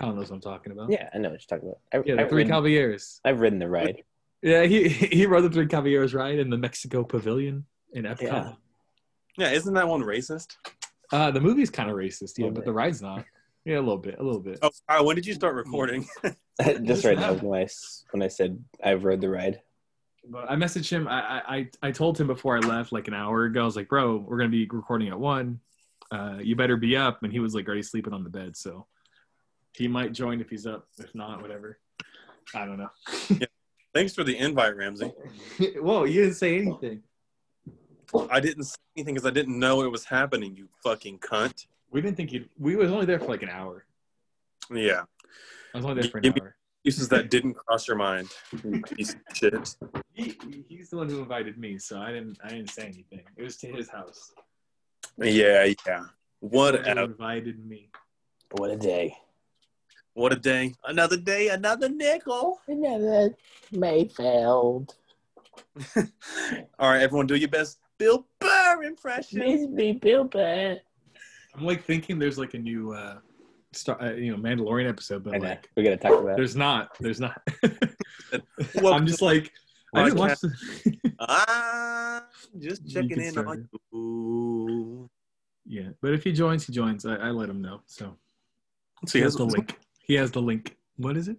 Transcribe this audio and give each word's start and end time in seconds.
Kyle 0.00 0.14
knows 0.14 0.30
what 0.30 0.36
I'm 0.36 0.40
talking 0.40 0.72
about. 0.72 0.90
Yeah, 0.90 1.08
I 1.12 1.18
know 1.18 1.30
what 1.30 1.42
you're 1.42 1.58
talking 1.58 1.68
about. 1.68 1.80
I, 1.92 2.02
Yeah, 2.08 2.16
the 2.16 2.22
I've, 2.22 2.28
three 2.30 2.38
ridden, 2.38 2.52
Caballeros. 2.52 3.20
I've 3.24 3.40
ridden 3.40 3.58
the 3.58 3.68
ride. 3.68 4.02
Yeah, 4.42 4.62
he 4.64 4.88
he 4.88 5.26
rode 5.26 5.42
the 5.42 5.50
three 5.50 5.66
Caballeros 5.66 6.14
ride 6.14 6.38
in 6.38 6.48
the 6.48 6.56
Mexico 6.56 7.04
Pavilion 7.04 7.66
in 7.92 8.04
Epcot. 8.04 8.22
Yeah. 8.22 8.52
Yeah, 9.36 9.50
isn't 9.50 9.74
that 9.74 9.86
one 9.86 10.02
racist? 10.02 10.56
Uh, 11.12 11.30
the 11.30 11.40
movie's 11.40 11.70
kind 11.70 11.90
of 11.90 11.96
racist, 11.96 12.38
yeah, 12.38 12.46
but 12.46 12.56
bit. 12.56 12.64
the 12.64 12.72
ride's 12.72 13.02
not. 13.02 13.24
Yeah, 13.64 13.76
a 13.78 13.80
little 13.80 13.98
bit, 13.98 14.18
a 14.18 14.22
little 14.22 14.40
bit. 14.40 14.58
Oh, 14.62 14.70
Kyle, 14.88 15.04
when 15.04 15.16
did 15.16 15.26
you 15.26 15.34
start 15.34 15.54
recording? 15.54 16.08
Just 16.82 17.04
right 17.04 17.18
now 17.18 17.32
now. 17.32 17.34
when 17.42 17.60
I 17.60 17.64
s- 17.64 18.04
when 18.10 18.22
I 18.22 18.28
said 18.28 18.62
I've 18.82 19.04
rode 19.04 19.20
the 19.20 19.28
ride. 19.28 19.60
But 20.28 20.50
I 20.50 20.56
messaged 20.56 20.90
him. 20.90 21.06
I, 21.08 21.20
I 21.20 21.56
I 21.56 21.70
I 21.82 21.90
told 21.90 22.18
him 22.18 22.26
before 22.26 22.56
I 22.56 22.60
left, 22.60 22.92
like 22.92 23.08
an 23.08 23.14
hour 23.14 23.44
ago. 23.44 23.62
I 23.62 23.64
was 23.64 23.76
like, 23.76 23.88
"Bro, 23.88 24.24
we're 24.26 24.38
gonna 24.38 24.48
be 24.50 24.66
recording 24.70 25.08
at 25.08 25.18
one. 25.18 25.60
Uh, 26.10 26.38
you 26.40 26.56
better 26.56 26.76
be 26.76 26.96
up." 26.96 27.22
And 27.22 27.32
he 27.32 27.40
was 27.40 27.54
like 27.54 27.66
already 27.66 27.82
sleeping 27.82 28.14
on 28.14 28.24
the 28.24 28.30
bed, 28.30 28.56
so 28.56 28.86
he 29.80 29.88
might 29.88 30.12
join 30.12 30.42
if 30.42 30.50
he's 30.50 30.66
up. 30.66 30.86
If 30.98 31.14
not, 31.14 31.40
whatever. 31.40 31.78
I 32.54 32.66
don't 32.66 32.76
know. 32.76 32.90
Thanks 33.94 34.14
for 34.14 34.22
the 34.22 34.36
invite, 34.36 34.76
Ramsey. 34.76 35.06
Whoa, 35.76 36.04
you 36.04 36.20
didn't 36.22 36.36
say 36.36 36.58
anything. 36.58 37.02
I 38.30 38.40
didn't 38.40 38.64
say 38.64 38.76
anything 38.94 39.14
because 39.14 39.26
I 39.26 39.32
didn't 39.32 39.58
know 39.58 39.82
it 39.82 39.90
was 39.90 40.04
happening. 40.04 40.54
You 40.54 40.68
fucking 40.84 41.20
cunt. 41.20 41.66
We 41.90 42.02
didn't 42.02 42.18
think 42.18 42.30
you. 42.30 42.44
We 42.58 42.76
was 42.76 42.90
only 42.92 43.06
there 43.06 43.18
for 43.18 43.28
like 43.28 43.42
an 43.42 43.48
hour. 43.48 43.86
Yeah, 44.70 45.04
I 45.74 45.78
was 45.78 45.86
only 45.86 46.02
there 46.02 46.10
for 46.10 46.18
an 46.18 46.24
Give 46.24 46.34
hour. 46.42 46.54
uses 46.84 47.08
that 47.08 47.30
didn't 47.30 47.54
cross 47.54 47.88
your 47.88 47.96
mind. 47.96 48.28
Piece 48.96 49.14
of 49.14 49.20
shit. 49.32 49.76
He, 50.12 50.36
he's 50.68 50.90
the 50.90 50.98
one 50.98 51.08
who 51.08 51.20
invited 51.20 51.56
me, 51.56 51.78
so 51.78 51.98
I 51.98 52.12
didn't. 52.12 52.38
I 52.44 52.50
didn't 52.50 52.70
say 52.70 52.82
anything. 52.82 53.22
It 53.36 53.42
was 53.42 53.56
to 53.58 53.68
his 53.72 53.88
house. 53.88 54.32
Yeah, 55.16 55.72
yeah. 55.86 56.04
What 56.40 56.74
a 56.86 57.02
invited 57.02 57.64
me. 57.66 57.90
What 58.52 58.70
a 58.70 58.76
day! 58.76 59.16
What 60.20 60.34
a 60.34 60.36
day. 60.36 60.74
Another 60.84 61.16
day, 61.16 61.48
another 61.48 61.88
nickel. 61.88 62.60
Another 62.68 63.34
Mayfield. 63.72 64.94
All 65.96 66.90
right, 66.90 67.00
everyone, 67.00 67.26
do 67.26 67.36
your 67.36 67.48
best. 67.48 67.78
Bill 67.96 68.26
Burr 68.38 68.82
impression. 68.82 69.38
Miss 69.38 69.66
me, 69.66 69.92
Bill 69.92 70.24
Burr. 70.24 70.78
I'm 71.54 71.64
like 71.64 71.84
thinking 71.84 72.18
there's 72.18 72.38
like 72.38 72.52
a 72.52 72.58
new, 72.58 72.92
uh, 72.92 73.16
star, 73.72 74.00
uh, 74.02 74.12
you 74.12 74.30
know, 74.30 74.36
Mandalorian 74.36 74.90
episode, 74.90 75.24
but 75.24 75.34
I 75.34 75.38
know. 75.38 75.48
like 75.48 75.70
We're 75.74 75.84
gonna 75.84 75.96
talk 75.96 76.22
about. 76.22 76.36
there's 76.36 76.54
not. 76.54 76.96
There's 77.00 77.20
not. 77.20 77.40
Welcome 78.74 78.92
I'm 78.92 79.06
just 79.06 79.22
like. 79.22 79.50
I 79.94 80.04
didn't 80.04 80.18
watch 80.18 80.38
the. 80.40 81.14
Ah, 81.18 82.26
just 82.58 82.86
checking 82.88 83.20
in 83.22 83.38
on 83.38 83.68
you. 83.92 85.10
yeah, 85.64 85.88
but 86.02 86.12
if 86.12 86.24
he 86.24 86.32
joins, 86.32 86.66
he 86.66 86.74
joins. 86.74 87.06
I, 87.06 87.16
I 87.16 87.30
let 87.30 87.48
him 87.48 87.62
know. 87.62 87.80
So 87.86 88.16
Let's 89.02 89.12
he 89.12 89.18
see, 89.18 89.22
has 89.22 89.34
the 89.34 89.46
link. 89.46 89.78
He 90.10 90.16
has 90.16 90.32
the 90.32 90.42
link. 90.42 90.76
What 90.96 91.16
is 91.16 91.28
it? 91.28 91.36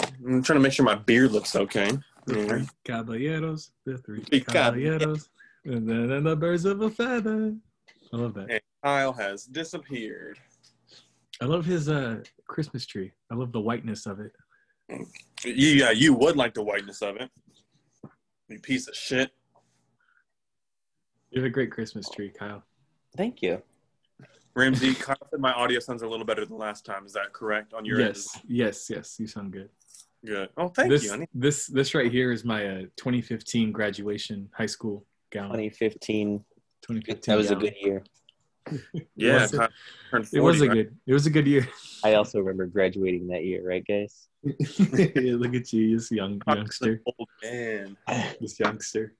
I'm 0.00 0.42
trying 0.42 0.56
to 0.56 0.62
make 0.62 0.72
sure 0.72 0.86
my 0.86 0.94
beard 0.94 1.32
looks 1.32 1.54
okay. 1.54 1.98
The 2.24 2.46
three 2.46 2.68
caballeros. 2.82 3.72
The 3.84 3.98
three 3.98 4.22
Three 4.22 4.40
caballeros. 4.40 5.28
And 5.66 5.86
then 5.86 6.10
and 6.10 6.24
the 6.24 6.34
birds 6.34 6.64
of 6.64 6.80
a 6.80 6.88
feather. 6.88 7.54
I 8.10 8.16
love 8.16 8.32
that. 8.32 8.50
And 8.50 8.60
Kyle 8.82 9.12
has 9.12 9.44
disappeared. 9.44 10.38
I 11.42 11.44
love 11.44 11.66
his 11.66 11.90
uh 11.90 12.22
Christmas 12.46 12.86
tree. 12.86 13.12
I 13.30 13.34
love 13.34 13.52
the 13.52 13.60
whiteness 13.60 14.06
of 14.06 14.18
it. 14.18 14.32
Yeah, 15.44 15.90
you 15.90 16.14
would 16.14 16.38
like 16.38 16.54
the 16.54 16.62
whiteness 16.62 17.02
of 17.02 17.16
it. 17.16 17.30
You 18.48 18.60
piece 18.60 18.88
of 18.88 18.96
shit. 18.96 19.30
You 21.32 21.42
have 21.42 21.50
a 21.50 21.52
great 21.52 21.70
Christmas 21.70 22.08
tree, 22.08 22.30
Kyle. 22.30 22.64
Thank 23.14 23.42
you. 23.42 23.62
Ramsey, 24.54 24.94
Kyle 24.94 25.16
said 25.30 25.40
my 25.40 25.52
audio 25.52 25.78
sounds 25.80 26.02
a 26.02 26.08
little 26.08 26.26
better 26.26 26.44
than 26.44 26.58
last 26.58 26.84
time. 26.84 27.06
Is 27.06 27.12
that 27.12 27.32
correct 27.32 27.72
on 27.72 27.84
your 27.84 28.00
end? 28.00 28.08
yes, 28.08 28.38
yes, 28.46 28.90
yes. 28.90 29.16
You 29.20 29.26
sound 29.26 29.52
good. 29.52 29.68
Good. 30.24 30.48
Oh, 30.56 30.68
thank 30.68 30.90
this, 30.90 31.04
you. 31.04 31.12
I 31.12 31.16
need- 31.18 31.28
This 31.34 31.66
this 31.66 31.94
right 31.94 32.10
here 32.10 32.32
is 32.32 32.44
my 32.44 32.66
uh, 32.66 32.80
2015 32.96 33.72
graduation 33.72 34.48
high 34.52 34.66
school 34.66 35.06
gown. 35.30 35.50
2015. 35.50 36.44
2015. 36.82 37.32
That 37.32 37.36
was 37.38 37.50
a 37.50 37.56
good 37.56 37.74
year. 37.80 38.02
Yeah, 39.16 39.44
it? 39.44 39.52
Kyle 39.52 39.68
turned 40.10 40.28
40, 40.28 40.36
It 40.36 40.40
was 40.40 40.60
a 40.60 40.68
right? 40.68 40.74
good. 40.74 40.96
It 41.06 41.12
was 41.12 41.26
a 41.26 41.30
good 41.30 41.46
year. 41.46 41.66
I 42.04 42.14
also 42.14 42.38
remember 42.40 42.66
graduating 42.66 43.28
that 43.28 43.44
year, 43.44 43.66
right, 43.66 43.84
guys? 43.86 44.28
Yeah, 44.42 45.36
Look 45.36 45.54
at 45.54 45.72
you, 45.72 45.96
this 45.96 46.10
young 46.10 46.40
youngster. 46.46 47.00
Old 47.06 47.28
man. 47.42 47.96
This 48.40 48.58
youngster. 48.60 49.14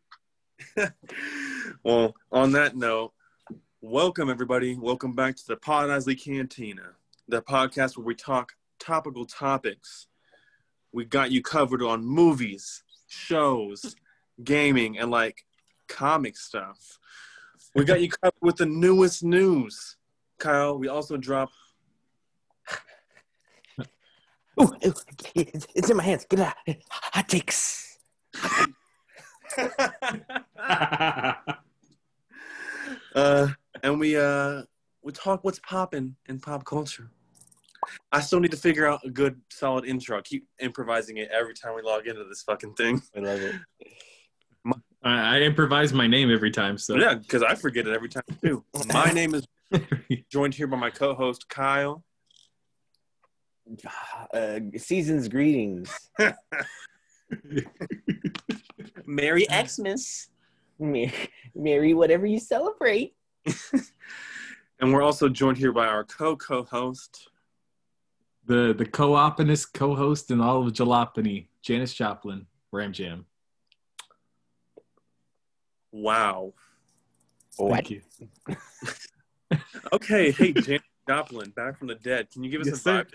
well, 1.85 2.15
on 2.33 2.53
that 2.53 2.77
note, 2.77 3.13
welcome 3.83 4.29
everybody. 4.29 4.77
Welcome 4.77 5.15
back 5.15 5.37
to 5.37 5.47
the 5.47 5.57
Pod 5.57 5.89
Isley 5.89 6.15
Cantina, 6.15 6.93
the 7.29 7.41
podcast 7.41 7.97
where 7.97 8.05
we 8.05 8.15
talk 8.15 8.53
topical 8.79 9.25
topics. 9.25 10.07
We 10.93 11.07
got 11.07 11.31
you 11.31 11.43
covered 11.43 11.83
on 11.83 12.05
movies, 12.05 12.83
shows, 13.09 13.97
gaming, 14.45 14.99
and 14.99 15.11
like 15.11 15.47
comic 15.89 16.37
stuff. 16.37 16.99
We 17.75 17.85
got 17.85 18.03
you 18.03 18.11
covered 18.23 18.35
with 18.43 18.57
the 18.57 18.67
newest 18.67 19.25
news. 19.25 19.97
Kyle, 20.39 20.79
we 20.79 20.89
also 20.89 21.17
drop 21.17 21.51
Ooh, 24.61 24.75
it's 24.83 25.89
in 25.89 25.97
my 25.97 26.03
hands. 26.03 26.27
Get 26.29 26.41
out. 26.41 26.55
Hot 26.91 27.29
takes. 27.29 27.99
uh, 33.15 33.49
and 33.83 33.99
we 33.99 34.17
uh 34.17 34.63
we 35.03 35.13
talk 35.13 35.45
what's 35.45 35.61
popping 35.61 36.17
in 36.29 36.41
pop 36.41 36.65
culture. 36.65 37.11
I 38.13 38.21
still 38.21 38.41
need 38.41 38.51
to 38.51 38.57
figure 38.57 38.87
out 38.87 39.01
a 39.05 39.11
good 39.11 39.41
solid 39.51 39.87
intro. 39.87 40.19
I 40.19 40.21
keep 40.21 40.47
improvising 40.59 41.17
it 41.17 41.31
every 41.33 41.55
time 41.55 41.75
we 41.75 41.83
log 41.83 42.07
into 42.07 42.25
this 42.25 42.43
fucking 42.43 42.75
thing. 42.75 43.01
I 43.17 43.21
love 43.21 43.41
it. 43.41 43.55
I, 45.03 45.39
I 45.39 45.41
improvise 45.41 45.95
my 45.95 46.07
name 46.07 46.31
every 46.31 46.51
time, 46.51 46.77
so 46.77 46.97
Yeah, 46.97 47.15
because 47.15 47.43
I 47.43 47.55
forget 47.55 47.87
it 47.87 47.95
every 47.95 48.11
time 48.11 48.23
too. 48.43 48.65
My 48.93 49.11
name 49.13 49.35
is 49.35 49.47
joined 50.31 50.55
here 50.55 50.67
by 50.67 50.77
my 50.77 50.91
co-host 50.91 51.49
Kyle. 51.49 52.05
Uh, 54.35 54.61
season's 54.77 55.29
greetings. 55.29 56.11
Merry 59.07 59.47
Xmas. 59.51 60.29
Merry, 60.79 61.13
Merry 61.55 61.95
whatever 61.95 62.27
you 62.27 62.41
celebrate. 62.41 63.15
And 64.83 64.93
we're 64.95 65.03
also 65.03 65.29
joined 65.29 65.59
here 65.59 65.73
by 65.73 65.87
our 65.87 66.05
co-co-host. 66.05 67.29
the 68.47 68.75
the 68.77 68.87
co-opinist 68.87 69.75
co-host 69.75 70.31
in 70.31 70.41
all 70.41 70.67
of 70.67 70.73
Jalopany, 70.73 71.49
Janice 71.63 71.93
Joplin, 71.95 72.47
Ram 72.73 72.93
Jam. 72.93 73.27
Wow. 75.93 76.55
Thank 77.59 77.91
you. 77.91 78.01
Okay, 79.93 80.31
hey 80.31 80.53
James 80.53 80.83
Joplin, 81.09 81.51
back 81.51 81.77
from 81.79 81.89
the 81.89 81.95
dead. 81.97 82.31
Can 82.31 82.43
you 82.45 82.51
give 82.51 82.61
us 82.61 82.69
Yes, 82.69 82.77
a 82.77 82.79
sir. 82.79 83.05
vibe? 83.05 83.13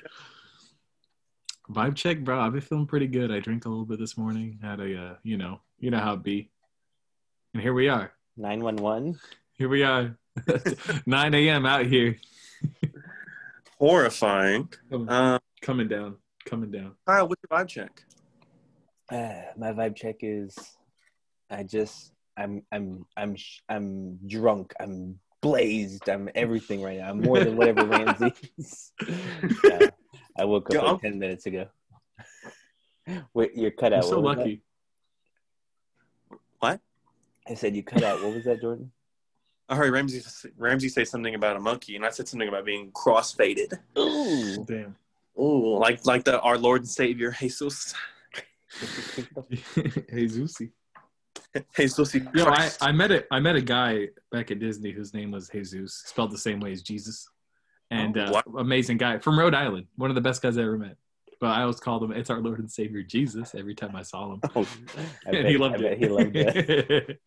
Vibe 1.73 1.95
check, 1.95 2.19
bro. 2.19 2.39
I've 2.39 2.51
been 2.51 2.61
feeling 2.61 2.85
pretty 2.85 3.07
good. 3.07 3.31
I 3.31 3.39
drank 3.39 3.65
a 3.65 3.69
little 3.69 3.85
bit 3.85 3.99
this 3.99 4.17
morning. 4.17 4.59
Had 4.61 4.79
a, 4.81 4.97
uh, 5.01 5.15
you 5.23 5.37
know, 5.37 5.61
you 5.79 5.89
know 5.91 5.99
how 5.99 6.13
it 6.13 6.23
be. 6.23 6.49
And 7.53 7.63
here 7.63 7.73
we 7.73 7.87
are. 7.87 8.11
911. 8.37 9.17
Here 9.57 9.69
we 9.69 9.83
are. 9.83 10.17
9 11.05 11.33
a.m. 11.33 11.65
out 11.65 11.85
here. 11.85 12.17
Horrifying. 13.79 14.69
Um, 14.91 15.39
coming 15.61 15.87
down. 15.87 16.17
Coming 16.45 16.71
down. 16.71 16.91
Kyle, 17.07 17.27
what's 17.27 17.41
your 17.49 17.57
vibe 17.57 17.67
check? 17.67 18.03
Uh, 19.09 19.51
my 19.57 19.71
vibe 19.71 19.95
check 19.95 20.17
is 20.21 20.55
I 21.49 21.63
just 21.63 22.11
I'm 22.37 22.63
I'm 22.71 23.05
I'm 23.15 23.35
I'm 23.69 24.19
drunk. 24.27 24.73
I'm 24.79 25.19
blazed. 25.41 26.09
I'm 26.09 26.29
everything 26.35 26.81
right 26.81 26.99
now. 26.99 27.09
I'm 27.09 27.21
more 27.21 27.39
than 27.39 27.55
whatever 27.55 27.85
Ramsey 27.85 28.33
is. 28.57 28.91
Yeah, 29.63 29.89
I 30.37 30.45
woke 30.45 30.69
up 30.71 30.73
Yo, 30.73 30.91
like 30.93 31.01
10 31.01 31.17
minutes 31.19 31.45
ago. 31.45 31.67
Wait, 33.33 33.51
you're 33.55 33.71
cut 33.71 33.93
I'm 33.93 33.99
out. 33.99 34.05
so 34.05 34.19
What 34.19 34.37
was 34.37 34.37
lucky. 34.37 34.61
What? 36.59 36.81
I 37.47 37.53
said 37.53 37.75
you 37.75 37.83
cut 37.83 38.03
out. 38.03 38.21
What 38.23 38.33
was 38.33 38.43
that, 38.45 38.59
Jordan? 38.59 38.91
I 39.67 39.75
heard 39.75 39.91
Ramsey 39.91 40.21
Ramsey 40.57 40.89
say 40.89 41.05
something 41.05 41.33
about 41.35 41.55
a 41.55 41.59
monkey, 41.59 41.95
and 41.95 42.05
I 42.05 42.09
said 42.09 42.27
something 42.27 42.47
about 42.47 42.65
being 42.65 42.91
cross-faded. 42.91 43.73
Ooh. 43.97 44.63
Damn. 44.67 44.95
Ooh, 45.39 45.77
like 45.77 46.05
like 46.05 46.23
the 46.23 46.39
our 46.41 46.57
Lord 46.57 46.81
and 46.81 46.89
Savior 46.89 47.31
Jesus. 47.31 47.93
hey 48.79 50.25
Zeusy. 50.25 50.71
Jesus. 51.75 52.15
Yo, 52.33 52.45
I, 52.45 52.69
I 52.81 52.91
met 52.91 53.11
a 53.11 53.25
I 53.31 53.39
met 53.39 53.55
a 53.55 53.61
guy 53.61 54.09
back 54.31 54.51
at 54.51 54.59
Disney 54.59 54.91
whose 54.91 55.13
name 55.13 55.31
was 55.31 55.49
Jesus, 55.49 56.03
spelled 56.05 56.31
the 56.31 56.37
same 56.37 56.59
way 56.59 56.71
as 56.71 56.81
Jesus, 56.81 57.27
and 57.91 58.17
Oh, 58.17 58.35
uh, 58.35 58.41
amazing 58.57 58.97
guy 58.97 59.19
from 59.19 59.39
Rhode 59.39 59.53
Island, 59.55 59.87
one 59.95 60.09
of 60.11 60.15
the 60.15 60.21
best 60.21 60.41
guys 60.41 60.57
I 60.57 60.63
ever 60.63 60.77
met. 60.77 60.97
But 61.39 61.47
I 61.47 61.61
always 61.61 61.79
called 61.79 62.03
him 62.03 62.11
"It's 62.11 62.29
our 62.29 62.39
Lord 62.39 62.59
and 62.59 62.69
Savior 62.71 63.03
Jesus" 63.03 63.55
every 63.55 63.75
time 63.75 63.95
I 63.95 64.01
saw 64.03 64.33
him, 64.33 64.41
Oh, 64.55 64.61
I 64.97 65.29
and 65.29 65.43
bet, 65.43 65.45
he 65.45 65.57
loved 65.57 65.81
I 65.83 65.87
it. 65.87 65.97
he 65.97 66.07
loved 66.07 66.35
it. 66.35 67.19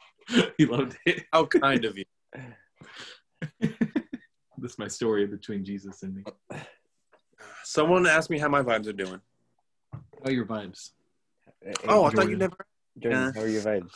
he 0.59 0.67
loved 0.67 0.97
it. 1.07 1.25
How 1.33 1.47
kind 1.47 1.85
of 1.85 1.97
you. 1.99 2.05
This 4.61 4.73
is 4.73 4.79
my 4.79 4.89
story 4.89 5.25
between 5.25 5.65
Jesus 5.65 6.03
and 6.03 6.17
me. 6.17 6.25
Someone 7.63 8.07
asked 8.09 8.29
me 8.29 8.41
how 8.41 8.49
my 8.49 8.61
vibes 8.61 8.89
are 8.89 8.93
doing. 8.93 9.21
Oh, 10.25 10.31
your 10.31 10.47
vibes. 10.47 10.91
Hey, 11.65 11.75
Oh, 11.87 12.05
I 12.07 12.11
thought 12.11 12.29
you 12.29 12.37
never. 12.37 12.57
Jordan, 12.99 13.21
yeah. 13.21 13.33
how 13.37 13.43
are 13.43 13.49
your 13.49 13.63
vibes? 13.63 13.91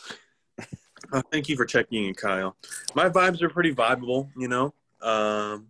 Oh, 1.11 1.21
thank 1.33 1.49
you 1.49 1.57
for 1.57 1.65
checking 1.65 2.05
in, 2.05 2.13
Kyle. 2.13 2.55
My 2.95 3.09
vibes 3.09 3.41
are 3.41 3.49
pretty 3.49 3.75
vibable, 3.75 4.29
you 4.37 4.47
know. 4.47 4.73
Um, 5.01 5.67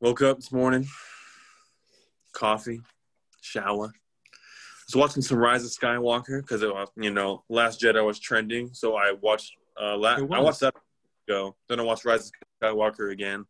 woke 0.00 0.22
up 0.22 0.38
this 0.38 0.50
morning, 0.50 0.86
coffee, 2.32 2.80
shower. 3.42 3.88
I 3.88 4.30
Was 4.88 4.96
watching 4.96 5.20
some 5.22 5.36
Rise 5.36 5.66
of 5.66 5.70
Skywalker 5.70 6.40
because 6.40 6.62
it 6.62 6.72
was, 6.72 6.88
you 6.96 7.10
know, 7.10 7.44
Last 7.50 7.78
Jedi 7.82 8.02
was 8.02 8.18
trending, 8.18 8.70
so 8.72 8.96
I 8.96 9.12
watched. 9.20 9.52
Uh, 9.78 9.98
la- 9.98 10.16
It 10.16 10.32
I 10.32 10.40
watched 10.40 10.60
that 10.60 10.74
go. 11.28 11.54
Then 11.68 11.78
I 11.78 11.82
watched 11.84 12.04
Rise 12.04 12.26
of 12.26 12.32
Skywalker 12.74 13.12
again. 13.12 13.44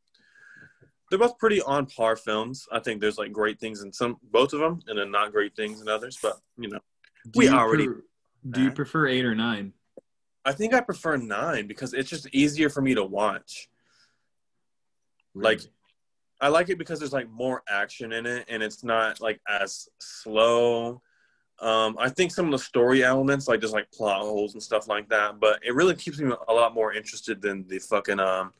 They're 1.09 1.19
both 1.19 1.39
pretty 1.39 1.63
on 1.63 1.87
par 1.87 2.17
films. 2.17 2.67
I 2.71 2.81
think 2.81 3.01
there's 3.01 3.17
like 3.17 3.33
great 3.33 3.59
things 3.59 3.83
in 3.83 3.93
some, 3.93 4.19
both 4.31 4.53
of 4.53 4.61
them, 4.61 4.81
and 4.89 4.99
then 4.99 5.11
not 5.11 5.33
great 5.33 5.57
things 5.57 5.81
in 5.81 5.89
others. 5.89 6.19
But 6.23 6.35
you 6.59 6.69
know, 6.69 6.81
Do 7.31 7.39
We 7.39 7.47
you 7.49 7.55
already- 7.55 7.87
pre- 7.87 8.03
do 8.51 8.63
you 8.63 8.71
prefer 8.71 9.07
eight 9.09 9.25
or 9.25 9.35
nine? 9.35 9.73
I 10.45 10.53
think 10.53 10.73
I 10.75 10.81
prefer 10.81 11.17
nine 11.17 11.67
because 11.67 11.93
it's 11.95 12.09
just 12.09 12.29
easier 12.33 12.69
for 12.71 12.81
me 12.81 12.95
to 12.95 13.05
watch. 13.05 13.69
Like, 15.35 15.61
I 16.41 16.49
like 16.49 16.69
it 16.69 16.79
because 16.79 16.99
there's 17.01 17.13
like 17.13 17.29
more 17.29 17.63
action 17.69 18.13
in 18.13 18.27
it 18.27 18.47
and 18.49 18.63
it's 18.63 18.83
not 18.85 19.21
like 19.21 19.41
as 19.49 19.89
slow. 19.99 21.03
Um, 21.61 21.97
I 21.99 22.09
think 22.09 22.31
some 22.31 22.47
of 22.47 22.53
the 22.53 22.59
story 22.59 23.03
elements, 23.03 23.49
like 23.49 23.61
just 23.61 23.75
like 23.75 23.91
plot 23.91 24.21
holes 24.21 24.55
and 24.55 24.63
stuff 24.63 24.87
like 24.87 25.09
that, 25.09 25.41
but 25.41 25.61
it 25.65 25.75
really 25.75 25.95
keeps 25.95 26.19
me 26.19 26.33
a 26.49 26.53
lot 26.53 26.75
more 26.75 26.93
interested 26.93 27.43
than 27.43 27.67
the 27.67 27.79
fucking 27.79 28.21
um 28.21 28.53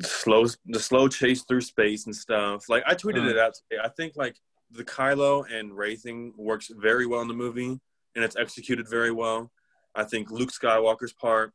slow 0.00 0.46
the 0.66 0.80
slow 0.80 1.08
chase 1.08 1.42
through 1.42 1.60
space 1.60 2.06
and 2.06 2.16
stuff. 2.16 2.68
Like 2.68 2.82
I 2.86 2.94
tweeted 2.94 3.28
it 3.28 3.38
out 3.38 3.54
today. 3.54 3.82
I 3.82 3.88
think 3.88 4.14
like 4.16 4.36
the 4.70 4.84
Kylo 4.84 5.44
and 5.52 5.76
Rey 5.76 5.96
thing 5.96 6.32
works 6.36 6.70
very 6.74 7.06
well 7.06 7.20
in 7.20 7.28
the 7.28 7.34
movie 7.34 7.78
and 8.14 8.24
it's 8.24 8.36
executed 8.36 8.88
very 8.88 9.10
well. 9.10 9.50
I 9.94 10.04
think 10.04 10.30
Luke 10.30 10.50
Skywalker's 10.50 11.12
part 11.12 11.52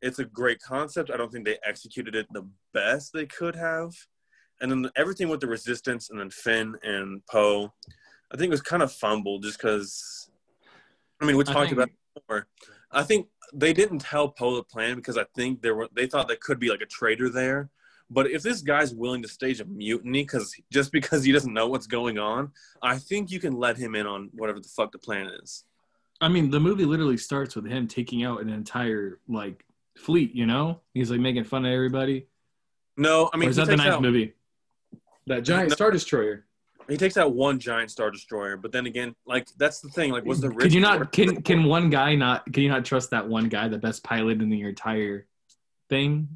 it's 0.00 0.18
a 0.18 0.24
great 0.24 0.60
concept. 0.60 1.10
I 1.10 1.16
don't 1.16 1.32
think 1.32 1.44
they 1.44 1.58
executed 1.64 2.14
it 2.14 2.26
the 2.32 2.48
best 2.72 3.12
they 3.12 3.26
could 3.26 3.56
have. 3.56 3.92
And 4.60 4.70
then 4.70 4.90
everything 4.96 5.28
with 5.28 5.40
the 5.40 5.46
resistance 5.46 6.10
and 6.10 6.18
then 6.18 6.30
Finn 6.30 6.76
and 6.82 7.24
Poe, 7.26 7.72
I 8.32 8.36
think 8.36 8.48
it 8.48 8.50
was 8.50 8.62
kind 8.62 8.82
of 8.82 8.92
fumbled 8.92 9.42
just 9.42 9.58
because. 9.58 10.30
I 11.20 11.24
mean, 11.26 11.36
we 11.36 11.44
talked 11.44 11.70
think- 11.70 11.72
about 11.72 11.88
it 11.88 11.94
before. 12.14 12.46
I 12.90 13.02
think 13.02 13.28
they 13.52 13.72
didn't 13.72 13.98
tell 14.00 14.28
Poe 14.28 14.56
the 14.56 14.62
plan 14.62 14.96
because 14.96 15.16
I 15.18 15.24
think 15.34 15.62
there 15.62 15.74
were 15.74 15.88
they 15.94 16.06
thought 16.06 16.28
there 16.28 16.36
could 16.40 16.58
be 16.58 16.70
like 16.70 16.80
a 16.80 16.86
traitor 16.86 17.28
there. 17.28 17.70
But 18.10 18.30
if 18.30 18.42
this 18.42 18.62
guy's 18.62 18.94
willing 18.94 19.20
to 19.22 19.28
stage 19.28 19.60
a 19.60 19.66
mutiny 19.66 20.22
because 20.22 20.54
just 20.72 20.92
because 20.92 21.24
he 21.24 21.32
doesn't 21.32 21.52
know 21.52 21.66
what's 21.68 21.86
going 21.86 22.18
on, 22.18 22.52
I 22.82 22.96
think 22.98 23.30
you 23.30 23.38
can 23.38 23.52
let 23.54 23.76
him 23.76 23.94
in 23.94 24.06
on 24.06 24.30
whatever 24.32 24.60
the 24.60 24.68
fuck 24.68 24.92
the 24.92 24.98
plan 24.98 25.26
is. 25.42 25.64
I 26.20 26.28
mean, 26.28 26.50
the 26.50 26.58
movie 26.60 26.86
literally 26.86 27.18
starts 27.18 27.54
with 27.54 27.66
him 27.66 27.86
taking 27.86 28.24
out 28.24 28.40
an 28.40 28.48
entire 28.48 29.20
like 29.28 29.64
fleet. 29.96 30.34
You 30.34 30.46
know, 30.46 30.80
he's 30.94 31.10
like 31.10 31.20
making 31.20 31.44
fun 31.44 31.66
of 31.66 31.72
everybody. 31.72 32.26
No, 32.96 33.28
I 33.32 33.36
mean 33.36 33.48
or 33.48 33.50
is 33.50 33.56
that 33.56 33.66
the 33.66 33.76
ninth 33.76 33.94
out- 33.96 34.02
movie? 34.02 34.32
That 35.26 35.42
giant 35.42 35.68
No. 35.70 35.74
star 35.74 35.90
destroyer. 35.90 36.46
He 36.88 36.96
takes 36.96 37.16
out 37.18 37.34
one 37.34 37.58
giant 37.58 37.90
star 37.90 38.10
destroyer, 38.10 38.56
but 38.56 38.72
then 38.72 38.86
again, 38.86 39.14
like 39.26 39.48
that's 39.58 39.80
the 39.80 39.90
thing. 39.90 40.10
Like, 40.10 40.24
was 40.24 40.40
the 40.40 40.48
Can 40.50 40.72
you 40.72 40.80
not? 40.80 41.12
Can 41.12 41.42
can 41.42 41.64
one 41.64 41.90
guy 41.90 42.14
not? 42.14 42.50
Can 42.52 42.62
you 42.62 42.70
not 42.70 42.84
trust 42.84 43.10
that 43.10 43.28
one 43.28 43.48
guy, 43.48 43.68
the 43.68 43.78
best 43.78 44.02
pilot 44.02 44.40
in 44.40 44.48
the 44.48 44.62
entire 44.62 45.26
thing? 45.90 46.28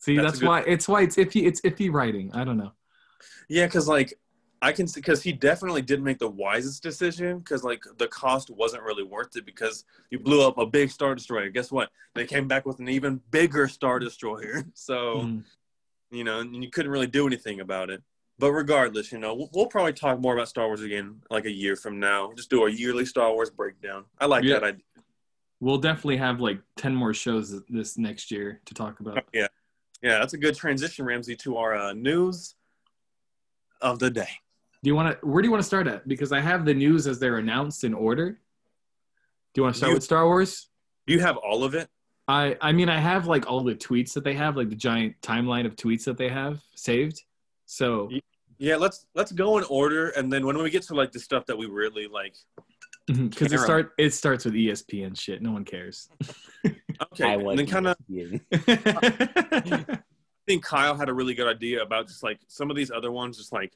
See, 0.00 0.16
That's 0.16 0.26
that's, 0.26 0.40
good- 0.40 0.48
why 0.48 0.60
it's 0.62 0.88
why 0.88 1.02
it's 1.02 1.16
iffy. 1.16 1.46
It's 1.46 1.60
iffy 1.60 1.92
writing. 1.92 2.32
I 2.34 2.42
don't 2.44 2.56
know. 2.58 2.72
Yeah, 3.48 3.66
because 3.66 3.86
like 3.86 4.14
I 4.60 4.72
can 4.72 4.88
see 4.88 5.00
because 5.00 5.22
he 5.22 5.32
definitely 5.32 5.82
did 5.82 6.02
make 6.02 6.18
the 6.18 6.28
wisest 6.28 6.82
decision 6.82 7.38
because 7.38 7.62
like 7.62 7.84
the 7.98 8.08
cost 8.08 8.50
wasn't 8.50 8.82
really 8.82 9.04
worth 9.04 9.36
it 9.36 9.46
because 9.46 9.84
you 10.10 10.18
blew 10.18 10.44
up 10.44 10.58
a 10.58 10.66
big 10.66 10.90
star 10.90 11.14
destroyer. 11.14 11.48
Guess 11.50 11.70
what? 11.70 11.90
They 12.14 12.26
came 12.26 12.48
back 12.48 12.66
with 12.66 12.80
an 12.80 12.88
even 12.88 13.20
bigger 13.30 13.68
star 13.68 14.00
destroyer. 14.00 14.64
So 14.74 15.20
Mhm. 15.20 15.44
you 16.10 16.24
know, 16.24 16.40
and 16.40 16.62
you 16.64 16.70
couldn't 16.70 16.90
really 16.90 17.06
do 17.06 17.26
anything 17.26 17.60
about 17.60 17.88
it. 17.90 18.02
But 18.42 18.50
regardless, 18.50 19.12
you 19.12 19.20
know, 19.20 19.34
we'll, 19.34 19.48
we'll 19.54 19.66
probably 19.68 19.92
talk 19.92 20.18
more 20.18 20.34
about 20.34 20.48
Star 20.48 20.66
Wars 20.66 20.82
again 20.82 21.22
like 21.30 21.44
a 21.44 21.50
year 21.50 21.76
from 21.76 22.00
now. 22.00 22.32
Just 22.34 22.50
do 22.50 22.66
a 22.66 22.68
yearly 22.72 23.06
Star 23.06 23.32
Wars 23.32 23.50
breakdown. 23.50 24.04
I 24.18 24.26
like 24.26 24.42
Yeah. 24.42 24.54
that 24.54 24.64
idea. 24.64 24.82
We'll 25.60 25.78
definitely 25.78 26.16
have 26.16 26.40
like 26.40 26.58
ten 26.76 26.92
more 26.92 27.14
shows 27.14 27.62
this 27.68 27.96
next 27.96 28.32
year 28.32 28.60
to 28.64 28.74
talk 28.74 28.98
about. 28.98 29.22
Yeah, 29.32 29.46
yeah, 30.02 30.18
that's 30.18 30.32
a 30.32 30.38
good 30.38 30.56
transition, 30.56 31.04
Ramsey, 31.04 31.36
to 31.36 31.56
our 31.56 31.76
uh, 31.76 31.92
news 31.92 32.56
of 33.80 34.00
the 34.00 34.10
day. 34.10 34.26
Do 34.82 34.90
you 34.90 34.96
want 34.96 35.20
to? 35.20 35.24
Where 35.24 35.40
do 35.40 35.46
you 35.46 35.52
want 35.52 35.62
to 35.62 35.66
start 35.66 35.86
at? 35.86 36.08
Because 36.08 36.32
I 36.32 36.40
have 36.40 36.64
the 36.64 36.74
news 36.74 37.06
as 37.06 37.20
they're 37.20 37.38
announced 37.38 37.84
in 37.84 37.94
order. 37.94 38.30
Do 38.32 39.60
you 39.60 39.62
want 39.62 39.76
to 39.76 39.78
start 39.78 39.90
You- 39.90 39.94
with 39.98 40.02
Star 40.02 40.26
Wars? 40.26 40.66
Do 41.06 41.12
you 41.14 41.20
have 41.20 41.36
all 41.36 41.62
of 41.62 41.76
it? 41.76 41.88
I 42.26 42.56
I 42.60 42.72
mean 42.72 42.88
I 42.88 42.98
have 42.98 43.28
like 43.28 43.48
all 43.48 43.62
the 43.62 43.76
tweets 43.76 44.12
that 44.14 44.24
they 44.24 44.34
have, 44.34 44.56
like 44.56 44.68
the 44.68 44.74
giant 44.74 45.14
timeline 45.22 45.64
of 45.64 45.76
tweets 45.76 46.02
that 46.06 46.16
they 46.18 46.28
have 46.28 46.60
saved. 46.74 47.22
So 47.66 48.10
Yeah, 48.62 48.76
let's 48.76 49.06
let's 49.16 49.32
go 49.32 49.58
in 49.58 49.64
order, 49.64 50.10
and 50.10 50.32
then 50.32 50.46
when 50.46 50.56
we 50.56 50.70
get 50.70 50.84
to 50.84 50.94
like 50.94 51.10
the 51.10 51.18
stuff 51.18 51.46
that 51.46 51.58
we 51.58 51.66
really 51.66 52.06
like, 52.06 52.36
because 53.08 53.52
it 53.52 53.56
Care 53.56 53.58
start 53.58 53.92
it 53.98 54.14
starts 54.14 54.44
with 54.44 54.54
ESPN 54.54 55.18
shit. 55.18 55.42
No 55.42 55.50
one 55.50 55.64
cares. 55.64 56.08
okay, 57.12 57.24
I 57.24 57.34
and 57.34 57.58
then 57.58 57.66
kind 57.66 57.88
of 57.88 57.96
I 58.52 59.98
think 60.46 60.62
Kyle 60.62 60.96
had 60.96 61.08
a 61.08 61.12
really 61.12 61.34
good 61.34 61.48
idea 61.48 61.82
about 61.82 62.06
just 62.06 62.22
like 62.22 62.38
some 62.46 62.70
of 62.70 62.76
these 62.76 62.92
other 62.92 63.10
ones, 63.10 63.36
just 63.36 63.52
like 63.52 63.72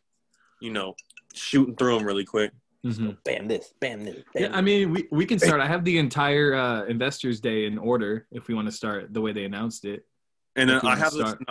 you 0.61 0.71
know, 0.71 0.95
shooting 1.35 1.75
through 1.75 1.99
them 1.99 2.07
really 2.07 2.25
quick. 2.25 2.53
Mhm. 2.85 3.17
Bam 3.25 3.49
this, 3.49 3.75
bam 3.81 4.05
this. 4.05 4.23
Bam 4.35 4.43
Yeah, 4.45 4.57
I 4.57 4.61
mean 4.61 4.93
we, 4.93 5.09
we 5.11 5.27
can 5.27 5.41
start. 5.41 5.61
I 5.61 5.67
have 5.75 5.85
the 5.85 5.99
entire 5.99 6.55
uh, 6.55 6.85
Investors 6.85 7.41
Day 7.41 7.67
in 7.67 7.77
order 7.77 8.29
if 8.31 8.47
we 8.47 8.55
want 8.55 8.69
to 8.69 8.73
start 8.73 9.13
the 9.13 9.21
way 9.21 9.33
they 9.33 9.47
announced 9.47 9.85
it. 9.85 10.07
And 10.55 10.71
then 10.71 10.79
I 10.81 10.85
wanna 10.85 11.01
have 11.01 11.13
the 11.13 11.27
start. 11.27 11.43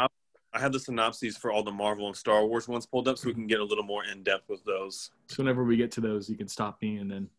Synop- 0.56 0.60
I 0.60 0.62
have 0.62 0.74
the 0.74 0.80
synopses 0.80 1.38
for 1.38 1.52
all 1.52 1.64
the 1.64 1.72
Marvel 1.72 2.08
and 2.08 2.16
Star 2.16 2.46
Wars 2.46 2.68
ones 2.68 2.86
pulled 2.86 3.08
up, 3.08 3.18
so 3.18 3.28
we 3.28 3.34
can 3.34 3.48
get 3.48 3.60
a 3.60 3.64
little 3.64 3.84
more 3.84 4.04
in 4.06 4.24
depth 4.24 4.50
with 4.50 4.64
those. 4.66 5.12
So 5.28 5.44
whenever 5.44 5.64
we 5.64 5.78
get 5.78 5.92
to 5.94 6.02
those, 6.02 6.30
you 6.30 6.36
can 6.36 6.48
stop 6.48 6.82
me 6.82 6.98
and 6.98 7.10
then 7.10 7.30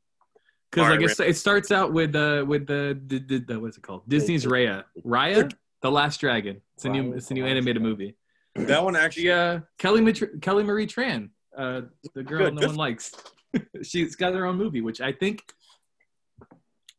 because 0.71 0.85
All 0.85 0.91
like 0.91 1.01
right, 1.01 1.11
it's, 1.11 1.21
it 1.21 1.37
starts 1.37 1.71
out 1.71 1.93
with 1.93 2.15
uh 2.15 2.45
with 2.47 2.67
the, 2.67 2.99
the, 3.07 3.19
the, 3.19 3.39
the 3.39 3.61
what's 3.61 3.77
it 3.77 3.83
called 3.83 4.03
Disney's 4.09 4.45
Raya 4.45 4.85
Raya 5.05 5.53
the 5.83 5.91
Last 5.91 6.21
Dragon. 6.21 6.61
It's 6.75 6.85
a 6.85 6.89
new 6.89 7.13
it's 7.15 7.31
a 7.31 7.35
new 7.35 7.47
animated 7.47 7.83
movie. 7.83 8.17
That 8.57 8.83
one 8.83 8.97
actually, 8.97 9.25
She 9.25 9.31
uh 9.31 9.61
Kelly 9.77 10.01
Matr- 10.01 10.41
Kelly 10.41 10.65
Marie 10.65 10.87
Tran, 10.87 11.29
uh 11.59 11.83
the 12.15 12.23
girl 12.23 12.47
Good, 12.47 12.55
no 12.55 12.61
good 12.61 12.69
one 12.69 12.77
likes. 12.77 13.13
She's 13.83 14.17
got 14.17 14.33
her 14.33 14.47
own 14.47 14.57
movie, 14.57 14.81
which 14.81 15.03
I 15.03 15.13
think 15.13 15.43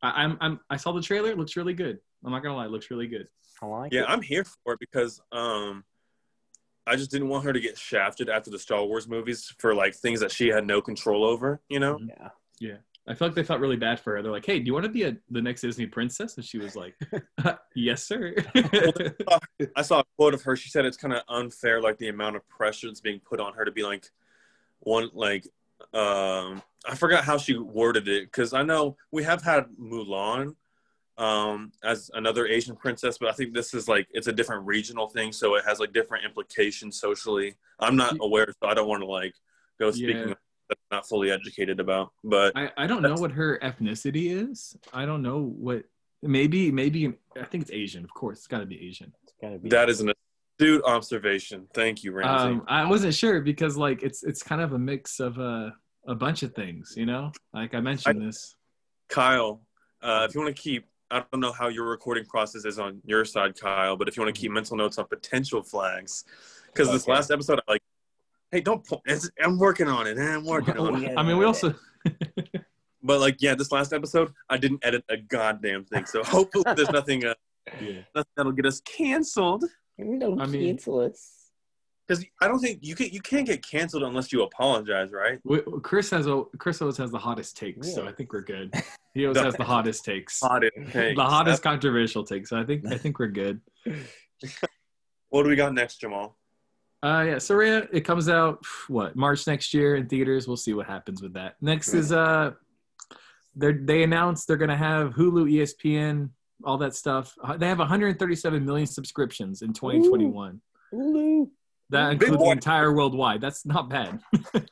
I, 0.04 0.24
I'm 0.24 0.38
I'm 0.40 0.60
I 0.70 0.78
saw 0.78 0.92
the 0.92 1.02
trailer. 1.02 1.32
It 1.32 1.38
looks 1.40 1.56
really 1.56 1.74
good. 1.74 1.98
I'm 2.24 2.32
not 2.32 2.44
gonna 2.44 2.56
lie, 2.56 2.66
it 2.66 2.72
looks 2.72 2.92
really 2.92 3.08
good. 3.08 3.28
I 3.62 3.66
like 3.66 3.92
yeah, 3.92 4.02
it. 4.02 4.06
I'm 4.08 4.22
here 4.22 4.44
for 4.44 4.74
it 4.74 4.80
because 4.80 5.20
um, 5.32 5.84
I 6.88 6.96
just 6.96 7.12
didn't 7.12 7.30
want 7.30 7.44
her 7.46 7.54
to 7.54 7.60
get 7.60 7.78
shafted 7.78 8.30
after 8.30 8.50
the 8.50 8.60
Star 8.60 8.84
Wars 8.86 9.08
movies 9.08 9.54
for 9.60 9.76
like 9.76 9.94
things 9.94 10.20
that 10.22 10.32
she 10.32 10.48
had 10.48 10.66
no 10.66 10.82
control 10.82 11.24
over. 11.24 11.62
You 11.70 11.80
know, 11.80 12.00
Yeah. 12.08 12.30
Yeah. 12.60 12.78
I 13.10 13.14
felt 13.14 13.30
like 13.30 13.36
they 13.36 13.44
felt 13.44 13.62
really 13.62 13.78
bad 13.78 14.02
for 14.02 14.16
her. 14.16 14.22
They're 14.22 14.32
like, 14.32 14.46
"Hey, 14.46 14.60
do 14.60 14.66
you 14.66 14.74
want 14.74 14.84
to 14.84 14.92
be 14.92 15.04
a, 15.04 15.16
the 15.30 15.42
next 15.42 15.62
Disney 15.62 15.86
princess?" 15.86 16.36
And 16.36 16.44
she 16.44 16.58
was 16.58 16.76
like, 16.76 16.94
"Yes, 17.76 18.04
sir." 18.04 18.36
I 19.76 19.82
saw 19.82 20.02
a 20.02 20.04
quote 20.18 20.34
of 20.34 20.42
her. 20.44 20.58
She 20.58 20.70
said 20.70 20.84
it's 20.86 20.98
kind 20.98 21.14
of 21.14 21.22
unfair, 21.30 21.82
like 21.82 21.98
the 22.00 22.10
amount 22.10 22.36
of 22.36 22.48
pressure 22.50 22.88
that's 22.88 23.00
being 23.00 23.22
put 23.22 23.40
on 23.40 23.54
her 23.54 23.64
to 23.64 23.72
be 23.72 23.84
like 23.84 24.10
one, 24.80 25.10
like 25.14 25.48
um, 25.94 26.62
I 26.86 26.96
forgot 26.96 27.24
how 27.24 27.38
she 27.38 27.58
worded 27.58 28.08
it 28.10 28.26
because 28.26 28.54
I 28.54 28.64
know 28.64 28.98
we 29.12 29.24
have 29.24 29.42
had 29.42 29.68
Mulan 29.80 30.56
um, 31.18 31.72
as 31.84 32.12
another 32.14 32.46
Asian 32.48 32.76
princess, 32.76 33.18
but 33.18 33.30
I 33.30 33.32
think 33.34 33.54
this 33.54 33.74
is 33.74 33.88
like 33.88 34.08
it's 34.12 34.28
a 34.28 34.32
different 34.32 34.66
regional 34.66 35.08
thing, 35.08 35.32
so 35.32 35.56
it 35.56 35.64
has 35.66 35.80
like 35.80 35.94
different 35.94 36.26
implications 36.26 37.00
socially. 37.00 37.56
I'm 37.80 37.96
not 37.96 38.18
aware, 38.22 38.48
so 38.62 38.70
I 38.70 38.74
don't 38.74 38.88
want 38.88 39.02
to 39.02 39.08
like 39.08 39.34
go 39.80 39.92
speaking 39.92 40.18
Yeah. 40.30 40.34
that 40.70 40.78
I'm 40.92 40.98
not 40.98 41.08
fully 41.08 41.32
educated 41.32 41.80
about. 41.80 42.12
But 42.24 42.54
I, 42.56 42.72
I 42.78 42.88
don't 42.88 43.02
know 43.02 43.16
what 43.16 43.32
her 43.32 43.60
ethnicity 43.64 44.32
is. 44.52 44.76
I 44.94 45.06
don't 45.06 45.22
know 45.22 45.42
what. 45.42 45.84
Maybe 46.24 46.72
maybe 46.72 47.14
I 47.40 47.44
think 47.46 47.64
it's 47.64 47.72
Asian. 47.72 48.04
Of 48.04 48.12
course, 48.14 48.40
it's 48.40 48.48
got 48.48 48.60
to 48.60 48.66
be 48.66 48.80
Asian. 48.88 49.14
It's 49.24 49.34
gotta 49.42 49.60
be. 49.60 49.70
that 49.70 49.88
is 49.90 50.02
an 50.02 50.12
astute 50.60 50.84
observation. 50.84 51.68
Thank 51.74 52.04
you, 52.04 52.12
Ramsey. 52.12 52.56
Um, 52.60 52.64
I 52.68 52.88
wasn't 52.90 53.14
sure 53.14 53.42
because 53.42 53.78
like 53.78 54.02
it's 54.04 54.24
it's 54.24 54.42
kind 54.42 54.62
of 54.62 54.74
a 54.74 54.80
mix 54.80 55.20
of 55.20 55.38
a 55.38 55.76
a 56.08 56.16
bunch 56.16 56.42
of 56.44 56.54
things. 56.56 56.94
You 56.98 57.06
know, 57.06 57.32
like 57.54 57.76
I 57.76 57.82
mentioned 57.82 58.22
this. 58.22 58.56
Kyle, 59.10 59.62
uh, 60.02 60.26
if 60.28 60.36
you 60.36 60.42
want 60.42 60.56
to 60.56 60.62
keep, 60.62 60.86
I 61.10 61.24
don't 61.32 61.40
know 61.40 61.52
how 61.52 61.68
your 61.70 61.86
recording 61.86 62.26
process 62.26 62.66
is 62.66 62.80
on 62.80 63.02
your 63.06 63.24
side, 63.26 63.60
Kyle, 63.60 63.96
but 63.96 64.08
if 64.08 64.18
you 64.18 64.24
want 64.24 64.36
to 64.36 64.40
keep 64.40 64.52
mental 64.52 64.76
notes 64.76 64.98
on 64.98 65.06
potential 65.08 65.64
flags, 65.64 66.26
because 66.68 66.92
this 66.92 67.08
last 67.08 67.32
episode, 67.32 67.60
I'm 67.60 67.74
like, 67.74 67.82
hey, 68.52 68.62
don't 68.62 68.86
point. 68.86 69.02
It's, 69.06 69.30
I'm 69.42 69.58
working 69.58 69.88
on 69.88 70.06
it. 70.08 70.18
I'm 70.18 70.46
working 70.46 70.78
on 70.78 71.04
it. 71.04 71.14
I 71.18 71.24
mean, 71.24 71.38
we 71.38 71.46
also 71.46 71.74
But 73.04 73.22
like, 73.22 73.38
yeah, 73.40 73.56
this 73.56 73.72
last 73.72 73.94
episode, 73.94 74.34
I 74.50 74.58
didn't 74.58 74.84
edit 74.84 75.04
a 75.10 75.18
goddamn 75.18 75.86
thing. 75.86 76.06
So 76.06 76.24
hopefully, 76.24 76.66
there's 76.76 76.90
nothing, 76.92 77.26
uh, 77.26 77.36
yeah. 77.80 78.02
nothing 78.14 78.32
that'll 78.36 78.52
get 78.52 78.66
us 78.66 78.82
canceled. 78.82 79.64
Don't 79.98 80.42
I 80.42 80.46
mean- 80.46 80.66
cancel 80.76 81.00
us. 81.00 81.37
Because 82.08 82.24
I 82.42 82.48
don't 82.48 82.60
think 82.60 82.80
you 82.82 82.96
can 82.96 83.10
you 83.10 83.20
can't 83.20 83.46
get 83.46 83.66
canceled 83.66 84.04
unless 84.04 84.32
you 84.32 84.44
apologize, 84.44 85.12
right? 85.12 85.40
Chris 85.82 86.10
has 86.12 86.28
a 86.28 86.44
Chris 86.58 86.82
always 86.82 86.98
has 86.98 87.12
the 87.12 87.18
hottest 87.18 87.58
takes, 87.58 87.94
so 87.94 88.08
I 88.08 88.12
think 88.14 88.32
we're 88.32 88.42
good. 88.42 88.74
He 89.14 89.26
always 89.26 89.42
has 89.42 89.56
the 89.56 89.64
hottest 89.66 90.06
takes, 90.06 90.40
Hot 90.40 90.62
the 90.94 91.16
hottest 91.18 91.64
controversial 91.64 92.24
takes. 92.24 92.50
So 92.50 92.60
I 92.60 92.64
think 92.64 92.86
I 92.86 92.98
think 92.98 93.20
we're 93.20 93.28
good. 93.28 93.60
What 95.30 95.44
do 95.44 95.50
we 95.50 95.56
got 95.56 95.74
next, 95.74 95.98
Jamal? 95.98 96.38
Uh, 97.04 97.24
yeah, 97.28 97.40
yeah, 97.50 97.82
it 97.92 98.02
comes 98.02 98.30
out 98.30 98.66
what 98.88 99.16
March 99.16 99.46
next 99.46 99.74
year 99.74 99.98
in 99.98 100.08
theaters. 100.08 100.48
We'll 100.48 100.58
see 100.58 100.74
what 100.74 100.88
happens 100.88 101.22
with 101.22 101.34
that. 101.34 101.56
Next 101.62 101.94
is 101.94 102.12
uh, 102.12 102.52
they 103.56 103.74
they 103.74 104.04
announced 104.04 104.48
they're 104.48 104.56
gonna 104.58 104.78
have 104.78 105.14
Hulu, 105.14 105.52
ESPN, 105.52 106.30
all 106.64 106.78
that 106.78 106.96
stuff. 106.96 107.36
They 107.58 107.68
have 107.68 107.80
137 107.80 108.66
million 108.66 108.88
subscriptions 108.88 109.62
in 109.62 109.74
2021. 109.74 110.62
Hulu. 110.94 111.50
That 111.90 112.12
includes 112.12 112.44
the 112.44 112.50
entire 112.50 112.94
worldwide. 112.94 113.42
That's 113.42 113.66
not 113.66 113.90
bad. 113.90 114.20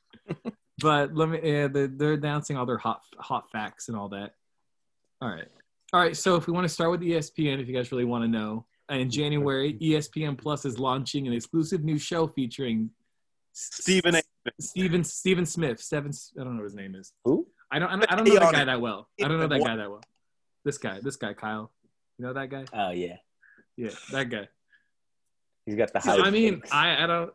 but 0.80 1.16
let 1.16 1.30
me. 1.30 1.40
Yeah, 1.44 1.68
they're, 1.68 1.88
they're 1.88 2.14
announcing 2.14 2.58
all 2.58 2.66
their 2.66 2.78
hot 2.78 3.02
hot 3.18 3.50
facts 3.52 3.88
and 3.88 3.98
all 3.98 4.10
that. 4.10 4.34
All 5.22 5.30
right, 5.30 5.48
all 5.94 6.02
right. 6.02 6.16
So 6.16 6.36
if 6.36 6.48
we 6.48 6.54
want 6.54 6.66
to 6.66 6.74
start 6.74 6.92
with 6.92 7.02
ESPN, 7.02 7.62
if 7.62 7.68
you 7.68 7.74
guys 7.74 7.92
really 7.92 8.06
want 8.06 8.24
to 8.24 8.28
know, 8.28 8.66
in 8.90 9.10
January, 9.10 9.78
ESPN 9.82 10.38
Plus 10.38 10.66
is 10.66 10.78
launching 10.78 11.28
an 11.28 11.34
exclusive 11.34 11.84
new 11.84 11.98
show 11.98 12.28
featuring 12.28 12.90
Stephen 13.54 14.16
A. 14.16 14.22
Stephen 14.60 15.04
Stephen 15.04 15.46
Smith. 15.46 15.80
Seven. 15.80 16.12
I 16.40 16.44
don't 16.44 16.56
know 16.56 16.62
what 16.62 16.66
his 16.66 16.76
name 16.76 16.96
is. 16.96 17.14
Who? 17.24 17.48
I 17.72 17.80
don't. 17.80 17.90
I 17.90 17.92
don't, 17.96 18.12
I 18.12 18.16
don't 18.16 18.28
know 18.28 18.40
that 18.40 18.54
guy 18.54 18.66
that 18.66 18.82
well. 18.82 19.10
I 19.24 19.28
don't 19.28 19.40
know 19.40 19.48
that 19.48 19.64
guy 19.64 19.76
that 19.78 19.90
well. 19.90 20.02
This 20.64 20.78
guy. 20.78 21.00
This 21.02 21.16
guy. 21.16 21.34
Kyle. 21.34 21.72
You 22.18 22.26
know 22.26 22.34
that 22.34 22.50
guy? 22.50 22.66
Oh 22.74 22.92
yeah, 22.92 23.18
Yeah, 23.76 23.92
that 24.12 24.30
guy. 24.30 24.48
He's 25.66 25.76
got 25.76 25.92
the 25.94 26.00
So, 26.00 26.12
high. 26.22 26.28
I 26.28 26.30
mean, 26.32 26.58
stakes. 26.60 26.72
I 26.74 27.04
I 27.04 27.08
don't. 27.08 27.34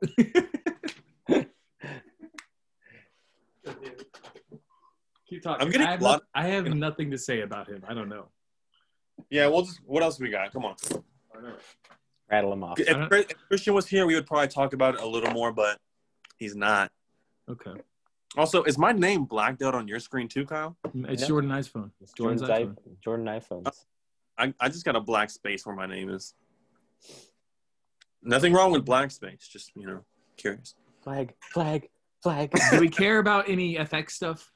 Keep 5.29 5.43
talking. 5.43 5.65
I'm 5.67 5.71
getting 5.71 5.87
I 5.87 5.91
have, 5.93 6.01
a 6.01 6.05
lot- 6.05 6.23
no- 6.35 6.41
I 6.41 6.47
have 6.49 6.67
nothing 6.75 7.11
to 7.13 7.19
say 7.19 7.43
about 7.43 7.69
him. 7.69 7.85
I 7.89 7.95
don't 7.95 8.09
know. 8.09 8.29
Yeah, 9.31 9.47
we'll 9.47 9.63
just. 9.63 9.81
What 9.85 10.03
else 10.03 10.19
we 10.19 10.29
got? 10.31 10.53
Come 10.53 10.65
on. 10.65 10.75
rattle 12.31 12.53
him 12.53 12.65
off. 12.65 12.81
If, 12.81 12.89
if 13.13 13.27
Christian 13.49 13.75
was 13.75 13.87
here, 13.87 14.07
we 14.07 14.15
would 14.15 14.27
probably 14.27 14.49
talk 14.49 14.73
about 14.73 14.95
it 14.95 15.01
a 15.01 15.07
little 15.07 15.31
more, 15.33 15.53
but 15.53 15.79
he's 16.39 16.57
not. 16.57 16.91
Okay. 17.49 17.73
Also, 18.37 18.63
is 18.65 18.79
my 18.79 18.93
name 18.93 19.25
blacked 19.25 19.63
out 19.63 19.75
on 19.75 19.87
your 19.89 19.99
screen 20.01 20.29
too, 20.29 20.47
Kyle? 20.47 20.77
It's 20.95 21.23
No. 21.23 21.29
Jordan 21.29 21.51
iPhone. 21.51 21.91
It's 22.01 22.13
Jordan's 22.13 22.41
Jordan's 22.43 22.79
iPhone. 22.79 22.93
i- 22.93 22.97
Jordan 23.05 23.27
iPhones. 23.27 23.85
I, 24.39 24.55
I 24.59 24.69
just 24.69 24.85
got 24.85 24.97
a 24.97 25.01
black 25.01 25.31
space 25.31 25.67
where 25.67 25.75
my 25.77 25.87
name 25.87 26.09
is. 26.11 26.35
Nothing 28.23 28.53
wrong 28.53 28.73
with 28.73 28.85
black 28.85 29.11
space. 29.11 29.49
Just 29.49 29.73
you 29.75 29.87
know, 29.87 30.05
curious. 30.37 30.75
Flag, 31.03 31.35
flag, 31.53 31.89
flag. 32.23 32.53
Do 32.71 32.81
we 32.81 32.89
care 32.89 33.19
about 33.19 33.49
any 33.49 33.77
FX 33.77 34.11
stuff? 34.13 34.53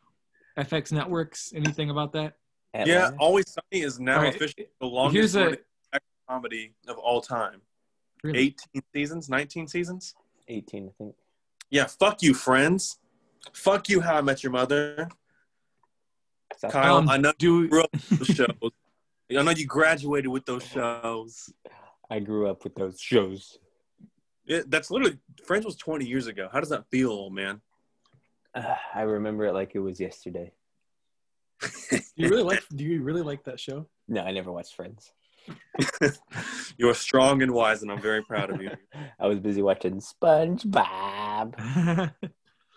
FX 0.59 0.93
networks? 0.93 1.53
Anything 1.55 1.91
about 1.91 2.13
that? 2.13 2.35
Yeah, 2.75 3.13
Always 3.19 3.45
Sunny 3.51 3.83
is 3.85 4.01
now 4.01 4.17
All 4.17 4.23
right, 4.23 4.35
officially 4.35 4.67
the 4.81 4.87
longest 4.87 5.15
Here's 5.15 5.37
a 5.37 5.45
running 5.45 5.59
comedy 6.29 6.75
of 6.89 6.99
all 6.99 7.21
time. 7.21 7.61
really, 8.23 8.39
18 8.73 8.83
seasons, 8.93 9.29
19 9.29 9.69
seasons. 9.69 10.15
18, 10.49 10.89
I 10.89 10.91
think. 10.99 11.15
Yeah, 11.71 11.87
fuck 11.87 12.21
you, 12.23 12.35
friends. 12.35 12.99
Fuck 13.53 13.89
you, 13.89 14.01
How 14.01 14.17
I 14.17 14.21
Met 14.23 14.43
Your 14.43 14.53
Mother. 14.53 15.09
South 16.59 16.73
Kyle, 16.73 16.97
Um, 16.97 17.09
I 17.09 17.17
know 17.17 17.33
do 17.39 17.63
you 17.63 17.69
grew 17.69 17.83
up 17.83 17.93
with 17.93 18.09
those 18.11 18.37
shows. 18.37 18.71
I 19.37 19.43
know 19.43 19.51
you 19.51 19.67
graduated 19.67 20.31
with 20.31 20.45
those 20.45 20.65
shows. 20.67 21.53
I 22.15 22.21
grew 22.21 22.47
up 22.47 22.63
with 22.63 22.77
those 22.77 23.01
shows. 23.01 23.59
Yeah, 24.47 24.61
that's 24.69 24.89
literally 24.89 25.19
Friends 25.45 25.67
was 25.67 25.75
20 25.75 26.05
years 26.05 26.29
ago. 26.29 26.49
How 26.53 26.61
does 26.61 26.69
that 26.69 26.89
feel, 26.89 27.11
old 27.11 27.35
man? 27.35 27.61
Uh, 28.55 28.77
I 28.95 29.03
remember 29.03 29.47
it 29.47 29.53
like 29.53 29.73
it 29.75 29.81
was 29.81 29.99
yesterday. 29.99 30.53
do 31.61 31.99
you 32.17 32.29
really 32.29 32.45
like? 32.45 32.63
Do 32.73 32.85
you 32.85 33.03
really 33.03 33.23
like 33.23 33.43
that 33.45 33.59
show? 33.59 33.89
No, 34.07 34.21
I 34.23 34.31
never 34.31 34.53
watched 34.53 34.77
Friends. 34.77 35.13
you 36.79 36.89
are 36.89 36.95
strong 36.95 37.43
and 37.43 37.51
wise, 37.51 37.83
and 37.83 37.91
I'm 37.91 38.01
very 38.01 38.23
proud 38.23 38.51
of 38.51 38.63
you. 38.63 38.71
I 39.19 39.27
was 39.27 39.41
busy 39.41 39.61
watching 39.61 40.01
SpongeBob. 40.01 41.57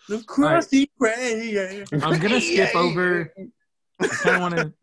The 0.09 0.23
crusty 0.23 0.89
gray. 0.97 1.85
I'm 1.91 2.19
gonna 2.19 2.41
skip 2.41 2.75
over. 2.75 3.31
I 3.99 4.07
kind 4.07 4.35
of 4.35 4.41
want 4.41 4.55
to. 4.55 4.73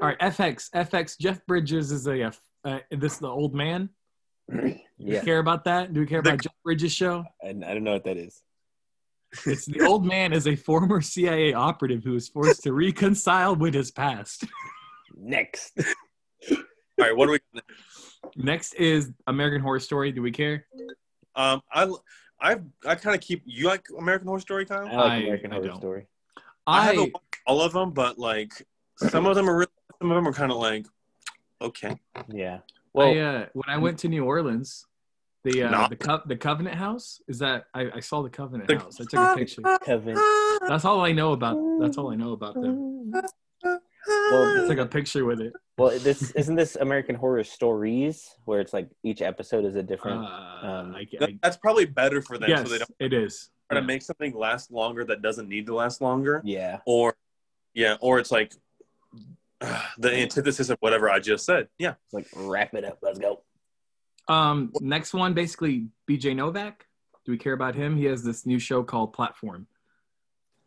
All 0.00 0.08
right, 0.08 0.18
FX. 0.18 0.70
FX. 0.70 1.18
Jeff 1.18 1.44
Bridges 1.46 1.92
is 1.92 2.06
a. 2.06 2.32
Uh, 2.64 2.78
this 2.90 3.14
is 3.14 3.18
the 3.18 3.28
old 3.28 3.54
man. 3.54 3.88
Do 4.50 4.58
we 4.62 4.84
yeah, 4.98 5.22
care 5.24 5.38
about 5.38 5.64
that? 5.64 5.92
Do 5.92 6.00
we 6.00 6.06
care 6.06 6.22
The- 6.22 6.30
about 6.30 6.42
Jeff 6.42 6.54
Bridges' 6.64 6.92
show? 6.92 7.24
I, 7.42 7.48
I 7.48 7.52
don't 7.52 7.84
know 7.84 7.92
what 7.92 8.04
that 8.04 8.16
is. 8.16 8.42
It's 9.44 9.66
the 9.66 9.82
old 9.82 10.06
man 10.06 10.32
is 10.32 10.46
a 10.46 10.56
former 10.56 11.00
CIA 11.00 11.52
operative 11.52 12.04
who 12.04 12.14
is 12.14 12.28
forced 12.28 12.62
to 12.62 12.72
reconcile 12.72 13.56
with 13.56 13.74
his 13.74 13.90
past. 13.90 14.44
Next. 15.16 15.78
All 16.50 16.56
right, 16.98 17.16
what 17.16 17.26
do 17.26 17.32
we? 17.32 17.60
Next 18.36 18.74
is 18.74 19.12
American 19.26 19.60
Horror 19.60 19.80
Story. 19.80 20.12
Do 20.12 20.22
we 20.22 20.30
care? 20.30 20.66
Um, 21.34 21.60
I, 21.72 21.90
I, 22.40 22.56
I 22.86 22.94
kind 22.94 23.14
of 23.14 23.20
keep. 23.20 23.42
You 23.44 23.66
like 23.66 23.86
American 23.98 24.28
Horror 24.28 24.40
Story, 24.40 24.64
Kyle? 24.64 24.86
I 24.86 24.94
like 24.94 25.22
American 25.24 25.52
I 25.52 25.54
Horror 25.56 25.68
don't. 25.68 25.78
Story. 25.78 26.06
I 26.66 26.78
I, 26.78 26.84
haven't 26.84 27.12
watched 27.12 27.36
all 27.46 27.60
of 27.60 27.72
them, 27.72 27.92
but 27.92 28.18
like 28.18 28.52
some 28.96 29.26
of 29.26 29.34
them 29.36 29.48
are 29.48 29.56
really, 29.56 29.70
some 30.00 30.10
of 30.10 30.16
them 30.16 30.26
are 30.28 30.32
kind 30.32 30.50
of 30.52 30.58
like, 30.58 30.86
okay. 31.60 31.96
Yeah. 32.28 32.58
well, 32.92 33.12
Well, 33.14 33.16
I 33.16 33.18
uh, 33.42 33.46
when 33.54 33.68
I 33.68 33.78
went 33.78 33.98
to 34.00 34.08
New 34.08 34.24
Orleans, 34.24 34.86
the 35.44 35.64
uh, 35.64 35.70
No. 35.70 35.86
the 35.88 35.96
co- 35.96 36.22
the 36.26 36.36
Covenant 36.36 36.76
House 36.76 37.20
is 37.28 37.38
that 37.38 37.66
I, 37.74 37.90
I 37.94 38.00
saw 38.00 38.22
the 38.22 38.30
Covenant 38.30 38.68
The- 38.68 38.78
House. 38.78 39.00
I 39.00 39.04
took 39.04 39.14
a 39.20 39.34
picture. 39.36 39.62
Kevin. 39.84 40.16
That's 40.66 40.84
all 40.84 41.00
I 41.00 41.12
know 41.12 41.32
about. 41.32 41.56
That's 41.80 41.98
all 41.98 42.10
I 42.10 42.16
know 42.16 42.32
about 42.32 42.54
them. 42.54 43.12
Well, 43.62 44.64
I 44.64 44.66
took 44.68 44.78
a 44.78 44.86
picture 44.86 45.24
with 45.24 45.40
it. 45.40 45.52
Well, 45.78 45.98
this 45.98 46.30
isn't 46.32 46.54
this 46.54 46.76
American 46.76 47.14
Horror 47.16 47.44
Stories 47.44 48.28
where 48.44 48.60
it's 48.60 48.72
like 48.72 48.88
each 49.02 49.20
episode 49.20 49.64
is 49.64 49.76
a 49.76 49.80
Uh, 49.80 49.82
different. 49.82 50.20
I, 50.24 51.06
I, 51.20 51.38
that's 51.42 51.56
probably 51.56 51.84
better 51.86 52.22
for 52.22 52.38
them, 52.38 52.48
yes, 52.48 52.66
so 52.66 52.72
they 52.72 52.78
don't 52.78 52.90
it 53.00 53.12
is. 53.12 53.50
try 53.70 53.80
to 53.80 53.86
make 53.86 54.02
something 54.02 54.32
last 54.34 54.70
longer 54.70 55.04
that 55.04 55.22
doesn't 55.22 55.48
need 55.48 55.66
to 55.66 55.74
last 55.74 56.00
longer, 56.00 56.40
yeah. 56.44 56.78
or 56.86 57.14
yeah, 57.74 57.96
or 58.00 58.18
it's 58.18 58.30
like 58.32 58.52
the 59.98 60.12
antithesis 60.12 60.68
of 60.70 60.78
whatever 60.80 61.10
I 61.10 61.18
just 61.18 61.44
said. 61.46 61.68
Yeah, 61.78 61.94
It's 62.04 62.14
like 62.14 62.26
wrap 62.34 62.74
it 62.74 62.84
up. 62.84 62.98
Let's 63.02 63.18
go. 63.18 63.42
Um, 64.28 64.72
next 64.80 65.14
one, 65.14 65.34
basically, 65.34 65.86
BJ 66.08 66.34
Novak. 66.34 66.86
Do 67.24 67.32
we 67.32 67.38
care 67.38 67.52
about 67.54 67.74
him? 67.74 67.96
He 67.96 68.04
has 68.04 68.22
this 68.22 68.46
new 68.46 68.58
show 68.58 68.82
called 68.82 69.12
Platform. 69.12 69.66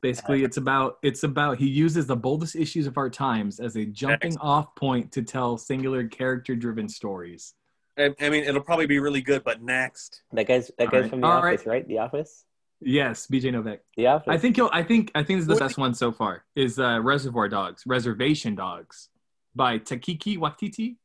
Basically, 0.02 0.44
it's 0.46 0.56
about 0.58 0.98
it's 1.04 1.24
about 1.24 1.58
he 1.58 1.68
uses 1.68 2.08
the 2.08 2.16
boldest 2.16 2.56
issues 2.56 2.88
of 2.88 2.98
our 2.98 3.10
times 3.10 3.60
as 3.60 3.76
a 3.76 3.86
jumping 3.86 4.38
off 4.38 4.74
point 4.76 5.12
to 5.14 5.22
tell 5.22 5.58
singular 5.58 6.08
character 6.08 6.56
driven 6.56 6.88
stories. 6.88 7.54
I, 7.98 8.16
I 8.22 8.30
mean 8.30 8.46
it'll 8.46 8.62
probably 8.62 8.86
be 8.86 9.00
really 9.00 9.22
good, 9.22 9.44
but 9.44 9.62
next, 9.62 10.22
That 10.32 10.48
guy's 10.48 10.72
that 10.78 10.86
All 10.88 10.92
guy's 10.92 11.02
right. 11.02 11.10
from 11.10 11.22
The 11.22 11.28
All 11.28 11.34
Office, 11.34 11.66
right. 11.66 11.68
right? 11.68 11.88
The 11.88 11.98
Office. 12.00 12.46
Yes, 12.82 13.28
BJ 13.28 13.52
Novak. 13.52 13.80
The 13.98 14.08
Office. 14.08 14.28
I 14.30 14.38
think 14.38 14.56
he'll. 14.56 14.70
I 14.72 14.84
think. 14.84 15.12
I 15.16 15.24
think 15.24 15.40
this 15.40 15.44
is 15.44 15.48
the 15.48 15.56
best 15.56 15.78
one 15.78 15.94
so 15.94 16.12
far. 16.12 16.46
Is 16.56 16.80
uh, 16.80 17.00
Reservoir 17.02 17.50
Dogs, 17.50 17.84
Reservation 17.86 18.56
Dogs, 18.56 19.10
by 19.56 19.80
Takiki 19.80 20.38
Watiti. 20.38 20.96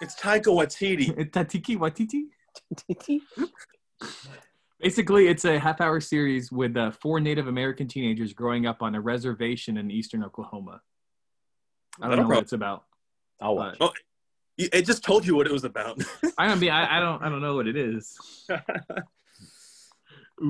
it's 0.00 0.14
Taika 0.20 0.46
Waititi. 0.46 1.30
Tatiki 1.30 1.78
Watiti. 1.78 3.20
Basically, 4.80 5.28
it's 5.28 5.44
a 5.46 5.58
half-hour 5.58 6.00
series 6.00 6.52
with 6.52 6.76
uh, 6.76 6.90
four 6.90 7.20
Native 7.20 7.48
American 7.48 7.88
teenagers 7.88 8.34
growing 8.34 8.66
up 8.66 8.82
on 8.82 8.94
a 8.94 9.00
reservation 9.00 9.78
in 9.78 9.90
eastern 9.90 10.22
Oklahoma. 10.22 10.82
I 12.00 12.02
don't 12.02 12.10
That'll 12.10 12.24
know 12.24 12.34
what 12.34 12.42
it's 12.42 12.52
about. 12.52 12.84
I'll 13.40 13.56
watch. 13.56 13.76
Oh, 13.80 13.92
It 14.58 14.82
just 14.82 15.02
told 15.04 15.26
you 15.26 15.36
what 15.36 15.46
it 15.46 15.52
was 15.52 15.64
about. 15.64 16.02
I 16.36 16.54
mean 16.54 16.70
I, 16.70 16.96
I 16.98 17.00
don't 17.04 17.22
I 17.22 17.28
don't 17.28 17.40
know 17.40 17.54
what 17.54 17.66
it 17.66 17.76
is. 17.76 18.18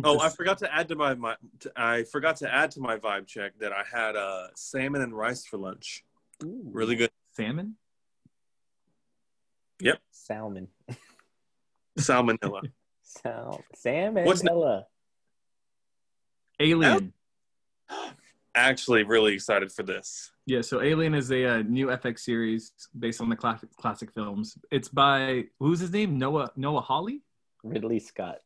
oh, 0.03 0.19
I 0.19 0.29
forgot 0.29 0.59
to 0.59 0.75
add 0.75 0.89
to 0.89 0.97
my, 0.97 1.15
my 1.15 1.37
to, 1.61 1.73
I 1.77 2.03
forgot 2.05 2.37
to 2.37 2.53
add 2.53 2.71
to 2.73 2.81
my 2.81 2.97
vibe 2.97 3.27
check 3.27 3.59
that 3.61 3.73
I 3.73 3.83
had 3.91 4.17
uh, 4.17 4.49
salmon 4.55 5.03
and 5.03 5.13
rice 5.13 5.45
for 5.45 5.59
lunch. 5.59 6.05
Ooh. 6.43 6.63
Really 6.65 6.97
good 6.97 7.11
salmon. 7.33 7.77
Yep. 9.81 10.01
Salmon. 10.11 10.69
salmonella. 11.99 12.63
Sal- 13.03 13.63
salmon. 13.75 14.25
What's 14.25 14.45
Ella. 14.45 14.87
Alien. 16.61 17.13
Actually, 18.55 19.03
really 19.03 19.35
excited 19.35 19.73
for 19.73 19.83
this. 19.83 20.31
Yeah, 20.47 20.61
so 20.61 20.81
Alien 20.81 21.15
is 21.15 21.33
a 21.33 21.45
uh, 21.45 21.63
new 21.63 21.89
FX 21.89 22.21
series 22.21 22.73
based 22.97 23.21
on 23.21 23.29
the 23.29 23.35
classic 23.35 23.75
classic 23.77 24.13
films. 24.13 24.57
It's 24.71 24.89
by 24.89 25.47
who's 25.59 25.81
his 25.81 25.91
name? 25.91 26.19
Noah 26.19 26.53
Noah 26.55 26.81
Hawley, 26.81 27.23
Ridley 27.65 27.99
Scott. 27.99 28.39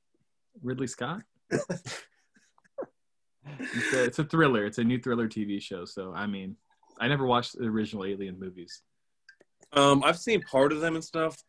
Ridley 0.62 0.86
Scott. 0.86 1.22
It's, 1.50 1.94
a, 3.92 4.04
it's 4.04 4.18
a 4.18 4.24
thriller. 4.24 4.64
It's 4.66 4.78
a 4.78 4.84
new 4.84 4.98
thriller 4.98 5.28
TV 5.28 5.60
show. 5.60 5.84
So 5.84 6.12
I 6.14 6.26
mean, 6.26 6.56
I 6.98 7.08
never 7.08 7.26
watched 7.26 7.58
the 7.58 7.64
original 7.66 8.04
Alien 8.04 8.38
movies. 8.38 8.82
Um, 9.72 10.02
I've 10.04 10.18
seen 10.18 10.40
part 10.42 10.72
of 10.72 10.80
them 10.80 10.94
and 10.94 11.04
stuff, 11.04 11.42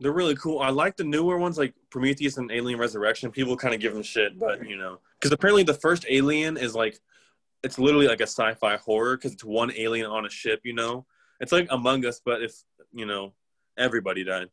they're 0.00 0.12
really 0.12 0.36
cool. 0.36 0.60
I 0.60 0.70
like 0.70 0.96
the 0.96 1.04
newer 1.04 1.38
ones, 1.38 1.58
like 1.58 1.74
Prometheus 1.90 2.36
and 2.36 2.50
Alien 2.52 2.78
Resurrection. 2.78 3.30
People 3.30 3.56
kind 3.56 3.74
of 3.74 3.80
give 3.80 3.94
them 3.94 4.02
shit, 4.02 4.38
but 4.38 4.66
you 4.66 4.76
know, 4.76 5.00
because 5.18 5.32
apparently 5.32 5.64
the 5.64 5.74
first 5.74 6.06
Alien 6.08 6.56
is 6.56 6.74
like, 6.74 6.98
it's 7.62 7.78
literally 7.78 8.06
like 8.06 8.20
a 8.20 8.26
sci-fi 8.26 8.76
horror 8.76 9.16
because 9.16 9.32
it's 9.32 9.44
one 9.44 9.72
alien 9.76 10.06
on 10.06 10.24
a 10.24 10.30
ship. 10.30 10.60
You 10.64 10.74
know, 10.74 11.06
it's 11.40 11.50
like 11.50 11.66
Among 11.70 12.06
Us, 12.06 12.20
but 12.24 12.42
if 12.42 12.54
you 12.92 13.06
know, 13.06 13.32
everybody 13.76 14.24
died. 14.24 14.48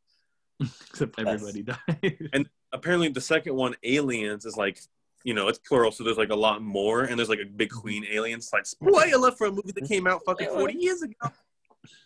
Except 0.89 1.19
everybody 1.19 1.63
died. 1.63 2.49
Apparently, 2.75 3.07
the 3.09 3.21
second 3.21 3.55
one, 3.55 3.75
Aliens, 3.83 4.45
is 4.45 4.57
like, 4.57 4.79
you 5.23 5.33
know, 5.33 5.47
it's 5.47 5.57
plural, 5.57 5.91
so 5.91 6.03
there's 6.03 6.17
like 6.17 6.29
a 6.29 6.35
lot 6.35 6.61
more, 6.61 7.03
and 7.03 7.17
there's 7.17 7.29
like 7.29 7.39
a 7.39 7.45
big 7.45 7.71
queen 7.71 8.05
alien. 8.11 8.37
It's 8.37 8.53
like 8.53 8.65
spoiler 8.65 9.31
for 9.31 9.47
a 9.47 9.51
movie 9.51 9.71
that 9.73 9.87
came 9.87 10.05
out 10.05 10.21
fucking 10.25 10.49
forty 10.49 10.77
years 10.77 11.01
ago. 11.01 11.31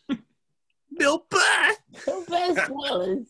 Bill 0.98 1.26
Burr. 1.30 1.76
The 2.06 2.26
best 2.30 2.70
was. 2.72 3.26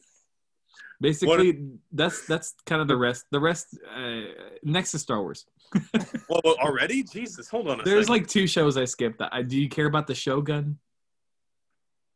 Basically, 1.01 1.65
that's 1.91 2.25
that's 2.27 2.55
kind 2.65 2.81
of 2.81 2.88
the 2.88 2.98
rest. 2.98 3.25
The 3.31 3.39
rest 3.39 3.77
uh, 3.96 4.22
next 4.63 4.91
to 4.91 5.00
Star 5.00 5.22
Wars. 5.22 5.46
Well, 6.29 6.41
well, 6.43 6.55
already? 6.62 7.01
Jesus, 7.01 7.48
hold 7.48 7.67
on 7.69 7.79
a 7.79 7.84
There's 7.84 8.05
second. 8.05 8.22
like 8.22 8.27
two 8.27 8.46
shows 8.46 8.77
I 8.77 8.86
skipped. 8.86 9.19
I, 9.31 9.41
do 9.41 9.60
you 9.60 9.67
care 9.67 9.88
about 9.88 10.05
the 10.05 10.13
Shogun? 10.13 10.77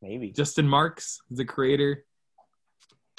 Maybe. 0.03 0.29
Justin 0.31 0.67
Marks, 0.67 1.19
the 1.31 1.45
creator. 1.45 2.05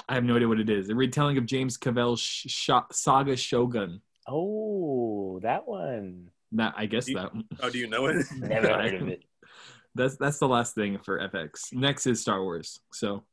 I 0.09 0.15
have 0.15 0.25
no 0.25 0.37
idea 0.37 0.49
what 0.49 0.61
it 0.61 0.69
is. 0.71 0.89
A 0.91 0.95
retelling 0.95 1.39
of 1.39 1.47
James 1.47 1.77
Cavell's 1.79 2.21
sh- 2.21 2.47
sh- 2.49 2.71
saga 2.93 3.37
Shogun. 3.37 4.01
Oh, 4.29 5.41
that 5.43 5.67
one. 5.67 6.31
That 6.53 6.75
I 6.77 6.87
guess 6.87 7.09
You- 7.09 7.17
that 7.17 7.31
oh, 7.63 7.71
do 7.71 7.79
you 7.79 7.87
know 7.87 8.07
it? 8.07 8.25
Never 8.37 8.69
heard 8.69 8.95
of 8.95 9.09
it. 9.09 9.25
that's 9.95 10.17
that's 10.17 10.39
the 10.39 10.49
last 10.49 10.75
thing 10.75 10.99
for 10.99 11.19
FX. 11.21 11.73
Next 11.73 12.07
is 12.07 12.21
Star 12.21 12.43
Wars. 12.43 12.81
So 12.93 13.25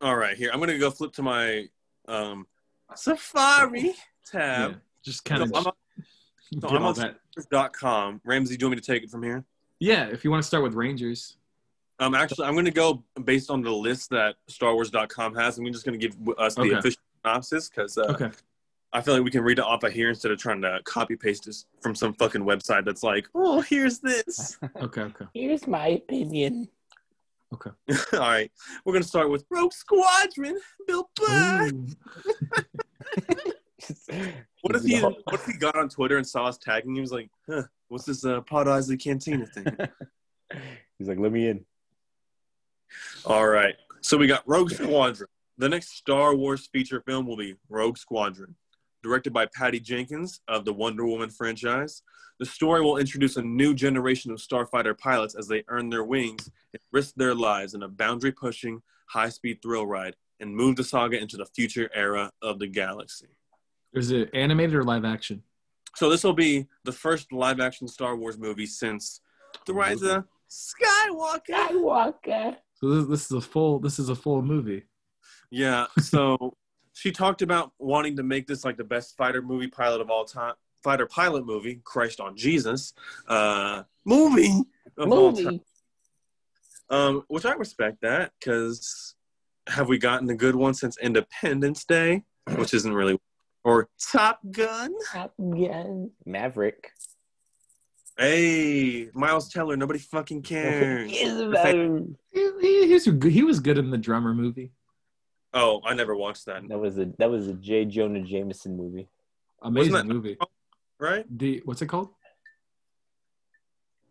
All 0.00 0.16
right, 0.16 0.36
here 0.36 0.50
I'm 0.52 0.60
gonna 0.60 0.78
go 0.78 0.90
flip 0.90 1.12
to 1.14 1.22
my 1.22 1.66
um, 2.08 2.46
Safari 2.94 3.94
tab. 4.30 4.70
yeah, 4.72 4.76
just 5.04 5.24
kind 5.24 5.42
of 5.42 5.48
So 5.50 5.56
I'm 5.56 5.66
on- 5.66 5.72
get 6.60 6.70
I'm 6.72 6.84
on- 6.84 6.94
that. 7.50 7.72
Com. 7.72 8.20
Ramsey, 8.24 8.56
do 8.56 8.64
you 8.64 8.68
want 8.68 8.76
me 8.76 8.80
to 8.80 8.86
take 8.92 9.02
it 9.02 9.10
from 9.10 9.22
here? 9.24 9.44
Yeah, 9.80 10.06
if 10.06 10.24
you 10.24 10.30
want 10.30 10.42
to 10.42 10.46
start 10.46 10.62
with 10.62 10.74
Rangers. 10.74 11.36
Um, 12.00 12.14
actually, 12.14 12.46
I'm 12.46 12.54
going 12.54 12.64
to 12.64 12.70
go 12.70 13.04
based 13.24 13.50
on 13.50 13.62
the 13.62 13.70
list 13.70 14.10
that 14.10 14.36
StarWars.com 14.50 15.34
has. 15.36 15.58
and 15.58 15.64
we're 15.66 15.72
just 15.72 15.84
going 15.84 15.98
to 15.98 16.08
give 16.08 16.16
us 16.38 16.54
the 16.56 16.62
Okay. 16.62 16.74
official 16.74 17.00
synopsis 17.24 17.68
because 17.68 17.96
uh, 17.98 18.06
Okay. 18.10 18.30
I 18.92 19.00
feel 19.00 19.14
like 19.14 19.24
we 19.24 19.30
can 19.30 19.42
read 19.42 19.58
it 19.58 19.64
off 19.64 19.82
of 19.82 19.92
here 19.92 20.08
instead 20.08 20.30
of 20.30 20.38
trying 20.38 20.60
to 20.62 20.80
copy 20.84 21.16
paste 21.16 21.46
this 21.46 21.66
from 21.80 21.94
some 21.96 22.14
fucking 22.14 22.42
website 22.42 22.84
that's 22.84 23.02
like, 23.02 23.28
oh, 23.34 23.60
here's 23.60 23.98
this. 24.00 24.56
Okay. 24.80 25.02
Okay. 25.02 25.24
Here's 25.34 25.66
my 25.66 25.88
opinion. 25.88 26.68
Okay. 27.52 27.70
All 28.14 28.18
right, 28.20 28.50
we're 28.84 28.92
going 28.92 29.02
to 29.02 29.08
start 29.08 29.30
with 29.30 29.44
Rogue 29.50 29.72
Squadron. 29.72 30.58
Bill 30.86 31.08
Burr. 31.16 31.70
What 34.62 34.76
if 34.76 34.82
he 34.84 34.98
What 35.00 35.16
if 35.34 35.44
he 35.44 35.52
got 35.58 35.76
on 35.76 35.88
Twitter 35.90 36.16
and 36.16 36.26
saw 36.26 36.46
us 36.46 36.56
tagging? 36.56 36.94
He 36.94 37.00
was 37.02 37.12
like, 37.12 37.28
huh, 37.48 37.64
what's 37.88 38.04
this 38.06 38.24
uh, 38.24 38.40
Pod 38.40 38.66
Isley 38.66 38.96
Cantina 38.96 39.44
thing? 39.46 39.66
He's 40.98 41.06
like, 41.08 41.18
let 41.18 41.32
me 41.32 41.48
in. 41.48 41.64
All 43.24 43.46
right. 43.46 43.74
So 44.00 44.16
we 44.16 44.26
got 44.26 44.46
Rogue 44.46 44.70
Squadron. 44.70 45.28
The 45.58 45.68
next 45.68 45.96
Star 45.96 46.34
Wars 46.34 46.68
feature 46.72 47.00
film 47.06 47.26
will 47.26 47.36
be 47.36 47.56
Rogue 47.68 47.96
Squadron, 47.96 48.54
directed 49.02 49.32
by 49.32 49.46
Patty 49.46 49.80
Jenkins 49.80 50.40
of 50.48 50.64
the 50.64 50.72
Wonder 50.72 51.06
Woman 51.06 51.30
franchise. 51.30 52.02
The 52.40 52.46
story 52.46 52.82
will 52.82 52.96
introduce 52.96 53.36
a 53.36 53.42
new 53.42 53.74
generation 53.74 54.32
of 54.32 54.38
starfighter 54.38 54.98
pilots 54.98 55.36
as 55.36 55.46
they 55.46 55.62
earn 55.68 55.88
their 55.88 56.02
wings 56.02 56.50
and 56.72 56.82
risk 56.92 57.14
their 57.14 57.34
lives 57.34 57.74
in 57.74 57.84
a 57.84 57.88
boundary 57.88 58.32
pushing, 58.32 58.82
high 59.06 59.28
speed 59.28 59.62
thrill 59.62 59.86
ride 59.86 60.16
and 60.40 60.54
move 60.54 60.76
the 60.76 60.84
saga 60.84 61.20
into 61.20 61.36
the 61.36 61.46
future 61.46 61.88
era 61.94 62.30
of 62.42 62.58
the 62.58 62.66
galaxy. 62.66 63.28
Is 63.92 64.10
it 64.10 64.30
animated 64.34 64.74
or 64.74 64.82
live 64.82 65.04
action? 65.04 65.42
So 65.94 66.10
this 66.10 66.24
will 66.24 66.32
be 66.32 66.66
the 66.82 66.92
first 66.92 67.32
live 67.32 67.60
action 67.60 67.86
Star 67.86 68.16
Wars 68.16 68.36
movie 68.36 68.66
since 68.66 69.20
The 69.66 69.72
Rise 69.72 70.02
of 70.02 70.24
Skywalker. 70.50 71.46
Skywalker. 71.48 72.56
So 72.84 72.90
this, 72.90 73.06
this 73.06 73.24
is 73.24 73.32
a 73.32 73.40
full. 73.40 73.78
This 73.78 73.98
is 73.98 74.10
a 74.10 74.14
full 74.14 74.42
movie. 74.42 74.82
Yeah. 75.50 75.86
So 76.02 76.54
she 76.92 77.10
talked 77.10 77.40
about 77.40 77.72
wanting 77.78 78.16
to 78.16 78.22
make 78.22 78.46
this 78.46 78.62
like 78.62 78.76
the 78.76 78.84
best 78.84 79.16
fighter 79.16 79.40
movie 79.40 79.68
pilot 79.68 80.02
of 80.02 80.10
all 80.10 80.26
time, 80.26 80.52
fighter 80.82 81.06
pilot 81.06 81.46
movie, 81.46 81.80
Christ 81.82 82.20
on 82.20 82.36
Jesus, 82.36 82.92
uh, 83.26 83.84
movie 84.04 84.52
of 84.98 85.10
all 85.10 85.32
time. 85.32 85.44
Movie. 85.44 85.60
Um, 86.90 87.24
which 87.28 87.46
I 87.46 87.54
respect 87.54 88.02
that 88.02 88.32
because 88.38 89.14
have 89.66 89.88
we 89.88 89.96
gotten 89.96 90.28
a 90.28 90.36
good 90.36 90.54
one 90.54 90.74
since 90.74 90.98
Independence 90.98 91.86
Day, 91.86 92.22
which 92.56 92.74
isn't 92.74 92.92
really, 92.92 93.18
or 93.64 93.88
Top 94.12 94.40
Gun? 94.50 94.92
Top 95.10 95.32
Gun. 95.38 96.10
Maverick. 96.26 96.90
Hey, 98.16 99.08
Miles 99.12 99.48
Teller, 99.52 99.76
nobody 99.76 99.98
fucking 99.98 100.42
cares. 100.42 101.10
Is 101.12 101.40
about 101.40 101.74
him. 101.74 102.16
He, 102.64 102.80
he, 102.80 102.86
he 102.88 102.92
was 102.94 103.06
good- 103.06 103.32
he 103.32 103.42
was 103.42 103.60
good 103.60 103.78
in 103.78 103.90
the 103.90 103.98
drummer 103.98 104.34
movie. 104.34 104.72
Oh, 105.52 105.80
I 105.84 105.94
never 105.94 106.16
watched 106.16 106.46
that. 106.46 106.66
That 106.68 106.78
was 106.78 106.98
a 106.98 107.06
that 107.18 107.30
was 107.30 107.48
a 107.48 107.54
J. 107.54 107.84
Jonah 107.84 108.22
Jameson 108.22 108.76
movie. 108.76 109.08
Amazing 109.62 109.92
that- 109.92 110.06
movie. 110.06 110.36
Right? 110.98 111.26
The 111.38 111.60
what's 111.64 111.82
it 111.82 111.86
called? 111.86 112.10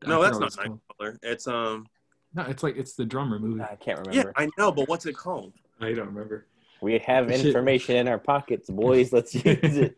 No, 0.06 0.22
that's 0.22 0.38
not 0.40 0.48
it's. 0.48 0.58
Nightcrawler. 0.58 1.18
It's 1.22 1.48
um. 1.48 1.88
No, 2.34 2.44
it's 2.44 2.64
like 2.64 2.78
it's 2.78 2.94
the 2.96 3.06
drummer 3.06 3.40
movie. 3.40 3.62
I 3.62 3.76
can't 3.76 4.00
remember. 4.00 4.12
Yeah, 4.12 4.20
remember. 4.22 4.40
I 4.40 4.50
know, 4.58 4.72
but 4.72 4.88
what's 4.90 5.06
it 5.06 5.16
called? 5.16 5.54
I 5.80 5.94
don't 5.94 6.08
remember. 6.08 6.46
We 6.82 6.98
have 7.00 7.32
information 7.32 7.96
in 7.96 8.08
our 8.08 8.18
pockets, 8.20 8.70
boys. 8.70 9.14
Let's 9.14 9.34
use 9.46 9.46
it. 9.46 9.96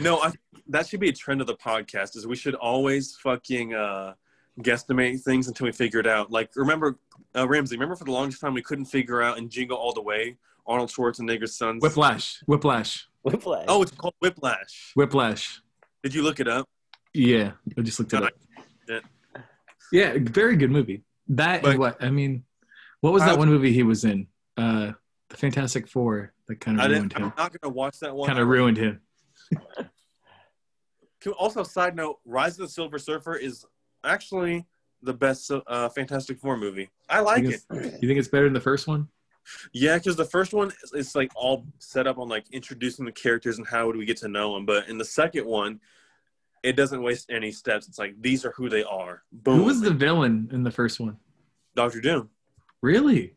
No, 0.00 0.18
I, 0.18 0.32
that 0.68 0.88
should 0.88 0.98
be 1.00 1.08
a 1.10 1.12
trend 1.12 1.40
of 1.40 1.46
the 1.46 1.56
podcast. 1.56 2.16
Is 2.16 2.26
we 2.26 2.36
should 2.36 2.54
always 2.56 3.14
fucking 3.16 3.74
uh, 3.74 4.14
guesstimate 4.60 5.20
things 5.22 5.48
until 5.48 5.66
we 5.66 5.72
figure 5.72 6.00
it 6.00 6.06
out. 6.06 6.30
Like, 6.30 6.50
remember 6.56 6.98
uh, 7.36 7.48
Ramsey? 7.48 7.76
Remember 7.76 7.96
for 7.96 8.04
the 8.04 8.12
longest 8.12 8.40
time 8.40 8.54
we 8.54 8.62
couldn't 8.62 8.84
figure 8.86 9.22
out 9.22 9.38
in 9.38 9.48
Jingle 9.48 9.76
All 9.78 9.92
the 9.92 10.02
Way 10.02 10.36
Arnold 10.66 10.90
Schwarzenegger's 10.90 11.56
son's. 11.56 11.82
Whiplash. 11.82 12.40
Whiplash. 12.46 13.06
Whiplash. 13.22 13.64
Oh, 13.68 13.82
it's 13.82 13.92
called 13.92 14.14
Whiplash. 14.20 14.92
Whiplash. 14.94 15.60
Did 16.02 16.14
you 16.14 16.22
look 16.22 16.40
it 16.40 16.48
up? 16.48 16.68
Yeah, 17.14 17.52
I 17.78 17.82
just 17.82 17.98
looked 17.98 18.12
it 18.12 18.22
up. 18.22 18.32
Yeah, 19.92 20.14
very 20.18 20.56
good 20.56 20.70
movie. 20.70 21.02
That 21.28 21.62
But- 21.62 21.70
and 21.72 21.78
what? 21.78 22.02
I 22.02 22.10
mean, 22.10 22.44
what 23.00 23.12
was 23.12 23.22
I- 23.22 23.26
that 23.30 23.38
one 23.38 23.48
movie 23.48 23.72
he 23.72 23.82
was 23.82 24.04
in? 24.04 24.26
Uh, 24.56 24.92
the 25.28 25.36
Fantastic 25.36 25.86
Four. 25.88 26.32
That 26.48 26.60
kind 26.60 26.80
of 26.80 26.86
ruined 26.90 27.10
didn't. 27.10 27.16
I'm 27.16 27.28
him. 27.30 27.32
not 27.38 27.52
gonna 27.60 27.72
watch 27.72 27.98
that 28.00 28.14
one. 28.14 28.26
Kind 28.26 28.38
of 28.38 28.48
ruined 28.48 28.76
him. 28.76 29.00
Also, 31.38 31.62
side 31.62 31.94
note: 31.94 32.18
Rise 32.24 32.58
of 32.58 32.66
the 32.66 32.68
Silver 32.68 32.98
Surfer 32.98 33.36
is 33.36 33.64
actually 34.04 34.66
the 35.02 35.12
best 35.14 35.50
uh, 35.50 35.88
Fantastic 35.90 36.38
Four 36.38 36.56
movie. 36.56 36.88
I 37.08 37.20
like 37.20 37.42
You 37.42 37.50
it. 37.50 37.62
you 38.02 38.08
think 38.08 38.18
it's 38.18 38.28
better 38.28 38.44
than 38.44 38.52
the 38.52 38.60
first 38.60 38.86
one? 38.86 39.08
Yeah, 39.72 39.98
because 39.98 40.14
the 40.14 40.24
first 40.24 40.52
one 40.54 40.68
is 40.84 40.92
it's 40.94 41.14
like 41.16 41.32
all 41.34 41.66
set 41.78 42.06
up 42.06 42.18
on 42.18 42.28
like 42.28 42.44
introducing 42.52 43.04
the 43.04 43.10
characters 43.12 43.58
and 43.58 43.66
how 43.66 43.90
do 43.90 43.98
we 43.98 44.04
get 44.04 44.16
to 44.18 44.28
know 44.28 44.54
them. 44.54 44.64
But 44.66 44.88
in 44.88 44.98
the 44.98 45.04
second 45.04 45.46
one, 45.46 45.80
it 46.62 46.76
doesn't 46.76 47.02
waste 47.02 47.28
any 47.28 47.50
steps. 47.50 47.88
It's 47.88 47.98
like 47.98 48.14
these 48.20 48.44
are 48.44 48.52
who 48.52 48.68
they 48.68 48.84
are. 48.84 49.24
Boom. 49.32 49.56
Who 49.58 49.64
was 49.64 49.80
the 49.80 49.90
villain 49.90 50.48
in 50.52 50.62
the 50.62 50.70
first 50.70 51.00
one? 51.00 51.16
Doctor 51.74 52.00
Doom? 52.00 52.28
Really? 52.82 53.34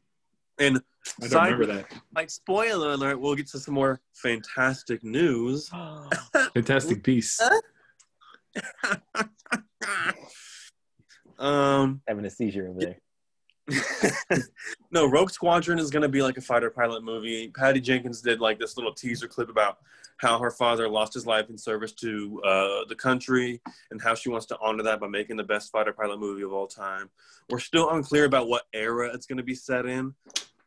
And 0.60 0.78
I 0.78 0.82
don't 1.22 1.30
side- 1.32 1.52
remember 1.54 1.66
that. 1.74 1.86
Like 2.16 2.30
spoiler 2.30 2.92
alert, 2.92 3.20
we'll 3.20 3.34
get 3.34 3.48
to 3.48 3.60
some 3.60 3.74
more 3.74 4.00
fantastic 4.14 5.04
news. 5.04 5.72
Fantastic 6.54 7.02
Beasts. 7.04 7.42
um, 11.40 12.02
Having 12.08 12.26
a 12.26 12.30
seizure 12.30 12.70
over 12.70 12.80
there. 12.80 12.98
no, 14.92 15.10
Rogue 15.10 15.32
Squadron 15.32 15.80
is 15.80 15.90
going 15.90 16.04
to 16.04 16.10
be 16.10 16.22
like 16.22 16.38
a 16.38 16.42
fighter 16.42 16.70
pilot 16.70 17.04
movie. 17.04 17.52
Patty 17.56 17.82
Jenkins 17.82 18.22
did 18.22 18.40
like 18.40 18.60
this 18.60 18.78
little 18.78 18.94
teaser 18.94 19.28
clip 19.28 19.50
about 19.50 19.80
how 20.18 20.40
her 20.40 20.52
father 20.52 20.88
lost 20.88 21.14
his 21.14 21.26
life 21.26 21.50
in 21.50 21.58
service 21.58 21.92
to 21.92 22.42
uh, 22.46 22.86
the 22.88 22.96
country 22.96 23.62
and 23.92 24.02
how 24.02 24.16
she 24.16 24.30
wants 24.30 24.46
to 24.48 24.58
honor 24.62 24.84
that 24.84 25.00
by 25.00 25.08
making 25.08 25.36
the 25.36 25.44
best 25.44 25.72
fighter 25.72 25.92
pilot 25.92 26.20
movie 26.20 26.44
of 26.44 26.54
all 26.54 26.68
time. 26.68 27.10
We're 27.50 27.60
still 27.60 27.90
unclear 27.90 28.26
about 28.26 28.48
what 28.48 28.64
era 28.74 29.12
it's 29.14 29.26
going 29.26 29.38
to 29.38 29.44
be 29.44 29.56
set 29.56 29.86
in. 29.86 30.14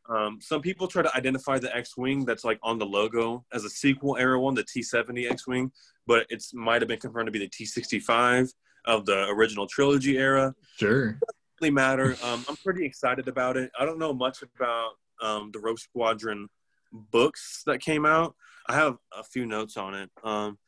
Um, 0.08 0.38
some 0.40 0.62
people 0.62 0.88
try 0.88 1.02
to 1.02 1.14
identify 1.14 1.58
the 1.58 1.74
X-wing 1.74 2.24
that's 2.24 2.44
like 2.44 2.58
on 2.62 2.78
the 2.78 2.86
logo 2.86 3.44
as 3.52 3.64
a 3.64 3.70
sequel 3.70 4.16
era 4.16 4.40
one, 4.40 4.54
the 4.54 4.64
T-70 4.64 5.30
X-wing, 5.30 5.70
but 6.06 6.26
it's 6.30 6.54
might 6.54 6.80
have 6.80 6.88
been 6.88 6.98
confirmed 6.98 7.26
to 7.26 7.32
be 7.32 7.38
the 7.38 7.48
T-65 7.48 8.52
of 8.88 9.06
the 9.06 9.28
original 9.28 9.66
trilogy 9.68 10.18
era 10.18 10.52
Sure. 10.78 11.20
really 11.60 11.70
matter. 11.70 12.16
Um, 12.24 12.44
I'm 12.48 12.56
pretty 12.56 12.84
excited 12.84 13.28
about 13.28 13.56
it. 13.56 13.70
I 13.78 13.84
don't 13.84 13.98
know 13.98 14.12
much 14.12 14.38
about 14.42 14.92
um, 15.22 15.50
the 15.52 15.60
Rogue 15.60 15.78
Squadron 15.78 16.48
books 16.90 17.62
that 17.66 17.80
came 17.80 18.04
out. 18.06 18.34
I 18.66 18.74
have 18.74 18.96
a 19.16 19.22
few 19.22 19.46
notes 19.46 19.76
on 19.76 19.94
it. 19.94 20.10
Um, 20.24 20.58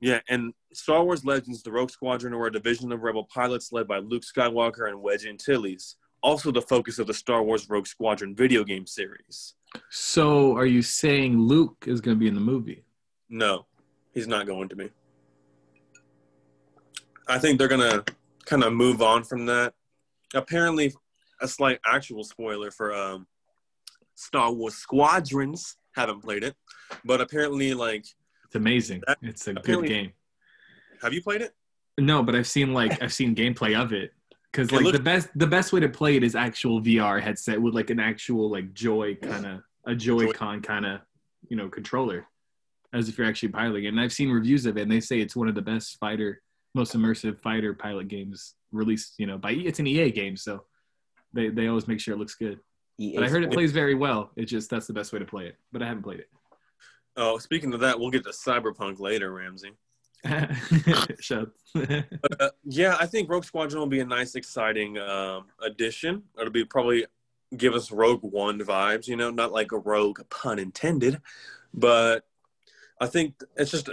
yeah, 0.00 0.20
and 0.28 0.52
Star 0.72 1.04
Wars 1.04 1.24
Legends: 1.24 1.62
The 1.62 1.70
Rogue 1.72 1.90
Squadron 1.90 2.36
were 2.36 2.46
a 2.48 2.52
division 2.52 2.92
of 2.92 3.02
rebel 3.02 3.24
pilots 3.32 3.72
led 3.72 3.86
by 3.86 3.98
Luke 3.98 4.22
Skywalker 4.24 4.88
and 4.88 5.00
Wedge 5.00 5.24
Antilles. 5.26 5.96
Also, 6.22 6.50
the 6.50 6.62
focus 6.62 6.98
of 6.98 7.06
the 7.06 7.14
Star 7.14 7.42
Wars 7.42 7.68
Rogue 7.68 7.86
Squadron 7.86 8.34
video 8.34 8.64
game 8.64 8.86
series. 8.86 9.54
So, 9.90 10.56
are 10.56 10.66
you 10.66 10.80
saying 10.82 11.38
Luke 11.38 11.84
is 11.86 12.00
going 12.00 12.16
to 12.16 12.20
be 12.20 12.28
in 12.28 12.34
the 12.34 12.40
movie? 12.40 12.84
No, 13.28 13.66
he's 14.12 14.26
not 14.26 14.46
going 14.46 14.68
to 14.70 14.76
be. 14.76 14.90
I 17.28 17.38
think 17.38 17.58
they're 17.58 17.68
gonna 17.68 18.04
kind 18.46 18.62
of 18.64 18.72
move 18.72 19.02
on 19.02 19.24
from 19.24 19.46
that. 19.46 19.74
Apparently, 20.34 20.92
a 21.40 21.48
slight 21.48 21.78
actual 21.86 22.24
spoiler 22.24 22.70
for 22.70 22.92
um, 22.94 23.26
Star 24.14 24.52
Wars 24.52 24.74
Squadrons. 24.74 25.76
Haven't 25.96 26.20
played 26.22 26.42
it, 26.42 26.54
but 27.04 27.20
apparently, 27.20 27.72
like, 27.72 28.04
It's 28.46 28.54
amazing. 28.56 29.02
That- 29.06 29.18
It's 29.22 29.46
a 29.46 29.54
good 29.54 29.86
game. 29.86 30.12
have 31.02 31.12
you 31.14 31.22
played 31.22 31.40
it? 31.40 31.54
No, 31.98 32.22
but 32.22 32.34
I've 32.34 32.48
seen 32.48 32.72
like 32.74 33.00
I've 33.02 33.12
seen 33.12 33.34
gameplay 33.36 33.80
of 33.80 33.92
it 33.92 34.12
because 34.50 34.72
like 34.72 34.82
looks- 34.82 34.98
the 34.98 35.04
best 35.04 35.28
the 35.36 35.46
best 35.46 35.72
way 35.72 35.80
to 35.80 35.88
play 35.88 36.16
it 36.16 36.24
is 36.24 36.34
actual 36.34 36.80
VR 36.80 37.20
headset 37.22 37.60
with 37.62 37.74
like 37.74 37.90
an 37.90 38.00
actual 38.00 38.50
like 38.50 38.74
Joy 38.74 39.14
kind 39.14 39.46
of 39.46 39.60
a 39.86 39.94
Joy-Con 39.94 40.62
kind 40.62 40.86
of 40.86 41.00
you 41.48 41.56
know 41.56 41.68
controller, 41.68 42.26
as 42.92 43.08
if 43.08 43.16
you're 43.18 43.26
actually 43.26 43.50
piloting 43.50 43.84
it. 43.84 43.88
And 43.88 44.00
I've 44.00 44.12
seen 44.12 44.30
reviews 44.30 44.66
of 44.66 44.76
it, 44.76 44.82
and 44.82 44.90
they 44.90 45.00
say 45.00 45.20
it's 45.20 45.36
one 45.36 45.46
of 45.48 45.54
the 45.54 45.62
best 45.62 45.98
fighter, 46.00 46.40
most 46.74 46.94
immersive 46.96 47.38
fighter 47.40 47.74
pilot 47.74 48.08
games 48.08 48.54
released. 48.72 49.14
You 49.18 49.26
know, 49.26 49.38
by 49.38 49.52
it's 49.52 49.78
an 49.78 49.86
EA 49.86 50.10
game, 50.10 50.36
so 50.36 50.64
they 51.32 51.48
they 51.48 51.68
always 51.68 51.88
make 51.88 52.00
sure 52.00 52.14
it 52.14 52.18
looks 52.18 52.34
good. 52.34 52.58
EA 52.98 53.16
But 53.16 53.24
I 53.24 53.28
heard 53.28 53.44
it 53.44 53.52
plays 53.52 53.72
very 53.72 53.94
well. 53.94 54.30
It's 54.36 54.50
just 54.50 54.70
that's 54.70 54.86
the 54.86 54.92
best 54.92 55.12
way 55.12 55.18
to 55.18 55.24
play 55.24 55.46
it. 55.46 55.56
But 55.72 55.82
I 55.82 55.86
haven't 55.86 56.02
played 56.02 56.20
it. 56.20 56.28
Oh, 57.16 57.38
speaking 57.38 57.72
of 57.74 57.80
that, 57.80 57.98
we'll 57.98 58.10
get 58.10 58.24
to 58.24 58.30
Cyberpunk 58.30 58.98
later, 58.98 59.32
Ramsey. 59.32 59.72
it. 60.24 61.16
Shut. 61.22 61.50
Uh, 62.40 62.48
yeah, 62.64 62.96
I 62.98 63.06
think 63.06 63.28
Rogue 63.28 63.44
Squadron 63.44 63.78
will 63.78 63.86
be 63.86 64.00
a 64.00 64.04
nice, 64.04 64.34
exciting 64.34 64.98
um, 64.98 65.46
addition. 65.62 66.22
It'll 66.38 66.50
be 66.50 66.64
probably 66.64 67.06
give 67.56 67.74
us 67.74 67.92
Rogue 67.92 68.22
One 68.22 68.58
vibes, 68.60 69.06
you 69.06 69.16
know, 69.16 69.30
not 69.30 69.52
like 69.52 69.72
a 69.72 69.78
Rogue 69.78 70.20
pun 70.30 70.58
intended, 70.58 71.20
but 71.72 72.26
I 73.00 73.06
think 73.06 73.34
it's 73.56 73.70
just 73.70 73.90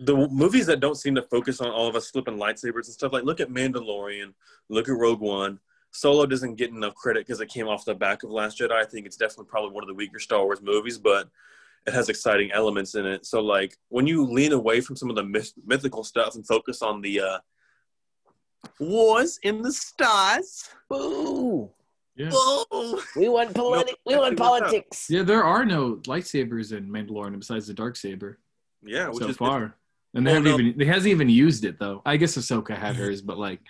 the 0.00 0.28
movies 0.28 0.66
that 0.66 0.80
don't 0.80 0.96
seem 0.96 1.14
to 1.14 1.22
focus 1.22 1.60
on 1.60 1.70
all 1.70 1.86
of 1.86 1.94
us 1.94 2.10
flipping 2.10 2.36
lightsabers 2.36 2.86
and 2.86 2.94
stuff. 2.94 3.12
Like, 3.12 3.24
look 3.24 3.40
at 3.40 3.50
Mandalorian, 3.50 4.32
look 4.68 4.88
at 4.88 4.96
Rogue 4.96 5.20
One. 5.20 5.60
Solo 5.92 6.24
doesn't 6.24 6.54
get 6.54 6.70
enough 6.70 6.94
credit 6.94 7.26
because 7.26 7.40
it 7.40 7.48
came 7.48 7.68
off 7.68 7.84
the 7.84 7.94
back 7.94 8.22
of 8.22 8.30
Last 8.30 8.58
Jedi. 8.58 8.72
I 8.72 8.84
think 8.84 9.06
it's 9.06 9.16
definitely 9.16 9.46
probably 9.46 9.72
one 9.72 9.84
of 9.84 9.88
the 9.88 9.94
weaker 9.94 10.18
Star 10.18 10.44
Wars 10.44 10.62
movies, 10.62 10.98
but 10.98 11.28
it 11.86 11.92
has 11.92 12.08
exciting 12.08 12.50
elements 12.52 12.94
in 12.94 13.04
it. 13.06 13.26
So 13.26 13.40
like 13.40 13.76
when 13.88 14.06
you 14.06 14.24
lean 14.24 14.52
away 14.52 14.80
from 14.80 14.96
some 14.96 15.10
of 15.10 15.16
the 15.16 15.24
myth- 15.24 15.54
mythical 15.66 16.04
stuff 16.04 16.34
and 16.34 16.46
focus 16.46 16.80
on 16.80 17.00
the 17.00 17.20
uh, 17.20 17.38
wars 18.78 19.38
in 19.42 19.62
the 19.62 19.72
stars. 19.72 20.68
Boo! 20.88 21.70
yeah. 22.16 22.30
Whoa! 22.32 23.00
We 23.16 23.28
want 23.28 23.54
politi- 23.54 23.94
we 24.06 24.16
want 24.16 24.38
politics. 24.38 25.06
Yeah, 25.08 25.22
there 25.22 25.44
are 25.44 25.64
no 25.64 25.96
lightsabers 25.96 26.76
in 26.76 26.88
Mandalorian 26.88 27.38
besides 27.38 27.66
the 27.66 27.74
dark 27.74 27.96
saber 27.96 28.38
Yeah, 28.82 29.08
which 29.08 29.18
so 29.18 29.28
is 29.28 29.36
far, 29.36 29.76
and 30.14 30.26
they 30.26 30.32
haven't 30.32 30.44
no. 30.50 30.58
even 30.58 30.78
they 30.78 30.84
hasn't 30.84 31.10
even 31.10 31.28
used 31.28 31.64
it 31.64 31.78
though. 31.78 32.02
I 32.04 32.16
guess 32.16 32.36
Ahsoka 32.36 32.76
had 32.76 32.96
hers, 32.96 33.22
but 33.22 33.38
like, 33.38 33.60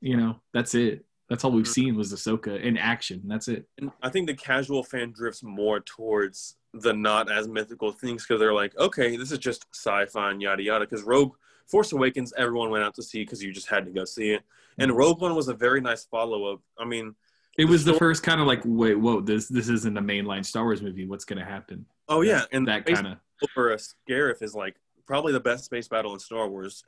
you 0.00 0.16
know, 0.16 0.40
that's 0.52 0.74
it. 0.74 1.04
That's 1.28 1.44
all 1.44 1.52
we've 1.52 1.66
Mhm. 1.66 1.68
seen 1.74 1.96
was 1.96 2.12
Ahsoka 2.12 2.60
in 2.60 2.78
action. 2.78 3.22
That's 3.26 3.48
it. 3.48 3.68
And 3.78 3.90
I 4.02 4.08
think 4.08 4.26
the 4.28 4.34
casual 4.34 4.82
fan 4.82 5.12
drifts 5.12 5.42
more 5.42 5.80
towards 5.80 6.56
the 6.72 6.92
not 6.94 7.30
as 7.30 7.48
mythical 7.48 7.92
things 7.92 8.24
because 8.26 8.40
they're 8.40 8.54
like, 8.54 8.76
okay, 8.78 9.16
this 9.16 9.30
is 9.32 9.38
just 9.38 9.66
sci-fi 9.74 10.30
and 10.30 10.40
yada 10.40 10.62
yada. 10.62 10.86
Because 10.86 11.02
Rogue 11.02 11.34
Force 11.66 11.92
Awakens, 11.92 12.32
everyone 12.38 12.70
went 12.70 12.84
out 12.84 12.94
to 12.94 13.02
see 13.02 13.22
because 13.22 13.42
you 13.42 13.52
just 13.52 13.68
had 13.68 13.84
to 13.84 13.90
go 13.90 14.04
see 14.06 14.30
it, 14.30 14.42
and 14.78 14.96
Rogue 14.96 15.20
One 15.20 15.34
was 15.34 15.48
a 15.48 15.54
very 15.54 15.82
nice 15.82 16.04
follow-up. 16.06 16.62
I 16.78 16.86
mean, 16.86 17.14
It 17.58 17.66
was 17.66 17.84
the 17.84 17.90
story- 17.90 17.98
first 17.98 18.22
kind 18.22 18.40
of 18.40 18.46
like, 18.46 18.62
wait, 18.64 18.94
whoa, 18.94 19.20
this 19.20 19.48
this 19.48 19.68
isn't 19.68 19.98
a 19.98 20.00
mainline 20.00 20.46
Star 20.46 20.64
Wars 20.64 20.80
movie. 20.80 21.04
What's 21.06 21.26
gonna 21.26 21.44
happen? 21.44 21.84
oh 22.08 22.22
yeah, 22.22 22.44
and 22.52 22.66
that 22.68 22.86
kind 22.86 23.06
of. 23.06 23.18
over 23.56 23.72
a 23.72 23.76
Scarif 23.76 24.40
is 24.42 24.54
like 24.54 24.76
probably 25.08 25.32
the 25.32 25.40
best 25.40 25.64
space 25.64 25.88
battle 25.88 26.12
in 26.12 26.20
Star 26.20 26.46
Wars, 26.48 26.84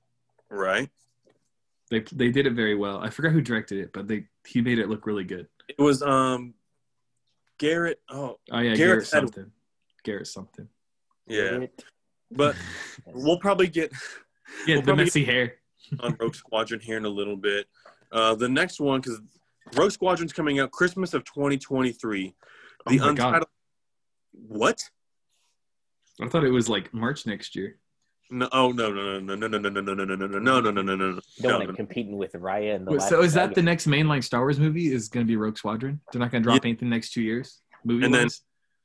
right? 0.49 0.89
They 1.91 2.01
they 2.13 2.31
did 2.31 2.47
it 2.47 2.53
very 2.53 2.77
well. 2.77 2.99
I 2.99 3.11
forgot 3.11 3.33
who 3.33 3.41
directed 3.41 3.79
it, 3.79 3.93
but 3.93 4.07
they 4.07 4.27
he 4.47 4.61
made 4.61 4.79
it 4.79 4.89
look 4.89 5.07
really 5.07 5.25
good. 5.25 5.49
It 5.69 5.81
was 5.83 6.03
um 6.03 6.55
Garrett. 7.59 8.01
Oh 8.09 8.39
Oh 8.53 8.59
yeah, 8.61 8.75
Garrett 8.75 8.79
Garrett 8.79 9.07
said- 9.09 9.19
something. 9.21 9.51
Garrett 10.05 10.27
something. 10.29 10.69
yeah, 11.27 11.67
but 12.31 12.55
we'll 13.07 13.39
probably 13.41 13.67
get 13.67 13.91
Yeah, 14.67 14.77
We'll 14.77 14.83
the 14.83 14.87
probably- 14.87 15.05
messy 15.05 15.25
hair. 15.25 15.55
on 15.99 16.17
Rogue 16.21 16.35
Squadron 16.37 16.81
here 16.81 16.97
in 16.99 17.05
a 17.05 17.09
little 17.09 17.37
bit. 17.37 17.67
Uh, 18.13 18.35
the 18.37 18.49
next 18.49 18.81
one, 18.81 19.01
because 19.01 19.21
Rogue 19.75 19.91
Squadron's 19.91 20.33
coming 20.33 20.61
out 20.61 20.71
Christmas 20.71 21.15
of 21.15 21.25
2023. 21.25 22.35
Oh 22.87 22.91
The 22.91 22.99
my 22.99 23.05
God. 23.05 23.09
untitled. 23.11 23.49
What? 24.33 24.89
I 26.21 26.29
thought 26.29 26.45
it 26.45 26.51
was 26.51 26.69
like 26.69 26.95
March 26.95 27.27
next 27.27 27.57
year. 27.57 27.77
No, 28.33 28.49
oh 28.53 28.71
no 28.71 28.93
no 28.93 29.19
no 29.19 29.35
no 29.35 29.49
no 29.49 29.59
no 29.59 29.69
no 29.69 29.81
no 29.81 29.81
no 29.81 29.95
no 29.95 30.05
no 30.05 30.17
no 30.17 30.39
no 30.39 30.61
no 30.61 30.71
no 30.71 30.83
no 30.83 30.97
no 30.97 31.07
You 31.07 31.13
don't 31.13 31.23
no 31.43 31.49
want 31.57 31.65
no 31.69 31.71
it 31.73 31.77
competing 31.77 32.17
with 32.17 32.33
Raya 32.33 32.77
and 32.77 32.87
the 32.87 32.93
Wait, 32.93 33.01
Last 33.01 33.09
so 33.09 33.23
is 33.23 33.35
that 33.35 33.49
the 33.49 33.63
Dragon. 33.63 33.65
next 33.65 33.87
mainline 33.89 34.23
Star 34.23 34.41
Wars 34.41 34.61
movie? 34.61 34.93
Is 34.93 35.09
going 35.09 35.27
to 35.27 35.29
be 35.29 35.37
Rogue 35.37 35.59
Squadron? 35.59 36.01
They're 36.13 36.21
not 36.21 36.31
going 36.31 36.43
to 36.45 36.49
drop 36.49 36.65
anything 36.65 36.89
the 36.89 36.95
next 36.95 37.13
two 37.13 37.23
years. 37.23 37.61
Movie 37.85 38.05
And 38.05 38.15
then- 38.15 38.25
wise? 38.25 38.43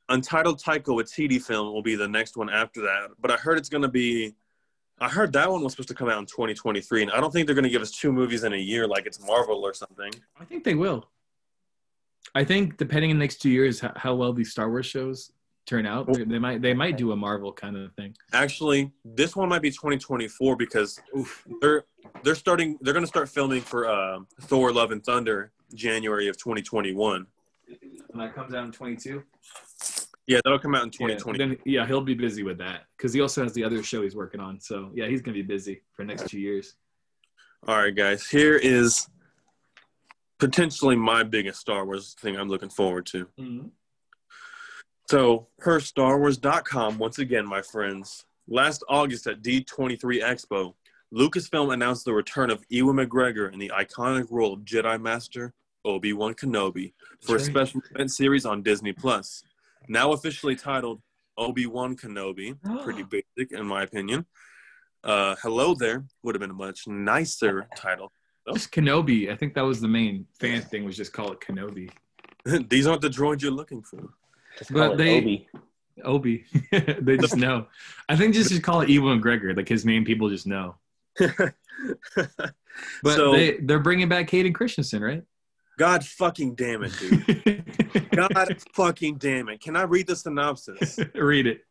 Untitled 0.08 0.62
Taika 0.62 0.84
Waititi 0.86 1.42
film 1.42 1.74
will 1.74 1.82
be 1.82 1.96
the 1.96 2.08
next 2.08 2.38
one 2.38 2.48
after 2.48 2.82
that. 2.82 3.10
But 3.20 3.32
I 3.32 3.38
heard 3.38 3.58
it's 3.58 3.70
going 3.70 3.82
to 3.82 3.88
be. 3.88 4.36
I 5.00 5.10
heard 5.10 5.34
that 5.34 5.52
one 5.52 5.64
was 5.64 5.74
supposed 5.74 5.90
to 5.90 5.96
come 5.96 6.10
out 6.10 6.20
in 6.20 6.26
2023, 6.28 7.02
and 7.02 7.12
I 7.12 7.20
don't 7.20 7.32
think 7.34 7.48
they're 7.48 7.56
going 7.56 7.64
to 7.64 7.70
give 7.72 7.82
us 7.82 7.90
two 7.92 8.14
movies 8.14 8.44
in 8.44 8.54
a 8.54 8.58
year 8.58 8.88
like 8.88 9.08
it's 9.08 9.20
Marvel 9.26 9.66
or 9.66 9.74
something. 9.74 10.12
I 10.40 10.46
think 10.46 10.64
they 10.64 10.76
will. 10.76 11.10
I 12.36 12.44
think 12.44 12.78
depending 12.78 13.10
in 13.10 13.18
the 13.18 13.24
next 13.24 13.42
two 13.42 13.50
years 13.50 13.80
how, 13.80 13.94
how 13.96 14.14
well 14.16 14.32
these 14.32 14.52
Star 14.52 14.70
Wars 14.70 14.86
shows 14.86 15.32
turn 15.65 15.86
out, 15.86 16.08
they, 16.13 16.39
might 16.39 16.62
they 16.62 16.73
might 16.73 16.97
do 16.97 17.12
a 17.12 17.15
Marvel 17.15 17.51
kind 17.51 17.75
of 17.75 17.93
thing. 17.93 18.15
Actually, 18.34 18.91
this 19.04 19.36
one 19.36 19.49
might 19.49 19.62
be 19.62 19.71
2024 19.71 20.56
because 20.56 20.99
they're 21.62 21.84
they're 22.23 22.36
starting. 22.36 22.78
They're 22.82 22.93
going 22.93 23.04
to 23.04 23.08
start 23.08 23.30
filming 23.30 23.62
for 23.62 23.88
uh, 23.89 24.19
Thor: 24.41 24.71
Love 24.71 24.91
and 24.91 25.04
Thunder 25.04 25.51
January 25.73 26.28
of 26.28 26.38
2021. 26.38 27.25
And 28.13 28.21
that 28.21 28.36
comes 28.36 28.54
out 28.54 28.65
in 28.65 28.71
twenty 28.71 28.95
two. 28.95 29.23
Yeah, 30.28 30.39
that'll 30.43 30.60
come 30.60 30.73
out 30.73 30.84
in 30.84 30.89
Yeah, 31.08 31.15
2020. 31.17 31.38
then 31.38 31.58
yeah, 31.65 31.86
he'll 31.86 32.01
be 32.01 32.15
busy 32.15 32.41
with 32.43 32.58
that 32.60 32.86
because 32.97 33.13
he 33.13 33.21
also 33.21 33.43
has 33.43 33.54
the 33.54 33.63
other 33.63 33.84
show 33.84 34.01
he's 34.01 34.15
working 34.15 34.39
on. 34.39 34.60
So 34.60 34.91
yeah, 34.93 35.08
he's 35.08 35.21
gonna 35.21 35.36
be 35.36 35.41
busy 35.43 35.82
for 35.93 36.04
the 36.04 36.08
next 36.08 36.30
two 36.30 36.39
years. 36.39 36.75
All 37.67 37.78
right, 37.78 37.95
guys. 37.95 38.28
Here 38.28 38.56
is 38.56 39.08
potentially 40.39 40.95
my 40.95 41.23
biggest 41.23 41.60
Star 41.60 41.86
Wars 41.86 42.15
thing 42.19 42.38
I'm 42.38 42.49
looking 42.49 42.69
forward 42.69 43.06
to. 43.08 43.28
So, 45.08 45.48
per 45.60 45.80
StarWars.com, 45.80 46.98
once 46.98 47.20
again, 47.20 47.46
my 47.46 47.62
friends, 47.62 48.26
last 48.48 48.84
August 48.89 49.28
at 49.28 49.44
D23 49.44 50.00
Expo, 50.24 50.74
Lucasfilm 51.13 51.74
announced 51.74 52.06
the 52.06 52.13
return 52.13 52.50
of 52.50 52.63
Ewan 52.70 52.96
McGregor 52.96 53.54
in 53.54 53.60
the 53.60 53.72
iconic 53.76 54.26
role 54.32 54.54
of 54.54 54.62
Jedi 54.62 55.00
Master 55.00 55.54
Obi 55.86 56.13
Wan 56.13 56.34
Kenobi 56.34 56.94
for 57.22 57.36
a 57.36 57.39
special 57.39 57.82
event 57.94 58.12
series 58.12 58.46
on 58.46 58.63
Disney 58.63 58.91
Plus. 58.91 59.44
Now 59.88 60.12
officially 60.13 60.56
titled 60.56 61.02
Obi 61.38 61.68
Wan 61.68 61.96
Kenobi, 61.96 62.58
pretty 62.84 63.04
basic 63.04 63.52
in 63.52 63.65
my 63.65 63.84
opinion. 63.84 64.26
Uh, 65.04 65.36
Hello 65.44 65.76
there 65.76 66.04
would 66.24 66.34
have 66.34 66.41
been 66.41 66.50
a 66.50 66.54
much 66.54 66.88
nicer 66.88 67.68
title. 67.76 68.12
Just 68.54 68.72
Kenobi. 68.72 69.32
I 69.32 69.36
think 69.36 69.54
that 69.54 69.62
was 69.62 69.82
the 69.82 69.88
main 69.88 70.26
fan 70.39 70.62
thing 70.62 70.84
was 70.84 70.96
just 70.98 71.13
call 71.13 71.32
it 71.32 71.39
Kenobi. 71.39 71.89
These 72.70 72.86
aren't 72.86 73.02
the 73.02 73.10
droids 73.10 73.41
you're 73.41 73.52
looking 73.52 73.82
for. 73.82 74.10
Just 74.58 74.74
But 74.74 74.98
they- 74.98 75.18
Obi. 75.18 75.48
Obi. 76.04 76.46
they 76.72 77.18
just 77.18 77.38
know. 77.38 77.68
I 78.10 78.15
think 78.15 78.34
just 78.34 78.52
should 78.52 78.63
call 78.63 78.82
it 78.82 78.89
Ewan 78.89 79.22
McGregor. 79.22 79.56
Like 79.56 79.70
his 79.70 79.86
name, 79.86 80.04
people 80.06 80.30
just 80.30 80.48
know. 80.48 80.76
But 83.04 83.15
So- 83.15 83.32
they 83.32 83.58
they're 83.58 83.80
bringing 83.80 84.10
back 84.10 84.30
Hayden 84.30 84.52
Christensen, 84.54 85.02
right? 85.02 85.24
God 85.78 86.06
fucking 86.06 86.56
damn 86.56 86.84
it, 86.84 86.91
dude. 87.00 88.10
God 88.15 88.62
fucking 88.74 89.15
damn 89.18 89.50
it. 89.50 89.62
Can 89.62 89.76
I 89.76 89.82
read 89.84 90.08
the 90.08 90.15
synopsis? 90.15 91.00
Read 91.13 91.48
it. 91.48 91.62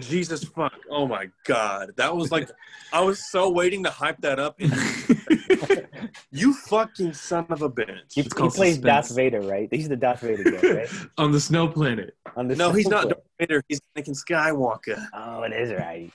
Jesus 0.00 0.44
fuck. 0.44 0.74
Oh 0.90 1.06
my 1.08 1.28
god. 1.44 1.92
That 1.96 2.14
was 2.14 2.30
like 2.30 2.48
I 2.92 3.00
was 3.00 3.28
so 3.30 3.50
waiting 3.50 3.82
to 3.84 3.90
hype 3.90 4.20
that 4.20 4.38
up. 4.38 4.60
You 6.30 6.54
fucking 6.54 7.12
son 7.14 7.46
of 7.50 7.62
a 7.62 7.70
bitch. 7.70 8.12
he 8.14 8.20
It's 8.22 8.32
called 8.32 8.54
plays 8.54 8.74
suspense. 8.76 9.08
Darth 9.08 9.16
Vader, 9.16 9.40
right? 9.40 9.68
He's 9.70 9.88
the 9.88 9.96
Darth 9.96 10.20
Vader 10.20 10.44
guy, 10.50 10.68
right? 10.70 10.88
On 11.18 11.30
the 11.32 11.40
snow 11.40 11.68
planet. 11.68 12.16
On 12.36 12.48
the 12.48 12.56
No, 12.56 12.72
he's 12.72 12.88
not 12.88 13.02
Super- 13.02 13.14
Darth 13.14 13.24
Vader. 13.40 13.62
He's 13.68 13.80
Anakin 13.96 14.16
Skywalker. 14.24 15.06
Oh, 15.14 15.42
it 15.42 15.52
is 15.52 15.72
right. 15.72 16.10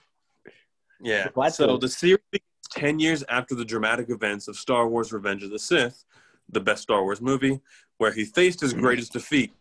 Yeah. 1.01 1.27
What 1.33 1.53
So 1.55 1.67
the- 1.67 1.79
the 1.79 1.89
series 1.89 2.19
begins 2.31 2.47
10 2.71 2.99
years 2.99 3.23
after 3.29 3.55
the 3.55 3.65
dramatic 3.65 4.09
events 4.09 4.47
of 4.47 4.55
Star 4.55 4.87
Wars 4.87 5.11
Revenge 5.13 5.43
of 5.43 5.51
the 5.51 5.59
Sith, 5.59 6.05
the 6.49 6.59
best 6.59 6.81
Star 6.83 7.03
Wars 7.03 7.21
movie, 7.21 7.59
where 7.97 8.11
he 8.11 8.25
faced 8.25 8.61
his 8.61 8.73
greatest 8.73 9.13
defeat, 9.13 9.53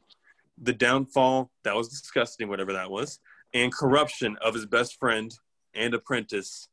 the 0.63 0.73
downfall, 0.73 1.51
that 1.65 1.75
was 1.77 1.89
disgusting, 1.89 2.49
whatever 2.49 2.73
that 2.73 2.91
was, 2.91 3.19
and 3.53 3.73
corruption 3.73 4.37
of 4.43 4.55
his 4.55 4.65
best 4.67 4.99
friend 4.99 5.35
and 5.75 5.93
apprentice, 5.95 6.69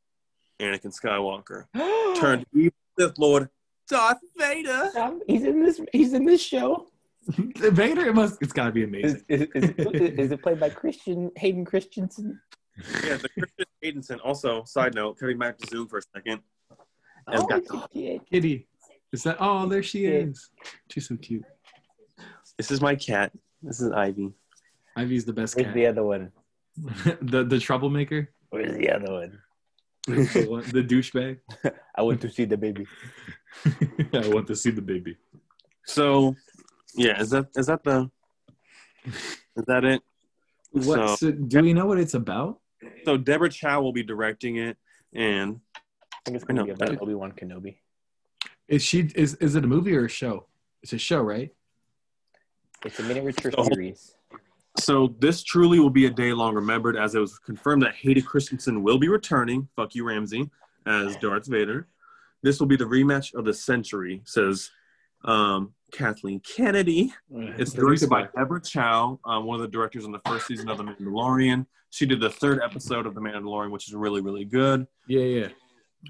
Anakin 0.60 0.94
Skywalker. 0.98 1.64
Turned 2.20 2.46
evil 2.54 2.72
Sith 3.00 3.18
Lord 3.18 3.48
Darth 3.88 4.18
Vader. 4.36 4.90
Um, 4.96 5.20
he's 5.26 5.44
in 5.44 5.62
this. 5.62 5.80
He's 5.92 6.12
in 6.12 6.24
this 6.24 6.42
show. 6.42 6.86
Vader, 7.26 8.06
it 8.06 8.14
must. 8.14 8.40
It's 8.40 8.52
got 8.52 8.66
to 8.66 8.72
be 8.72 8.84
amazing. 8.84 9.22
is, 9.28 9.48
is, 9.54 9.70
is, 9.76 10.00
is 10.18 10.32
it 10.32 10.42
played 10.42 10.60
by 10.60 10.70
Christian 10.70 11.30
Hayden 11.36 11.64
Christensen? 11.64 12.40
Yeah, 13.04 13.16
the 13.16 13.28
Christian 13.28 13.66
Haydenson. 13.82 14.18
Also, 14.24 14.64
side 14.64 14.94
note, 14.94 15.18
coming 15.18 15.38
back 15.38 15.58
to 15.58 15.66
Zoom 15.66 15.88
for 15.88 15.98
a 15.98 16.02
second. 16.14 16.40
Oh, 17.26 17.46
got- 17.46 17.62
a 17.62 17.88
kid. 17.92 18.20
Kitty, 18.30 18.66
is 19.12 19.22
that? 19.24 19.36
Oh, 19.40 19.66
there 19.66 19.82
she 19.82 20.06
is. 20.06 20.50
She's 20.88 21.08
so 21.08 21.16
cute. 21.16 21.44
This 22.56 22.70
is 22.70 22.80
my 22.80 22.94
cat. 22.94 23.32
This 23.62 23.80
is 23.80 23.90
Ivy. 23.92 24.32
Ivy's 24.96 25.24
the 25.24 25.32
best 25.32 25.56
Where's 25.56 25.66
cat. 25.66 25.74
the 25.74 25.86
other 25.86 26.04
one? 26.04 26.32
the 27.22 27.44
the 27.44 27.58
troublemaker, 27.58 28.30
Where's 28.50 28.76
the 28.76 28.90
other 28.90 29.12
one? 29.12 29.38
The, 30.06 30.46
one- 30.48 30.64
the 30.70 30.82
douchebag. 30.82 31.38
I 31.96 32.02
want 32.02 32.20
to 32.22 32.30
see 32.30 32.44
the 32.44 32.56
baby. 32.56 32.86
I 34.14 34.28
want 34.28 34.46
to 34.48 34.56
see 34.56 34.70
the 34.70 34.82
baby. 34.82 35.16
So, 35.86 36.36
yeah, 36.94 37.20
is 37.20 37.30
that 37.30 37.46
is 37.56 37.66
that 37.66 37.82
the 37.84 38.10
is 39.06 39.64
that 39.66 39.84
it? 39.84 40.02
What? 40.72 41.18
So, 41.18 41.30
do 41.32 41.62
we 41.62 41.72
know 41.72 41.86
what 41.86 41.98
it's 41.98 42.14
about? 42.14 42.60
So 43.04 43.16
Deborah 43.16 43.50
Chow 43.50 43.82
will 43.82 43.92
be 43.92 44.02
directing 44.02 44.56
it, 44.56 44.76
and 45.12 45.60
I 45.76 46.16
think 46.24 46.36
it's 46.36 46.44
gonna 46.44 46.60
know. 46.60 46.66
be 46.66 46.70
about 46.72 47.00
Obi 47.02 47.14
Wan 47.14 47.32
Kenobi. 47.32 47.78
Is 48.68 48.82
she? 48.82 49.00
Is 49.14 49.34
is 49.36 49.56
it 49.56 49.64
a 49.64 49.66
movie 49.66 49.96
or 49.96 50.04
a 50.04 50.08
show? 50.08 50.46
It's 50.82 50.92
a 50.92 50.98
show, 50.98 51.20
right? 51.20 51.50
It's 52.84 52.98
a 52.98 53.02
miniature 53.02 53.52
Oh. 53.58 53.64
series. 53.64 54.14
So 54.78 55.14
this 55.18 55.42
truly 55.42 55.80
will 55.80 55.90
be 55.90 56.06
a 56.06 56.10
day 56.10 56.32
long 56.32 56.54
remembered, 56.54 56.96
as 56.96 57.14
it 57.14 57.18
was 57.18 57.38
confirmed 57.38 57.82
that 57.82 57.94
Hayden 57.96 58.22
Christensen 58.22 58.82
will 58.82 58.98
be 58.98 59.08
returning. 59.08 59.68
Fuck 59.76 59.94
you, 59.94 60.04
Ramsey, 60.04 60.48
as 60.86 61.16
Darth 61.16 61.46
Vader. 61.46 61.88
This 62.42 62.60
will 62.60 62.66
be 62.66 62.76
the 62.76 62.84
rematch 62.84 63.34
of 63.34 63.44
the 63.44 63.52
century, 63.52 64.22
says 64.24 64.70
um, 65.24 65.74
Kathleen 65.92 66.40
Kennedy. 66.40 67.12
It's 67.30 67.72
directed 67.72 68.08
by 68.08 68.28
Deborah 68.34 68.62
Chow, 68.62 69.20
um, 69.24 69.44
one 69.44 69.56
of 69.56 69.62
the 69.62 69.68
directors 69.68 70.04
on 70.04 70.12
the 70.12 70.20
first 70.24 70.46
season 70.46 70.68
of 70.68 70.78
The 70.78 70.84
Mandalorian. 70.84 71.66
She 71.90 72.06
did 72.06 72.20
the 72.20 72.30
third 72.30 72.60
episode 72.62 73.04
of 73.06 73.14
The 73.14 73.20
Mandalorian, 73.20 73.70
which 73.70 73.88
is 73.88 73.94
really, 73.94 74.20
really 74.20 74.44
good. 74.44 74.86
Yeah, 75.06 75.24
yeah. 75.24 75.48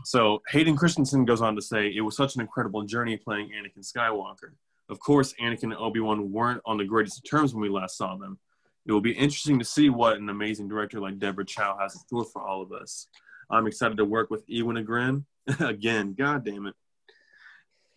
So 0.05 0.43
Hayden 0.51 0.77
Christensen 0.77 1.25
goes 1.25 1.43
on 1.43 1.57
to 1.57 1.63
say, 1.63 1.89
it 1.89 2.03
was 2.03 2.17
such 2.17 2.37
an 2.37 2.43
incredible 2.43 2.83
journey 2.83 3.17
playing 3.17 3.49
Anakin 3.49 3.85
Skywalker. 3.85 4.53
Of 4.89 5.01
course, 5.01 5.35
Anakin 5.41 5.65
and 5.65 5.75
Obi-Wan 5.75 6.31
weren't 6.31 6.61
on 6.65 6.77
the 6.77 6.85
greatest 6.85 7.27
terms 7.29 7.55
when 7.55 7.63
we 7.63 7.69
last 7.69 7.97
saw 7.97 8.17
them. 8.17 8.39
It 8.87 8.93
will 8.93 9.01
be 9.01 9.13
interesting 9.13 9.59
to 9.59 9.65
see 9.65 9.91
what 9.91 10.17
an 10.17 10.29
amazing 10.29 10.69
director 10.69 11.01
like 11.01 11.19
Deborah 11.19 11.45
Chow 11.45 11.77
has 11.79 11.95
in 11.95 12.01
store 12.01 12.25
for 12.25 12.43
all 12.43 12.63
of 12.63 12.73
us. 12.73 13.09
I'm 13.51 13.67
excited 13.67 13.97
to 13.99 14.05
work 14.05 14.31
with 14.31 14.45
Ewan 14.47 14.77
again. 14.79 15.27
again, 15.61 16.15
god 16.15 16.45
damn 16.45 16.67
it. 16.67 16.75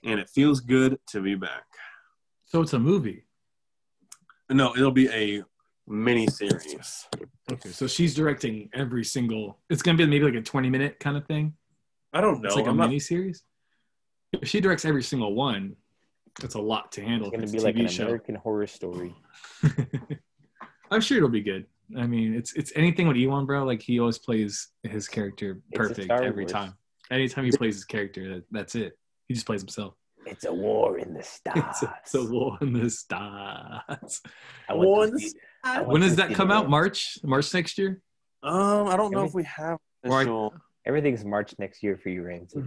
And 0.03 0.19
it 0.19 0.29
feels 0.29 0.59
good 0.59 0.99
to 1.07 1.21
be 1.21 1.35
back. 1.35 1.63
So 2.45 2.61
it's 2.61 2.73
a 2.73 2.79
movie. 2.79 3.25
No, 4.49 4.75
it'll 4.75 4.91
be 4.91 5.09
a 5.09 5.43
mini 5.87 6.27
series. 6.27 7.07
Okay, 7.51 7.69
so 7.69 7.87
she's 7.87 8.13
directing 8.13 8.69
every 8.73 9.03
single. 9.03 9.59
It's 9.69 9.81
gonna 9.81 9.97
be 9.97 10.05
maybe 10.05 10.25
like 10.25 10.35
a 10.35 10.41
twenty 10.41 10.69
minute 10.69 10.99
kind 10.99 11.15
of 11.17 11.25
thing. 11.25 11.53
I 12.11 12.21
don't 12.21 12.41
know. 12.41 12.47
It's 12.47 12.55
like 12.55 12.65
a 12.65 12.69
I'm 12.69 12.77
not- 12.77 12.87
mini 12.87 12.99
series. 12.99 13.43
If 14.33 14.47
she 14.49 14.59
directs 14.59 14.83
every 14.85 15.03
single 15.03 15.33
one, 15.33 15.75
that's 16.39 16.55
a 16.55 16.61
lot 16.61 16.91
to 16.93 17.01
handle. 17.03 17.27
It's 17.27 17.35
gonna 17.35 17.43
if 17.45 17.51
be 17.51 17.57
it's 17.57 17.63
a 17.63 17.67
like 17.67 17.75
TV 17.75 17.81
an 17.81 17.87
show. 17.87 18.03
American 18.03 18.35
Horror 18.35 18.67
Story. 18.67 19.15
I'm 20.93 21.01
sure 21.01 21.17
it'll 21.17 21.29
be 21.29 21.41
good. 21.41 21.65
I 21.97 22.05
mean, 22.07 22.33
it's 22.33 22.53
it's 22.53 22.71
anything 22.75 23.07
with 23.07 23.17
Ewan, 23.17 23.45
bro. 23.45 23.63
Like 23.65 23.81
he 23.81 23.99
always 23.99 24.17
plays 24.17 24.69
his 24.83 25.07
character 25.07 25.59
perfect 25.73 26.09
every 26.09 26.43
Wars. 26.45 26.51
time. 26.51 26.73
Anytime 27.11 27.45
he 27.45 27.51
plays 27.51 27.75
his 27.75 27.85
character, 27.85 28.35
that, 28.35 28.43
that's 28.51 28.75
it. 28.75 28.97
He 29.27 29.33
just 29.33 29.45
plays 29.45 29.61
himself. 29.61 29.95
It's 30.25 30.45
a 30.45 30.53
war 30.53 30.97
in 30.97 31.13
the 31.13 31.21
stars. 31.23 31.57
It's 31.69 31.83
a, 31.83 31.95
it's 32.01 32.15
a 32.15 32.23
war 32.31 32.57
in 32.61 32.71
the 32.73 32.89
stars. 32.89 34.21
I 34.69 34.73
War 34.73 35.03
in 35.05 35.13
the 35.13 35.19
see- 35.19 35.33
I 35.63 35.75
I 35.75 35.77
want 35.79 35.89
When 35.91 36.01
does 36.01 36.15
that 36.15 36.33
come 36.33 36.49
out? 36.51 36.69
March? 36.69 37.17
March 37.23 37.53
next 37.53 37.77
year? 37.77 38.01
Um, 38.41 38.87
I 38.87 38.95
don't 38.95 39.11
know 39.11 39.19
Every- 39.19 39.27
if 39.29 39.33
we 39.35 39.43
have 39.43 39.77
Or 40.03 40.21
official. 40.21 40.53
Everything's 40.85 41.23
March 41.25 41.53
next 41.59 41.83
year 41.83 41.97
for 41.97 42.09
you, 42.09 42.23
Ramsey. 42.23 42.61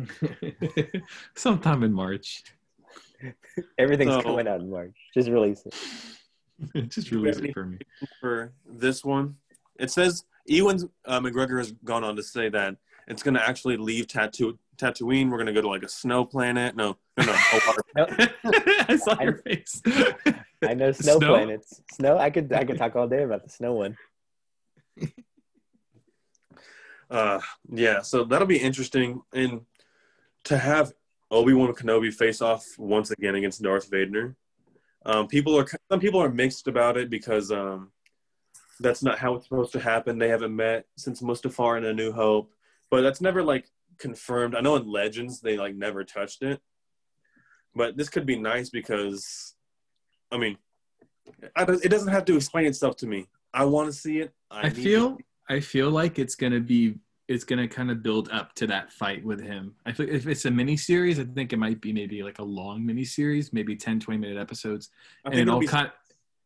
Sometime 1.34 1.82
in 1.82 1.92
March. 1.92 2.42
Everything's 3.78 4.12
So- 4.12 4.22
coming 4.22 4.46
out 4.48 4.60
in 4.60 4.70
March. 4.70 4.94
Just 5.14 5.28
release 5.30 5.62
it. 5.66 5.74
just 6.88 7.11
release 7.11 7.37
it 7.38 7.53
for 7.53 7.64
me. 7.66 7.79
for 8.21 8.53
this 8.66 9.05
one. 9.05 9.37
It 9.79 9.90
says 9.90 10.25
Ewan 10.47 10.90
uh, 11.05 11.21
McGregor 11.21 11.59
has 11.59 11.73
gone 11.85 12.03
on 12.05 12.16
to 12.16 12.23
say 12.23 12.49
that 12.49 12.77
it's 13.09 13.23
going 13.23 13.35
to 13.35 13.47
actually 13.47 13.77
leave 13.77 14.09
Tattoo 14.09 14.59
Tatooine. 14.77 15.31
We're 15.31 15.37
going 15.37 15.47
to 15.47 15.53
go 15.53 15.61
to 15.62 15.69
like 15.69 15.83
a 15.83 15.88
snow 15.88 16.25
planet. 16.25 16.75
No, 16.77 16.97
no, 17.19 17.25
no. 17.27 17.33
a 17.33 17.61
water- 17.66 18.35
I 18.88 18.97
saw 18.97 19.16
I- 19.19 19.23
your 19.25 19.37
face. 19.38 19.83
I 20.66 20.73
know 20.75 20.90
snow, 20.92 21.19
Snow? 21.19 21.29
planets. 21.29 21.83
Snow. 21.92 22.16
I 22.19 22.31
could 22.31 22.53
I 22.53 22.64
could 22.64 22.79
talk 22.79 22.97
all 22.97 23.07
day 23.07 23.23
about 23.23 23.45
the 23.45 23.51
snow 23.51 23.75
one. 23.75 23.97
uh, 27.11 27.40
yeah, 27.71 28.01
so 28.03 28.25
that'll 28.25 28.47
be 28.49 28.57
interesting. 28.59 29.23
And 29.33 29.61
to 30.45 30.57
have 30.59 30.92
Obi 31.31 31.53
Wan 31.53 31.73
Kenobi 31.75 32.12
face 32.12 32.40
off 32.40 32.64
once 32.79 33.11
again 33.11 33.35
against 33.35 33.62
Darth 33.62 33.90
Vader. 33.90 34.35
Um, 35.07 35.29
people 35.29 35.57
are 35.57 35.66
some 35.90 36.01
people 36.01 36.21
are 36.21 36.29
mixed 36.29 36.66
about 36.66 36.97
it 36.97 37.09
because 37.09 37.53
um, 37.53 37.92
that's 38.81 39.05
not 39.05 39.19
how 39.19 39.37
it's 39.37 39.45
supposed 39.45 39.73
to 39.73 39.81
happen. 39.81 40.19
They 40.19 40.29
haven't 40.29 40.55
met 40.55 40.87
since 40.97 41.23
Mustafar 41.23 41.77
and 41.77 41.87
A 41.87 41.95
New 41.95 42.11
Hope, 42.12 42.53
but 42.90 43.03
that's 43.03 43.21
never 43.21 43.42
like 43.42 43.71
confirmed. 43.99 44.57
I 44.57 44.61
know 44.61 44.75
in 44.75 44.90
Legends 44.90 45.40
they 45.40 45.57
like 45.57 45.77
never 45.77 46.03
touched 46.03 46.42
it, 46.42 46.61
but 47.75 47.97
this 47.97 48.09
could 48.09 48.27
be 48.27 48.37
nice 48.37 48.69
because, 48.69 49.55
I 50.33 50.38
mean, 50.38 50.59
I, 51.55 51.62
it 51.62 51.88
doesn't 51.88 52.12
have 52.12 52.25
to 52.25 52.35
explain 52.35 52.66
itself 52.66 52.97
to 52.97 53.07
me. 53.07 53.29
I 53.55 53.64
want 53.64 53.87
to 53.87 53.92
see 53.92 54.19
it. 54.19 54.33
I 54.51 54.69
to 54.69 54.75
feel 54.75 55.19
I 55.49 55.61
feel 55.61 55.90
like 55.90 56.19
it's 56.19 56.35
gonna 56.35 56.59
be 56.59 56.97
it's 57.28 57.44
gonna 57.44 57.66
kind 57.66 57.90
of 57.90 58.02
build 58.02 58.28
up 58.30 58.54
to 58.54 58.66
that 58.68 58.92
fight 58.92 59.24
with 59.24 59.40
him. 59.40 59.74
I 59.84 59.92
feel 59.92 60.08
if 60.08 60.26
it's 60.26 60.44
a 60.44 60.50
mini 60.50 60.76
series, 60.76 61.18
I 61.18 61.24
think 61.24 61.52
it 61.52 61.58
might 61.58 61.80
be 61.80 61.92
maybe 61.92 62.22
like 62.22 62.38
a 62.38 62.44
long 62.44 62.86
mini 62.86 63.04
series, 63.04 63.52
maybe 63.52 63.76
10, 63.76 64.00
20 64.00 64.18
minute 64.18 64.38
episodes. 64.38 64.90
I 65.24 65.30
and 65.30 65.40
it 65.40 65.48
all 65.48 65.58
be 65.58 65.66
kind 65.66 65.90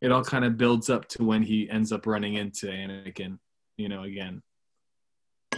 it 0.00 0.10
all 0.12 0.24
kind 0.24 0.44
of 0.44 0.56
builds 0.56 0.88
up 0.88 1.06
to 1.08 1.24
when 1.24 1.42
he 1.42 1.68
ends 1.68 1.92
up 1.92 2.06
running 2.06 2.34
into 2.34 2.66
Anakin, 2.66 3.38
you 3.76 3.88
know, 3.88 4.04
again. 4.04 4.42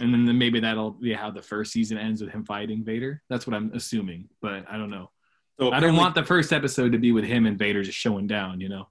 And 0.01 0.13
then 0.13 0.37
maybe 0.37 0.59
that'll 0.59 0.91
be 0.91 1.13
how 1.13 1.31
the 1.31 1.41
first 1.41 1.71
season 1.71 1.97
ends 1.97 2.21
with 2.21 2.31
him 2.31 2.43
fighting 2.43 2.83
Vader. 2.83 3.21
That's 3.29 3.47
what 3.47 3.55
I'm 3.55 3.71
assuming, 3.73 4.27
but 4.41 4.65
I 4.69 4.77
don't 4.77 4.89
know. 4.89 5.11
so 5.59 5.71
I 5.71 5.79
don't 5.79 5.95
want 5.95 6.15
the 6.15 6.23
first 6.23 6.51
episode 6.51 6.91
to 6.91 6.97
be 6.97 7.11
with 7.11 7.25
him 7.25 7.45
and 7.45 7.57
Vader 7.57 7.83
just 7.83 7.97
showing 7.97 8.27
down, 8.27 8.59
you 8.59 8.69
know. 8.69 8.87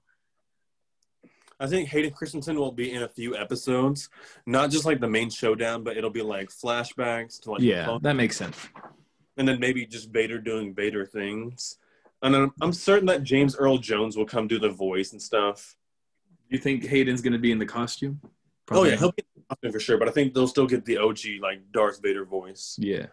I 1.63 1.67
think 1.67 1.87
Hayden 1.89 2.11
Christensen 2.11 2.57
will 2.57 2.73
be 2.73 2.91
in 2.91 3.03
a 3.03 3.07
few 3.07 3.37
episodes, 3.37 4.09
not 4.45 4.69
just 4.69 4.83
like 4.83 4.99
the 4.99 5.07
main 5.07 5.29
showdown, 5.29 5.81
but 5.81 5.95
it'll 5.95 6.09
be 6.09 6.21
like 6.21 6.49
flashbacks 6.49 7.39
to 7.43 7.51
like 7.51 7.61
Yeah, 7.61 7.97
that 8.01 8.15
makes 8.17 8.35
sense. 8.35 8.57
and 9.37 9.47
then 9.47 9.59
maybe 9.61 9.85
just 9.85 10.11
Vader 10.11 10.39
doing 10.39 10.73
Vader 10.75 11.05
things. 11.05 11.77
And 12.21 12.35
I'm, 12.35 12.53
I'm 12.61 12.73
certain 12.73 13.05
that 13.07 13.23
James 13.23 13.55
Earl 13.55 13.77
Jones 13.77 14.17
will 14.17 14.25
come 14.25 14.45
do 14.47 14.59
the 14.59 14.69
voice 14.69 15.13
and 15.13 15.21
stuff. 15.21 15.77
You 16.49 16.57
think 16.57 16.85
Hayden's 16.85 17.21
gonna 17.21 17.39
be 17.39 17.51
in 17.53 17.59
the 17.59 17.65
costume? 17.65 18.19
Oh 18.69 18.83
yeah, 18.83 18.95
he'll 18.97 19.13
be 19.13 19.23
in 19.35 19.41
the 19.41 19.47
costume 19.55 19.71
for 19.71 19.79
sure. 19.79 19.97
But 19.97 20.09
I 20.09 20.11
think 20.11 20.33
they'll 20.33 20.47
still 20.47 20.67
get 20.67 20.83
the 20.83 20.97
OG 20.97 21.19
like 21.41 21.71
Darth 21.71 22.01
Vader 22.03 22.25
voice. 22.25 22.75
Yeah. 22.77 23.05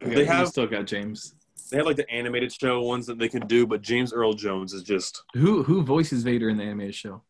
They 0.00 0.24
have- 0.26 0.46
still 0.48 0.66
got 0.68 0.86
James. 0.86 1.34
They 1.70 1.78
have 1.78 1.86
like 1.86 1.96
the 1.96 2.08
animated 2.10 2.52
show 2.52 2.82
ones 2.82 3.06
that 3.06 3.18
they 3.18 3.28
can 3.28 3.46
do, 3.46 3.66
but 3.66 3.80
James 3.80 4.12
Earl 4.12 4.34
Jones 4.34 4.72
is 4.74 4.82
just 4.84 5.22
Who 5.34 5.62
who 5.64 5.82
voices 5.82 6.22
Vader 6.22 6.48
in 6.50 6.56
the 6.56 6.62
animated 6.64 6.94
show? 6.94 7.22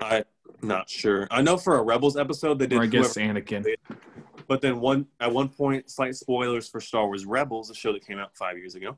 I'm 0.00 0.24
not 0.62 0.88
sure. 0.88 1.26
I 1.30 1.42
know 1.42 1.56
for 1.56 1.78
a 1.78 1.82
Rebels 1.82 2.16
episode 2.16 2.58
they 2.58 2.66
did 2.66 2.78
Or 2.78 2.82
I 2.82 2.86
guess 2.86 3.14
Anakin. 3.14 3.66
But 4.48 4.60
then 4.60 4.80
one 4.80 5.06
at 5.20 5.32
one 5.32 5.48
point, 5.48 5.90
slight 5.90 6.14
spoilers 6.14 6.68
for 6.68 6.80
Star 6.80 7.06
Wars 7.06 7.26
Rebels, 7.26 7.70
a 7.70 7.74
show 7.74 7.92
that 7.92 8.06
came 8.06 8.18
out 8.18 8.36
five 8.36 8.58
years 8.58 8.74
ago. 8.74 8.96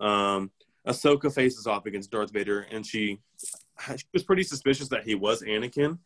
Um, 0.00 0.50
Ahsoka 0.86 1.32
faces 1.32 1.66
off 1.66 1.86
against 1.86 2.10
Darth 2.10 2.32
Vader, 2.32 2.66
and 2.70 2.84
she 2.84 3.20
she 3.96 4.04
was 4.12 4.24
pretty 4.24 4.42
suspicious 4.42 4.88
that 4.88 5.04
he 5.04 5.14
was 5.14 5.42
Anakin. 5.42 5.98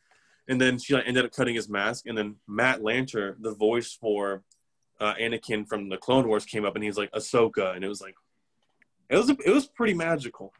And 0.48 0.61
then 0.61 0.79
she 0.79 0.94
like, 0.94 1.05
ended 1.07 1.25
up 1.25 1.33
cutting 1.33 1.55
his 1.55 1.68
mask, 1.68 2.07
and 2.07 2.18
then 2.18 2.37
Matt 2.48 2.81
Lanter, 2.81 3.37
the 3.40 3.55
voice 3.55 3.92
for 3.92 4.42
uh, 5.01 5.14
Anakin 5.14 5.68
from 5.68 5.88
the 5.88 5.96
Clone 5.96 6.27
Wars, 6.27 6.44
came 6.44 6.64
up, 6.64 6.75
and 6.75 6.83
he's 6.83 6.98
like 6.98 7.12
Ahsoka, 7.12 7.75
and 7.77 7.85
it 7.85 7.88
was 7.88 8.01
like 8.01 8.16
it 9.09 9.16
was 9.16 9.31
it 9.31 9.53
was 9.53 9.66
pretty 9.66 9.94
magical. 9.94 10.53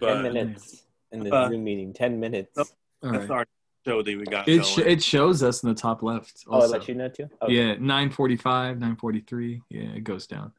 Ten 0.00 0.22
minutes 0.22 0.84
in 1.12 1.20
the 1.24 1.34
Uh, 1.34 1.48
Zoom 1.48 1.64
meeting. 1.64 1.92
Ten 1.92 2.18
minutes. 2.20 2.56
Nope. 2.56 2.66
All 3.02 3.12
that's 3.12 3.28
right. 3.28 3.38
our 3.38 3.46
show 3.86 4.02
that 4.02 4.16
we 4.18 4.24
got. 4.24 4.48
It 4.48 4.64
sh- 4.64 4.78
it 4.78 5.02
shows 5.02 5.42
us 5.42 5.62
in 5.62 5.68
the 5.68 5.74
top 5.74 6.02
left. 6.02 6.44
oh, 6.48 6.60
I 6.62 6.66
let 6.66 6.88
you 6.88 6.94
know 6.94 7.08
too. 7.08 7.28
Oh, 7.40 7.48
Yeah, 7.48 7.74
nine 7.78 8.10
forty 8.10 8.36
five, 8.36 8.78
nine 8.78 8.96
forty 8.96 9.20
three. 9.20 9.62
Yeah, 9.70 9.82
it 9.94 10.04
goes 10.04 10.26
down. 10.26 10.52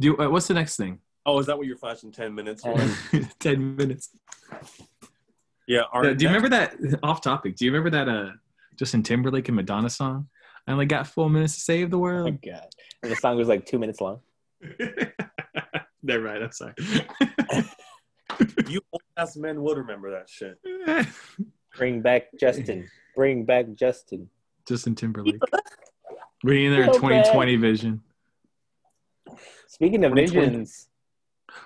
Do 0.00 0.16
uh, 0.18 0.28
what's 0.30 0.46
the 0.48 0.54
next 0.54 0.76
thing? 0.76 0.98
oh, 1.26 1.38
is 1.38 1.46
that 1.46 1.56
what 1.58 1.66
you're 1.66 1.76
flashing? 1.76 2.10
Ten 2.12 2.34
minutes. 2.34 2.62
Ten 3.38 3.76
minutes. 3.76 4.10
Yeah. 5.68 5.82
Our, 5.92 6.14
do 6.14 6.24
you 6.24 6.28
remember 6.28 6.48
that? 6.48 6.74
Off 7.02 7.20
topic. 7.20 7.56
Do 7.56 7.64
you 7.64 7.72
remember 7.72 7.90
that? 7.90 8.08
Uh, 8.08 8.30
Justin 8.76 9.02
Timberlake 9.02 9.48
and 9.48 9.56
Madonna 9.56 9.90
song. 9.90 10.28
I 10.66 10.72
only 10.72 10.86
got 10.86 11.06
four 11.06 11.28
minutes 11.30 11.54
to 11.54 11.60
save 11.60 11.90
the 11.90 11.98
Oh 11.98 12.00
my 12.00 12.04
world. 12.04 12.38
god! 12.44 12.66
And 13.02 13.12
the 13.12 13.16
song 13.16 13.36
was 13.36 13.48
like 13.48 13.66
two 13.66 13.78
minutes 13.78 14.00
long. 14.00 14.20
Never 16.02 16.24
mind. 16.24 16.44
I'm 16.44 16.52
sorry. 16.52 16.74
You 18.68 18.80
old 18.92 19.02
ass 19.16 19.36
men 19.36 19.62
would 19.62 19.78
remember 19.78 20.10
that 20.12 20.28
shit. 20.28 20.58
Bring 21.76 22.02
back 22.02 22.28
Justin. 22.38 22.88
Bring 23.14 23.44
back 23.44 23.66
Justin. 23.74 24.28
Justin 24.66 24.94
Timberlake. 24.94 25.40
We 26.42 26.64
in 26.64 26.72
their 26.72 26.86
So 26.86 26.92
2020 26.92 27.56
vision. 27.56 28.00
Speaking 29.66 30.06
of 30.06 30.14
visions, 30.14 30.88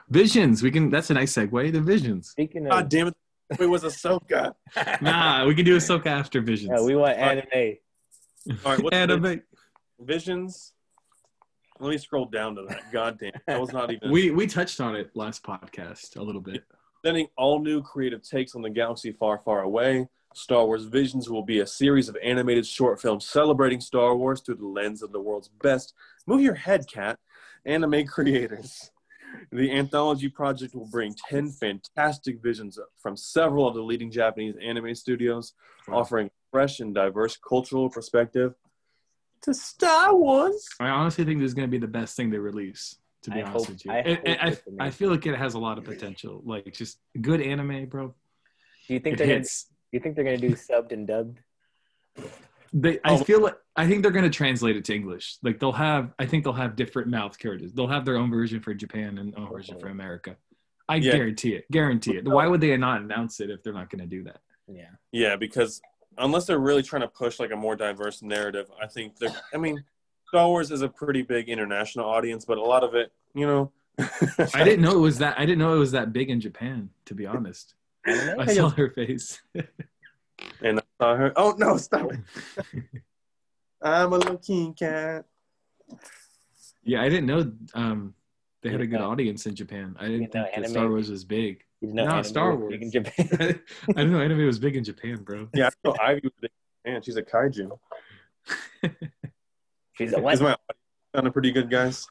Visions. 0.09 0.63
We 0.63 0.71
can. 0.71 0.91
That's 0.91 1.11
a 1.11 1.15
nice 1.15 1.33
segue. 1.33 1.73
The 1.73 1.81
visions. 1.81 2.31
speaking 2.31 2.65
God 2.65 2.85
of, 2.85 2.89
damn 2.89 3.07
it. 3.09 3.15
It 3.61 3.67
was 3.67 3.85
Ahsoka. 3.85 4.55
Nah, 5.03 5.47
we 5.47 5.55
can 5.55 5.65
do 5.65 5.77
Ahsoka 5.77 6.07
after 6.07 6.41
visions. 6.41 6.73
yeah, 6.75 6.83
we 6.83 6.97
want 6.97 7.17
anime. 7.17 7.45
All 8.65 8.73
right, 8.73 8.83
what's 8.83 8.91
the 8.91 8.95
Anime. 8.97 9.43
Visions. 10.01 10.73
Let 11.81 11.91
me 11.91 11.99
scroll 11.99 12.27
down 12.27 12.55
to 12.57 12.63
that. 12.69 12.93
God 12.93 13.19
damn. 13.19 13.33
That 13.47 13.61
was 13.61 13.73
not 13.73 13.91
even. 13.91 14.11
We 14.13 14.31
we 14.31 14.47
touched 14.47 14.81
on 14.81 14.95
it 14.95 15.11
last 15.15 15.43
podcast 15.43 16.17
a 16.17 16.23
little 16.23 16.41
bit. 16.41 16.65
Presenting 17.03 17.27
all 17.37 17.61
new 17.61 17.83
creative 17.83 18.23
takes 18.23 18.55
on 18.55 18.63
the 18.63 18.71
galaxy 18.71 19.13
far, 19.13 19.41
far 19.45 19.63
away. 19.63 20.09
Star 20.35 20.67
Wars 20.67 20.85
Visions 20.85 21.29
will 21.29 21.45
be 21.45 21.61
a 21.61 21.67
series 21.67 22.09
of 22.09 22.17
animated 22.23 22.67
short 22.67 23.01
films 23.01 23.27
celebrating 23.27 23.81
Star 23.81 24.17
Wars 24.17 24.41
through 24.41 24.57
the 24.57 24.67
lens 24.67 25.03
of 25.03 25.13
the 25.13 25.21
world's 25.21 25.49
best. 25.63 25.95
Move 26.27 26.41
your 26.41 26.55
head, 26.55 26.87
cat. 26.89 27.19
Anime 27.65 28.07
creators. 28.07 28.91
The 29.53 29.73
anthology 29.73 30.29
project 30.29 30.75
will 30.75 30.89
bring 30.89 31.15
10 31.29 31.51
fantastic 31.51 32.43
visions 32.43 32.79
from 32.99 33.17
several 33.17 33.67
of 33.67 33.75
the 33.75 33.83
leading 33.83 34.11
Japanese 34.11 34.55
anime 34.63 34.95
studios, 34.95 35.55
offering 35.89 36.31
fresh 36.51 36.81
and 36.81 36.95
diverse 36.95 37.37
cultural 37.37 37.91
perspective 37.91 38.55
to 39.45 39.55
Star 39.55 40.15
Wars. 40.15 40.67
I 40.81 40.89
honestly 40.89 41.25
think 41.25 41.41
this 41.41 41.49
is 41.49 41.55
going 41.55 41.69
to 41.69 41.71
be 41.71 41.79
the 41.79 41.87
best 41.87 42.17
thing 42.17 42.31
they 42.31 42.39
release. 42.39 42.97
To 43.23 43.31
be 43.31 43.41
I 43.41 43.45
honest 43.45 43.67
hope- 43.67 43.69
with 43.75 43.85
you, 43.87 43.93
I 43.93 43.97
And- 43.99 44.45
hope 44.45 44.59
I. 44.81 44.87
I 44.87 44.91
feel 44.91 45.11
like 45.11 45.27
it 45.27 45.37
has 45.37 45.55
a 45.55 45.59
lot 45.59 45.79
of 45.79 45.85
potential. 45.85 46.43
Like 46.45 46.73
just 46.75 46.99
good 47.21 47.41
anime, 47.41 47.87
bro. 47.87 48.15
Do 48.87 48.95
you 48.95 49.01
think 49.01 49.15
It 49.15 49.19
they're 49.19 49.27
gonna, 49.29 49.41
do 49.41 49.49
you 49.93 50.01
think 50.01 50.15
they're 50.15 50.25
gonna 50.25 50.37
do 50.37 50.51
subbed 50.51 50.93
and 50.93 51.07
dubbed? 51.07 51.41
They, 52.75 52.99
I 53.05 53.13
Oh. 53.13 53.19
feel 53.19 53.41
like 53.41 53.57
I 53.77 53.87
think 53.87 54.03
they're 54.03 54.11
going 54.13 54.25
to 54.25 54.37
translate 54.37 54.77
it 54.77 54.85
to 54.87 54.95
English. 54.95 55.39
Like 55.43 55.59
they'll 55.59 55.73
have, 55.73 56.13
I 56.19 56.27
think 56.27 56.45
they'll 56.45 56.53
have 56.53 56.77
different 56.77 57.09
mouth 57.09 57.39
characters. 57.39 57.73
They'll 57.73 57.89
have 57.89 58.05
their 58.05 58.17
own 58.17 58.31
version 58.31 58.61
for 58.61 58.75
Japan 58.75 59.19
and 59.19 59.35
own 59.37 59.49
version 59.49 59.79
for 59.79 59.89
oh. 59.89 59.93
America. 59.93 60.37
I 60.89 60.97
Yeah. 60.97 61.13
guarantee 61.13 61.55
it. 61.55 61.71
Guarantee 61.71 62.17
it. 62.17 62.29
Why 62.29 62.47
oh. 62.47 62.51
would 62.51 62.61
they 62.61 62.77
not 62.77 63.01
announce 63.01 63.41
it 63.41 63.51
if 63.51 63.63
they're 63.63 63.73
not 63.73 63.91
going 63.91 64.01
to 64.01 64.07
do 64.07 64.25
that? 64.25 64.41
Yeah. 64.69 64.91
Yeah, 65.13 65.37
because 65.37 65.81
unless 66.19 66.47
they're 66.47 66.59
really 66.59 66.83
trying 66.83 67.03
to 67.03 67.09
push 67.09 67.39
like 67.39 67.53
a 67.53 67.57
more 67.57 67.77
diverse 67.77 68.23
narrative, 68.23 68.71
I 68.81 68.87
think 68.87 69.19
they're. 69.19 69.35
I 69.53 69.57
mean, 69.57 69.83
Star 70.29 70.49
Wars 70.49 70.71
is 70.71 70.83
a 70.83 70.89
pretty 70.89 71.23
big 71.23 71.49
international 71.49 72.07
audience, 72.07 72.45
but 72.45 72.59
a 72.59 72.63
lot 72.63 72.85
of 72.85 72.95
it, 72.95 73.13
you 73.35 73.47
know. 73.47 73.71
I 73.99 74.65
didn't 74.65 74.83
know 74.83 74.97
it 74.97 75.01
was 75.01 75.19
that. 75.19 75.39
I 75.39 75.47
didn't 75.47 75.59
know 75.59 75.75
it 75.75 75.79
was 75.79 75.93
that 75.93 76.13
big 76.13 76.31
in 76.31 76.41
Japan. 76.41 76.91
To 77.07 77.15
be 77.15 77.27
honest, 77.27 77.75
Anime? 78.07 78.41
I 78.41 78.47
saw 78.47 78.71
her 78.71 78.91
face. 78.91 79.41
And 80.63 80.81
I 80.81 80.83
saw 81.01 81.17
her. 81.17 81.33
Oh 81.37 81.55
no! 81.57 81.77
Stop 81.77 82.11
it! 82.13 82.21
I'm 83.83 84.13
a 84.13 84.17
little 84.17 84.37
king 84.39 84.75
cat. 84.75 85.25
yeah, 86.83 87.03
I 87.03 87.09
didn't 87.09 87.27
know 87.27 87.53
um, 87.75 88.15
they 88.63 88.71
had 88.71 88.81
a 88.81 88.87
good 88.87 89.01
audience 89.01 89.47
in 89.47 89.55
Japan. 89.55 89.97
I 89.99 90.07
didn't 90.07 90.35
know 90.35 90.45
think 90.45 90.65
that 90.65 90.71
Star 90.71 90.89
Wars 90.89 91.11
was 91.11 91.25
big. 91.25 91.65
You 91.89 91.93
know, 91.95 92.07
No, 92.07 92.23
Star 92.23 92.55
Wars. 92.57 92.71
big 92.73 92.83
in 92.83 92.91
Japan. 92.91 93.29
I 93.89 93.93
didn't 93.93 94.13
know 94.13 94.21
anime 94.21 94.47
was 94.47 94.59
big 94.59 94.77
in 94.77 94.85
Japan, 94.85 95.23
bro. 95.23 95.49
Yeah, 95.55 95.69
I 95.69 95.89
know 95.89 95.97
Ivy 96.01 96.21
was 96.25 96.33
a 96.39 96.41
big 96.43 96.51
fan. 96.85 97.03
She's 97.03 97.17
a 97.17 97.23
kaiju. 97.23 97.79
She's 99.95 100.13
a 100.13 100.21
what? 100.21 100.35
Is 100.35 100.41
my 100.41 100.53
audio 100.53 100.65
sounding 101.15 101.33
pretty 101.33 101.53
good, 101.53 101.71
guys? 101.71 102.07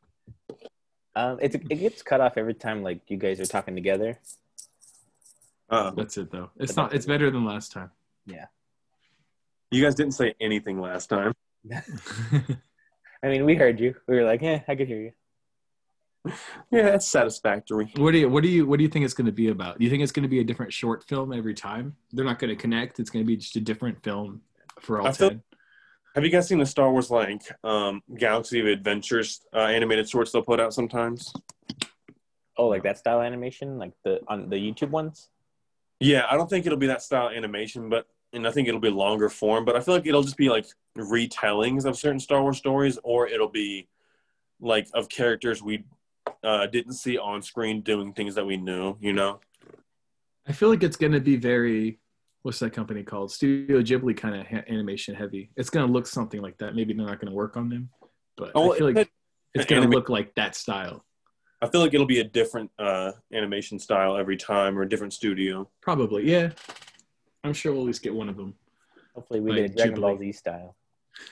Um, 1.15 1.37
it's 1.41 1.55
it 1.55 1.75
gets 1.75 2.01
cut 2.01 2.21
off 2.21 2.37
every 2.37 2.53
time 2.53 2.81
like 2.83 3.01
you 3.07 3.17
guys 3.17 3.39
are 3.39 3.45
talking 3.45 3.75
together. 3.75 4.19
Uh, 5.69 5.91
That's 5.91 6.17
it 6.17 6.31
though. 6.31 6.49
It's 6.57 6.75
not. 6.75 6.93
It's 6.93 7.05
better 7.05 7.29
than 7.31 7.45
last 7.45 7.71
time. 7.71 7.91
Yeah. 8.25 8.45
You 9.71 9.83
guys 9.83 9.95
didn't 9.95 10.13
say 10.13 10.35
anything 10.39 10.79
last 10.79 11.07
time. 11.07 11.33
I 13.23 13.27
mean, 13.27 13.43
we 13.45 13.55
heard 13.55 13.79
you. 13.79 13.95
We 14.07 14.17
were 14.17 14.23
like, 14.23 14.41
yeah, 14.41 14.61
I 14.67 14.75
could 14.75 14.87
hear 14.87 14.99
you. 15.01 15.11
Yeah, 16.71 16.87
it's 16.87 17.07
satisfactory. 17.07 17.91
What 17.97 18.11
do 18.11 18.17
you 18.17 18.29
what 18.29 18.43
do 18.43 18.49
you 18.49 18.65
what 18.65 18.77
do 18.77 18.83
you 18.83 18.89
think 18.89 19.05
it's 19.05 19.13
going 19.13 19.25
to 19.25 19.31
be 19.31 19.49
about? 19.49 19.77
Do 19.77 19.83
you 19.83 19.89
think 19.89 20.03
it's 20.03 20.11
going 20.11 20.23
to 20.23 20.29
be 20.29 20.39
a 20.39 20.43
different 20.43 20.71
short 20.71 21.03
film 21.03 21.33
every 21.33 21.53
time? 21.53 21.95
They're 22.11 22.25
not 22.25 22.39
going 22.39 22.49
to 22.49 22.55
connect. 22.55 22.99
It's 22.99 23.09
going 23.09 23.25
to 23.25 23.27
be 23.27 23.35
just 23.35 23.55
a 23.57 23.61
different 23.61 24.01
film 24.03 24.41
for 24.79 25.01
all 25.01 25.07
I 25.07 25.11
feel- 25.11 25.29
ten. 25.29 25.43
Have 26.15 26.23
you 26.23 26.29
guys 26.29 26.47
seen 26.47 26.59
the 26.59 26.65
Star 26.65 26.91
Wars 26.91 27.09
like 27.09 27.41
um, 27.63 28.03
Galaxy 28.15 28.59
of 28.59 28.67
Adventures 28.67 29.41
uh, 29.51 29.61
animated 29.61 30.07
shorts 30.07 30.31
they'll 30.31 30.43
put 30.43 30.59
out 30.59 30.71
sometimes? 30.71 31.33
Oh, 32.55 32.67
like 32.67 32.83
that 32.83 32.99
style 32.99 33.21
animation, 33.21 33.79
like 33.79 33.93
the 34.05 34.19
on 34.27 34.47
the 34.49 34.57
YouTube 34.57 34.91
ones. 34.91 35.29
Yeah, 35.99 36.25
I 36.29 36.37
don't 36.37 36.47
think 36.49 36.67
it'll 36.67 36.77
be 36.77 36.87
that 36.87 37.01
style 37.01 37.29
animation, 37.29 37.89
but 37.89 38.05
and 38.31 38.47
I 38.47 38.51
think 38.51 38.67
it'll 38.67 38.79
be 38.79 38.91
longer 38.91 39.27
form. 39.27 39.65
But 39.65 39.75
I 39.75 39.79
feel 39.79 39.95
like 39.95 40.05
it'll 40.05 40.21
just 40.21 40.37
be 40.37 40.49
like 40.49 40.67
retellings 40.95 41.85
of 41.85 41.97
certain 41.97 42.19
Star 42.19 42.43
Wars 42.43 42.57
stories, 42.57 42.99
or 43.03 43.27
it'll 43.27 43.49
be 43.49 43.87
like 44.61 44.87
of 44.93 45.09
characters 45.09 45.63
we 45.63 45.83
uh, 46.43 46.67
didn't 46.67 46.93
see 46.93 47.17
on 47.17 47.41
screen 47.41 47.81
doing 47.81 48.13
things 48.13 48.35
that 48.35 48.45
we 48.45 48.57
knew. 48.57 48.97
You 48.99 49.13
know? 49.13 49.39
I 50.47 50.51
feel 50.51 50.69
like 50.69 50.83
it's 50.83 50.97
going 50.97 51.13
to 51.13 51.19
be 51.21 51.35
very 51.37 51.99
what's 52.41 52.59
that 52.59 52.73
company 52.73 53.03
called? 53.03 53.31
Studio 53.31 53.81
Ghibli 53.81 54.17
kind 54.17 54.35
of 54.35 54.45
ha- 54.45 54.63
animation 54.67 55.15
heavy. 55.15 55.49
It's 55.55 55.69
going 55.69 55.87
to 55.87 55.91
look 55.93 56.05
something 56.05 56.41
like 56.41 56.57
that. 56.57 56.75
Maybe 56.75 56.93
they're 56.93 57.05
not 57.05 57.21
going 57.21 57.29
to 57.31 57.33
work 57.35 57.55
on 57.55 57.69
them, 57.69 57.89
but 58.35 58.51
Oh, 58.53 58.73
I 58.73 58.77
feel 58.77 58.87
it- 58.87 58.95
like 58.97 59.11
it's 59.53 59.65
going 59.65 59.81
to 59.81 59.85
anima- 59.87 59.95
look 59.95 60.09
like 60.09 60.35
that 60.35 60.53
style. 60.55 61.05
I 61.61 61.69
feel 61.69 61.79
like 61.79 61.93
it'll 61.93 62.05
be 62.05 62.19
a 62.19 62.25
different 62.25 62.69
uh, 62.77 63.13
animation 63.31 63.79
style 63.79 64.17
every 64.17 64.35
time, 64.35 64.77
or 64.77 64.81
a 64.81 64.89
different 64.89 65.13
studio. 65.13 65.69
Probably, 65.81 66.29
yeah. 66.29 66.49
I'm 67.45 67.53
sure 67.53 67.71
we'll 67.71 67.83
at 67.83 67.87
least 67.87 68.01
get 68.03 68.13
one 68.13 68.27
of 68.27 68.35
them. 68.35 68.55
Hopefully, 69.15 69.39
we 69.39 69.51
Like 69.51 69.61
get 69.61 69.71
a 69.71 69.73
Dragon 69.75 69.95
Ghibli. 69.95 70.01
Ball 70.01 70.17
Z 70.17 70.31
style. 70.33 70.75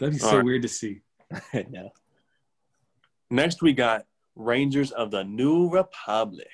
That'd 0.00 0.14
be 0.14 0.18
so 0.18 0.28
Alright. 0.28 0.44
weird 0.44 0.62
to 0.62 0.68
see. 0.68 1.02
no, 1.70 1.92
Next, 3.30 3.62
we 3.62 3.72
got 3.72 4.06
Rangers 4.36 4.90
of 4.92 5.10
the 5.10 5.24
New 5.24 5.70
Republic. 5.70 6.48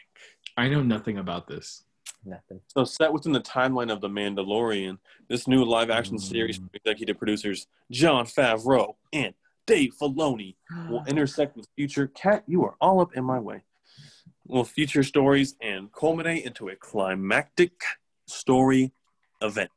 I 0.57 0.69
know 0.69 0.83
nothing 0.83 1.19
about 1.19 1.47
this. 1.47 1.85
nothing. 2.25 2.61
So, 2.67 2.85
set 2.85 3.13
within 3.13 3.33
the 3.33 3.41
timeline 3.41 3.93
of 3.93 4.01
The 4.01 4.09
Mandalorian, 4.09 4.99
this 5.29 5.49
new 5.49 5.65
live 5.65 5.91
action 5.91 6.17
mm. 6.17 6.21
series 6.21 6.57
from 6.57 6.71
executive 6.75 7.19
producers 7.19 7.67
Jon 7.91 8.27
Favreau 8.27 8.95
and 9.13 9.35
Dave 9.67 9.93
Filoni 10.01 10.57
will 10.89 11.05
intersect 11.09 11.57
with 11.57 11.69
future. 11.77 12.09
Cat, 12.09 12.45
you 12.47 12.65
are 12.65 12.75
all 12.81 13.01
up 13.01 13.17
in 13.17 13.25
my 13.25 13.39
way. 13.39 13.63
Will 14.47 14.65
future 14.65 15.03
stories 15.03 15.55
and 15.61 15.93
culminate 15.93 16.45
into 16.45 16.69
a 16.69 16.77
climactic 16.77 17.73
story 18.27 18.93
event. 19.41 19.71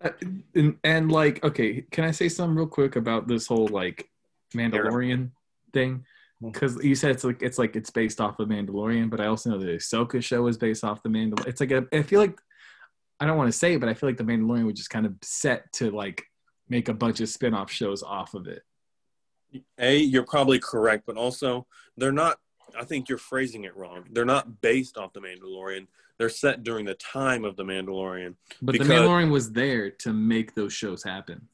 Uh, 0.00 0.10
and, 0.54 0.76
and 0.84 1.10
like, 1.10 1.42
okay, 1.44 1.82
can 1.90 2.04
I 2.04 2.12
say 2.12 2.28
something 2.28 2.56
real 2.56 2.66
quick 2.66 2.96
about 2.96 3.26
this 3.26 3.46
whole 3.46 3.68
like 3.68 4.08
Mandalorian 4.54 5.30
thing? 5.72 6.04
Because 6.40 6.82
you 6.84 6.94
said 6.94 7.10
it's 7.10 7.24
like 7.24 7.42
it's 7.42 7.58
like 7.58 7.74
it's 7.74 7.90
based 7.90 8.20
off 8.20 8.38
of 8.38 8.48
Mandalorian, 8.48 9.10
but 9.10 9.20
I 9.20 9.26
also 9.26 9.50
know 9.50 9.58
the 9.58 9.72
Ahsoka 9.72 10.22
show 10.22 10.46
is 10.46 10.56
based 10.56 10.84
off 10.84 11.02
the 11.02 11.08
Mandalorian. 11.08 11.48
It's 11.48 11.60
like 11.60 11.72
a, 11.72 11.84
I 11.92 12.02
feel 12.02 12.20
like 12.20 12.38
I 13.18 13.26
don't 13.26 13.36
want 13.36 13.50
to 13.50 13.58
say 13.58 13.74
it, 13.74 13.80
but 13.80 13.88
I 13.88 13.94
feel 13.94 14.08
like 14.08 14.18
the 14.18 14.24
Mandalorian 14.24 14.64
was 14.64 14.74
just 14.76 14.90
kind 14.90 15.04
of 15.04 15.14
set 15.22 15.72
to 15.74 15.90
like 15.90 16.24
make 16.68 16.88
a 16.88 16.94
bunch 16.94 17.20
of 17.20 17.28
spin-off 17.28 17.72
shows 17.72 18.04
off 18.04 18.34
of 18.34 18.46
it. 18.46 18.62
A, 19.78 19.96
you're 19.96 20.22
probably 20.22 20.60
correct, 20.60 21.04
but 21.06 21.16
also 21.16 21.66
they're 21.96 22.12
not. 22.12 22.38
I 22.76 22.84
think 22.84 23.08
you're 23.08 23.18
phrasing 23.18 23.64
it 23.64 23.76
wrong. 23.76 24.04
They're 24.10 24.24
not 24.24 24.60
based 24.60 24.96
off 24.96 25.12
the 25.12 25.20
Mandalorian. 25.20 25.86
They're 26.18 26.28
set 26.28 26.64
during 26.64 26.84
the 26.84 26.94
time 26.94 27.44
of 27.44 27.56
the 27.56 27.64
Mandalorian. 27.64 28.34
But 28.60 28.72
Because- 28.72 28.88
the 28.88 28.94
Mandalorian 28.94 29.30
was 29.30 29.52
there 29.52 29.90
to 29.90 30.12
make 30.12 30.54
those 30.54 30.72
shows 30.72 31.02
happen. 31.02 31.48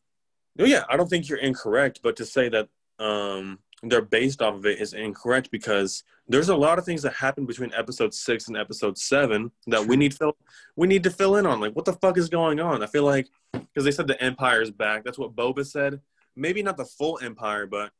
No, 0.56 0.64
yeah, 0.64 0.84
I 0.88 0.96
don't 0.96 1.08
think 1.10 1.28
you're 1.28 1.38
incorrect, 1.38 2.00
but 2.02 2.16
to 2.16 2.24
say 2.24 2.48
that 2.48 2.68
um, 2.98 3.58
they're 3.82 4.00
based 4.02 4.40
off 4.40 4.54
of 4.54 4.66
it 4.66 4.80
is 4.80 4.94
incorrect 4.94 5.50
because 5.50 6.04
there's 6.28 6.48
a 6.48 6.56
lot 6.56 6.78
of 6.78 6.84
things 6.84 7.02
that 7.02 7.12
happen 7.12 7.44
between 7.44 7.72
episode 7.74 8.14
six 8.14 8.48
and 8.48 8.56
episode 8.56 8.96
seven 8.96 9.50
that 9.66 9.84
we 9.84 9.96
need 9.96 10.14
fill 10.14 10.36
we 10.76 10.86
need 10.86 11.02
to 11.02 11.10
fill 11.10 11.36
in 11.36 11.44
on. 11.46 11.60
Like, 11.60 11.74
what 11.74 11.84
the 11.84 11.92
fuck 11.94 12.16
is 12.16 12.28
going 12.28 12.60
on? 12.60 12.82
I 12.82 12.86
feel 12.86 13.04
like 13.04 13.28
because 13.52 13.84
they 13.84 13.90
said 13.90 14.06
the 14.06 14.20
Empire's 14.22 14.70
back. 14.70 15.04
That's 15.04 15.18
what 15.18 15.34
Boba 15.34 15.66
said. 15.66 16.00
Maybe 16.36 16.62
not 16.62 16.76
the 16.76 16.84
full 16.84 17.18
Empire, 17.22 17.66
but 17.66 17.90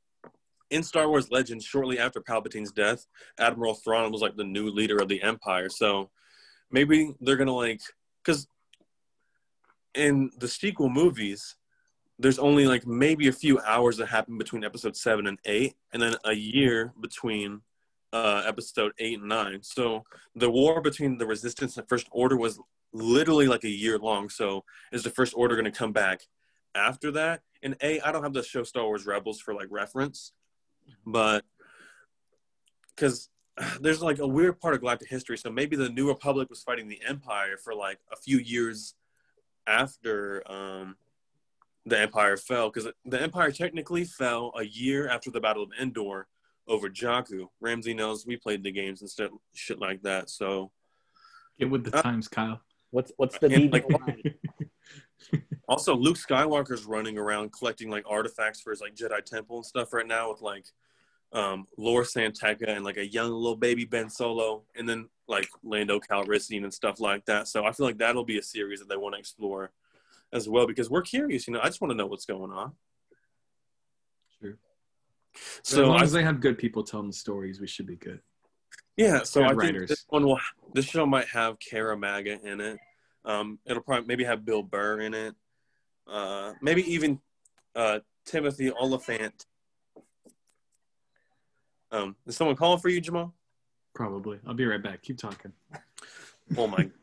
in 0.70 0.82
Star 0.82 1.08
Wars 1.08 1.30
Legends, 1.30 1.64
shortly 1.64 1.98
after 1.98 2.20
Palpatine's 2.20 2.72
death, 2.72 3.06
Admiral 3.38 3.74
Thrawn 3.74 4.12
was 4.12 4.22
like 4.22 4.36
the 4.36 4.44
new 4.44 4.68
leader 4.70 4.96
of 4.98 5.08
the 5.08 5.22
Empire. 5.22 5.68
So 5.68 6.10
maybe 6.70 7.14
they're 7.20 7.36
gonna 7.36 7.54
like 7.54 7.80
because 8.24 8.46
in 9.94 10.30
the 10.38 10.48
sequel 10.48 10.88
movies 10.88 11.56
there's 12.18 12.38
only 12.38 12.66
like 12.66 12.86
maybe 12.86 13.28
a 13.28 13.32
few 13.32 13.58
hours 13.60 13.96
that 13.96 14.06
happen 14.06 14.38
between 14.38 14.64
episode 14.64 14.96
seven 14.96 15.26
and 15.26 15.38
eight, 15.44 15.74
and 15.92 16.00
then 16.00 16.14
a 16.24 16.32
year 16.32 16.92
between 17.00 17.60
uh, 18.12 18.44
episode 18.46 18.92
eight 18.98 19.18
and 19.18 19.28
nine. 19.28 19.62
So 19.62 20.04
the 20.36 20.50
war 20.50 20.80
between 20.80 21.18
the 21.18 21.26
Resistance 21.26 21.76
and 21.76 21.84
the 21.84 21.88
First 21.88 22.06
Order 22.12 22.36
was 22.36 22.60
literally 22.92 23.48
like 23.48 23.64
a 23.64 23.68
year 23.68 23.98
long. 23.98 24.28
So 24.28 24.64
is 24.92 25.02
the 25.02 25.10
First 25.10 25.34
Order 25.36 25.60
to 25.60 25.70
come 25.72 25.92
back 25.92 26.20
after 26.74 27.10
that. 27.12 27.42
And 27.62 27.76
a, 27.82 28.00
I 28.00 28.12
don't 28.12 28.22
have 28.22 28.32
the 28.32 28.42
show 28.42 28.62
Star 28.62 28.84
Wars 28.84 29.06
Rebels 29.06 29.40
for 29.40 29.52
like 29.52 29.66
reference, 29.70 30.32
but 31.06 31.44
because 32.94 33.28
there's 33.80 34.02
like 34.02 34.18
a 34.18 34.26
weird 34.26 34.60
part 34.60 34.74
of 34.74 34.80
galactic 34.80 35.08
history. 35.08 35.38
So 35.38 35.50
maybe 35.50 35.76
the 35.76 35.88
New 35.88 36.08
Republic 36.08 36.50
was 36.50 36.62
fighting 36.62 36.88
the 36.88 37.00
Empire 37.06 37.56
for 37.62 37.74
like 37.74 37.98
a 38.12 38.16
few 38.16 38.38
years 38.38 38.94
after 39.66 40.42
um, 40.50 40.96
the 41.86 41.98
Empire 41.98 42.36
fell, 42.36 42.70
because 42.70 42.90
the 43.04 43.20
Empire 43.20 43.50
technically 43.52 44.04
fell 44.04 44.52
a 44.56 44.64
year 44.64 45.08
after 45.08 45.30
the 45.30 45.40
Battle 45.40 45.62
of 45.62 45.70
Endor 45.80 46.26
over 46.66 46.88
Jakku. 46.88 47.46
Ramsey 47.60 47.94
knows 47.94 48.26
we 48.26 48.36
played 48.36 48.62
the 48.62 48.72
games 48.72 49.02
and 49.02 49.10
stuff, 49.10 49.30
shit 49.54 49.78
like 49.78 50.02
that. 50.02 50.30
So 50.30 50.70
Get 51.58 51.70
with 51.70 51.84
the 51.84 51.96
Uh, 51.96 52.02
times, 52.02 52.26
Kyle. 52.26 52.60
What's 52.90 53.12
what's 53.16 53.38
the 53.38 53.46
And, 53.46 53.56
need? 53.56 53.72
like, 53.72 53.86
also 55.68 55.94
Luke 55.94 56.16
Skywalker's 56.16 56.84
running 56.84 57.18
around 57.18 57.52
collecting 57.52 57.90
like 57.90 58.04
artifacts 58.08 58.60
for 58.60 58.70
his 58.70 58.80
like 58.80 58.94
Jedi 58.94 59.24
Temple 59.24 59.56
and 59.56 59.66
stuff 59.66 59.92
right 59.92 60.06
now 60.06 60.30
with 60.30 60.42
like 60.42 60.66
um 61.32 61.66
Lor 61.78 62.04
San 62.04 62.32
Tekka 62.32 62.68
and 62.68 62.84
like 62.84 62.96
a 62.96 63.06
young 63.06 63.30
little 63.30 63.56
baby 63.56 63.84
Ben 63.84 64.10
Solo 64.10 64.62
and 64.76 64.88
then 64.88 65.08
like 65.26 65.48
Lando 65.62 65.98
Calrissian 66.00 66.64
and 66.64 66.74
stuff 66.74 67.00
like 67.00 67.24
that. 67.26 67.48
So 67.48 67.64
I 67.64 67.72
feel 67.72 67.86
like 67.86 67.98
that'll 67.98 68.24
be 68.24 68.38
a 68.38 68.42
series 68.42 68.80
that 68.80 68.88
they 68.88 68.96
want 68.96 69.14
to 69.14 69.18
explore 69.18 69.72
as 70.32 70.48
well 70.48 70.66
because 70.66 70.90
we're 70.90 71.02
curious, 71.02 71.46
you 71.46 71.54
know. 71.54 71.60
I 71.62 71.66
just 71.66 71.80
want 71.80 71.92
to 71.92 71.96
know 71.96 72.06
what's 72.06 72.26
going 72.26 72.52
on. 72.52 72.72
Sure. 74.40 74.58
So 75.62 75.76
So 75.76 75.82
as 75.82 75.88
long 75.88 76.00
I, 76.00 76.02
as 76.04 76.12
they 76.12 76.22
have 76.22 76.40
good 76.40 76.58
people 76.58 76.82
telling 76.82 77.06
the 77.06 77.12
stories, 77.14 77.60
we 77.60 77.66
should 77.66 77.86
be 77.86 77.96
good. 77.96 78.20
yeah, 78.96 79.22
so 79.22 79.44
I 79.44 79.54
think 79.54 79.88
this 79.88 80.04
one 80.08 80.24
will 80.24 80.38
this 80.74 80.84
show 80.84 81.06
might 81.06 81.28
have 81.28 81.58
Cara 81.58 81.96
Maga 81.96 82.38
in 82.42 82.60
it. 82.60 82.78
Um, 83.24 83.58
it'll 83.64 83.82
probably 83.82 84.06
maybe 84.06 84.24
have 84.24 84.44
Bill 84.44 84.62
Burr 84.62 85.00
in 85.00 85.14
it. 85.14 85.34
Uh, 86.06 86.52
maybe 86.60 86.82
even 86.92 87.20
uh, 87.74 88.00
Timothy 88.24 88.70
Olyphant. 88.70 89.46
Um, 91.90 92.16
is 92.26 92.36
someone 92.36 92.56
calling 92.56 92.80
for 92.80 92.88
you, 92.88 93.00
Jamal? 93.00 93.34
Probably. 93.94 94.38
I'll 94.46 94.54
be 94.54 94.66
right 94.66 94.82
back. 94.82 95.02
Keep 95.02 95.18
talking. 95.18 95.52
Oh 96.56 96.66
my! 96.66 96.90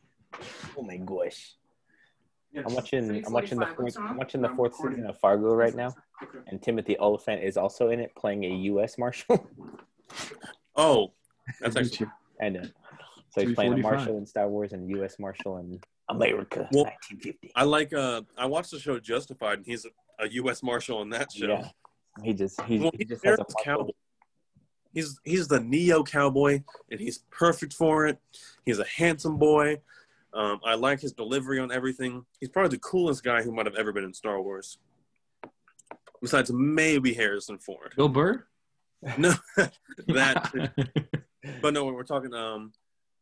Oh 0.78 0.82
my 0.82 0.96
gosh! 0.96 1.56
I'm 2.56 2.74
watching. 2.74 3.24
I'm 3.26 3.34
watching 3.34 3.60
the 3.60 3.68
fourth. 3.68 3.98
I'm 3.98 4.16
watching 4.16 4.42
the 4.42 4.50
fourth 4.50 4.76
season 4.76 5.06
of 5.06 5.20
Fargo 5.20 5.54
right 5.54 5.76
now, 5.76 5.94
and 6.48 6.62
Timothy 6.62 6.98
Olyphant 6.98 7.44
is 7.44 7.58
also 7.58 7.90
in 7.90 8.00
it, 8.00 8.16
playing 8.16 8.46
a 8.46 8.48
U.S. 8.48 8.98
Marshal. 8.98 9.48
Oh, 10.76 11.12
that's 11.60 11.76
actually 11.76 12.08
I 12.42 12.48
know. 12.50 12.64
So 13.30 13.46
he's 13.46 13.56
playing 13.56 13.74
a 13.74 13.78
Marshal 13.78 14.18
in 14.18 14.26
Star 14.26 14.48
Wars 14.48 14.72
and 14.72 14.90
U.S. 14.90 15.20
Marshal 15.20 15.58
in 15.58 15.80
America, 16.12 16.68
Well, 16.72 16.84
1950. 16.84 17.52
I 17.56 17.64
like. 17.64 17.94
Uh, 17.94 18.22
I 18.38 18.46
watched 18.46 18.72
the 18.72 18.80
show 18.80 19.00
Justified, 19.00 19.60
and 19.60 19.66
he's 19.66 19.86
a, 19.86 20.24
a 20.24 20.30
U.S. 20.30 20.62
Marshal 20.62 21.02
in 21.02 21.10
that 21.10 21.32
show. 21.32 21.48
Yeah, 21.48 21.70
he 22.24 22.34
just 22.34 22.62
he, 22.62 22.80
Well, 22.80 22.92
he 22.92 23.00
he's 23.00 23.08
just 23.10 23.26
has 23.26 23.40
a 23.40 23.46
cowboy. 23.64 23.92
He's 24.94 25.20
he's 25.24 25.48
the 25.48 25.60
neo 25.62 26.04
cowboy, 26.04 26.64
and 26.92 27.00
he's 27.00 27.20
perfect 27.32 27.74
for 27.74 28.08
it. 28.08 28.20
He's 28.66 28.80
a 28.80 28.86
handsome 28.86 29.38
boy. 29.38 29.82
Um, 30.34 30.60
I 30.66 30.76
like 30.76 31.00
his 31.02 31.14
delivery 31.14 31.60
on 31.60 31.72
everything. 31.72 32.26
He's 32.40 32.50
probably 32.50 32.70
the 32.78 32.80
coolest 32.80 33.24
guy 33.24 33.42
who 33.42 33.52
might 33.52 33.66
have 33.66 33.76
ever 33.76 33.92
been 33.92 34.04
in 34.04 34.14
Star 34.14 34.42
Wars. 34.42 34.78
Besides 36.22 36.52
maybe 36.52 37.14
Harrison 37.14 37.58
Ford. 37.58 37.94
Bill 37.96 38.10
Burr? 38.10 38.46
No, 39.18 39.34
that. 40.08 40.72
But 41.60 41.74
no, 41.74 41.86
we're 41.86 42.04
talking 42.04 42.36
um, 42.36 42.72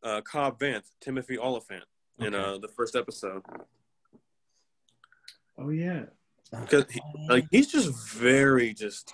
uh, 0.04 0.20
Cobb 0.30 0.60
Vanth, 0.60 0.92
Timothy 1.00 1.38
Olyphant 1.38 1.86
in 2.20 2.36
Okay. 2.36 2.38
uh, 2.56 2.58
the 2.58 2.68
first 2.68 2.96
episode. 2.96 3.42
oh, 5.58 5.70
yeah. 5.70 6.04
Because 6.52 6.86
he, 6.90 7.00
like 7.28 7.46
he's 7.52 7.72
just 7.72 7.90
very 8.14 8.74
just, 8.74 9.14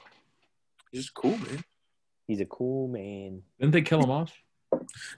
he's 0.91 1.01
just 1.03 1.13
cool, 1.13 1.37
man. 1.37 1.63
He's 2.27 2.39
a 2.39 2.45
cool 2.45 2.87
man. 2.87 3.41
Didn't 3.59 3.73
they 3.73 3.81
kill 3.81 4.01
him 4.01 4.09
off? 4.09 4.31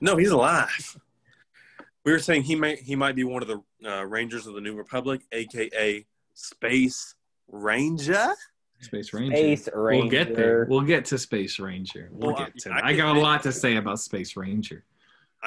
No, 0.01 0.17
he's 0.17 0.31
alive. 0.31 0.97
We 2.03 2.11
were 2.11 2.19
saying 2.19 2.43
he 2.43 2.55
might 2.55 2.79
he 2.79 2.95
might 2.95 3.15
be 3.15 3.23
one 3.23 3.43
of 3.43 3.47
the 3.47 3.61
uh, 3.87 4.03
Rangers 4.05 4.47
of 4.47 4.55
the 4.55 4.61
New 4.61 4.73
Republic, 4.75 5.21
aka 5.31 6.05
Space 6.33 7.13
Ranger. 7.49 8.33
Space 8.79 9.13
Ranger. 9.13 9.35
Space 9.37 9.69
Ranger. 9.75 10.01
We'll 10.01 10.09
get 10.09 10.35
there. 10.35 10.65
We'll 10.69 10.81
get 10.81 11.05
to 11.05 11.17
Space 11.19 11.59
Ranger. 11.59 12.09
We'll 12.11 12.33
Well, 12.33 12.45
get 12.45 12.57
to 12.59 12.71
I- 12.71 12.79
I 12.79 12.87
I 12.89 12.95
got 12.95 13.15
a 13.15 13.19
lot 13.19 13.43
to 13.43 13.51
say 13.51 13.75
about 13.75 13.99
Space 13.99 14.35
Ranger. 14.35 14.85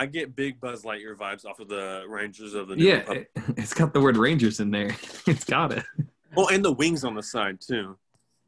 I 0.01 0.07
get 0.07 0.35
big 0.35 0.59
Buzz 0.63 0.83
Lightyear 0.83 1.15
vibes 1.15 1.45
off 1.45 1.61
of 1.61 1.69
the 1.69 2.05
Rangers 2.09 2.55
of 2.55 2.69
the 2.69 2.77
New 2.77 2.87
Yeah, 2.87 2.95
Republic. 3.01 3.31
it, 3.37 3.43
it's 3.59 3.75
got 3.75 3.93
the 3.93 4.01
word 4.01 4.17
Rangers 4.17 4.59
in 4.59 4.71
there. 4.71 4.97
It's 5.27 5.45
got 5.45 5.73
it. 5.73 5.85
Well, 6.35 6.49
and 6.49 6.65
the 6.65 6.73
wings 6.73 7.05
on 7.05 7.15
the 7.15 7.23
side 7.23 7.61
too. 7.61 7.99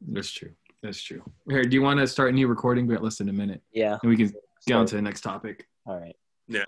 That's 0.01 0.31
true. 0.31 0.49
That's 0.81 0.99
true. 0.99 1.21
Here, 1.47 1.63
do 1.63 1.75
you 1.75 1.83
want 1.83 1.99
to 1.99 2.07
start 2.07 2.29
a 2.29 2.31
new 2.31 2.47
recording? 2.47 2.87
We 2.87 2.95
got 2.95 3.03
less 3.03 3.19
than 3.19 3.29
a 3.29 3.33
minute, 3.33 3.61
Yeah. 3.71 3.99
and 4.01 4.09
we 4.09 4.17
can 4.17 4.33
get 4.65 4.73
on 4.73 4.87
to 4.87 4.95
the 4.95 5.01
next 5.03 5.21
topic. 5.21 5.67
All 5.85 5.99
right. 5.99 6.15
Yeah. 6.47 6.63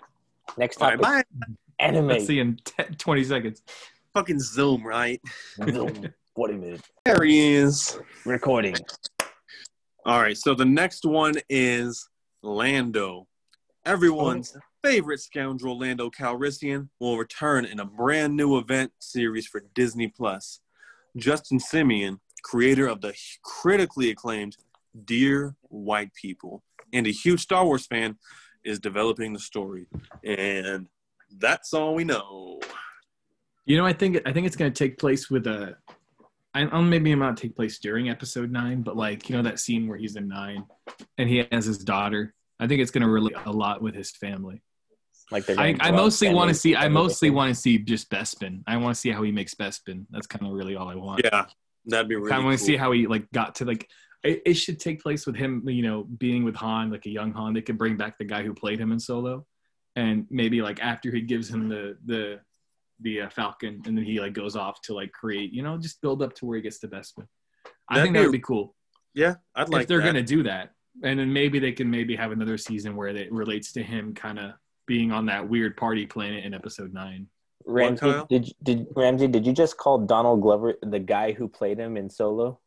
Next 0.56 0.80
All 0.80 0.88
right, 0.90 1.00
topic. 1.00 1.26
bye. 1.40 1.54
Anime. 1.80 2.06
Let's 2.06 2.26
see 2.26 2.38
in 2.38 2.56
10, 2.64 2.94
20 2.94 3.24
seconds. 3.24 3.62
Fucking 4.14 4.38
Zoom, 4.38 4.86
right? 4.86 5.20
Zoom. 5.68 6.12
Forty 6.36 6.54
minutes. 6.54 6.88
There 7.04 7.24
he 7.24 7.54
is. 7.54 7.98
Recording. 8.24 8.76
All 10.04 10.20
right, 10.22 10.36
so 10.38 10.54
the 10.54 10.64
next 10.64 11.04
one 11.04 11.34
is 11.50 12.08
Lando. 12.42 13.26
Everyone's 13.84 14.54
oh. 14.56 14.60
Favorite 14.86 15.18
scoundrel, 15.18 15.76
Lando 15.76 16.10
Calrissian, 16.10 16.90
will 17.00 17.18
return 17.18 17.64
in 17.64 17.80
a 17.80 17.84
brand 17.84 18.36
new 18.36 18.56
event 18.56 18.92
series 19.00 19.44
for 19.44 19.60
Disney 19.74 20.06
Plus. 20.06 20.60
Justin 21.16 21.58
Simien, 21.58 22.20
creator 22.44 22.86
of 22.86 23.00
the 23.00 23.12
critically 23.42 24.10
acclaimed 24.10 24.56
Dear 25.04 25.56
White 25.62 26.14
People, 26.14 26.62
and 26.92 27.04
a 27.04 27.10
huge 27.10 27.40
Star 27.40 27.64
Wars 27.64 27.84
fan, 27.84 28.16
is 28.64 28.78
developing 28.78 29.32
the 29.32 29.40
story. 29.40 29.88
And 30.22 30.86
that's 31.36 31.74
all 31.74 31.96
we 31.96 32.04
know. 32.04 32.60
You 33.64 33.78
know, 33.78 33.84
I 33.84 33.92
think 33.92 34.20
I 34.24 34.32
think 34.32 34.46
it's 34.46 34.54
going 34.54 34.72
to 34.72 34.84
take 34.84 34.98
place 34.98 35.28
with 35.28 35.48
a. 35.48 35.76
I 36.54 36.62
know, 36.62 36.80
maybe 36.80 37.10
it 37.10 37.16
might 37.16 37.36
take 37.36 37.56
place 37.56 37.80
during 37.80 38.08
episode 38.08 38.52
nine, 38.52 38.82
but 38.82 38.96
like 38.96 39.28
you 39.28 39.36
know 39.36 39.42
that 39.42 39.58
scene 39.58 39.88
where 39.88 39.98
he's 39.98 40.14
in 40.14 40.28
nine, 40.28 40.64
and 41.18 41.28
he 41.28 41.44
has 41.50 41.64
his 41.64 41.78
daughter. 41.78 42.34
I 42.60 42.68
think 42.68 42.82
it's 42.82 42.92
going 42.92 43.02
to 43.02 43.10
relate 43.10 43.34
a 43.46 43.50
lot 43.50 43.82
with 43.82 43.96
his 43.96 44.12
family. 44.12 44.62
Like 45.30 45.46
they're 45.46 45.58
I, 45.58 45.74
I 45.80 45.90
mostly 45.90 46.32
want 46.32 46.48
to 46.48 46.54
see. 46.54 46.76
I 46.76 46.88
mostly 46.88 47.30
want 47.30 47.54
to 47.54 47.60
see 47.60 47.78
just 47.78 48.10
Bespin. 48.10 48.62
I 48.66 48.76
want 48.76 48.94
to 48.94 49.00
see 49.00 49.10
how 49.10 49.22
he 49.22 49.32
makes 49.32 49.54
Bespin. 49.54 50.06
That's 50.10 50.26
kind 50.26 50.46
of 50.46 50.52
really 50.52 50.76
all 50.76 50.88
I 50.88 50.94
want. 50.94 51.22
Yeah, 51.24 51.46
that'd 51.86 52.08
be 52.08 52.14
really 52.16 52.30
I 52.32 52.38
want 52.38 52.58
to 52.58 52.58
cool. 52.58 52.66
see 52.66 52.76
how 52.76 52.92
he 52.92 53.06
like 53.06 53.30
got 53.32 53.56
to 53.56 53.64
like. 53.64 53.88
It, 54.22 54.42
it 54.46 54.54
should 54.54 54.80
take 54.80 55.02
place 55.02 55.26
with 55.26 55.36
him, 55.36 55.62
you 55.68 55.82
know, 55.82 56.04
being 56.04 56.44
with 56.44 56.56
Han, 56.56 56.90
like 56.90 57.06
a 57.06 57.10
young 57.10 57.32
Han. 57.32 57.54
They 57.54 57.62
could 57.62 57.78
bring 57.78 57.96
back 57.96 58.18
the 58.18 58.24
guy 58.24 58.42
who 58.42 58.54
played 58.54 58.80
him 58.80 58.92
in 58.92 59.00
Solo, 59.00 59.44
and 59.96 60.26
maybe 60.30 60.62
like 60.62 60.80
after 60.80 61.10
he 61.10 61.20
gives 61.22 61.48
him 61.50 61.68
the 61.68 61.96
the 62.06 62.40
the 63.00 63.22
uh, 63.22 63.28
Falcon, 63.30 63.82
and 63.84 63.96
then 63.98 64.04
he 64.04 64.20
like 64.20 64.32
goes 64.32 64.54
off 64.56 64.80
to 64.82 64.94
like 64.94 65.12
create, 65.12 65.52
you 65.52 65.62
know, 65.62 65.76
just 65.76 66.00
build 66.00 66.22
up 66.22 66.34
to 66.34 66.46
where 66.46 66.56
he 66.56 66.62
gets 66.62 66.78
to 66.80 66.88
Bespin. 66.88 67.26
I 67.88 67.96
That'd 67.96 68.04
think 68.04 68.16
that 68.16 68.22
would 68.22 68.32
be 68.32 68.38
cool 68.40 68.74
Yeah, 69.14 69.34
I'd 69.54 69.68
like 69.68 69.82
if 69.82 69.88
they're 69.88 69.98
that. 69.98 70.06
gonna 70.06 70.22
do 70.22 70.44
that, 70.44 70.70
and 71.02 71.18
then 71.18 71.32
maybe 71.32 71.58
they 71.58 71.72
can 71.72 71.90
maybe 71.90 72.14
have 72.16 72.30
another 72.32 72.56
season 72.56 72.96
where 72.96 73.08
it 73.08 73.32
relates 73.32 73.72
to 73.72 73.82
him 73.82 74.14
kind 74.14 74.38
of 74.38 74.52
being 74.86 75.12
on 75.12 75.26
that 75.26 75.48
weird 75.48 75.76
party 75.76 76.06
planet 76.06 76.44
in 76.44 76.54
Episode 76.54 76.92
Nine. 76.94 77.26
Ramsey, 77.64 78.22
did 78.28 78.52
did 78.62 78.86
Ramsey? 78.94 79.26
Did 79.26 79.44
you 79.46 79.52
just 79.52 79.76
call 79.76 79.98
Donald 79.98 80.40
Glover 80.40 80.74
the 80.82 81.00
guy 81.00 81.32
who 81.32 81.48
played 81.48 81.78
him 81.78 81.96
in 81.96 82.08
Solo? 82.08 82.60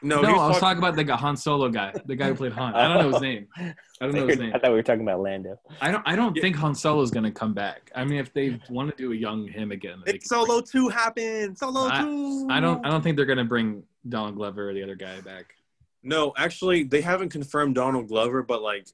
No, 0.00 0.20
No, 0.22 0.28
was 0.28 0.28
I 0.28 0.32
was 0.34 0.38
talking- 0.38 0.60
talking 0.60 0.78
about 0.78 0.94
the 0.94 1.02
guy- 1.02 1.16
Han 1.16 1.36
Solo 1.36 1.68
guy, 1.68 1.92
the 2.06 2.14
guy 2.14 2.28
who 2.28 2.36
played 2.36 2.52
Han. 2.52 2.72
I 2.76 2.86
don't 2.86 3.02
know 3.02 3.12
his 3.14 3.20
name. 3.20 3.48
I 3.56 3.74
don't 4.00 4.14
know 4.14 4.28
his 4.28 4.38
name. 4.38 4.52
I 4.54 4.60
thought 4.60 4.70
we 4.70 4.76
were 4.76 4.82
talking 4.84 5.02
about 5.02 5.20
Lando. 5.20 5.58
I 5.80 5.90
don't. 5.90 6.04
I 6.06 6.14
don't 6.14 6.36
Yeah. 6.36 6.42
think 6.42 6.54
Han 6.56 6.76
Solo's 6.76 7.10
gonna 7.10 7.32
come 7.32 7.52
back. 7.54 7.90
I 7.96 8.04
mean, 8.04 8.20
if 8.20 8.32
they 8.32 8.60
want 8.70 8.90
to 8.90 8.96
do 8.96 9.10
a 9.10 9.16
young 9.16 9.48
him 9.48 9.72
again, 9.72 10.00
they 10.06 10.12
It's 10.14 10.28
can 10.28 10.38
Solo 10.46 10.60
2 10.60 10.88
happened. 10.88 11.58
Solo 11.58 11.88
2. 11.90 12.46
I 12.48 12.60
don't. 12.60 12.86
I 12.86 12.90
don't 12.90 13.02
think 13.02 13.16
they're 13.16 13.26
gonna 13.26 13.44
bring 13.44 13.82
Donald 14.08 14.36
Glover 14.36 14.70
or 14.70 14.74
the 14.74 14.84
other 14.84 14.94
guy 14.94 15.20
back. 15.22 15.56
No, 16.04 16.32
actually, 16.36 16.84
they 16.84 17.00
haven't 17.00 17.30
confirmed 17.30 17.74
Donald 17.74 18.06
Glover, 18.06 18.44
but 18.44 18.62
like 18.62 18.86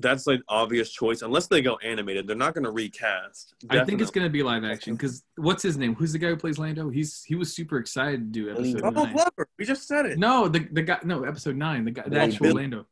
that's 0.00 0.26
like 0.26 0.40
obvious 0.48 0.90
choice. 0.90 1.22
Unless 1.22 1.46
they 1.48 1.60
go 1.62 1.76
animated, 1.78 2.26
they're 2.26 2.36
not 2.36 2.54
going 2.54 2.64
to 2.64 2.70
recast. 2.70 3.54
I 3.70 3.84
think 3.84 4.00
it's 4.00 4.10
gonna 4.10 4.28
be 4.28 4.42
live 4.42 4.64
action 4.64 4.94
because 4.94 5.24
what's 5.36 5.62
his 5.62 5.76
name? 5.76 5.94
Who's 5.94 6.12
the 6.12 6.18
guy 6.18 6.28
who 6.28 6.36
plays 6.36 6.58
Lando? 6.58 6.88
He's 6.88 7.22
he 7.24 7.34
was 7.34 7.52
super 7.54 7.78
excited 7.78 8.32
to 8.32 8.40
do 8.40 8.50
episode 8.50 8.80
Donald 8.80 9.06
nine. 9.08 9.14
Glover. 9.14 9.48
We 9.58 9.64
just 9.64 9.86
said 9.86 10.06
it. 10.06 10.18
No, 10.18 10.48
the 10.48 10.60
the 10.72 10.82
guy. 10.82 10.98
No, 11.04 11.24
episode 11.24 11.56
nine. 11.56 11.84
The 11.84 11.90
guy, 11.92 12.02
the 12.02 12.10
Billy- 12.10 12.22
actual 12.22 12.42
Billy- 12.46 12.62
Lando. 12.62 12.86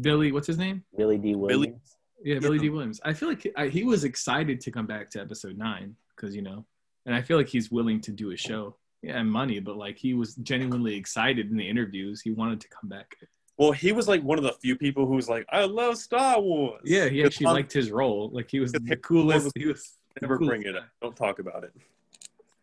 Billy, 0.00 0.30
what's 0.32 0.46
his 0.46 0.58
name? 0.58 0.84
Billy 0.96 1.18
Dee 1.18 1.34
Williams. 1.34 1.96
Yeah, 2.24 2.38
Billy 2.38 2.56
Yeah. 2.56 2.62
Dee 2.62 2.70
Williams. 2.70 3.00
I 3.04 3.12
feel 3.12 3.28
like 3.28 3.42
he, 3.42 3.50
I, 3.56 3.68
he 3.68 3.84
was 3.84 4.04
excited 4.04 4.60
to 4.60 4.70
come 4.70 4.86
back 4.86 5.10
to 5.10 5.20
episode 5.20 5.56
nine 5.58 5.96
because 6.14 6.34
you 6.36 6.42
know, 6.42 6.64
and 7.06 7.14
I 7.14 7.22
feel 7.22 7.36
like 7.36 7.48
he's 7.48 7.70
willing 7.70 8.00
to 8.02 8.12
do 8.12 8.30
a 8.30 8.36
show. 8.36 8.76
Yeah, 9.02 9.18
and 9.18 9.30
money, 9.30 9.60
but 9.60 9.76
like 9.76 9.96
he 9.98 10.14
was 10.14 10.34
genuinely 10.36 10.96
excited 10.96 11.50
in 11.50 11.56
the 11.56 11.68
interviews. 11.68 12.20
He 12.20 12.30
wanted 12.32 12.60
to 12.62 12.68
come 12.68 12.88
back. 12.88 13.16
Well, 13.58 13.72
he 13.72 13.92
was 13.92 14.06
like 14.06 14.22
one 14.22 14.38
of 14.38 14.44
the 14.44 14.52
few 14.52 14.76
people 14.76 15.04
who 15.04 15.14
was 15.14 15.28
like, 15.28 15.44
"I 15.50 15.64
love 15.64 15.98
Star 15.98 16.40
Wars." 16.40 16.80
Yeah, 16.84 17.08
he 17.08 17.24
actually 17.24 17.46
liked 17.46 17.72
his 17.72 17.90
role. 17.90 18.30
Like 18.32 18.50
he 18.50 18.60
was 18.60 18.72
the 18.72 18.96
coolest. 18.96 19.52
He 19.56 19.66
was 19.66 19.98
Never 20.20 20.38
bring 20.38 20.62
it 20.62 20.76
up. 20.76 20.84
Don't 21.00 21.16
talk 21.16 21.38
about 21.38 21.64
it. 21.64 21.72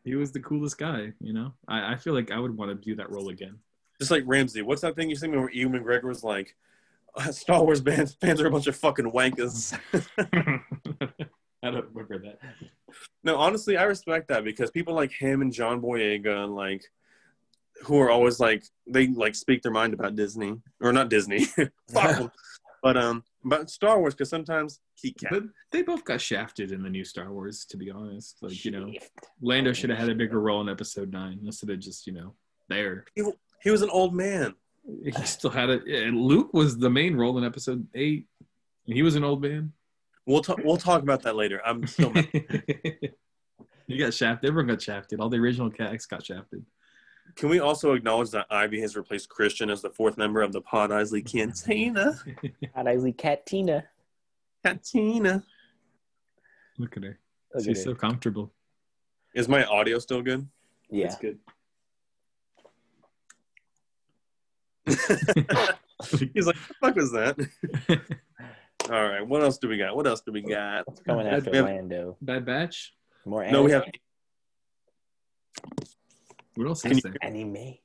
He 0.04 0.16
was 0.16 0.32
the 0.32 0.40
coolest 0.40 0.78
guy. 0.78 1.14
You 1.20 1.34
know, 1.34 1.54
I, 1.68 1.94
I 1.94 1.96
feel 1.96 2.14
like 2.14 2.32
I 2.32 2.40
would 2.40 2.56
want 2.56 2.72
to 2.72 2.76
do 2.76 2.96
that 2.96 3.12
role 3.12 3.30
again. 3.30 3.60
Just 4.00 4.12
like 4.12 4.24
Ramsey. 4.26 4.62
What's 4.62 4.82
that 4.82 4.96
thing 4.96 5.10
you 5.10 5.16
seen 5.16 5.32
where 5.32 5.50
Ewan 5.50 5.82
McGregor 5.82 6.04
was 6.04 6.24
like, 6.24 6.56
uh, 7.16 7.32
Star 7.32 7.64
Wars 7.64 7.80
fans, 7.80 8.16
fans 8.20 8.42
are 8.42 8.48
a 8.48 8.52
bunch 8.52 8.68
of 8.68 8.76
fucking 8.76 9.12
wankers. 9.12 9.78
I 11.64 11.72
don't 11.72 11.86
remember 11.94 12.20
that. 12.20 12.40
no, 13.24 13.38
honestly, 13.38 13.78
I 13.78 13.84
respect 13.84 14.28
that 14.28 14.44
because 14.44 14.70
people 14.70 14.94
like 14.94 15.12
him 15.12 15.42
and 15.42 15.52
John 15.52 15.82
Boyega 15.82 16.44
and 16.44 16.56
like 16.56 16.84
who 17.84 18.00
are 18.00 18.10
always 18.10 18.40
like 18.40 18.64
they 18.88 19.08
like 19.08 19.36
speak 19.36 19.62
their 19.62 19.72
mind 19.72 19.94
about 19.94 20.16
Disney 20.16 20.56
or 20.82 20.94
not 20.94 21.10
Disney, 21.10 21.46
Fuck 21.92 22.20
'em. 22.20 22.32
but 22.82 22.98
um, 22.98 23.24
but 23.44 23.70
Star 23.70 24.00
Wars 24.00 24.14
because 24.14 24.30
sometimes 24.30 24.80
he 24.96 25.12
can. 25.12 25.30
But 25.32 25.44
they 25.72 25.82
both 25.82 26.04
got 26.04 26.22
shafted 26.22 26.72
in 26.72 26.82
the 26.84 26.90
new 26.90 27.04
Star 27.04 27.32
Wars. 27.32 27.66
To 27.70 27.78
be 27.78 27.92
honest, 27.92 28.38
like 28.42 28.64
you 28.66 28.72
know, 28.72 28.92
Lando 29.42 29.74
should 29.74 29.90
have 29.90 30.00
had 30.00 30.10
a 30.10 30.16
bigger 30.16 30.40
role 30.40 30.62
in 30.62 30.70
Episode 30.70 31.12
Nine 31.12 31.40
instead 31.46 31.70
of 31.70 31.80
just 31.80 32.08
you 32.08 32.14
know 32.14 32.34
there. 32.70 33.06
He 33.62 33.72
was 33.72 33.82
an 33.82 33.90
old 33.90 34.14
man. 34.14 34.54
He 35.04 35.12
still 35.26 35.50
had 35.50 35.70
it. 35.70 35.88
And 35.88 36.22
Luke 36.22 36.54
was 36.54 36.78
the 36.78 36.90
main 36.90 37.16
role 37.16 37.38
in 37.38 37.44
Episode 37.44 37.88
Eight. 37.96 38.28
And 38.86 38.96
he 38.96 39.02
was 39.02 39.16
an 39.16 39.24
old 39.24 39.42
man. 39.42 39.74
We'll 40.28 40.42
talk. 40.42 40.60
We'll 40.64 40.78
talk 40.78 41.02
about 41.02 41.24
that 41.24 41.36
later. 41.36 41.62
I'm 41.66 41.86
still. 41.88 42.12
mad. 42.12 42.30
you 43.88 44.00
got 44.00 44.14
shafted. 44.14 44.48
Everyone 44.48 44.68
got 44.68 44.82
shafted. 44.82 45.20
All 45.20 45.30
the 45.30 45.38
original 45.38 45.70
cast 45.70 46.10
got 46.10 46.26
shafted. 46.26 46.64
Can 47.36 47.50
we 47.50 47.60
also 47.60 47.94
acknowledge 47.94 48.30
that 48.32 48.46
Ivy 48.50 48.80
has 48.82 48.96
replaced 48.96 49.28
Christian 49.30 49.70
as 49.70 49.82
the 49.82 49.90
fourth 49.90 50.18
member 50.18 50.42
of 50.42 50.54
the 50.54 50.62
Pod 50.62 50.92
Eisley 50.92 51.26
Cantina? 51.30 52.18
Hot 52.76 52.88
Isley 52.88 53.12
Cat 53.12 53.46
Tina. 53.46 53.84
Cantina. 54.64 55.44
Look 56.78 56.96
at 56.98 57.04
her. 57.04 57.20
Look 57.54 57.66
She's 57.66 57.80
it. 57.80 57.84
so 57.84 57.94
comfortable. 57.96 58.54
Is 59.34 59.48
my 59.50 59.66
audio 59.66 60.00
still 60.00 60.22
good? 60.22 60.48
yeah. 60.90 61.06
It's 61.08 61.16
good. 61.18 61.40
He's 66.34 66.46
like, 66.46 66.56
"The 66.68 66.74
fuck 66.80 66.96
was 66.96 67.12
that?" 67.12 67.38
All 68.92 69.04
right. 69.04 69.26
What 69.26 69.42
else 69.42 69.58
do 69.58 69.68
we 69.68 69.78
got? 69.78 69.96
What 69.96 70.06
else 70.06 70.22
do 70.22 70.32
we 70.32 70.42
got? 70.42 70.86
It's 70.88 71.02
coming 71.02 71.28
after 71.28 71.50
We 71.52 71.62
Lando. 71.62 72.18
Bad 72.22 72.46
Batch. 72.46 72.94
More 73.26 73.46
No, 73.50 73.64
we 73.64 73.72
have. 73.72 73.84
What 76.56 76.68
else 76.68 76.82
Can 76.82 76.92
is 76.92 76.98
you- 76.98 77.12
there? 77.12 77.18
anime. 77.22 77.76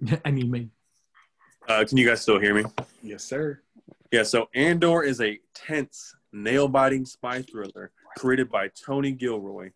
Anime. 0.24 0.70
Uh, 1.68 1.84
can 1.86 1.98
you 1.98 2.06
guys 2.06 2.22
still 2.22 2.40
hear 2.40 2.54
me? 2.54 2.64
Yes, 3.02 3.22
sir. 3.22 3.60
Yeah. 4.10 4.22
So 4.22 4.48
Andor 4.54 5.02
is 5.02 5.20
a 5.20 5.38
tense, 5.54 6.14
nail-biting 6.32 7.04
spy 7.04 7.42
thriller 7.42 7.92
created 8.16 8.50
by 8.50 8.68
Tony 8.68 9.12
Gilroy 9.12 9.70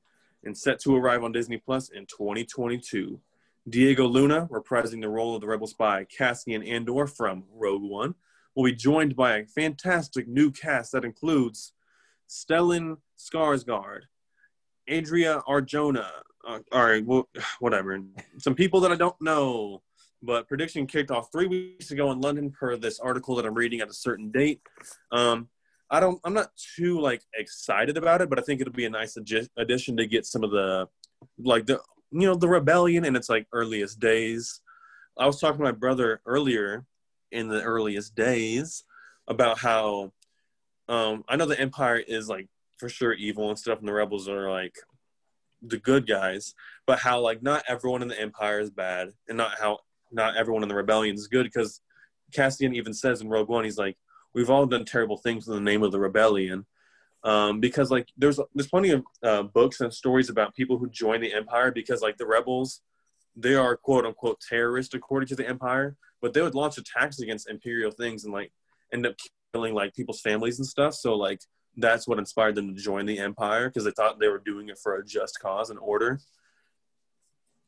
and 0.44 0.56
set 0.56 0.80
to 0.80 0.96
arrive 0.96 1.22
on 1.22 1.32
Disney 1.32 1.58
Plus 1.58 1.90
in 1.90 2.06
2022. 2.06 3.20
Diego 3.68 4.06
Luna, 4.06 4.46
reprising 4.50 5.00
the 5.00 5.08
role 5.08 5.34
of 5.34 5.40
the 5.40 5.46
rebel 5.46 5.66
spy 5.66 6.04
Cassian 6.04 6.62
Andor 6.62 7.06
from 7.06 7.44
Rogue 7.52 7.82
One, 7.82 8.14
will 8.54 8.64
be 8.64 8.72
joined 8.74 9.14
by 9.16 9.36
a 9.38 9.46
fantastic 9.46 10.26
new 10.26 10.50
cast 10.50 10.92
that 10.92 11.04
includes 11.04 11.72
Stellan 12.28 12.96
Skarsgård, 13.18 14.00
Adria 14.90 15.42
Arjona, 15.48 16.08
uh, 16.46 16.58
all 16.72 16.84
right, 16.84 17.04
well, 17.04 17.28
whatever. 17.60 17.98
Some 18.38 18.54
people 18.54 18.80
that 18.80 18.92
I 18.92 18.96
don't 18.96 19.20
know, 19.20 19.82
but 20.22 20.48
prediction 20.48 20.86
kicked 20.86 21.10
off 21.10 21.30
three 21.32 21.46
weeks 21.46 21.90
ago 21.90 22.10
in 22.12 22.20
London 22.20 22.50
per 22.50 22.76
this 22.76 23.00
article 23.00 23.36
that 23.36 23.46
I'm 23.46 23.54
reading 23.54 23.80
at 23.80 23.88
a 23.88 23.94
certain 23.94 24.30
date. 24.30 24.60
Um, 25.12 25.48
I 25.90 26.00
don't, 26.00 26.20
I'm 26.24 26.32
not 26.32 26.50
too 26.76 27.00
like 27.00 27.22
excited 27.34 27.96
about 27.96 28.20
it, 28.22 28.30
but 28.30 28.38
I 28.38 28.42
think 28.42 28.60
it'll 28.60 28.72
be 28.72 28.86
a 28.86 28.90
nice 28.90 29.16
addi- 29.16 29.48
addition 29.56 29.96
to 29.98 30.06
get 30.06 30.26
some 30.26 30.42
of 30.42 30.50
the, 30.50 30.88
like 31.38 31.66
the, 31.66 31.80
you 32.10 32.26
know, 32.26 32.34
the 32.34 32.48
rebellion 32.48 33.04
in 33.04 33.16
its 33.16 33.28
like 33.28 33.46
earliest 33.52 34.00
days. 34.00 34.60
I 35.18 35.26
was 35.26 35.38
talking 35.38 35.58
to 35.58 35.64
my 35.64 35.72
brother 35.72 36.20
earlier 36.26 36.84
in 37.30 37.48
the 37.48 37.62
earliest 37.62 38.14
days 38.14 38.84
about 39.28 39.58
how 39.58 40.12
um, 40.88 41.24
I 41.28 41.36
know 41.36 41.46
the 41.46 41.60
Empire 41.60 41.96
is 41.96 42.28
like 42.28 42.48
for 42.78 42.88
sure 42.88 43.12
evil 43.12 43.50
and 43.50 43.58
stuff, 43.58 43.78
and 43.78 43.88
the 43.88 43.92
rebels 43.92 44.28
are 44.28 44.50
like 44.50 44.76
the 45.66 45.78
good 45.78 46.06
guys, 46.06 46.54
but 46.86 46.98
how 46.98 47.20
like 47.20 47.42
not 47.42 47.64
everyone 47.68 48.02
in 48.02 48.08
the 48.08 48.20
Empire 48.20 48.60
is 48.60 48.70
bad, 48.70 49.10
and 49.28 49.38
not 49.38 49.58
how 49.60 49.78
not 50.12 50.36
everyone 50.36 50.62
in 50.62 50.68
the 50.68 50.74
rebellion 50.74 51.14
is 51.14 51.28
good. 51.28 51.44
Because 51.44 51.80
Cassian 52.32 52.74
even 52.74 52.94
says 52.94 53.20
in 53.20 53.28
Rogue 53.28 53.48
One, 53.48 53.64
he's 53.64 53.78
like, 53.78 53.96
"We've 54.34 54.50
all 54.50 54.66
done 54.66 54.84
terrible 54.84 55.16
things 55.16 55.48
in 55.48 55.54
the 55.54 55.60
name 55.60 55.82
of 55.82 55.92
the 55.92 56.00
rebellion." 56.00 56.66
Um, 57.24 57.58
because 57.58 57.90
like 57.90 58.08
there's 58.16 58.38
there's 58.54 58.68
plenty 58.68 58.90
of 58.90 59.04
uh, 59.22 59.42
books 59.44 59.80
and 59.80 59.92
stories 59.92 60.28
about 60.28 60.54
people 60.54 60.78
who 60.78 60.88
join 60.90 61.20
the 61.20 61.32
Empire 61.32 61.70
because 61.70 62.02
like 62.02 62.18
the 62.18 62.26
rebels, 62.26 62.82
they 63.34 63.54
are 63.54 63.76
quote 63.76 64.04
unquote 64.04 64.40
terrorists 64.40 64.94
according 64.94 65.28
to 65.28 65.36
the 65.36 65.48
Empire, 65.48 65.96
but 66.20 66.34
they 66.34 66.42
would 66.42 66.54
launch 66.54 66.76
attacks 66.76 67.20
against 67.20 67.48
Imperial 67.48 67.90
things 67.90 68.24
and 68.24 68.32
like 68.32 68.52
end 68.92 69.06
up 69.06 69.14
killing 69.54 69.72
like 69.72 69.94
people's 69.94 70.20
families 70.20 70.58
and 70.58 70.66
stuff. 70.66 70.94
So 70.94 71.14
like 71.14 71.40
that's 71.76 72.06
what 72.06 72.18
inspired 72.18 72.54
them 72.54 72.74
to 72.74 72.80
join 72.80 73.06
the 73.06 73.18
Empire 73.18 73.68
because 73.68 73.84
they 73.84 73.90
thought 73.90 74.18
they 74.20 74.28
were 74.28 74.38
doing 74.38 74.68
it 74.68 74.78
for 74.78 74.96
a 74.96 75.04
just 75.04 75.40
cause 75.40 75.70
and 75.70 75.78
order. 75.78 76.20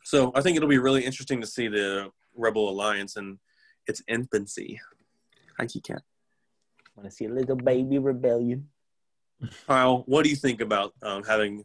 So 0.04 0.30
I 0.34 0.40
think 0.40 0.56
it'll 0.56 0.68
be 0.68 0.78
really 0.78 1.04
interesting 1.04 1.40
to 1.40 1.46
see 1.46 1.68
the 1.68 2.10
Rebel 2.34 2.68
Alliance 2.68 3.16
in 3.16 3.38
its 3.86 4.02
infancy. 4.06 4.80
Hi, 5.58 5.66
Cat. 5.66 6.02
Want 6.96 7.08
to 7.08 7.14
see 7.14 7.24
a 7.26 7.30
little 7.30 7.56
baby 7.56 7.98
rebellion? 7.98 8.68
Kyle, 9.66 10.02
what 10.06 10.24
do 10.24 10.30
you 10.30 10.36
think 10.36 10.60
about 10.60 10.94
um, 11.02 11.22
having 11.24 11.64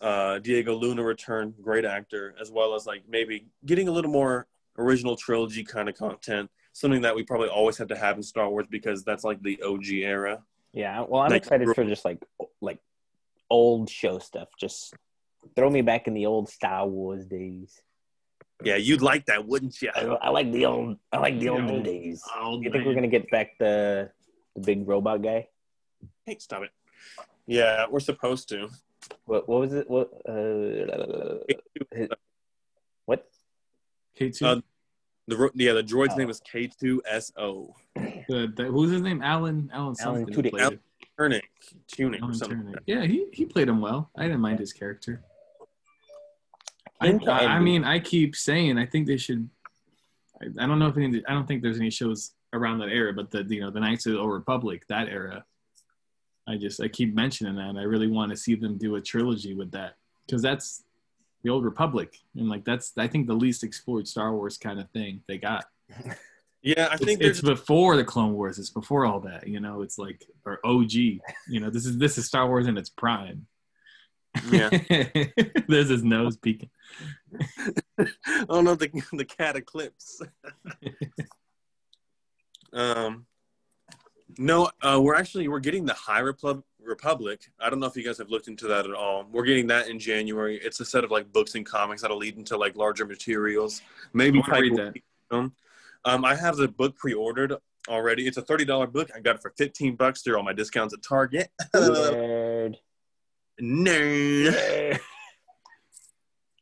uh, 0.00 0.38
Diego 0.40 0.74
Luna 0.74 1.02
return, 1.02 1.54
great 1.62 1.84
actor, 1.84 2.34
as 2.40 2.50
well 2.50 2.74
as 2.74 2.86
like 2.86 3.02
maybe 3.08 3.46
getting 3.64 3.88
a 3.88 3.90
little 3.90 4.10
more 4.10 4.46
original 4.78 5.16
trilogy 5.16 5.64
kind 5.64 5.88
of 5.88 5.96
content, 5.96 6.50
something 6.72 7.00
that 7.02 7.14
we 7.14 7.22
probably 7.22 7.48
always 7.48 7.78
had 7.78 7.88
to 7.88 7.96
have 7.96 8.16
in 8.16 8.22
Star 8.22 8.48
Wars 8.48 8.66
because 8.70 9.04
that's 9.04 9.24
like 9.24 9.42
the 9.42 9.60
OG 9.62 9.86
era. 9.88 10.42
Yeah. 10.76 11.00
Well, 11.08 11.22
I'm 11.22 11.30
Like- 11.30 11.42
excited 11.42 11.66
for 11.74 11.84
just 11.84 12.04
like 12.04 12.20
like 12.60 12.78
old 13.48 13.88
show 13.88 14.18
stuff. 14.18 14.48
Just 14.60 14.92
throw 15.56 15.70
me 15.70 15.80
back 15.80 16.06
in 16.06 16.12
the 16.14 16.26
old 16.26 16.48
Star 16.50 16.86
Wars 16.86 17.24
days. 17.26 17.80
Yeah, 18.62 18.76
you'd 18.76 19.02
like 19.02 19.24
that, 19.26 19.46
wouldn't 19.46 19.80
you? 19.82 19.90
I, 19.94 20.02
I 20.26 20.28
like 20.30 20.52
the 20.52 20.66
old. 20.66 20.98
I 21.12 21.18
like 21.18 21.34
the 21.34 21.46
The 21.46 21.48
olden 21.48 21.70
old- 21.70 21.84
days. 21.84 22.22
Oh, 22.34 22.60
You 22.60 22.70
think 22.70 22.84
we're 22.86 22.94
gonna 22.94 23.08
get 23.18 23.30
back 23.30 23.56
the 23.58 24.10
the 24.54 24.60
big 24.60 24.86
robot 24.86 25.22
guy? 25.22 25.48
Hey, 26.26 26.36
stop 26.38 26.62
it. 26.62 26.70
Yeah, 27.46 27.86
we're 27.90 28.00
supposed 28.00 28.48
to. 28.50 28.68
What 29.24 29.48
what 29.48 29.60
was 29.60 29.72
it? 29.72 29.88
What 29.88 30.08
uh, 30.28 31.38
what? 33.06 33.26
K2. 34.18 34.42
Uh, 34.42 34.60
The 35.28 35.36
ro- 35.36 35.50
yeah, 35.54 35.72
the 35.72 35.82
droid's 35.82 36.14
Oh. 36.14 36.16
name 36.18 36.30
is 36.30 36.40
K2SO. 36.40 37.72
the, 38.28 38.52
the, 38.54 38.64
who's 38.64 38.92
his 38.92 39.02
name? 39.02 39.22
Alan. 39.22 39.70
Alan 39.72 39.94
something. 39.94 40.26
Tudyk. 40.26 40.50
played 40.50 40.72
it. 40.74 40.80
Turnick, 41.18 41.42
Tunic, 41.88 42.22
or 42.22 42.32
something. 42.34 42.58
Tudyk. 42.58 42.78
Yeah, 42.86 43.04
he, 43.04 43.26
he 43.32 43.44
played 43.46 43.68
him 43.68 43.80
well. 43.80 44.10
I 44.16 44.24
didn't 44.24 44.40
mind 44.40 44.58
his 44.60 44.72
character. 44.72 45.22
I, 47.00 47.18
I, 47.26 47.46
I 47.46 47.58
mean, 47.60 47.84
I 47.84 47.98
keep 47.98 48.34
saying 48.36 48.78
I 48.78 48.86
think 48.86 49.06
they 49.06 49.16
should. 49.16 49.48
I, 50.40 50.46
I 50.62 50.66
don't 50.66 50.78
know 50.78 50.88
if 50.88 50.96
any, 50.96 51.22
I 51.26 51.32
don't 51.32 51.46
think 51.46 51.62
there's 51.62 51.78
any 51.78 51.90
shows 51.90 52.32
around 52.52 52.78
that 52.78 52.88
era, 52.88 53.12
but 53.12 53.30
the 53.30 53.42
you 53.44 53.60
know 53.60 53.70
the 53.70 53.80
Knights 53.80 54.06
of 54.06 54.12
the 54.12 54.18
Old 54.20 54.32
Republic 54.32 54.84
that 54.88 55.08
era. 55.08 55.44
I 56.48 56.56
just 56.56 56.80
I 56.80 56.88
keep 56.88 57.14
mentioning 57.14 57.56
that. 57.56 57.68
And 57.70 57.78
I 57.78 57.82
really 57.82 58.06
want 58.06 58.30
to 58.30 58.36
see 58.36 58.54
them 58.54 58.78
do 58.78 58.94
a 58.94 59.00
trilogy 59.00 59.52
with 59.54 59.72
that 59.72 59.96
because 60.26 60.42
that's 60.42 60.84
the 61.46 61.52
Old 61.52 61.64
Republic 61.64 62.18
and 62.34 62.48
like 62.48 62.64
that's 62.64 62.92
I 62.98 63.06
think 63.06 63.28
the 63.28 63.34
least 63.34 63.62
explored 63.62 64.08
Star 64.08 64.34
Wars 64.34 64.58
kind 64.58 64.80
of 64.80 64.90
thing 64.90 65.22
they 65.28 65.38
got. 65.38 65.64
Yeah, 66.62 66.88
I 66.90 66.96
think 66.96 67.20
it's 67.20 67.42
there's 67.42 67.58
before 67.60 67.96
the 67.96 68.02
Clone 68.02 68.32
Wars. 68.32 68.58
It's 68.58 68.70
before 68.70 69.06
all 69.06 69.20
that. 69.20 69.46
You 69.46 69.60
know, 69.60 69.82
it's 69.82 69.98
like 69.98 70.24
or 70.44 70.58
OG. 70.64 70.90
You 70.94 71.20
know, 71.60 71.70
this 71.70 71.86
is 71.86 71.96
this 71.96 72.18
is 72.18 72.26
Star 72.26 72.48
Wars 72.48 72.66
in 72.66 72.76
its 72.76 72.88
prime. 72.88 73.46
yeah. 74.50 74.70
There's 75.68 75.90
his 75.90 76.02
nose 76.02 76.36
peeking. 76.38 76.70
oh 78.48 78.62
no, 78.62 78.74
the 78.74 78.90
the 79.12 79.24
cat 79.24 79.54
eclipse. 79.54 80.20
um, 82.72 83.26
no, 84.36 84.68
uh, 84.82 84.98
we're 85.00 85.14
actually 85.14 85.46
we're 85.46 85.60
getting 85.60 85.84
the 85.84 85.94
High 85.94 86.18
Repub- 86.20 86.64
Republic. 86.86 87.50
I 87.60 87.68
don't 87.70 87.80
know 87.80 87.86
if 87.86 87.96
you 87.96 88.02
guys 88.04 88.18
have 88.18 88.30
looked 88.30 88.48
into 88.48 88.66
that 88.68 88.86
at 88.86 88.92
all. 88.94 89.26
We're 89.30 89.44
getting 89.44 89.66
that 89.68 89.88
in 89.88 89.98
January. 89.98 90.58
It's 90.62 90.80
a 90.80 90.84
set 90.84 91.04
of 91.04 91.10
like 91.10 91.32
books 91.32 91.54
and 91.54 91.64
comics 91.66 92.02
that'll 92.02 92.16
lead 92.18 92.36
into 92.36 92.56
like 92.56 92.76
larger 92.76 93.04
materials. 93.06 93.82
Maybe 94.12 94.42
I 94.50 94.58
read 94.58 94.76
type- 94.76 95.02
Um, 95.30 95.52
um, 96.04 96.24
I 96.24 96.34
have 96.34 96.56
the 96.56 96.68
book 96.68 96.96
pre-ordered 96.96 97.54
already. 97.88 98.26
It's 98.26 98.36
a 98.36 98.42
thirty 98.42 98.64
dollar 98.64 98.86
book. 98.86 99.10
I 99.14 99.20
got 99.20 99.36
it 99.36 99.42
for 99.42 99.52
fifteen 99.58 99.96
bucks 99.96 100.22
through 100.22 100.36
all 100.36 100.42
my 100.42 100.52
discounts 100.52 100.94
at 100.94 101.02
Target. 101.02 101.48
Nerd. 101.74 102.76
Nerd. 103.60 104.52
Nerd. 104.52 105.00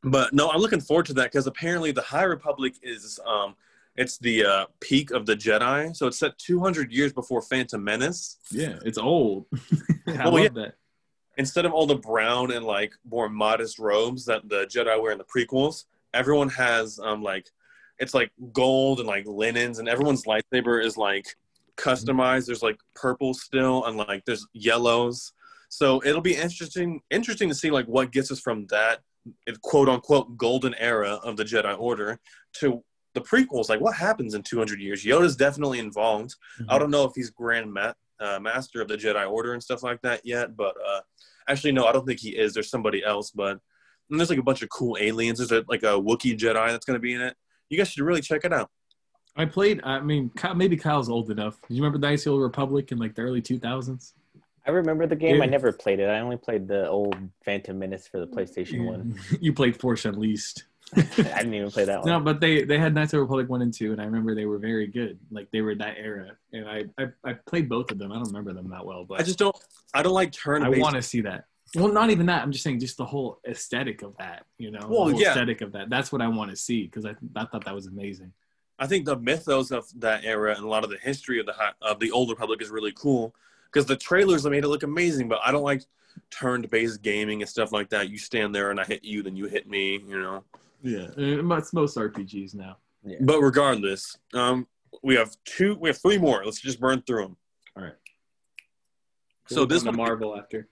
But 0.07 0.35
no, 0.35 0.51
I'm 0.51 0.61
looking 0.61 0.83
forward 0.83 1.07
to 1.07 1.15
that 1.15 1.33
because 1.33 1.47
apparently 1.47 1.91
the 1.91 2.03
High 2.03 2.25
Republic 2.25 2.75
is 2.83 3.19
um, 3.27 3.55
it's 3.97 4.19
the 4.19 4.45
uh, 4.45 4.67
peak 4.81 5.11
of 5.13 5.25
the 5.27 5.37
Jedi, 5.37 5.95
so 5.95 6.07
it's 6.07 6.19
set 6.19 6.37
200 6.39 6.93
years 6.93 7.13
before 7.13 7.41
Phantom 7.43 7.83
Menace. 7.83 8.39
Yeah, 8.51 8.79
it's 8.85 8.99
old. 8.99 9.47
I 10.09 10.25
Oh, 10.25 10.31
love 10.31 10.39
yeah. 10.43 10.49
that. 10.55 10.75
instead 11.39 11.65
of 11.65 11.73
all 11.73 11.87
the 11.87 11.97
brown 11.97 12.51
and 12.53 12.65
like 12.65 12.93
more 13.09 13.29
modest 13.29 13.79
robes 13.79 14.25
that 14.27 14.49
the 14.49 14.67
Jedi 14.67 15.01
wear 15.01 15.13
in 15.13 15.19
the 15.19 15.25
prequels, 15.25 15.85
everyone 16.13 16.49
has 16.51 16.99
um 16.99 17.23
like 17.23 17.47
it's 17.99 18.15
like 18.15 18.31
gold 18.53 18.99
and 18.99 19.07
like 19.09 19.25
linens, 19.27 19.79
and 19.79 19.89
everyone's 19.89 20.25
lightsaber 20.25 20.85
is 20.85 20.97
like 20.97 21.27
customized. 21.77 22.47
There's 22.47 22.63
like 22.63 22.79
purple 22.95 23.35
still, 23.35 23.85
and 23.87 23.97
like 23.97 24.25
there's 24.25 24.47
yellows. 24.53 25.33
So 25.69 26.03
it'll 26.05 26.21
be 26.21 26.37
interesting 26.37 27.01
interesting 27.11 27.49
to 27.49 27.55
see 27.55 27.71
like 27.71 27.87
what 27.87 28.13
gets 28.13 28.31
us 28.31 28.41
from 28.41 28.67
that 28.67 29.01
quote 29.63 29.89
unquote 29.89 30.37
golden 30.37 30.75
era 30.75 31.19
of 31.23 31.37
the 31.37 31.45
Jedi 31.45 31.79
Order 31.79 32.19
to 32.55 32.83
the 33.15 33.21
prequels. 33.21 33.69
Like 33.69 33.81
what 33.81 33.95
happens 33.95 34.35
in 34.35 34.43
200 34.43 34.81
years? 34.81 35.05
Yoda's 35.05 35.37
definitely 35.37 35.79
involved. 35.79 36.35
Mm-hmm. 36.61 36.71
I 36.71 36.79
don't 36.79 36.91
know 36.91 37.05
if 37.05 37.13
he's 37.15 37.31
Grand 37.31 37.73
Ma- 37.73 37.95
uh, 38.21 38.39
Master 38.41 38.81
of 38.81 38.89
the 38.89 38.97
Jedi 38.97 39.29
Order 39.31 39.55
and 39.55 39.63
stuff 39.63 39.83
like 39.83 40.03
that 40.03 40.21
yet, 40.25 40.57
but 40.57 40.75
uh, 40.87 41.01
actually 41.49 41.73
no, 41.73 41.87
I 41.87 41.93
don't 41.93 42.07
think 42.07 42.21
he 42.21 42.31
is. 42.31 42.55
There's 42.55 42.71
somebody 42.71 43.05
else, 43.05 43.31
but 43.31 43.59
and 44.11 44.21
there's 44.21 44.31
like 44.31 44.39
a 44.39 44.43
bunch 44.43 44.63
of 44.63 44.69
cool 44.69 44.97
aliens. 45.01 45.39
There's 45.39 45.53
a, 45.53 45.65
like 45.69 45.83
a 45.83 45.99
Wookiee 45.99 46.39
Jedi 46.39 46.69
that's 46.69 46.85
going 46.85 46.97
to 46.97 47.01
be 47.01 47.15
in 47.15 47.23
it. 47.23 47.37
You 47.71 47.79
guys 47.79 47.89
should 47.89 48.05
really 48.05 48.21
check 48.21 48.45
it 48.45 48.53
out. 48.53 48.71
I 49.37 49.47
played. 49.47 49.81
I 49.83 50.01
mean, 50.01 50.31
Ky- 50.37 50.55
maybe 50.55 50.77
Kyle's 50.77 51.09
old 51.09 51.31
enough. 51.31 51.59
Do 51.67 51.75
you 51.75 51.83
remember 51.83 51.99
Knights 51.99 52.23
of 52.23 52.25
the 52.27 52.31
Old 52.33 52.43
Republic 52.43 52.93
in 52.93 52.99
like 52.99 53.15
the 53.15 53.23
early 53.23 53.43
2000s? 53.43 54.13
I 54.67 54.71
remember 54.71 55.07
the 55.07 55.17
game. 55.17 55.43
I 55.43 55.47
never 55.47 55.73
played 55.73 56.01
it. 56.01 56.09
I 56.09 56.21
only 56.21 56.37
played 56.37 56.69
the 56.69 56.89
old 56.89 57.17
Phantom 57.45 57.79
Menace 57.79 58.09
for 58.09 58.21
the 58.21 58.27
PlayStation 58.27 58.87
One. 58.87 59.19
you 59.41 59.53
played 59.53 59.79
Force 59.79 60.05
Unleashed. 60.05 60.65
I 60.97 61.03
didn't 61.03 61.55
even 61.55 61.71
play 61.71 61.85
that 61.85 62.01
one. 62.01 62.09
No, 62.09 62.21
but 62.21 62.41
they 62.41 62.63
they 62.63 62.79
had 62.79 62.95
Knights 62.95 63.13
of 63.13 63.19
the 63.19 63.23
Republic 63.23 63.49
one 63.49 63.63
and 63.63 63.73
two, 63.73 63.93
and 63.93 64.01
I 64.01 64.05
remember 64.05 64.35
they 64.35 64.47
were 64.47 64.59
very 64.59 64.87
good. 64.87 65.19
Like 65.31 65.51
they 65.51 65.61
were 65.61 65.75
that 65.77 65.97
era, 65.99 66.33
and 66.53 66.69
I 66.69 66.85
I, 66.99 67.07
I 67.25 67.33
played 67.47 67.69
both 67.69 67.91
of 67.91 67.99
them. 67.99 68.13
I 68.13 68.17
don't 68.17 68.27
remember 68.29 68.53
them 68.53 68.71
that 68.71 68.85
well, 68.85 69.05
but 69.05 69.19
I 69.21 69.23
just 69.23 69.39
don't. 69.39 69.57
I 69.93 70.03
don't 70.03 70.13
like 70.13 70.33
turn. 70.33 70.63
I 70.63 70.69
want 70.69 70.95
to 70.95 71.03
see 71.03 71.21
that. 71.23 71.47
Well, 71.75 71.89
not 71.89 72.11
even 72.11 72.27
that. 72.27 72.43
I'm 72.43 72.53
just 72.53 72.63
saying, 72.63 72.79
just 72.79 72.97
the 72.97 73.05
whole 73.05 73.41
aesthetic 73.49 74.03
of 74.03 74.17
that. 74.19 74.45
You 74.59 74.71
know, 74.71 74.81
Well, 74.89 75.07
the 75.07 75.13
whole 75.13 75.21
yeah. 75.21 75.31
aesthetic 75.31 75.61
of 75.61 75.73
that. 75.73 75.91
That's 75.91 76.13
what 76.13 76.23
I 76.23 76.29
want 76.29 76.51
to 76.51 76.57
see 76.57 76.85
because 76.85 77.05
I 77.05 77.15
I 77.35 77.45
thought 77.47 77.65
that 77.65 77.75
was 77.75 77.87
amazing. 77.87 78.33
I 78.79 78.87
think 78.87 79.07
the 79.07 79.17
mythos 79.17 79.71
of 79.71 79.87
that 80.01 80.25
era 80.25 80.55
and 80.55 80.65
a 80.65 80.69
lot 80.69 80.85
of 80.85 80.91
the 80.91 80.99
history 80.99 81.41
of 81.41 81.47
the 81.47 81.55
hi- 81.55 81.73
of 81.83 81.99
the 81.99 82.11
old 82.11 82.31
Republic 82.31 82.61
is 82.63 82.71
really 82.71 82.93
cool 82.93 83.35
because 83.67 83.87
the 83.87 83.97
trailers 83.97 84.45
made 84.45 84.65
it 84.65 84.69
look 84.69 84.83
amazing. 84.85 85.29
But 85.29 85.41
I 85.45 85.51
don't 85.51 85.63
like 85.63 85.83
turned 86.31 86.71
based 86.71 87.03
gaming 87.03 87.43
and 87.43 87.49
stuff 87.49 87.73
like 87.73 87.91
that. 87.91 88.11
You 88.11 88.19
stand 88.19 88.55
there 88.55 88.71
and 88.71 88.79
I 88.79 88.85
hit 88.85 89.05
you, 89.05 89.23
then 89.23 89.35
you 89.37 89.47
hit 89.47 89.69
me. 89.69 89.95
You 90.07 90.21
know. 90.21 90.45
Yeah, 90.85 91.09
it's 91.17 91.73
most 91.73 91.97
RPGs 91.97 92.55
now. 92.55 92.77
But 93.21 93.41
regardless, 93.41 94.19
um, 94.35 94.67
we 95.03 95.15
have 95.15 95.35
two. 95.45 95.77
We 95.81 95.89
have 95.89 95.99
three 95.99 96.19
more. 96.19 96.45
Let's 96.45 96.61
just 96.61 96.79
burn 96.79 97.03
through 97.07 97.23
them. 97.23 97.37
All 97.77 97.83
right. 97.85 97.95
So 99.49 99.65
this 99.65 99.83
the 99.83 99.89
one, 99.89 99.97
Marvel 99.97 100.37
after. 100.39 100.69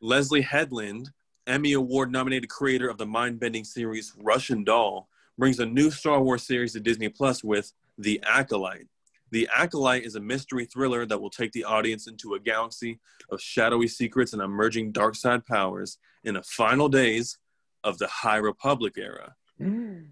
Leslie 0.00 0.42
Headland, 0.42 1.10
Emmy 1.46 1.72
Award 1.72 2.10
nominated 2.10 2.50
creator 2.50 2.88
of 2.88 2.98
the 2.98 3.06
mind 3.06 3.38
bending 3.38 3.64
series 3.64 4.12
Russian 4.18 4.64
Doll, 4.64 5.08
brings 5.38 5.60
a 5.60 5.66
new 5.66 5.90
Star 5.90 6.20
Wars 6.20 6.42
series 6.42 6.72
to 6.72 6.80
Disney 6.80 7.08
Plus 7.08 7.42
with 7.44 7.72
The 7.96 8.20
Acolyte. 8.24 8.88
The 9.30 9.48
Acolyte 9.54 10.04
is 10.04 10.14
a 10.14 10.20
mystery 10.20 10.64
thriller 10.64 11.06
that 11.06 11.20
will 11.20 11.30
take 11.30 11.52
the 11.52 11.64
audience 11.64 12.06
into 12.06 12.34
a 12.34 12.40
galaxy 12.40 13.00
of 13.30 13.40
shadowy 13.40 13.88
secrets 13.88 14.32
and 14.32 14.42
emerging 14.42 14.92
dark 14.92 15.14
side 15.16 15.46
powers 15.46 15.98
in 16.24 16.34
the 16.34 16.42
final 16.42 16.88
days 16.88 17.38
of 17.82 17.98
the 17.98 18.06
High 18.06 18.36
Republic 18.36 18.94
era. 18.96 19.34
Done. 19.58 20.10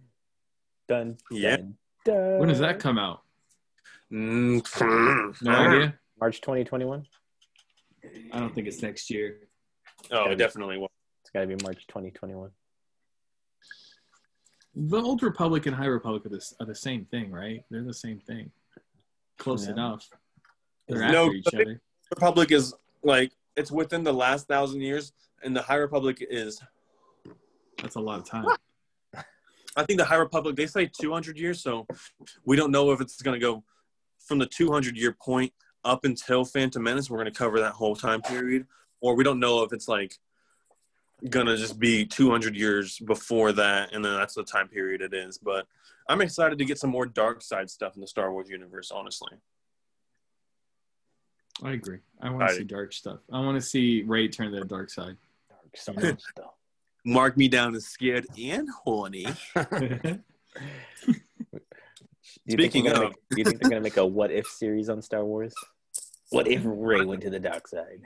Yeah. 1.30 1.56
Done, 1.56 1.74
done. 2.04 2.38
When 2.38 2.48
does 2.48 2.58
that 2.60 2.78
come 2.78 2.98
out? 2.98 3.22
Mm. 4.12 5.42
No 5.42 5.52
idea. 5.52 5.94
March 6.20 6.40
2021. 6.40 7.06
I 8.32 8.38
don't 8.38 8.54
think 8.54 8.66
it's 8.66 8.82
next 8.82 9.10
year. 9.10 9.38
Oh, 10.10 10.30
it 10.30 10.36
definitely 10.36 10.78
will. 10.78 10.90
It's 11.22 11.30
got 11.30 11.40
to 11.40 11.46
be 11.46 11.56
March 11.62 11.86
2021. 11.86 12.50
The 14.74 14.96
Old 15.00 15.22
Republic 15.22 15.66
and 15.66 15.74
High 15.76 15.86
Republic 15.86 16.26
are 16.26 16.30
the, 16.30 16.44
are 16.60 16.66
the 16.66 16.74
same 16.74 17.04
thing, 17.04 17.30
right? 17.30 17.62
They're 17.70 17.84
the 17.84 17.92
same 17.94 18.18
thing. 18.20 18.50
Close 19.38 19.66
No. 19.66 19.72
enough. 19.72 20.08
They're 20.88 21.08
No, 21.10 21.24
after 21.26 21.34
each 21.34 21.44
but 21.44 21.54
they- 21.54 21.62
other. 21.62 21.80
Republic 22.10 22.52
is 22.52 22.74
like 23.02 23.32
it's 23.56 23.70
within 23.70 24.02
the 24.04 24.12
last 24.12 24.46
thousand 24.46 24.80
years, 24.82 25.12
and 25.42 25.56
the 25.56 25.62
High 25.62 25.76
Republic 25.76 26.18
is. 26.20 26.60
That's 27.80 27.94
a 27.96 28.00
lot 28.00 28.18
of 28.20 28.26
time. 28.28 28.44
I 29.76 29.84
think 29.84 29.98
the 29.98 30.04
High 30.04 30.16
Republic 30.16 30.56
they 30.56 30.66
say 30.66 30.86
200 30.86 31.38
years, 31.38 31.62
so 31.62 31.86
we 32.44 32.56
don't 32.56 32.70
know 32.70 32.92
if 32.92 33.00
it's 33.00 33.22
going 33.22 33.38
to 33.38 33.44
go 33.44 33.64
from 34.26 34.38
the 34.38 34.46
200 34.46 34.96
year 34.96 35.16
point 35.20 35.52
up 35.84 36.04
until 36.04 36.44
Phantom 36.44 36.82
Menace. 36.82 37.10
We're 37.10 37.18
going 37.18 37.32
to 37.32 37.38
cover 37.38 37.60
that 37.60 37.72
whole 37.72 37.96
time 37.96 38.22
period, 38.22 38.66
or 39.00 39.14
we 39.14 39.24
don't 39.24 39.40
know 39.40 39.62
if 39.62 39.72
it's 39.72 39.88
like 39.88 40.16
going 41.28 41.46
to 41.46 41.56
just 41.56 41.78
be 41.78 42.04
200 42.04 42.56
years 42.56 42.98
before 42.98 43.52
that, 43.52 43.94
and 43.94 44.04
then 44.04 44.14
that's 44.14 44.34
the 44.34 44.44
time 44.44 44.68
period 44.68 45.00
it 45.00 45.14
is. 45.14 45.38
But 45.38 45.66
I'm 46.08 46.20
excited 46.20 46.58
to 46.58 46.64
get 46.64 46.78
some 46.78 46.90
more 46.90 47.06
dark 47.06 47.42
side 47.42 47.70
stuff 47.70 47.94
in 47.94 48.00
the 48.00 48.08
Star 48.08 48.32
Wars 48.32 48.48
universe. 48.48 48.90
Honestly, 48.90 49.32
I 51.62 51.72
agree. 51.72 51.98
I 52.20 52.30
want 52.30 52.48
to 52.48 52.56
see 52.56 52.64
dark 52.64 52.92
stuff. 52.92 53.20
I 53.32 53.40
want 53.40 53.60
to 53.60 53.66
see 53.66 54.02
Rey 54.02 54.28
turn 54.28 54.52
to 54.52 54.58
the 54.58 54.64
dark 54.66 54.90
side. 54.90 55.16
Dark 55.48 55.76
side 55.76 56.20
stuff. 56.20 56.54
Mark 57.04 57.36
me 57.36 57.48
down 57.48 57.74
as 57.74 57.86
scared 57.86 58.26
and 58.38 58.68
horny. 58.84 59.24
Do 59.24 59.30
you 62.46 62.56
think 62.56 62.72
Speaking 62.72 62.84
they're 62.84 62.94
gonna 62.94 63.06
of- 63.06 63.10
make, 63.12 63.28
do 63.30 63.38
you 63.38 63.44
think 63.44 63.60
they're 63.60 63.70
gonna 63.70 63.80
make 63.82 63.96
a 63.96 64.06
what 64.06 64.30
if 64.30 64.46
series 64.46 64.88
on 64.88 65.02
Star 65.02 65.24
Wars? 65.24 65.54
What 66.30 66.48
if 66.48 66.62
Rey 66.64 67.04
went 67.04 67.22
to 67.22 67.30
the 67.30 67.40
dark 67.40 67.68
side? 67.68 68.00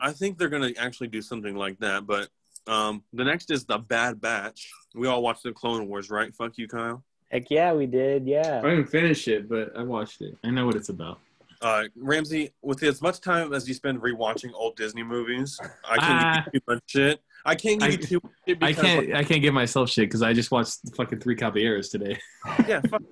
I 0.00 0.12
think 0.12 0.38
they're 0.38 0.48
gonna 0.48 0.72
actually 0.78 1.08
do 1.08 1.22
something 1.22 1.54
like 1.56 1.78
that. 1.80 2.06
But 2.06 2.28
um, 2.66 3.02
the 3.12 3.24
next 3.24 3.50
is 3.50 3.64
the 3.64 3.78
Bad 3.78 4.20
Batch. 4.20 4.70
We 4.94 5.06
all 5.08 5.22
watched 5.22 5.42
the 5.42 5.52
Clone 5.52 5.88
Wars, 5.88 6.10
right? 6.10 6.34
Fuck 6.34 6.56
you, 6.56 6.68
Kyle. 6.68 7.02
Heck 7.30 7.50
yeah, 7.50 7.72
we 7.72 7.86
did. 7.86 8.26
Yeah. 8.26 8.60
I 8.62 8.70
didn't 8.70 8.86
finish 8.86 9.26
it, 9.28 9.48
but 9.48 9.76
I 9.76 9.82
watched 9.82 10.20
it. 10.22 10.36
I 10.44 10.50
know 10.50 10.66
what 10.66 10.76
it's 10.76 10.88
about. 10.88 11.18
Uh, 11.64 11.84
Ramsey, 11.96 12.50
with 12.62 12.82
as 12.82 13.00
much 13.00 13.20
time 13.20 13.54
as 13.54 13.66
you 13.66 13.72
spend 13.74 14.00
rewatching 14.02 14.50
old 14.54 14.76
Disney 14.76 15.02
movies, 15.02 15.58
I 15.88 15.96
can't 15.96 16.02
Ah. 16.02 16.42
give 16.44 16.54
you 16.54 16.60
too 16.60 16.64
much 16.74 16.82
shit. 16.86 17.20
I 17.46 17.54
can't 17.54 17.80
give 17.80 17.88
I- 17.88 17.92
you 17.92 17.98
too 17.98 18.20
much 18.22 18.32
shit 18.46 18.62
I 18.62 18.72
can't. 18.74 19.14
I 19.14 19.24
can't 19.24 19.40
give 19.42 19.54
myself 19.54 19.88
shit 19.88 20.04
because 20.08 20.20
I 20.22 20.34
just 20.34 20.50
watched 20.50 20.80
fucking 20.94 21.20
three 21.20 21.36
Caballeros 21.36 21.88
today. 21.88 22.18
yeah, 22.68 22.80
fuck. 22.82 23.02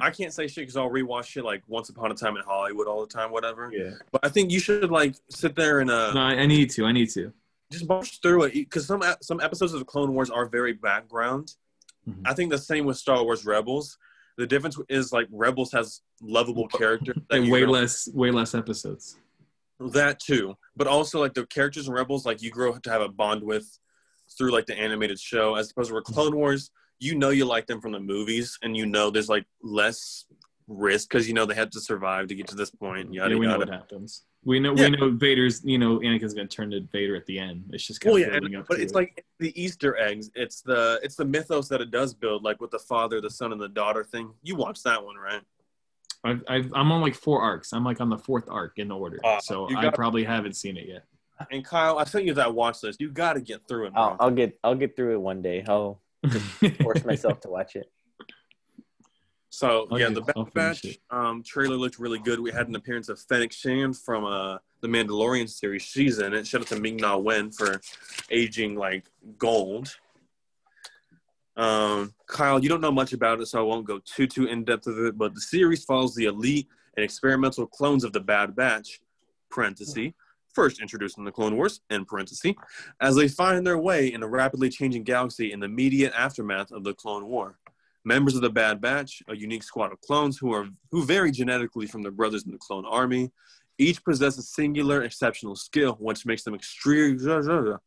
I 0.00 0.10
can't 0.10 0.32
say 0.32 0.48
shit 0.48 0.62
because 0.62 0.76
I'll 0.76 0.90
rewatch 0.90 1.26
shit 1.26 1.44
like 1.44 1.62
Once 1.68 1.88
Upon 1.88 2.10
a 2.10 2.14
Time 2.14 2.36
in 2.36 2.42
Hollywood 2.42 2.88
all 2.88 3.00
the 3.00 3.06
time, 3.06 3.30
whatever. 3.30 3.70
Yeah. 3.72 3.92
But 4.10 4.24
I 4.24 4.28
think 4.28 4.50
you 4.50 4.58
should 4.58 4.90
like 4.90 5.14
sit 5.30 5.54
there 5.54 5.78
and 5.78 5.88
uh, 5.90 6.12
No, 6.12 6.20
I, 6.20 6.32
I 6.34 6.46
need 6.46 6.70
to. 6.70 6.84
I 6.86 6.90
need 6.92 7.10
to. 7.10 7.32
just 7.70 7.86
watch 7.88 8.20
through 8.20 8.42
it 8.44 8.54
because 8.54 8.86
some 8.86 9.02
some 9.22 9.40
episodes 9.40 9.72
of 9.72 9.78
the 9.78 9.84
Clone 9.84 10.12
Wars 10.14 10.30
are 10.30 10.46
very 10.46 10.72
background. 10.72 11.54
Mhm. 12.08 12.22
I 12.26 12.34
think 12.34 12.50
the 12.50 12.58
same 12.58 12.84
with 12.86 12.96
Star 12.96 13.22
Wars 13.22 13.46
Rebels. 13.46 13.98
The 14.36 14.46
difference 14.46 14.78
is 14.88 15.12
like 15.12 15.28
Rebels 15.30 15.72
has 15.72 16.02
lovable 16.20 16.68
characters 16.68 17.16
And 17.30 17.50
way 17.50 17.62
grow- 17.62 17.72
less. 17.72 18.08
Way 18.12 18.30
less 18.30 18.54
episodes. 18.54 19.18
that 19.80 20.20
too, 20.20 20.56
but 20.76 20.86
also 20.86 21.20
like 21.20 21.34
the 21.34 21.46
characters 21.46 21.88
in 21.88 21.94
Rebels 21.94 22.24
like 22.24 22.42
you 22.42 22.50
grow 22.50 22.76
to 22.76 22.90
have 22.90 23.02
a 23.02 23.08
bond 23.08 23.42
with 23.42 23.66
through 24.36 24.52
like 24.52 24.66
the 24.66 24.78
animated 24.78 25.18
show, 25.18 25.54
as 25.54 25.70
opposed 25.70 25.90
to 25.90 26.00
Clone 26.02 26.28
mm-hmm. 26.28 26.36
Wars. 26.36 26.70
You 27.00 27.16
know 27.16 27.30
you 27.30 27.44
like 27.44 27.66
them 27.66 27.80
from 27.80 27.92
the 27.92 28.00
movies, 28.00 28.58
and 28.62 28.76
you 28.76 28.86
know 28.86 29.10
there's 29.10 29.28
like 29.28 29.44
less 29.62 30.26
risk 30.68 31.08
because 31.08 31.28
you 31.28 31.34
know 31.34 31.44
they 31.44 31.54
had 31.54 31.72
to 31.72 31.80
survive 31.80 32.28
to 32.28 32.34
get 32.34 32.46
to 32.48 32.54
this 32.54 32.70
point. 32.70 33.12
Yada 33.12 33.34
yeah, 33.34 33.40
we 33.40 33.46
know 33.46 33.52
yada. 33.52 33.66
what 33.66 33.68
happens. 33.68 34.24
We 34.44 34.60
know. 34.60 34.74
Yeah. 34.76 34.90
We 34.90 34.96
know 34.96 35.10
Vader's. 35.10 35.62
You 35.64 35.78
know, 35.78 35.98
Anakin's 36.00 36.34
gonna 36.34 36.46
turn 36.48 36.70
to 36.72 36.80
Vader 36.92 37.16
at 37.16 37.24
the 37.26 37.38
end. 37.38 37.64
It's 37.72 37.86
just 37.86 38.00
kind 38.00 38.12
Well, 38.14 38.22
of 38.22 38.26
yeah, 38.28 38.32
building 38.38 38.54
and- 38.54 38.62
up. 38.62 38.68
but 38.68 38.76
to 38.76 38.82
it's 38.82 38.92
it. 38.92 38.96
like 38.96 39.24
the 39.38 39.58
Easter 39.60 39.96
eggs. 39.98 40.30
It's 40.34 40.60
the 40.60 41.00
it's 41.02 41.16
the 41.16 41.24
mythos 41.24 41.68
that 41.68 41.80
it 41.80 41.90
does 41.90 42.12
build, 42.14 42.42
like 42.44 42.60
with 42.60 42.70
the 42.70 42.78
father, 42.78 43.20
the 43.20 43.30
son, 43.30 43.52
and 43.52 43.60
the 43.60 43.68
daughter 43.68 44.04
thing. 44.04 44.32
You 44.42 44.56
watched 44.56 44.84
that 44.84 45.02
one, 45.04 45.16
right? 45.16 45.40
I've, 46.26 46.42
I've, 46.48 46.72
I'm 46.74 46.90
on 46.90 47.02
like 47.02 47.14
four 47.14 47.42
arcs. 47.42 47.72
I'm 47.74 47.84
like 47.84 48.00
on 48.00 48.08
the 48.08 48.16
fourth 48.16 48.48
arc 48.48 48.78
in 48.78 48.90
order. 48.90 49.20
Uh, 49.24 49.40
so 49.40 49.68
I 49.76 49.82
got- 49.82 49.94
probably 49.94 50.24
haven't 50.24 50.54
seen 50.56 50.76
it 50.76 50.88
yet. 50.88 51.04
And 51.50 51.64
Kyle, 51.64 51.98
I 51.98 52.04
sent 52.04 52.24
you 52.26 52.34
that 52.34 52.54
watch 52.54 52.82
list. 52.82 53.00
You 53.00 53.10
got 53.10 53.32
to 53.34 53.40
get 53.40 53.66
through 53.66 53.86
it. 53.88 53.92
I'll, 53.96 54.16
I'll 54.20 54.30
get 54.30 54.58
I'll 54.62 54.74
get 54.76 54.94
through 54.96 55.14
it 55.14 55.20
one 55.20 55.42
day. 55.42 55.64
I'll 55.68 56.00
force 56.80 57.04
myself 57.06 57.40
to 57.40 57.48
watch 57.48 57.76
it. 57.76 57.90
So 59.54 59.86
I'll 59.90 60.00
yeah, 60.00 60.10
the 60.10 60.22
Bad 60.22 60.52
Batch 60.52 60.98
um, 61.10 61.42
trailer 61.42 61.76
looked 61.76 61.98
really 61.98 62.18
good. 62.18 62.40
We 62.40 62.50
had 62.50 62.68
an 62.68 62.74
appearance 62.74 63.08
of 63.08 63.20
Fennec 63.20 63.52
Shand 63.52 63.96
from 63.96 64.24
uh, 64.24 64.58
the 64.80 64.88
Mandalorian 64.88 65.48
series. 65.48 65.82
She's 65.82 66.18
in 66.18 66.34
it. 66.34 66.46
Shout 66.46 66.62
out 66.62 66.66
to 66.68 66.80
Ming 66.80 66.96
Na 66.96 67.16
Wen 67.16 67.50
for 67.50 67.80
aging 68.30 68.74
like 68.76 69.04
gold. 69.38 69.94
Um, 71.56 72.14
Kyle, 72.26 72.60
you 72.60 72.68
don't 72.68 72.80
know 72.80 72.90
much 72.90 73.12
about 73.12 73.40
it, 73.40 73.46
so 73.46 73.60
I 73.60 73.62
won't 73.62 73.86
go 73.86 74.00
too 74.04 74.26
too 74.26 74.46
in 74.46 74.64
depth 74.64 74.86
with 74.86 74.98
it. 74.98 75.18
But 75.18 75.34
the 75.34 75.40
series 75.40 75.84
follows 75.84 76.14
the 76.14 76.24
elite 76.24 76.68
and 76.96 77.04
experimental 77.04 77.66
clones 77.66 78.04
of 78.04 78.12
the 78.12 78.20
Bad 78.20 78.56
Batch. 78.56 79.00
Parenthesis. 79.54 80.12
First 80.52 80.80
introduced 80.80 81.18
in 81.18 81.24
the 81.24 81.32
Clone 81.32 81.56
Wars, 81.56 81.80
end 81.90 82.06
parenthesis, 82.06 82.54
as 83.00 83.16
they 83.16 83.26
find 83.26 83.66
their 83.66 83.78
way 83.78 84.12
in 84.12 84.22
a 84.22 84.26
rapidly 84.26 84.68
changing 84.68 85.02
galaxy 85.02 85.52
in 85.52 85.60
the 85.60 85.66
immediate 85.66 86.12
aftermath 86.16 86.70
of 86.70 86.84
the 86.84 86.94
Clone 86.94 87.26
War. 87.26 87.58
Members 88.04 88.34
of 88.36 88.42
the 88.42 88.50
Bad 88.50 88.80
Batch, 88.80 89.22
a 89.28 89.36
unique 89.36 89.62
squad 89.62 89.92
of 89.92 90.00
clones 90.02 90.36
who 90.36 90.52
are 90.52 90.68
who 90.90 91.04
vary 91.04 91.30
genetically 91.30 91.86
from 91.86 92.02
their 92.02 92.12
brothers 92.12 92.44
in 92.44 92.52
the 92.52 92.58
clone 92.58 92.84
army, 92.84 93.32
Each 93.78 94.04
possess 94.04 94.38
a 94.38 94.42
singular, 94.42 95.02
exceptional 95.02 95.56
skill, 95.56 95.96
which 95.98 96.26
makes 96.26 96.42
them 96.42 96.56
extre- 96.56 97.78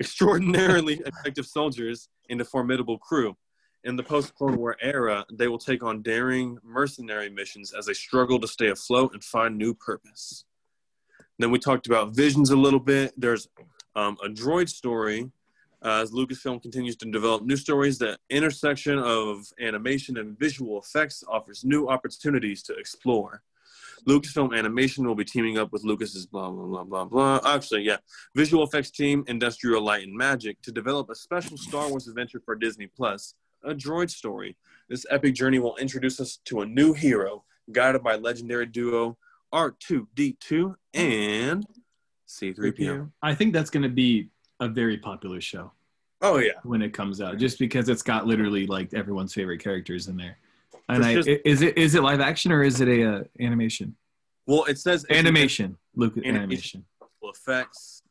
extraordinarily 0.00 0.94
effective 1.06 1.46
soldiers 1.46 2.08
and 2.30 2.40
a 2.40 2.44
formidable 2.44 2.98
crew. 2.98 3.36
In 3.84 3.96
the 3.96 4.02
post 4.02 4.34
Cold 4.36 4.56
War 4.56 4.76
era, 4.80 5.26
they 5.32 5.48
will 5.48 5.58
take 5.58 5.82
on 5.82 6.02
daring 6.02 6.58
mercenary 6.62 7.28
missions 7.28 7.72
as 7.72 7.86
they 7.86 7.94
struggle 7.94 8.38
to 8.40 8.48
stay 8.48 8.68
afloat 8.68 9.12
and 9.12 9.22
find 9.22 9.58
new 9.58 9.74
purpose. 9.74 10.44
Then 11.38 11.50
we 11.50 11.58
talked 11.58 11.88
about 11.88 12.14
visions 12.14 12.50
a 12.50 12.56
little 12.56 12.80
bit. 12.80 13.12
There's 13.16 13.48
um, 13.96 14.16
a 14.24 14.28
droid 14.28 14.68
story 14.68 15.30
uh, 15.84 16.00
as 16.02 16.12
Lucasfilm 16.12 16.62
continues 16.62 16.96
to 16.96 17.10
develop 17.10 17.44
new 17.44 17.56
stories. 17.56 17.98
The 17.98 18.18
intersection 18.30 18.98
of 18.98 19.46
animation 19.60 20.18
and 20.18 20.38
visual 20.38 20.80
effects 20.80 21.24
offers 21.28 21.64
new 21.64 21.88
opportunities 21.88 22.62
to 22.64 22.74
explore. 22.74 23.42
Lucasfilm 24.06 24.56
Animation 24.56 25.06
will 25.06 25.14
be 25.14 25.24
teaming 25.24 25.58
up 25.58 25.72
with 25.72 25.84
Lucas's 25.84 26.26
blah 26.26 26.50
blah 26.50 26.64
blah 26.64 26.84
blah 26.84 27.04
blah. 27.04 27.40
Actually, 27.54 27.82
yeah, 27.82 27.98
visual 28.34 28.64
effects 28.64 28.90
team 28.90 29.24
Industrial 29.28 29.82
Light 29.82 30.02
and 30.02 30.16
Magic 30.16 30.60
to 30.62 30.72
develop 30.72 31.08
a 31.10 31.14
special 31.14 31.56
Star 31.56 31.88
Wars 31.88 32.08
adventure 32.08 32.40
for 32.44 32.54
Disney 32.56 32.88
Plus, 32.88 33.34
a 33.64 33.74
droid 33.74 34.10
story. 34.10 34.56
This 34.88 35.06
epic 35.10 35.34
journey 35.34 35.60
will 35.60 35.76
introduce 35.76 36.20
us 36.20 36.38
to 36.46 36.62
a 36.62 36.66
new 36.66 36.92
hero, 36.92 37.44
guided 37.70 38.02
by 38.02 38.16
legendary 38.16 38.66
duo 38.66 39.16
R2D2 39.54 40.74
and 40.94 41.64
C3PO. 42.28 43.10
I 43.22 43.34
think 43.34 43.52
that's 43.52 43.70
going 43.70 43.84
to 43.84 43.88
be 43.88 44.30
a 44.62 44.68
very 44.68 44.96
popular 44.96 45.40
show 45.40 45.72
Oh 46.22 46.38
yeah, 46.38 46.52
when 46.62 46.82
it 46.82 46.94
comes 46.94 47.20
out, 47.20 47.36
just 47.36 47.58
because 47.58 47.88
it's 47.88 48.02
got 48.02 48.26
literally 48.26 48.64
like 48.66 48.94
everyone's 48.94 49.34
favorite 49.34 49.58
characters 49.58 50.06
in 50.06 50.16
there. 50.16 50.38
And 50.88 51.04
I, 51.04 51.14
sure. 51.14 51.36
is 51.44 51.62
it 51.62 51.76
is 51.76 51.94
it 51.96 52.02
live 52.02 52.20
action 52.20 52.52
or 52.52 52.62
is 52.62 52.80
it 52.80 52.88
a 52.88 53.04
uh, 53.04 53.24
animation? 53.40 53.96
well 54.46 54.64
it 54.64 54.78
says 54.78 55.04
Animation, 55.10 55.76
Luke, 55.96 56.16
Animation. 56.16 56.36
animation. 56.36 56.84
effects. 57.24 58.02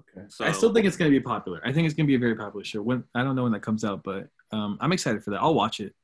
Okay. 0.00 0.26
So- 0.28 0.44
I 0.44 0.50
still 0.50 0.74
think 0.74 0.86
it's 0.86 0.96
going 0.96 1.10
to 1.10 1.16
be 1.16 1.22
popular. 1.22 1.60
I 1.64 1.72
think 1.72 1.86
it's 1.86 1.94
going 1.94 2.06
to 2.06 2.08
be 2.08 2.16
a 2.16 2.18
very 2.18 2.34
popular 2.34 2.64
show. 2.64 2.82
When 2.82 3.04
I 3.14 3.22
don't 3.22 3.36
know 3.36 3.44
when 3.44 3.52
that 3.52 3.62
comes 3.62 3.84
out, 3.84 4.02
but 4.02 4.28
um, 4.50 4.76
I'm 4.80 4.90
excited 4.92 5.22
for 5.22 5.30
that. 5.30 5.40
I'll 5.40 5.54
watch 5.54 5.78
it. 5.78 5.94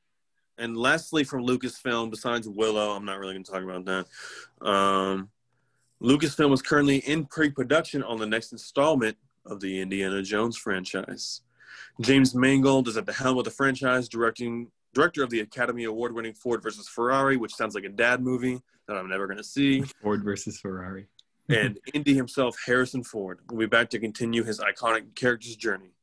And 0.57 0.77
lastly, 0.77 1.25
from 1.25 1.45
Lucasfilm, 1.45 2.09
besides 2.09 2.47
Willow, 2.47 2.91
I'm 2.91 3.05
not 3.05 3.19
really 3.19 3.33
going 3.33 3.43
to 3.43 3.51
talk 3.51 3.63
about 3.63 3.85
that. 3.85 4.67
Um, 4.67 5.29
Lucasfilm 6.01 6.53
is 6.53 6.61
currently 6.61 6.97
in 6.99 7.25
pre-production 7.25 8.01
on 8.03 8.17
the 8.17 8.25
next 8.25 8.51
installment 8.53 9.17
of 9.45 9.59
the 9.59 9.81
Indiana 9.81 10.21
Jones 10.21 10.57
franchise. 10.57 11.41
James 12.01 12.33
Mangold 12.33 12.87
is 12.87 12.97
at 12.97 13.05
the 13.05 13.13
helm 13.13 13.37
of 13.37 13.45
the 13.45 13.51
franchise, 13.51 14.07
directing 14.07 14.71
director 14.93 15.23
of 15.23 15.29
the 15.29 15.41
Academy 15.41 15.83
Award-winning 15.83 16.33
Ford 16.33 16.63
versus 16.63 16.87
Ferrari, 16.87 17.37
which 17.37 17.53
sounds 17.53 17.75
like 17.75 17.83
a 17.83 17.89
dad 17.89 18.21
movie 18.21 18.59
that 18.87 18.97
I'm 18.97 19.09
never 19.09 19.27
going 19.27 19.37
to 19.37 19.43
see. 19.43 19.83
Ford 20.01 20.23
versus 20.23 20.59
Ferrari. 20.59 21.07
and 21.49 21.79
Indy 21.93 22.13
himself, 22.15 22.57
Harrison 22.65 23.03
Ford, 23.03 23.39
will 23.49 23.57
be 23.57 23.65
back 23.65 23.89
to 23.91 23.99
continue 23.99 24.43
his 24.43 24.59
iconic 24.59 25.15
character's 25.15 25.55
journey. 25.55 25.93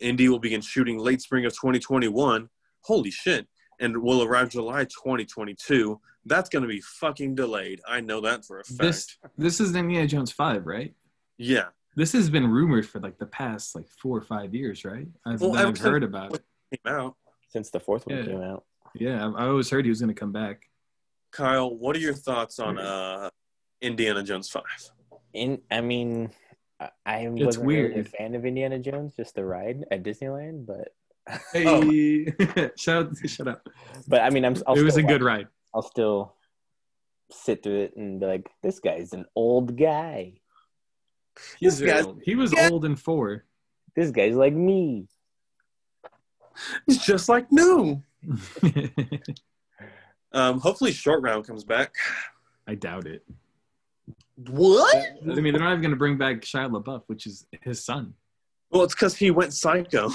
Indy 0.00 0.28
will 0.28 0.38
begin 0.38 0.60
shooting 0.60 0.98
late 0.98 1.20
spring 1.20 1.44
of 1.44 1.52
2021. 1.52 2.48
Holy 2.82 3.10
shit. 3.10 3.46
And 3.80 3.96
will 4.02 4.22
arrive 4.22 4.50
July 4.50 4.84
2022. 4.84 6.00
That's 6.26 6.48
going 6.48 6.62
to 6.62 6.68
be 6.68 6.80
fucking 6.80 7.34
delayed. 7.34 7.80
I 7.86 8.00
know 8.00 8.20
that 8.22 8.44
for 8.44 8.60
a 8.60 8.64
fact. 8.64 8.78
This 8.78 9.18
this 9.36 9.60
is 9.60 9.74
Indiana 9.74 10.06
Jones 10.06 10.32
five, 10.32 10.64
right? 10.66 10.94
yeah. 11.36 11.66
This 11.96 12.12
has 12.12 12.28
been 12.30 12.46
rumored 12.50 12.86
for 12.86 12.98
like 13.00 13.18
the 13.18 13.26
past 13.26 13.74
like 13.74 13.88
four 13.88 14.16
or 14.18 14.22
five 14.22 14.54
years, 14.54 14.84
right? 14.84 15.06
I've, 15.26 15.40
Well, 15.40 15.56
I've 15.56 15.78
heard 15.78 16.02
about 16.02 16.34
it. 16.34 16.42
Came 16.84 16.94
out. 16.94 17.16
Since 17.50 17.70
the 17.70 17.78
fourth 17.80 18.06
one 18.06 18.16
Yeah. 18.18 18.24
came 18.24 18.40
out. 18.42 18.64
Yeah, 18.96 19.26
I've, 19.26 19.34
I 19.36 19.46
always 19.46 19.70
heard 19.70 19.84
he 19.84 19.88
was 19.90 20.00
going 20.00 20.14
to 20.14 20.18
come 20.18 20.32
back. 20.32 20.68
Kyle, 21.32 21.72
what 21.74 21.94
are 21.96 22.00
your 22.00 22.14
thoughts 22.14 22.58
on 22.58 22.78
uh, 22.78 23.28
Indiana 23.80 24.22
Jones 24.22 24.48
5? 24.48 24.62
In 25.34 25.60
I 25.70 25.80
mean, 25.80 26.30
I, 26.80 26.90
I 27.04 27.18
It's 27.26 27.44
wasn't 27.44 27.66
really 27.66 28.00
a 28.00 28.04
fan 28.04 28.34
of 28.34 28.44
Indiana 28.44 28.78
Jones, 28.78 29.14
just 29.16 29.34
the 29.34 29.44
ride 29.44 29.84
at 29.90 30.02
Disneyland, 30.04 30.66
but 30.66 30.88
Hey, 31.52 32.26
shut 32.76 33.06
up! 33.06 33.12
Shut 33.26 33.48
up! 33.48 33.66
but 34.06 34.20
I 34.20 34.28
mean, 34.30 34.44
I'm. 34.44 34.54
I'll 34.66 34.74
it 34.78 34.82
was 34.82 34.94
a 34.96 34.98
still 35.00 35.08
good 35.08 35.22
watch- 35.22 35.26
ride. 35.38 35.46
I'll 35.74 35.82
still 35.82 36.34
sit 37.30 37.62
through 37.62 37.80
it 37.84 37.96
and 37.96 38.20
be 38.20 38.26
like, 38.26 38.48
this 38.62 38.78
guy's 38.78 39.12
an 39.14 39.24
old 39.34 39.76
guy. 39.76 40.34
He's 41.58 41.78
This 41.78 41.90
guy's- 41.90 42.04
old. 42.06 42.20
He 42.22 42.34
was 42.34 42.52
Yeah. 42.52 42.68
old 42.70 42.84
in 42.84 42.96
four. 42.96 43.44
This 43.96 44.10
guy's 44.10 44.34
like 44.34 44.52
me. 44.54 45.06
He's 46.86 47.04
just 47.04 47.28
like 47.28 47.50
new. 47.50 48.02
Um, 50.32 50.58
hopefully, 50.58 50.90
Short 50.90 51.22
Round 51.22 51.46
comes 51.46 51.62
back. 51.62 51.94
I 52.66 52.74
doubt 52.74 53.06
it. 53.06 53.24
What? 54.48 54.96
I 55.22 55.34
mean, 55.36 55.52
they're 55.54 55.62
not 55.62 55.70
even 55.70 55.80
going 55.80 55.90
to 55.92 55.96
bring 55.96 56.18
back 56.18 56.40
Shia 56.40 56.68
LaBeouf, 56.68 57.04
which 57.06 57.24
is 57.26 57.46
his 57.62 57.84
son. 57.84 58.14
Well, 58.70 58.82
it's 58.82 58.94
because 58.94 59.14
he 59.16 59.30
went 59.30 59.52
psycho. 59.54 60.10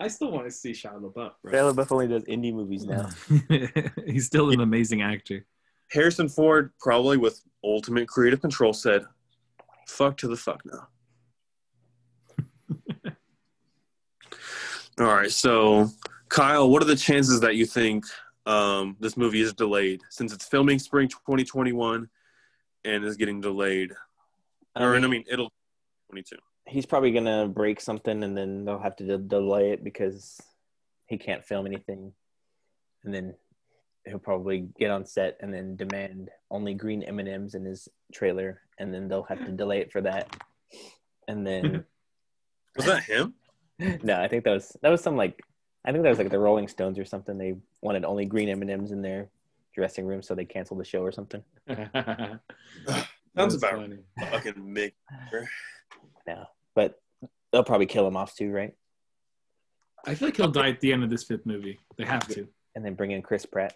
I 0.00 0.08
still 0.08 0.32
want 0.32 0.46
to 0.46 0.50
see 0.50 0.72
Shia 0.72 1.00
LaBeouf, 1.00 1.30
Shia 1.46 1.72
LaBeouf 1.72 1.92
only 1.92 2.08
does 2.08 2.24
indie 2.24 2.52
movies 2.52 2.84
now. 2.84 3.08
He's 4.06 4.26
still 4.26 4.50
an 4.50 4.60
amazing 4.60 5.00
actor. 5.00 5.46
Harrison 5.92 6.28
Ford, 6.28 6.72
probably 6.80 7.18
with 7.18 7.40
ultimate 7.62 8.08
creative 8.08 8.40
control, 8.40 8.72
said, 8.72 9.04
fuck 9.92 10.16
to 10.18 10.28
the 10.28 10.36
fuck 10.36 10.62
now. 10.64 10.88
All 14.98 15.06
right, 15.06 15.30
so 15.30 15.88
Kyle, 16.28 16.68
what 16.68 16.82
are 16.82 16.86
the 16.86 16.96
chances 16.96 17.40
that 17.40 17.56
you 17.56 17.66
think 17.66 18.04
um, 18.46 18.96
this 19.00 19.16
movie 19.16 19.40
is 19.40 19.52
delayed 19.52 20.00
since 20.10 20.32
it's 20.32 20.46
filming 20.46 20.78
spring 20.78 21.08
2021 21.08 22.08
and 22.84 23.04
is 23.04 23.16
getting 23.16 23.40
delayed? 23.40 23.92
I 24.74 24.84
or, 24.84 24.94
mean, 24.94 25.04
I 25.04 25.08
mean, 25.08 25.24
it'll 25.30 25.52
22. 26.10 26.36
he's 26.66 26.86
probably 26.86 27.12
gonna 27.12 27.46
break 27.48 27.80
something, 27.80 28.22
and 28.22 28.36
then 28.36 28.64
they'll 28.64 28.78
have 28.78 28.96
to 28.96 29.04
de- 29.04 29.18
delay 29.18 29.72
it 29.72 29.84
because 29.84 30.40
he 31.06 31.18
can't 31.18 31.44
film 31.44 31.66
anything, 31.66 32.12
and 33.04 33.12
then 33.14 33.34
he'll 34.06 34.18
probably 34.18 34.68
get 34.78 34.90
on 34.90 35.06
set 35.06 35.36
and 35.40 35.52
then 35.52 35.76
demand 35.76 36.30
only 36.50 36.74
green 36.74 37.02
M 37.02 37.18
and 37.18 37.28
M's 37.28 37.54
in 37.54 37.64
his 37.64 37.88
trailer, 38.12 38.60
and 38.78 38.92
then 38.92 39.08
they'll 39.08 39.22
have 39.24 39.44
to 39.44 39.52
delay 39.56 39.78
it 39.78 39.92
for 39.92 40.00
that, 40.00 40.34
and 41.28 41.46
then 41.46 41.84
Was 42.76 42.86
that 42.86 43.04
him? 43.04 43.34
no, 44.02 44.20
I 44.20 44.28
think 44.28 44.44
that 44.44 44.52
was 44.52 44.76
that 44.82 44.90
was 44.90 45.02
some 45.02 45.16
like 45.16 45.40
I 45.84 45.92
think 45.92 46.04
that 46.04 46.10
was 46.10 46.18
like 46.18 46.30
the 46.30 46.38
Rolling 46.38 46.68
Stones 46.68 46.98
or 46.98 47.04
something. 47.04 47.36
They 47.36 47.56
wanted 47.80 48.04
only 48.04 48.24
green 48.24 48.48
M 48.48 48.62
and 48.62 48.70
M's 48.70 48.92
in 48.92 49.02
their 49.02 49.28
dressing 49.74 50.06
room, 50.06 50.22
so 50.22 50.34
they 50.34 50.44
canceled 50.44 50.80
the 50.80 50.84
show 50.84 51.02
or 51.02 51.12
something. 51.12 51.42
Sounds 53.36 53.54
about 53.54 53.72
funny. 53.72 53.98
fucking 54.18 54.54
Mick. 54.54 54.92
No, 56.24 56.44
but 56.76 57.00
they'll 57.50 57.64
probably 57.64 57.86
kill 57.86 58.06
him 58.06 58.16
off 58.16 58.36
too, 58.36 58.52
right? 58.52 58.74
I 60.06 60.14
feel 60.14 60.28
like 60.28 60.36
he'll 60.36 60.52
die 60.52 60.68
at 60.68 60.80
the 60.80 60.92
end 60.92 61.02
of 61.02 61.10
this 61.10 61.24
fifth 61.24 61.44
movie. 61.44 61.80
They 61.98 62.04
have 62.04 62.28
to. 62.28 62.46
And 62.76 62.84
then 62.84 62.94
bring 62.94 63.10
in 63.10 63.22
Chris 63.22 63.44
Pratt. 63.44 63.74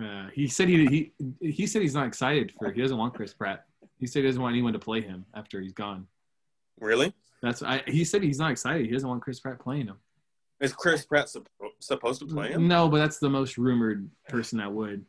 Uh, 0.00 0.28
he 0.32 0.46
said 0.46 0.68
he, 0.68 0.86
he 0.86 1.12
he 1.52 1.66
said 1.66 1.82
he's 1.82 1.94
not 1.94 2.06
excited 2.06 2.52
for. 2.58 2.70
He 2.72 2.80
doesn't 2.80 2.96
want 2.96 3.14
Chris 3.14 3.34
Pratt. 3.34 3.66
He 3.98 4.06
said 4.06 4.20
he 4.22 4.28
doesn't 4.28 4.40
want 4.40 4.52
anyone 4.54 4.72
to 4.72 4.78
play 4.78 5.00
him 5.00 5.26
after 5.34 5.60
he's 5.60 5.72
gone. 5.72 6.06
Really? 6.78 7.12
That's 7.42 7.62
I, 7.62 7.82
he 7.86 8.04
said 8.04 8.22
he's 8.22 8.38
not 8.38 8.50
excited. 8.50 8.86
He 8.86 8.92
doesn't 8.92 9.08
want 9.08 9.22
Chris 9.22 9.40
Pratt 9.40 9.58
playing 9.58 9.86
him. 9.88 9.96
Is 10.60 10.72
Chris 10.72 11.04
Pratt 11.04 11.26
suppo- 11.26 11.70
supposed 11.80 12.20
to 12.20 12.26
play 12.26 12.50
him? 12.52 12.68
No, 12.68 12.88
but 12.88 12.98
that's 12.98 13.18
the 13.18 13.28
most 13.30 13.58
rumored 13.58 14.08
person 14.28 14.58
that 14.58 14.70
would. 14.72 15.04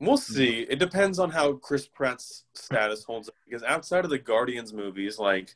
We'll 0.00 0.18
see. 0.18 0.66
It 0.68 0.78
depends 0.78 1.18
on 1.18 1.30
how 1.30 1.54
Chris 1.54 1.86
Pratt's 1.86 2.44
status 2.54 3.02
holds 3.04 3.28
up. 3.30 3.34
Because 3.46 3.62
outside 3.62 4.04
of 4.04 4.10
the 4.10 4.18
Guardians 4.18 4.74
movies, 4.74 5.18
like, 5.18 5.54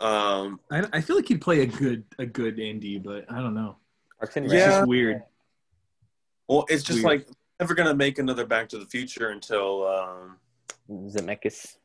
um, 0.00 0.58
I, 0.72 0.84
I 0.92 1.00
feel 1.00 1.14
like 1.14 1.28
he'd 1.28 1.40
play 1.40 1.60
a 1.60 1.66
good 1.66 2.02
a 2.18 2.26
good 2.26 2.58
Andy, 2.58 2.98
but 2.98 3.30
I 3.30 3.36
don't 3.40 3.54
know. 3.54 3.76
Parks 4.18 4.36
and 4.36 4.46
It's 4.46 4.54
Yeah. 4.54 4.66
just 4.78 4.88
weird. 4.88 5.22
well, 6.48 6.64
it's 6.68 6.82
just 6.82 7.04
Weird. 7.04 7.20
like 7.20 7.28
never 7.60 7.74
gonna 7.74 7.94
make 7.94 8.18
another 8.18 8.46
Back 8.46 8.68
to 8.70 8.78
the 8.78 8.86
Future 8.86 9.28
until, 9.28 9.86
um, 9.86 10.36
Zemeckis. 10.90 11.76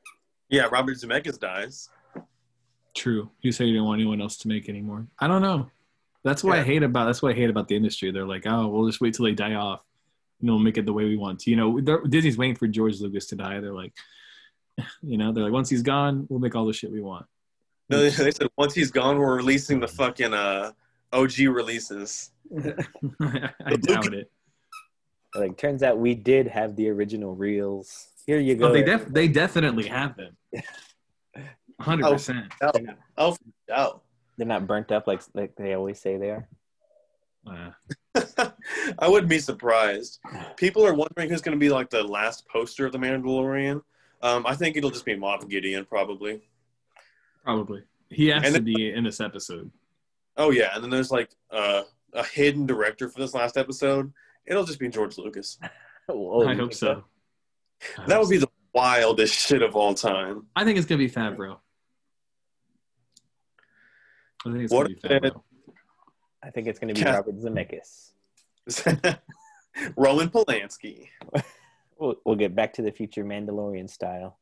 yeah, 0.49 0.67
Robert 0.71 0.97
Zemeckis 0.97 1.39
dies. 1.39 1.89
True. 2.95 3.29
You 3.41 3.51
said 3.51 3.67
you 3.67 3.73
didn't 3.73 3.85
want 3.85 3.99
anyone 3.99 4.21
else 4.21 4.37
to 4.37 4.47
make 4.47 4.69
anymore. 4.69 5.05
I 5.19 5.27
don't 5.27 5.41
know. 5.41 5.69
That's 6.23 6.43
what 6.43 6.57
I 6.57 6.63
hate 6.63 6.81
about. 6.81 7.05
That's 7.05 7.21
what 7.21 7.33
I 7.33 7.35
hate 7.35 7.49
about 7.49 7.67
the 7.67 7.75
industry. 7.75 8.09
They're 8.09 8.25
like, 8.25 8.47
oh, 8.47 8.67
we'll 8.67 8.87
just 8.87 8.99
wait 8.99 9.13
till 9.13 9.25
they 9.25 9.33
die 9.33 9.53
off, 9.53 9.81
and 10.39 10.49
we'll 10.49 10.59
make 10.59 10.77
it 10.77 10.85
the 10.85 10.93
way 10.93 11.03
we 11.03 11.17
want 11.17 11.39
to. 11.41 11.51
You 11.51 11.57
know, 11.57 11.79
Disney's 12.07 12.37
waiting 12.37 12.55
for 12.55 12.67
George 12.67 12.99
Lucas 12.99 13.27
to 13.27 13.35
die. 13.35 13.59
They're 13.59 13.73
like, 13.73 13.93
you 15.03 15.17
know, 15.17 15.31
they're 15.31 15.43
like, 15.43 15.53
once 15.53 15.69
he's 15.69 15.83
gone, 15.83 16.25
we'll 16.29 16.39
make 16.39 16.55
all 16.55 16.65
the 16.65 16.73
shit 16.73 16.91
we 16.91 17.01
want. 17.01 17.25
No, 17.89 17.99
they 17.99 18.09
they 18.09 18.31
said 18.31 18.47
once 18.57 18.73
he's 18.73 18.89
gone, 18.89 19.19
we're 19.19 19.35
releasing 19.35 19.79
the 19.79 19.87
fucking 19.87 20.33
uh, 20.33 20.71
OG 21.13 21.39
releases. 21.39 22.31
I 23.21 23.75
doubt 23.75 24.13
it. 24.13 24.31
Like, 25.35 25.57
turns 25.57 25.83
out 25.83 25.97
we 25.97 26.15
did 26.15 26.47
have 26.47 26.75
the 26.75 26.89
original 26.89 27.35
reels. 27.35 28.07
Here 28.25 28.39
you 28.39 28.55
go. 28.55 28.69
Oh, 28.69 28.73
they 28.73 28.83
def- 28.83 29.07
they 29.07 29.27
definitely 29.27 29.87
have 29.87 30.15
them. 30.17 30.35
Hundred 31.79 32.09
percent. 32.09 32.53
Oh, 32.61 32.71
oh, 33.17 33.37
oh. 33.75 34.01
They're 34.37 34.47
not 34.47 34.67
burnt 34.67 34.91
up 34.91 35.07
like 35.07 35.21
like 35.33 35.55
they 35.55 35.73
always 35.73 35.99
say 35.99 36.17
they 36.17 36.31
are. 36.31 36.47
Uh, 37.47 37.71
I 38.99 39.07
wouldn't 39.07 39.29
be 39.29 39.39
surprised. 39.39 40.19
People 40.57 40.85
are 40.85 40.93
wondering 40.93 41.29
who's 41.29 41.41
going 41.41 41.55
to 41.57 41.59
be 41.59 41.69
like 41.69 41.89
the 41.89 42.03
last 42.03 42.47
poster 42.47 42.85
of 42.85 42.91
the 42.91 42.97
Mandalorian. 42.97 43.81
Um, 44.21 44.45
I 44.45 44.55
think 44.55 44.75
it'll 44.75 44.89
just 44.89 45.05
be 45.05 45.15
Moff 45.15 45.47
Gideon 45.47 45.85
probably. 45.85 46.41
Probably. 47.43 47.83
He 48.09 48.27
has 48.27 48.37
And 48.43 48.45
to 48.47 48.51
then- 48.53 48.63
be 48.63 48.91
in 48.91 49.03
this 49.03 49.19
episode. 49.21 49.71
Oh 50.37 50.49
yeah, 50.51 50.71
and 50.73 50.83
then 50.83 50.89
there's 50.89 51.11
like 51.11 51.29
uh, 51.51 51.83
a 52.13 52.23
hidden 52.25 52.65
director 52.65 53.07
for 53.09 53.19
this 53.19 53.33
last 53.33 53.55
episode. 53.57 54.11
It'll 54.47 54.65
just 54.65 54.79
be 54.79 54.89
George 54.89 55.17
Lucas. 55.17 55.57
Whoa, 56.07 56.47
I 56.47 56.55
hope 56.55 56.73
so. 56.73 57.03
I 57.97 58.05
That 58.05 58.15
hope 58.17 58.23
would 58.25 58.29
be 58.29 58.37
the 58.37 58.47
wildest 58.73 59.33
shit 59.33 59.61
of 59.61 59.75
all 59.75 59.93
time. 59.93 60.45
I 60.55 60.63
think 60.63 60.77
it's 60.77 60.85
gonna 60.87 60.99
be 60.99 61.09
Favreau. 61.09 61.57
I 64.45 64.51
think 64.51 64.63
it's 64.63 64.73
What 64.73 64.83
gonna 65.01 65.19
be 65.19 65.27
if- 65.27 65.33
Favreau. 65.33 65.41
I 66.43 66.51
think 66.51 66.67
it's 66.67 66.77
going 66.77 66.93
to 66.93 66.93
be 66.93 67.01
Yeah. 67.01 67.15
Robert 67.15 67.37
Zemeckis. 67.37 68.11
Roman 69.97 70.29
Polanski. 70.29 71.07
We'll, 71.97 72.15
we'll 72.25 72.35
get 72.35 72.53
back 72.53 72.73
to 72.73 72.81
the 72.81 72.91
future 72.91 73.23
Mandalorian 73.23 73.89
style. 73.89 74.37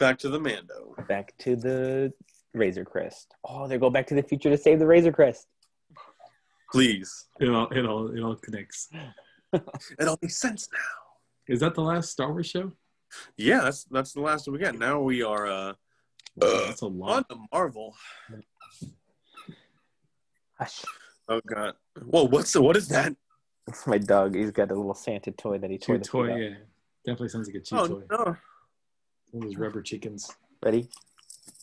Back 0.00 0.18
to 0.18 0.28
the 0.28 0.40
Mando. 0.40 0.92
Back 1.08 1.32
to 1.38 1.54
the 1.54 2.12
Razor 2.52 2.84
Crest. 2.84 3.32
Oh, 3.44 3.68
they 3.68 3.78
go 3.78 3.90
back 3.90 4.08
to 4.08 4.16
the 4.16 4.24
future 4.24 4.50
to 4.50 4.58
save 4.58 4.80
the 4.80 4.86
Razor 4.86 5.12
Crest. 5.12 5.46
Please. 6.70 7.28
It 7.40 7.48
all, 7.48 7.68
it 7.68 7.86
all, 7.86 8.08
it 8.14 8.20
all 8.22 8.36
connects. 8.36 8.88
It 9.52 10.06
all 10.06 10.18
makes 10.20 10.36
sense 10.38 10.68
now. 10.72 11.54
Is 11.54 11.60
that 11.60 11.74
the 11.74 11.80
last 11.82 12.10
Star 12.10 12.30
Wars 12.30 12.46
show? 12.46 12.72
Yeah, 13.38 13.60
that's 13.62 13.84
that's 13.84 14.12
the 14.12 14.20
last 14.20 14.46
one 14.46 14.52
we 14.52 14.58
got. 14.58 14.76
Now 14.78 15.00
we 15.00 15.22
are 15.22 15.46
uh, 15.46 15.72
Wow, 16.36 16.64
that's 16.66 16.82
a 16.82 16.86
on 16.86 16.98
lot. 16.98 17.28
to 17.30 17.36
Marvel. 17.50 17.96
Hush. 20.58 20.84
Oh 21.28 21.40
god. 21.46 21.74
Whoa, 22.04 22.24
what's 22.24 22.52
the 22.52 22.60
what 22.62 22.76
is 22.76 22.88
that? 22.88 23.14
It's 23.66 23.86
my 23.86 23.98
dog. 23.98 24.34
He's 24.34 24.50
got 24.50 24.70
a 24.70 24.74
little 24.74 24.94
Santa 24.94 25.30
toy 25.32 25.58
that 25.58 25.70
he 25.70 25.78
tore 25.78 25.96
Chew 25.96 25.98
the 26.02 26.04
toy, 26.08 26.36
yeah. 26.36 26.54
Definitely 27.06 27.28
sounds 27.28 27.48
like 27.48 27.56
a 27.56 27.60
chew 27.60 27.76
Oh 27.76 27.86
toy. 27.86 28.02
no. 28.10 28.16
One 29.30 29.42
of 29.42 29.42
those 29.42 29.56
rubber 29.56 29.82
chickens. 29.82 30.30
Ready? 30.62 30.88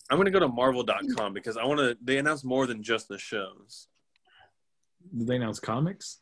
I'm 0.09 0.17
gonna 0.17 0.31
go 0.31 0.39
to 0.39 0.47
Marvel.com 0.47 1.33
because 1.33 1.57
I 1.57 1.65
wanna 1.65 1.95
they 2.01 2.17
announce 2.17 2.43
more 2.43 2.67
than 2.67 2.81
just 2.83 3.07
the 3.07 3.17
shows. 3.17 3.87
Did 5.17 5.27
they 5.27 5.35
announce 5.35 5.59
comics? 5.59 6.19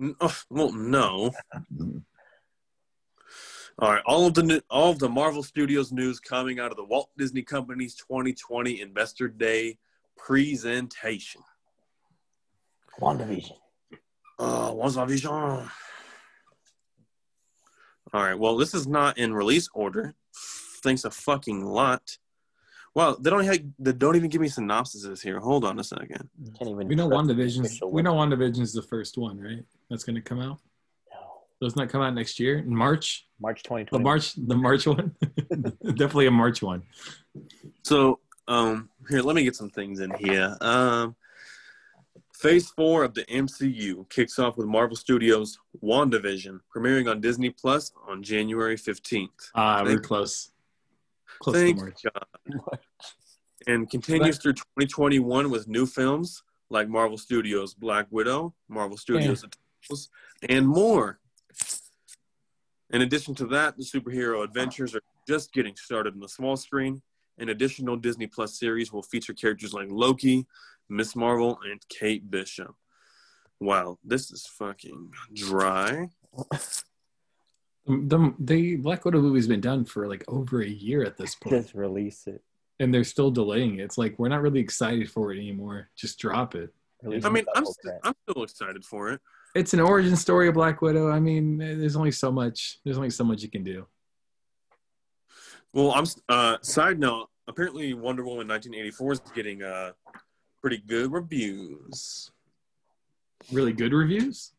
N- 0.00 0.16
oh, 0.20 0.36
well, 0.50 0.72
no. 0.72 1.32
All 3.76 3.90
right, 3.90 4.02
all 4.06 4.28
of 4.28 4.34
the 4.34 4.42
new, 4.44 4.60
all 4.70 4.90
of 4.90 5.00
the 5.00 5.08
Marvel 5.08 5.42
Studios 5.42 5.90
news 5.90 6.20
coming 6.20 6.60
out 6.60 6.70
of 6.70 6.76
the 6.76 6.84
Walt 6.84 7.10
Disney 7.18 7.42
Company's 7.42 7.96
2020 7.96 8.80
Investor 8.80 9.26
Day 9.26 9.78
presentation. 10.16 11.42
WandaVision. 13.00 13.56
Oh, 14.38 14.74
what's 14.74 14.94
my? 14.94 15.68
All 18.12 18.22
right, 18.22 18.38
well, 18.38 18.56
this 18.56 18.74
is 18.74 18.86
not 18.86 19.18
in 19.18 19.34
release 19.34 19.68
order. 19.74 20.14
Thanks 20.84 21.04
a 21.04 21.10
fucking 21.10 21.64
lot. 21.64 22.18
Well, 22.94 23.16
they 23.20 23.28
don't 23.28 23.44
have, 23.44 23.58
they 23.80 23.92
don't 23.92 24.14
even 24.14 24.30
give 24.30 24.40
me 24.40 24.48
synopsises 24.48 25.20
here. 25.20 25.40
Hold 25.40 25.64
on 25.64 25.78
a 25.80 25.84
second. 25.84 26.28
Can't 26.58 26.70
even. 26.70 26.86
We 26.86 26.94
know 26.94 27.08
trust 27.08 27.26
the 27.26 27.34
WandaVision's 27.34 27.58
official 27.66 27.90
we 27.90 28.02
one. 28.02 28.30
know 28.30 28.44
is 28.44 28.72
the 28.72 28.82
first 28.82 29.18
one, 29.18 29.40
right? 29.40 29.64
That's 29.90 30.04
gonna 30.04 30.20
come 30.20 30.40
out. 30.40 30.60
No. 31.12 31.42
Doesn't 31.60 31.78
that 31.78 31.90
come 31.90 32.02
out 32.02 32.14
next 32.14 32.38
year? 32.38 32.58
In 32.58 32.74
March? 32.74 33.26
March 33.40 33.64
2020. 33.64 33.90
The 33.90 33.98
2020. 33.98 34.04
March 34.04 34.34
the 34.36 34.56
March 34.56 34.86
one? 34.86 35.14
Definitely 35.96 36.26
a 36.26 36.30
March 36.30 36.62
one. 36.62 36.82
So, 37.82 38.20
um, 38.46 38.88
here, 39.10 39.22
let 39.22 39.34
me 39.34 39.42
get 39.42 39.56
some 39.56 39.70
things 39.70 39.98
in 39.98 40.12
here. 40.14 40.56
Um, 40.60 41.16
phase 42.32 42.70
four 42.70 43.02
of 43.02 43.14
the 43.14 43.24
MCU 43.24 44.08
kicks 44.08 44.38
off 44.38 44.56
with 44.56 44.68
Marvel 44.68 44.96
Studios' 44.96 45.58
WandaVision, 45.82 46.60
premiering 46.74 47.10
on 47.10 47.20
Disney 47.20 47.50
Plus 47.50 47.90
on 48.06 48.22
January 48.22 48.76
15th. 48.76 49.50
Ah, 49.56 49.82
we're 49.82 49.98
close. 49.98 50.50
Close 51.40 51.56
Thank 51.56 51.78
to 51.78 51.84
March. 51.84 52.02
God. 52.04 52.78
And 53.66 53.88
continues 53.88 54.36
through 54.36 54.54
2021 54.54 55.48
with 55.48 55.68
new 55.68 55.86
films 55.86 56.42
like 56.68 56.86
Marvel 56.86 57.16
Studios' 57.16 57.72
Black 57.72 58.06
Widow, 58.10 58.54
Marvel 58.68 58.98
Studios' 58.98 59.42
Eternals, 59.42 60.10
and 60.50 60.68
more. 60.68 61.18
In 62.90 63.00
addition 63.00 63.34
to 63.36 63.46
that, 63.46 63.78
the 63.78 63.82
superhero 63.82 64.44
adventures 64.44 64.94
are 64.94 65.00
just 65.26 65.52
getting 65.54 65.74
started 65.76 66.12
on 66.12 66.20
the 66.20 66.28
small 66.28 66.56
screen. 66.56 67.00
An 67.38 67.48
additional 67.48 67.96
Disney 67.96 68.26
Plus 68.26 68.58
series 68.58 68.92
will 68.92 69.02
feature 69.02 69.32
characters 69.32 69.72
like 69.72 69.88
Loki, 69.90 70.46
Miss 70.90 71.16
Marvel, 71.16 71.58
and 71.68 71.80
Kate 71.88 72.30
Bishop. 72.30 72.74
Wow, 73.60 73.98
this 74.04 74.30
is 74.30 74.46
fucking 74.46 75.10
dry. 75.32 76.10
The, 77.86 78.34
the 78.38 78.76
Black 78.76 79.04
Widow 79.04 79.20
movie's 79.20 79.46
been 79.46 79.60
done 79.60 79.84
for 79.84 80.08
like 80.08 80.24
over 80.26 80.62
a 80.62 80.68
year 80.68 81.04
at 81.04 81.16
this 81.18 81.34
point, 81.34 81.54
Just 81.56 81.74
release 81.74 82.26
it. 82.26 82.42
and 82.80 82.92
they're 82.94 83.04
still 83.04 83.30
delaying 83.30 83.78
it. 83.78 83.82
It's 83.82 83.98
like 83.98 84.18
we're 84.18 84.28
not 84.28 84.40
really 84.42 84.60
excited 84.60 85.10
for 85.10 85.32
it 85.32 85.38
anymore. 85.38 85.90
Just 85.94 86.18
drop 86.18 86.54
it. 86.54 86.72
Release 87.02 87.24
I 87.24 87.28
mean, 87.28 87.44
I'm, 87.54 87.62
double 87.64 87.74
st- 87.74 88.00
I'm 88.02 88.14
still 88.28 88.42
excited 88.42 88.84
for 88.86 89.10
it. 89.10 89.20
It's 89.54 89.74
an 89.74 89.80
origin 89.80 90.16
story 90.16 90.48
of 90.48 90.54
Black 90.54 90.80
Widow. 90.80 91.10
I 91.10 91.20
mean, 91.20 91.58
there's 91.58 91.94
only 91.96 92.10
so 92.10 92.32
much. 92.32 92.78
There's 92.84 92.96
only 92.96 93.10
so 93.10 93.22
much 93.24 93.42
you 93.42 93.50
can 93.50 93.62
do. 93.62 93.86
Well, 95.74 95.92
I'm 95.92 96.04
uh 96.28 96.56
side 96.62 96.98
note, 96.98 97.28
apparently 97.48 97.92
Wonder 97.94 98.24
Woman 98.24 98.48
1984 98.48 99.12
is 99.12 99.20
getting 99.34 99.62
uh 99.62 99.92
pretty 100.62 100.78
good 100.78 101.12
reviews. 101.12 102.30
Really 103.52 103.72
good 103.74 103.92
reviews. 103.92 104.52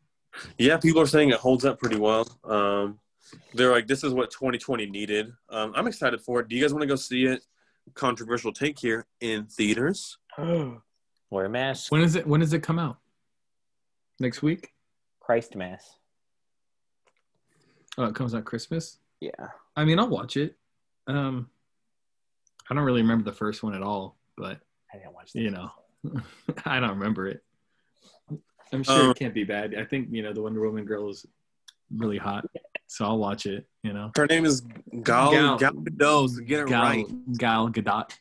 Yeah, 0.60 0.78
people 0.78 1.02
are 1.02 1.08
saying 1.08 1.30
it 1.30 1.38
holds 1.40 1.66
up 1.66 1.80
pretty 1.80 1.98
well. 1.98 2.28
Um 2.44 3.00
they're 3.54 3.72
like 3.72 3.88
this 3.88 4.04
is 4.04 4.14
what 4.14 4.32
2020 4.32 4.86
needed. 4.88 5.34
Um 5.50 5.74
I'm 5.76 5.88
excited 5.88 6.22
for 6.22 6.40
it. 6.40 6.48
Do 6.48 6.56
you 6.56 6.62
guys 6.62 6.74
want 6.74 6.82
to 6.82 6.88
go 6.88 6.96
see 6.96 7.26
it? 7.26 7.44
Controversial 7.94 8.52
take 8.52 8.80
here 8.80 9.06
in 9.22 9.46
theaters. 9.46 10.18
Wear 10.38 11.46
a 11.46 11.50
mask. 11.50 11.92
When 11.92 12.02
is 12.02 12.16
it? 12.16 12.26
When 12.28 12.40
does 12.40 12.54
it 12.54 12.64
come 12.64 12.80
out? 12.80 12.98
Next 14.20 14.42
week? 14.42 14.72
Christ 15.20 15.56
mass. 15.56 15.98
Oh, 17.98 18.06
it 18.06 18.16
comes 18.16 18.36
out 18.36 18.46
Christmas. 18.46 19.00
Yeah. 19.22 19.32
I 19.76 19.86
mean, 19.86 20.00
I'll 20.00 20.10
watch 20.10 20.38
it. 20.38 20.56
Um, 21.08 21.50
I 22.70 22.74
don't 22.74 22.84
really 22.84 23.02
remember 23.02 23.24
the 23.24 23.36
first 23.36 23.64
one 23.64 23.74
at 23.74 23.82
all, 23.82 24.18
but 24.38 24.60
I 24.94 24.98
didn't 24.98 25.14
watch 25.14 25.32
you 25.34 25.52
know, 25.52 25.72
I 26.66 26.80
don't 26.80 26.92
remember 26.98 27.28
it. 27.28 27.44
I'm 28.74 28.84
sure 28.84 29.04
Um, 29.04 29.12
it 29.12 29.18
can't 29.18 29.34
be 29.34 29.44
bad. 29.44 29.76
I 29.76 29.86
think 29.86 30.10
you 30.12 30.24
know 30.24 30.34
the 30.34 30.42
Wonder 30.42 30.62
Woman 30.62 30.86
girl 30.86 31.10
is 31.10 31.26
really 31.96 32.18
hot, 32.18 32.46
so 32.88 33.06
I'll 33.06 33.18
watch 33.18 33.46
it. 33.46 33.68
You 33.84 33.94
know, 33.94 34.12
Her 34.16 34.26
name 34.28 34.46
is 34.46 34.62
Gal 35.04 35.32
Gal- 35.32 35.58
Gal 35.58 35.74
Gadot, 35.74 36.30
so 36.30 36.42
get 36.42 36.62
it 36.62 36.68
Gal 36.68 36.84
right. 36.84 37.06
Gal 37.38 37.70
Gadot. 37.70 38.12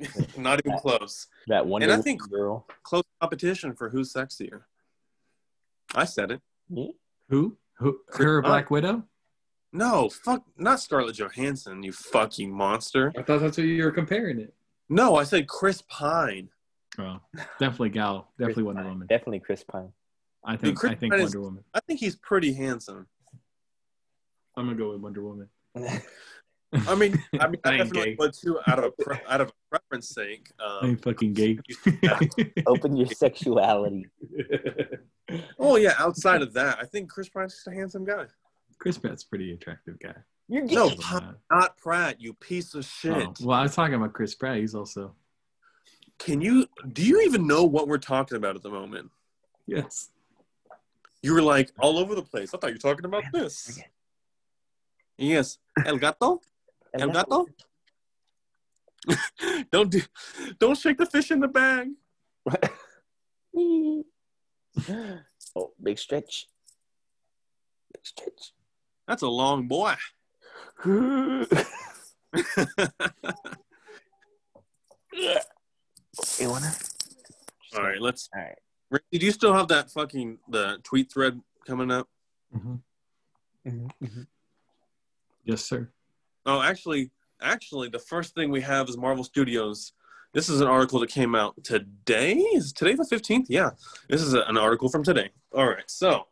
Not 0.38 0.60
even 0.64 0.78
close. 0.78 1.26
That 1.48 1.66
Wonder 1.66 1.84
And 1.84 1.92
I 1.92 1.96
Woman 1.96 2.04
think- 2.04 2.30
girl. 2.30 2.66
Close 2.82 3.02
competition 3.20 3.74
for 3.74 3.88
who's 3.88 4.12
sexier. 4.12 4.62
I 5.94 6.04
said 6.04 6.30
it. 6.30 6.40
Me? 6.70 6.94
Who? 7.30 7.56
Who? 7.78 7.98
Her 8.14 8.42
Black 8.42 8.70
Widow? 8.70 9.04
No, 9.72 10.08
fuck, 10.08 10.44
not 10.56 10.80
Scarlett 10.80 11.16
Johansson, 11.16 11.82
you 11.82 11.92
fucking 11.92 12.50
monster. 12.50 13.12
I 13.18 13.22
thought 13.22 13.40
that's 13.40 13.58
what 13.58 13.66
you 13.66 13.84
were 13.84 13.90
comparing 13.90 14.40
it. 14.40 14.54
No, 14.88 15.16
I 15.16 15.24
said 15.24 15.46
Chris 15.46 15.82
Pine. 15.88 16.48
Oh, 16.98 17.20
definitely 17.60 17.90
Gal. 17.90 18.28
Definitely 18.38 18.54
Chris 18.54 18.64
Wonder 18.66 18.82
Pine. 18.82 18.90
Woman. 18.92 19.06
Definitely 19.08 19.40
Chris 19.40 19.64
Pine. 19.64 19.92
I 20.44 20.56
think. 20.56 20.78
Chris 20.78 20.92
I 20.92 20.94
think 20.94 21.12
Pine 21.12 21.20
is- 21.20 21.26
Wonder 21.34 21.40
Woman. 21.42 21.64
I 21.74 21.80
think 21.80 22.00
he's 22.00 22.16
pretty 22.16 22.54
handsome. 22.54 23.06
I'm 24.58 24.66
gonna 24.66 24.76
go 24.76 24.90
with 24.92 25.00
Wonder 25.00 25.22
Woman. 25.22 25.48
I 25.76 26.94
mean, 26.94 27.14
I 27.40 27.48
mean, 27.48 27.60
I 27.64 27.70
I 27.70 27.76
definitely 27.78 28.10
gay. 28.10 28.16
would 28.18 28.34
too, 28.34 28.58
out 28.66 28.78
of 28.78 28.84
a 28.86 29.02
pre- 29.02 29.20
out 29.28 29.40
of 29.40 29.48
a 29.48 29.52
preference 29.70 30.08
sake. 30.10 30.50
I 30.60 30.78
Um, 30.82 30.90
ain't 30.90 31.02
fucking 31.02 31.32
gay. 31.32 31.58
Open 32.66 32.96
your 32.96 33.06
sexuality. 33.06 34.06
oh 35.58 35.76
yeah, 35.76 35.94
outside 35.98 36.42
of 36.42 36.52
that, 36.54 36.78
I 36.80 36.84
think 36.84 37.08
Chris 37.10 37.28
Pine's 37.28 37.54
just 37.54 37.66
a 37.68 37.72
handsome 37.72 38.04
guy. 38.04 38.26
Chris 38.78 38.98
Pratt's 38.98 39.22
a 39.24 39.28
pretty 39.28 39.52
attractive 39.52 39.98
guy. 39.98 40.14
You're 40.48 40.66
gay. 40.66 40.74
No, 40.76 40.86
Other 40.86 40.94
than 40.94 40.98
Pi- 41.02 41.20
that- 41.20 41.34
not 41.50 41.76
Pratt, 41.78 42.20
you 42.20 42.34
piece 42.34 42.74
of 42.74 42.84
shit. 42.84 43.12
Oh, 43.12 43.34
well, 43.42 43.58
I 43.58 43.62
was 43.62 43.74
talking 43.74 43.94
about 43.94 44.12
Chris 44.12 44.34
Pratt. 44.34 44.58
He's 44.58 44.74
also 44.74 45.14
Can 46.18 46.40
you? 46.40 46.66
Do 46.92 47.02
you 47.04 47.22
even 47.22 47.46
know 47.46 47.64
what 47.64 47.88
we're 47.88 47.98
talking 47.98 48.36
about 48.36 48.56
at 48.56 48.62
the 48.62 48.70
moment? 48.70 49.10
yes. 49.66 50.10
You 51.22 51.34
were 51.34 51.42
like 51.42 51.72
all 51.80 51.98
over 51.98 52.14
the 52.14 52.22
place. 52.22 52.54
I 52.54 52.58
thought 52.58 52.68
you 52.68 52.74
were 52.74 52.78
talking 52.78 53.04
about 53.04 53.24
this. 53.32 53.80
Yes, 55.18 55.58
El 55.84 55.98
Gato. 55.98 56.40
El 56.94 57.10
Gato. 57.10 57.46
don't 59.72 59.90
do, 59.90 60.00
don't 60.58 60.78
shake 60.78 60.98
the 60.98 61.06
fish 61.06 61.30
in 61.30 61.40
the 61.40 61.48
bag. 61.48 61.88
oh, 63.56 64.04
big 65.82 65.98
stretch. 65.98 66.46
Big 67.92 68.06
stretch. 68.06 68.52
That's 69.06 69.22
a 69.22 69.28
long 69.28 69.66
boy. 69.66 69.94
you 70.84 71.46
wanna? 76.40 76.72
All 77.76 77.82
right, 77.82 78.00
let's. 78.00 78.28
All 78.34 78.40
right. 78.40 78.58
Rick, 78.90 79.02
Did 79.12 79.22
you 79.22 79.32
still 79.32 79.52
have 79.52 79.68
that 79.68 79.90
fucking 79.90 80.38
the 80.48 80.78
tweet 80.82 81.12
thread 81.12 81.40
coming 81.66 81.90
up? 81.90 82.08
Mhm. 82.54 82.80
Mm-hmm. 83.66 84.22
Yes, 85.48 85.64
sir. 85.64 85.88
Oh, 86.44 86.60
actually, 86.60 87.10
actually, 87.40 87.88
the 87.88 87.98
first 87.98 88.34
thing 88.34 88.50
we 88.50 88.60
have 88.60 88.86
is 88.90 88.98
Marvel 88.98 89.24
Studios. 89.24 89.94
This 90.34 90.50
is 90.50 90.60
an 90.60 90.68
article 90.68 91.00
that 91.00 91.08
came 91.08 91.34
out 91.34 91.54
today. 91.64 92.34
Is 92.34 92.70
today 92.70 92.92
the 92.94 93.06
fifteenth? 93.06 93.46
Yeah, 93.48 93.70
this 94.10 94.20
is 94.20 94.34
a- 94.34 94.42
an 94.42 94.58
article 94.58 94.90
from 94.90 95.02
today. 95.02 95.30
All 95.54 95.66
right, 95.66 95.90
so 95.90 96.26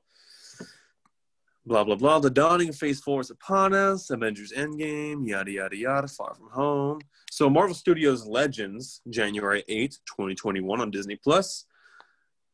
blah 1.64 1.82
blah 1.82 1.94
blah. 1.96 2.18
The 2.18 2.28
dawning 2.28 2.68
of 2.68 2.76
Phase 2.76 3.00
Four 3.00 3.22
is 3.22 3.30
upon 3.30 3.72
us. 3.72 4.10
Avengers 4.10 4.52
Endgame, 4.52 5.26
yada 5.26 5.50
yada 5.50 5.76
yada. 5.76 6.08
Far 6.08 6.34
from 6.34 6.50
home. 6.50 7.00
So 7.30 7.48
Marvel 7.48 7.74
Studios 7.74 8.26
Legends, 8.26 9.00
January 9.08 9.64
eighth, 9.66 9.98
twenty 10.04 10.34
twenty 10.34 10.60
one, 10.60 10.82
on 10.82 10.90
Disney 10.90 11.16
Plus. 11.16 11.64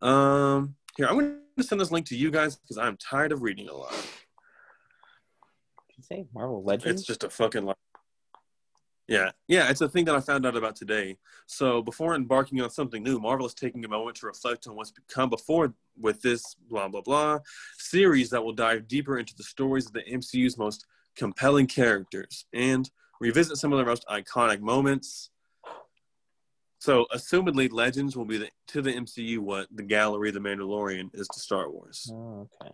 Um, 0.00 0.76
here 0.96 1.08
I'm 1.08 1.14
going 1.18 1.38
to 1.56 1.64
send 1.64 1.80
this 1.80 1.90
link 1.90 2.06
to 2.06 2.16
you 2.16 2.30
guys 2.30 2.54
because 2.54 2.78
I'm 2.78 2.96
tired 2.98 3.32
of 3.32 3.42
reading 3.42 3.68
a 3.68 3.74
lot. 3.74 3.94
Say 6.12 6.26
Marvel 6.34 6.62
Legends? 6.62 7.00
It's 7.00 7.06
just 7.06 7.24
a 7.24 7.30
fucking 7.30 7.64
like. 7.64 7.76
Yeah, 9.08 9.30
yeah, 9.48 9.68
it's 9.68 9.80
a 9.80 9.88
thing 9.88 10.04
that 10.06 10.14
I 10.14 10.20
found 10.20 10.46
out 10.46 10.56
about 10.56 10.76
today. 10.76 11.16
So 11.46 11.82
before 11.82 12.14
embarking 12.14 12.60
on 12.60 12.70
something 12.70 13.02
new, 13.02 13.18
Marvel 13.18 13.46
is 13.46 13.54
taking 13.54 13.84
a 13.84 13.88
moment 13.88 14.16
to 14.18 14.26
reflect 14.26 14.66
on 14.66 14.76
what's 14.76 14.92
come 15.08 15.28
before 15.28 15.74
with 15.98 16.22
this 16.22 16.54
blah 16.68 16.88
blah 16.88 17.00
blah 17.00 17.38
series 17.78 18.30
that 18.30 18.42
will 18.42 18.52
dive 18.52 18.88
deeper 18.88 19.18
into 19.18 19.34
the 19.36 19.42
stories 19.42 19.86
of 19.86 19.92
the 19.92 20.02
MCU's 20.02 20.56
most 20.56 20.86
compelling 21.16 21.66
characters 21.66 22.46
and 22.52 22.90
revisit 23.20 23.56
some 23.56 23.72
of 23.72 23.78
their 23.78 23.86
most 23.86 24.06
iconic 24.08 24.60
moments. 24.60 25.30
So, 26.78 27.06
assumedly, 27.14 27.70
Legends 27.70 28.16
will 28.16 28.24
be 28.24 28.38
the, 28.38 28.50
to 28.68 28.82
the 28.82 28.92
MCU 28.92 29.38
what 29.38 29.68
the 29.70 29.84
Gallery 29.84 30.32
the 30.32 30.40
Mandalorian 30.40 31.10
is 31.14 31.28
to 31.28 31.38
Star 31.38 31.70
Wars. 31.70 32.10
Oh, 32.12 32.48
okay. 32.60 32.72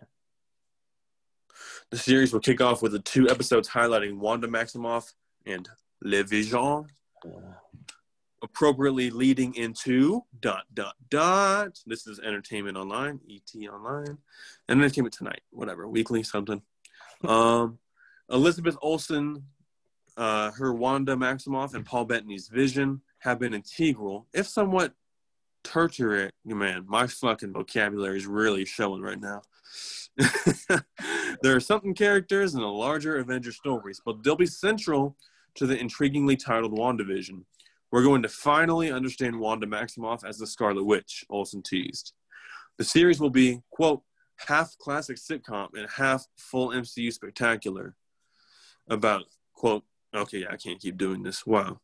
The 1.91 1.97
series 1.97 2.33
will 2.33 2.39
kick 2.39 2.61
off 2.61 2.81
with 2.81 2.91
the 2.91 2.99
two 2.99 3.29
episodes 3.29 3.69
highlighting 3.69 4.17
Wanda 4.17 4.47
Maximoff 4.47 5.13
and 5.45 5.67
Le 6.01 6.23
Vision, 6.23 6.85
appropriately 8.41 9.09
leading 9.09 9.55
into 9.55 10.23
dot 10.39 10.63
dot 10.73 10.95
dot. 11.09 11.79
This 11.85 12.07
is 12.07 12.19
Entertainment 12.19 12.77
Online, 12.77 13.19
ET 13.29 13.67
Online, 13.67 14.17
and 14.67 14.81
Entertainment 14.81 15.13
Tonight, 15.13 15.41
whatever, 15.51 15.87
weekly 15.87 16.23
something. 16.23 16.61
Um, 17.27 17.79
Elizabeth 18.29 18.77
Olsen, 18.81 19.43
uh, 20.15 20.51
her 20.51 20.73
Wanda 20.73 21.17
Maximoff, 21.17 21.73
and 21.73 21.85
Paul 21.85 22.05
Bettany's 22.05 22.47
Vision 22.47 23.01
have 23.19 23.39
been 23.39 23.53
integral, 23.53 24.25
if 24.33 24.47
somewhat 24.47 24.93
tertiary. 25.63 26.29
Man, 26.45 26.85
my 26.87 27.07
fucking 27.07 27.53
vocabulary 27.53 28.17
is 28.17 28.25
really 28.25 28.63
showing 28.63 29.01
right 29.01 29.19
now. 29.19 29.41
there 31.41 31.55
are 31.55 31.59
something 31.59 31.93
characters 31.93 32.53
in 32.53 32.61
the 32.61 32.67
larger 32.67 33.17
Avenger 33.17 33.51
stories, 33.51 34.01
but 34.05 34.23
they'll 34.23 34.35
be 34.35 34.45
central 34.45 35.15
to 35.55 35.65
the 35.65 35.77
intriguingly 35.77 36.37
titled 36.37 36.77
WandaVision. 36.77 37.43
We're 37.91 38.03
going 38.03 38.21
to 38.21 38.29
finally 38.29 38.91
understand 38.91 39.39
Wanda 39.39 39.65
Maximoff 39.65 40.23
as 40.23 40.37
the 40.37 40.47
Scarlet 40.47 40.83
Witch, 40.83 41.25
Olsen 41.29 41.63
teased. 41.63 42.13
The 42.77 42.83
series 42.83 43.19
will 43.19 43.31
be, 43.31 43.61
quote, 43.71 44.03
half 44.47 44.77
classic 44.77 45.17
sitcom 45.17 45.69
and 45.75 45.89
half 45.89 46.25
full 46.37 46.69
MCU 46.69 47.11
spectacular. 47.11 47.95
About, 48.89 49.25
quote, 49.53 49.83
okay, 50.15 50.45
I 50.49 50.55
can't 50.55 50.79
keep 50.79 50.97
doing 50.97 51.23
this. 51.23 51.45
Wow. 51.45 51.79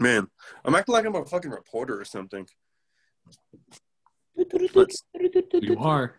Man, 0.00 0.28
I'm 0.64 0.74
acting 0.74 0.92
like 0.92 1.06
I'm 1.06 1.14
a 1.14 1.24
fucking 1.24 1.50
reporter 1.50 1.98
or 1.98 2.04
something. 2.04 2.46
You 4.36 5.76
are. 5.78 6.16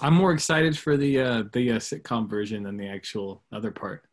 I'm 0.00 0.14
more 0.14 0.32
excited 0.32 0.76
for 0.78 0.96
the 0.96 1.20
uh, 1.20 1.42
the 1.52 1.72
uh, 1.72 1.76
sitcom 1.76 2.28
version 2.28 2.62
than 2.62 2.76
the 2.76 2.88
actual 2.88 3.42
other 3.52 3.70
part. 3.70 4.04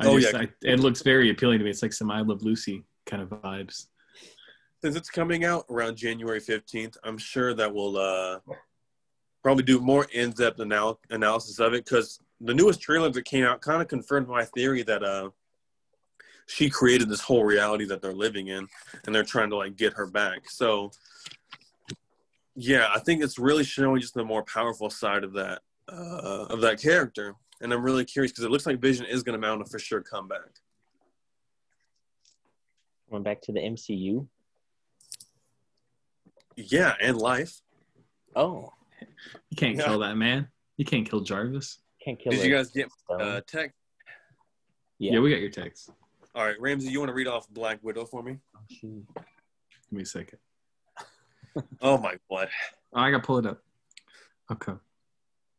I 0.00 0.06
Oh, 0.06 0.18
just- 0.18 0.32
yeah. 0.34 0.40
I, 0.40 0.48
it 0.62 0.80
looks 0.80 1.02
very 1.02 1.30
appealing 1.30 1.58
to 1.58 1.64
me. 1.64 1.70
It's 1.70 1.82
like 1.82 1.92
some 1.92 2.10
I 2.10 2.20
Love 2.20 2.42
Lucy 2.42 2.84
kind 3.06 3.22
of 3.22 3.28
vibes. 3.30 3.86
Since 4.82 4.96
it's 4.96 5.10
coming 5.10 5.44
out 5.44 5.64
around 5.70 5.96
January 5.96 6.40
15th, 6.40 6.96
I'm 7.04 7.16
sure 7.18 7.54
that 7.54 7.72
we'll 7.72 7.96
uh, 7.96 8.40
probably 9.44 9.62
do 9.62 9.78
more 9.80 10.06
in-depth 10.12 10.60
anal- 10.60 10.98
analysis 11.10 11.60
of 11.60 11.72
it 11.72 11.84
because 11.84 12.18
the 12.40 12.52
newest 12.54 12.80
trailer 12.80 13.08
that 13.10 13.24
came 13.24 13.44
out 13.44 13.60
kind 13.60 13.80
of 13.80 13.86
confirmed 13.86 14.26
my 14.26 14.44
theory 14.44 14.82
that 14.82 15.04
uh, 15.04 15.30
she 16.46 16.68
created 16.68 17.08
this 17.08 17.20
whole 17.20 17.44
reality 17.44 17.84
that 17.84 18.02
they're 18.02 18.12
living 18.12 18.48
in, 18.48 18.66
and 19.06 19.14
they're 19.14 19.22
trying 19.22 19.50
to 19.50 19.56
like 19.56 19.76
get 19.76 19.92
her 19.92 20.06
back. 20.06 20.50
So, 20.50 20.90
yeah, 22.54 22.88
I 22.94 22.98
think 23.00 23.22
it's 23.22 23.38
really 23.38 23.64
showing 23.64 24.00
just 24.00 24.14
the 24.14 24.24
more 24.24 24.42
powerful 24.44 24.90
side 24.90 25.24
of 25.24 25.32
that 25.34 25.62
uh, 25.88 26.46
of 26.50 26.60
that 26.62 26.80
character, 26.80 27.34
and 27.60 27.72
I'm 27.72 27.82
really 27.82 28.04
curious 28.04 28.32
because 28.32 28.44
it 28.44 28.50
looks 28.50 28.66
like 28.66 28.78
Vision 28.80 29.06
is 29.06 29.22
going 29.22 29.40
to 29.40 29.46
mount 29.46 29.62
a 29.62 29.64
for 29.64 29.78
sure 29.78 30.00
comeback. 30.00 30.60
Going 33.10 33.22
back 33.22 33.42
to 33.42 33.52
the 33.52 33.60
MCU. 33.60 34.26
Yeah, 36.56 36.94
and 37.00 37.16
life. 37.18 37.60
Oh, 38.36 38.72
You 39.50 39.56
can't 39.56 39.76
Yeah. 39.76 39.84
kill 39.86 39.98
that 40.00 40.16
man. 40.16 40.48
You 40.76 40.84
can't 40.84 41.08
kill 41.08 41.20
Jarvis. 41.20 41.78
can't 42.04 42.18
kill 42.18 42.32
Did 42.32 42.40
it. 42.40 42.46
you 42.48 42.54
guys 42.54 42.70
get 42.70 42.88
So, 43.08 43.14
uh, 43.16 43.40
tech? 43.46 43.74
Yeah, 44.98 45.12
yeah. 45.14 45.18
we 45.20 45.30
got 45.30 45.40
your 45.40 45.50
text. 45.50 45.90
All 46.34 46.44
right, 46.44 46.58
Ramsey, 46.60 46.90
you 46.90 46.98
want 46.98 47.08
to 47.10 47.14
read 47.14 47.26
off 47.26 47.48
Black 47.50 47.78
Widow 47.82 48.06
for 48.06 48.22
me? 48.22 48.38
Shoot. 48.70 49.06
Give 49.14 49.24
me 49.90 50.02
a 50.02 50.06
second. 50.06 50.38
Oh 51.80 51.98
my 51.98 52.16
god. 52.30 52.48
I 52.94 53.10
got 53.10 53.18
to 53.18 53.26
pull 53.26 53.38
it 53.38 53.46
up. 53.46 53.62
Okay. 54.50 54.72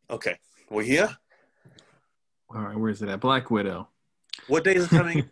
Okay, 0.10 0.38
we 0.70 0.86
here. 0.86 1.10
All 2.54 2.62
right, 2.62 2.78
where 2.78 2.92
is 2.92 3.02
it 3.02 3.10
at? 3.10 3.20
Black 3.20 3.50
Widow. 3.50 3.88
What 4.48 4.64
day 4.64 4.76
is 4.76 4.86
it 4.86 4.90
coming? 4.90 5.30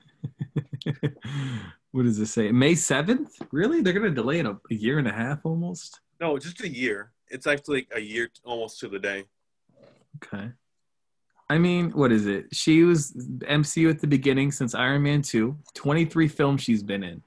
what 1.91 2.03
does 2.03 2.17
it 2.17 2.27
say? 2.27 2.51
May 2.51 2.73
7th? 2.73 3.29
Really? 3.51 3.81
They're 3.81 3.93
going 3.93 4.05
to 4.05 4.11
delay 4.11 4.39
it 4.39 4.45
a, 4.45 4.57
a 4.71 4.73
year 4.73 4.97
and 4.97 5.07
a 5.07 5.11
half 5.11 5.39
almost? 5.43 5.99
no, 6.21 6.37
just 6.37 6.61
a 6.61 6.69
year. 6.69 7.11
It's 7.29 7.47
actually 7.47 7.87
a 7.93 7.99
year 7.99 8.27
t- 8.27 8.41
almost 8.45 8.79
to 8.79 8.87
the 8.87 8.99
day. 8.99 9.25
Okay. 10.23 10.51
I 11.49 11.57
mean, 11.57 11.91
what 11.91 12.11
is 12.11 12.27
it? 12.27 12.45
She 12.53 12.83
was 12.83 13.11
MCU 13.39 13.89
at 13.89 13.99
the 13.99 14.07
beginning 14.07 14.51
since 14.51 14.75
Iron 14.75 15.03
Man 15.03 15.21
2. 15.21 15.57
23 15.73 16.27
films 16.27 16.61
she's 16.61 16.83
been 16.83 17.03
in. 17.03 17.21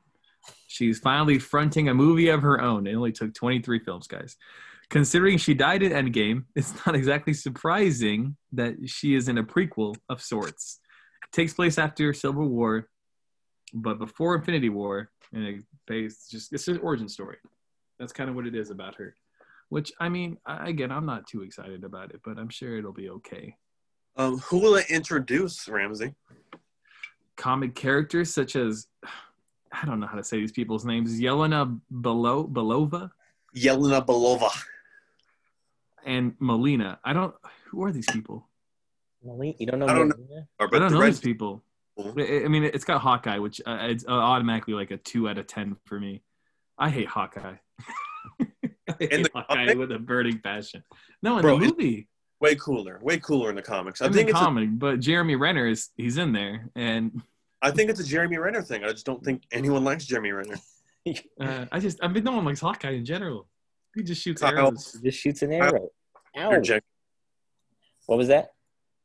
She's 0.74 0.98
finally 0.98 1.38
fronting 1.38 1.88
a 1.88 1.94
movie 1.94 2.30
of 2.30 2.42
her 2.42 2.60
own. 2.60 2.88
It 2.88 2.94
only 2.94 3.12
took 3.12 3.32
23 3.32 3.78
films, 3.78 4.08
guys. 4.08 4.36
Considering 4.90 5.38
she 5.38 5.54
died 5.54 5.84
in 5.84 5.92
Endgame, 5.92 6.46
it's 6.56 6.74
not 6.84 6.96
exactly 6.96 7.32
surprising 7.32 8.36
that 8.50 8.74
she 8.86 9.14
is 9.14 9.28
in 9.28 9.38
a 9.38 9.44
prequel 9.44 9.94
of 10.08 10.20
sorts. 10.20 10.80
It 11.22 11.30
takes 11.30 11.54
place 11.54 11.78
after 11.78 12.12
Civil 12.12 12.48
War, 12.48 12.88
but 13.72 14.00
before 14.00 14.34
Infinity 14.34 14.68
War, 14.68 15.12
and 15.32 15.46
it 15.46 15.62
based 15.86 16.32
just 16.32 16.52
it's 16.52 16.66
an 16.66 16.78
origin 16.78 17.08
story. 17.08 17.36
That's 18.00 18.12
kind 18.12 18.28
of 18.28 18.34
what 18.34 18.48
it 18.48 18.56
is 18.56 18.70
about 18.70 18.96
her. 18.96 19.14
Which 19.68 19.92
I 20.00 20.08
mean, 20.08 20.38
I, 20.44 20.70
again, 20.70 20.90
I'm 20.90 21.06
not 21.06 21.28
too 21.28 21.42
excited 21.42 21.84
about 21.84 22.10
it, 22.10 22.20
but 22.24 22.36
I'm 22.36 22.48
sure 22.48 22.76
it'll 22.76 22.92
be 22.92 23.10
okay. 23.10 23.54
Um, 24.16 24.38
who 24.38 24.58
will 24.58 24.74
it 24.74 24.90
introduce, 24.90 25.68
Ramsey? 25.68 26.14
Comic 27.36 27.76
characters 27.76 28.34
such 28.34 28.56
as 28.56 28.88
I 29.82 29.86
don't 29.86 30.00
know 30.00 30.06
how 30.06 30.16
to 30.16 30.24
say 30.24 30.38
these 30.38 30.52
people's 30.52 30.84
names: 30.84 31.20
Yelena 31.20 31.80
Belo- 31.92 32.50
Belova 32.50 33.10
Yelena 33.56 34.04
Belova. 34.04 34.50
and 36.04 36.34
Melina. 36.40 36.98
I 37.04 37.12
don't. 37.12 37.34
Who 37.70 37.82
are 37.84 37.92
these 37.92 38.06
people? 38.06 38.48
Melina- 39.24 39.54
You 39.58 39.66
don't 39.66 39.78
know 39.80 39.86
I 39.86 39.94
don't 39.94 40.08
know. 40.08 40.16
Melina? 40.16 40.46
Or, 40.60 40.66
I 40.74 40.78
don't 40.78 40.92
the 40.92 40.98
know 40.98 41.04
these 41.06 41.20
people. 41.20 41.64
people. 41.96 42.14
I 42.18 42.44
I 42.44 42.48
mean, 42.48 42.64
it's 42.64 42.84
got 42.84 43.00
Hawkeye, 43.00 43.38
which 43.38 43.60
uh, 43.66 43.78
it's 43.82 44.04
uh, 44.06 44.10
automatically 44.12 44.74
like 44.74 44.90
a 44.90 44.96
two 44.96 45.28
out 45.28 45.38
of 45.38 45.46
ten 45.46 45.76
for 45.86 45.98
me. 45.98 46.22
I 46.78 46.90
hate 46.90 47.08
Hawkeye. 47.08 47.54
I 48.40 48.94
hate 48.98 49.12
In 49.12 49.22
the 49.22 49.30
Hawkeye 49.34 49.54
comic? 49.66 49.78
with 49.78 49.92
a 49.92 49.98
burning 49.98 50.40
passion. 50.40 50.82
No, 51.22 51.36
in 51.36 51.42
Bro, 51.42 51.58
the 51.60 51.66
movie, 51.66 52.08
Way 52.40 52.56
cooler. 52.56 52.98
Way 53.00 53.18
cooler 53.18 53.48
in 53.48 53.54
the 53.56 53.62
comics. 53.62 54.02
I 54.02 54.06
in 54.06 54.12
think 54.12 54.26
the 54.26 54.30
it's. 54.32 54.40
A, 54.40 54.44
comic, 54.44 54.68
but 54.72 55.00
Jeremy 55.00 55.36
Renner 55.36 55.66
is 55.66 55.90
he's 55.96 56.18
in 56.18 56.32
there, 56.32 56.68
and 56.74 57.22
I 57.64 57.70
think 57.70 57.90
it's 57.90 58.00
a 58.00 58.04
Jeremy 58.04 58.36
Renner 58.38 58.62
thing. 58.62 58.84
I 58.84 58.90
just 58.90 59.06
don't 59.06 59.24
think 59.24 59.42
anyone 59.52 59.84
likes 59.84 60.04
Jeremy 60.04 60.32
Renner. 60.32 60.56
uh, 61.40 61.64
I 61.72 61.80
just 61.80 61.98
I 62.02 62.08
mean, 62.08 62.24
no 62.24 62.32
one 62.32 62.44
likes 62.44 62.60
Hawkeye 62.60 62.90
in 62.90 63.04
general. 63.04 63.48
He 63.94 64.02
just 64.02 64.22
shoots 64.22 64.42
Kyle. 64.42 64.56
arrows. 64.56 64.98
Just 65.02 65.18
shoots 65.18 65.42
an 65.42 65.52
arrow. 65.52 65.88
Ow. 66.36 66.48
Interject. 66.50 66.84
What 68.06 68.18
was 68.18 68.28
that? 68.28 68.50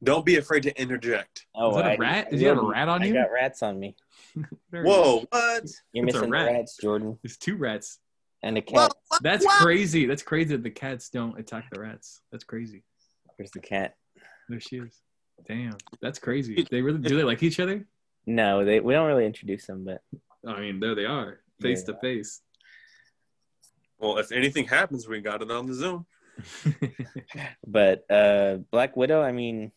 Don't 0.04 0.26
be 0.26 0.38
afraid 0.38 0.64
to 0.64 0.82
interject. 0.82 1.46
Oh, 1.56 1.72
Is 1.72 1.76
that 1.78 1.86
a 1.86 1.90
I- 1.92 1.96
rat? 1.98 2.32
Did 2.32 2.42
you 2.42 2.48
have 2.48 2.58
a 2.58 2.62
I- 2.62 2.72
rat 2.72 2.90
on 2.90 3.02
I 3.04 3.06
you? 3.06 3.14
got 3.14 3.32
rats 3.32 3.64
on 3.64 3.80
me. 3.80 3.96
There 4.72 4.84
it 4.84 4.88
is. 4.88 4.94
Whoa, 4.96 5.26
what? 5.30 5.64
You're 5.94 6.06
It's 6.08 6.16
missing 6.16 6.30
rat. 6.30 6.46
rats, 6.48 6.78
Jordan, 6.82 7.18
There's 7.24 7.38
two 7.38 7.56
rats. 7.58 8.00
and 8.44 8.58
a 8.58 8.62
cat. 8.62 8.94
That's 9.22 9.46
crazy. 9.62 10.06
That's 10.06 10.22
crazy 10.24 10.56
that 10.56 10.64
the 10.64 10.70
cats 10.70 11.10
don't 11.10 11.38
attack 11.40 11.70
the 11.72 11.80
rats. 11.82 12.22
That's 12.32 12.44
crazy. 12.44 12.84
Where's 13.36 13.52
the 13.52 13.60
cat? 13.60 13.96
There 14.48 14.60
she 14.60 14.78
is. 14.78 15.02
Damn, 15.48 15.78
that's 16.02 16.20
crazy. 16.20 16.66
They 16.70 16.82
really 16.82 17.00
do 17.00 17.16
they 17.18 17.24
like 17.24 17.42
each 17.44 17.60
other? 17.60 17.86
No, 18.30 18.64
they 18.64 18.80
we 18.80 18.94
don't 18.94 19.08
really 19.08 19.26
introduce 19.26 19.66
them, 19.66 19.84
but 19.86 20.02
I 20.48 20.60
mean, 20.62 20.80
there 20.80 20.94
they 20.94 21.06
are, 21.06 21.40
face 21.60 21.82
Yeah. 21.88 21.94
to 21.96 22.00
face. 22.00 22.42
Well, 23.98 24.20
if 24.20 24.32
anything 24.32 24.66
happens, 24.66 25.08
we 25.08 25.20
got 25.20 25.42
it 25.42 25.50
on 25.52 25.66
the 25.66 25.74
Zoom. 25.74 26.06
but 27.68 28.06
uh 28.10 28.58
Black 28.72 28.96
Widow, 28.96 29.22
I 29.22 29.32
mean, 29.32 29.72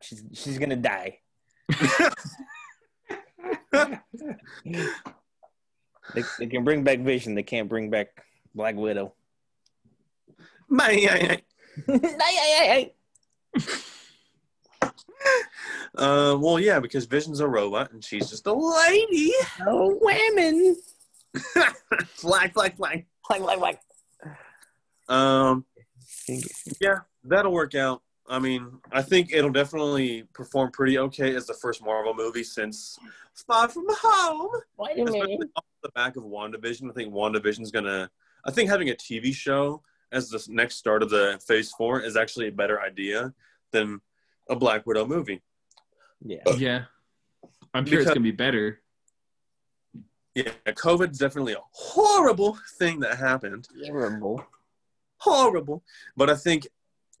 She's 0.00 0.24
she's 0.32 0.58
gonna 0.58 0.76
die. 0.76 1.20
They, 6.14 6.22
they 6.38 6.46
can 6.46 6.64
bring 6.64 6.84
back 6.84 7.00
Vision. 7.00 7.34
They 7.34 7.42
can't 7.42 7.68
bring 7.68 7.90
back 7.90 8.08
Black 8.54 8.74
Widow. 8.76 9.12
Man, 10.70 11.40
Uh, 15.94 16.36
well, 16.38 16.60
yeah, 16.60 16.78
because 16.78 17.06
Vision's 17.06 17.40
a 17.40 17.48
robot 17.48 17.92
and 17.92 18.04
she's 18.04 18.28
just 18.28 18.46
a 18.46 18.52
lady. 18.52 19.32
oh, 19.66 19.98
women. 20.00 20.76
flag, 22.06 22.52
flag, 22.52 22.76
flag. 22.76 23.06
Like, 23.30 23.40
like, 23.40 23.58
like. 23.58 23.80
Um, 25.08 25.64
yeah, 26.80 27.00
that'll 27.24 27.52
work 27.52 27.74
out. 27.74 28.02
I 28.28 28.38
mean, 28.38 28.78
I 28.92 29.02
think 29.02 29.32
it'll 29.32 29.50
definitely 29.50 30.24
perform 30.34 30.70
pretty 30.70 30.98
okay 30.98 31.34
as 31.34 31.46
the 31.46 31.54
first 31.54 31.82
Marvel 31.82 32.14
movie 32.14 32.44
since 32.44 32.98
Far 33.46 33.68
From 33.68 33.86
Home. 33.88 34.50
Wait 34.76 34.98
a 34.98 35.04
minute. 35.04 35.50
off 35.56 35.64
the 35.82 35.88
back 35.90 36.16
of 36.16 36.24
WandaVision. 36.24 36.90
I 36.90 36.92
think 36.92 37.12
WandaVision's 37.12 37.70
gonna. 37.70 38.10
I 38.44 38.50
think 38.50 38.68
having 38.68 38.90
a 38.90 38.94
TV 38.94 39.34
show 39.34 39.82
as 40.12 40.28
the 40.28 40.44
next 40.50 40.76
start 40.76 41.02
of 41.02 41.10
the 41.10 41.40
Phase 41.46 41.72
Four 41.72 42.02
is 42.02 42.16
actually 42.16 42.48
a 42.48 42.52
better 42.52 42.80
idea 42.80 43.32
than 43.72 44.00
a 44.48 44.56
Black 44.56 44.86
Widow 44.86 45.06
movie. 45.06 45.42
Yeah. 46.24 46.42
Yeah. 46.56 46.84
I'm 47.74 47.86
sure 47.86 48.00
it's 48.00 48.08
gonna 48.08 48.20
be 48.20 48.30
better. 48.30 48.80
Yeah, 50.34 50.52
COVID's 50.66 51.18
definitely 51.18 51.54
a 51.54 51.62
horrible 51.72 52.58
thing 52.78 53.00
that 53.00 53.18
happened. 53.18 53.66
Horrible. 53.84 54.44
horrible. 55.18 55.82
But 56.16 56.30
I 56.30 56.36
think 56.36 56.68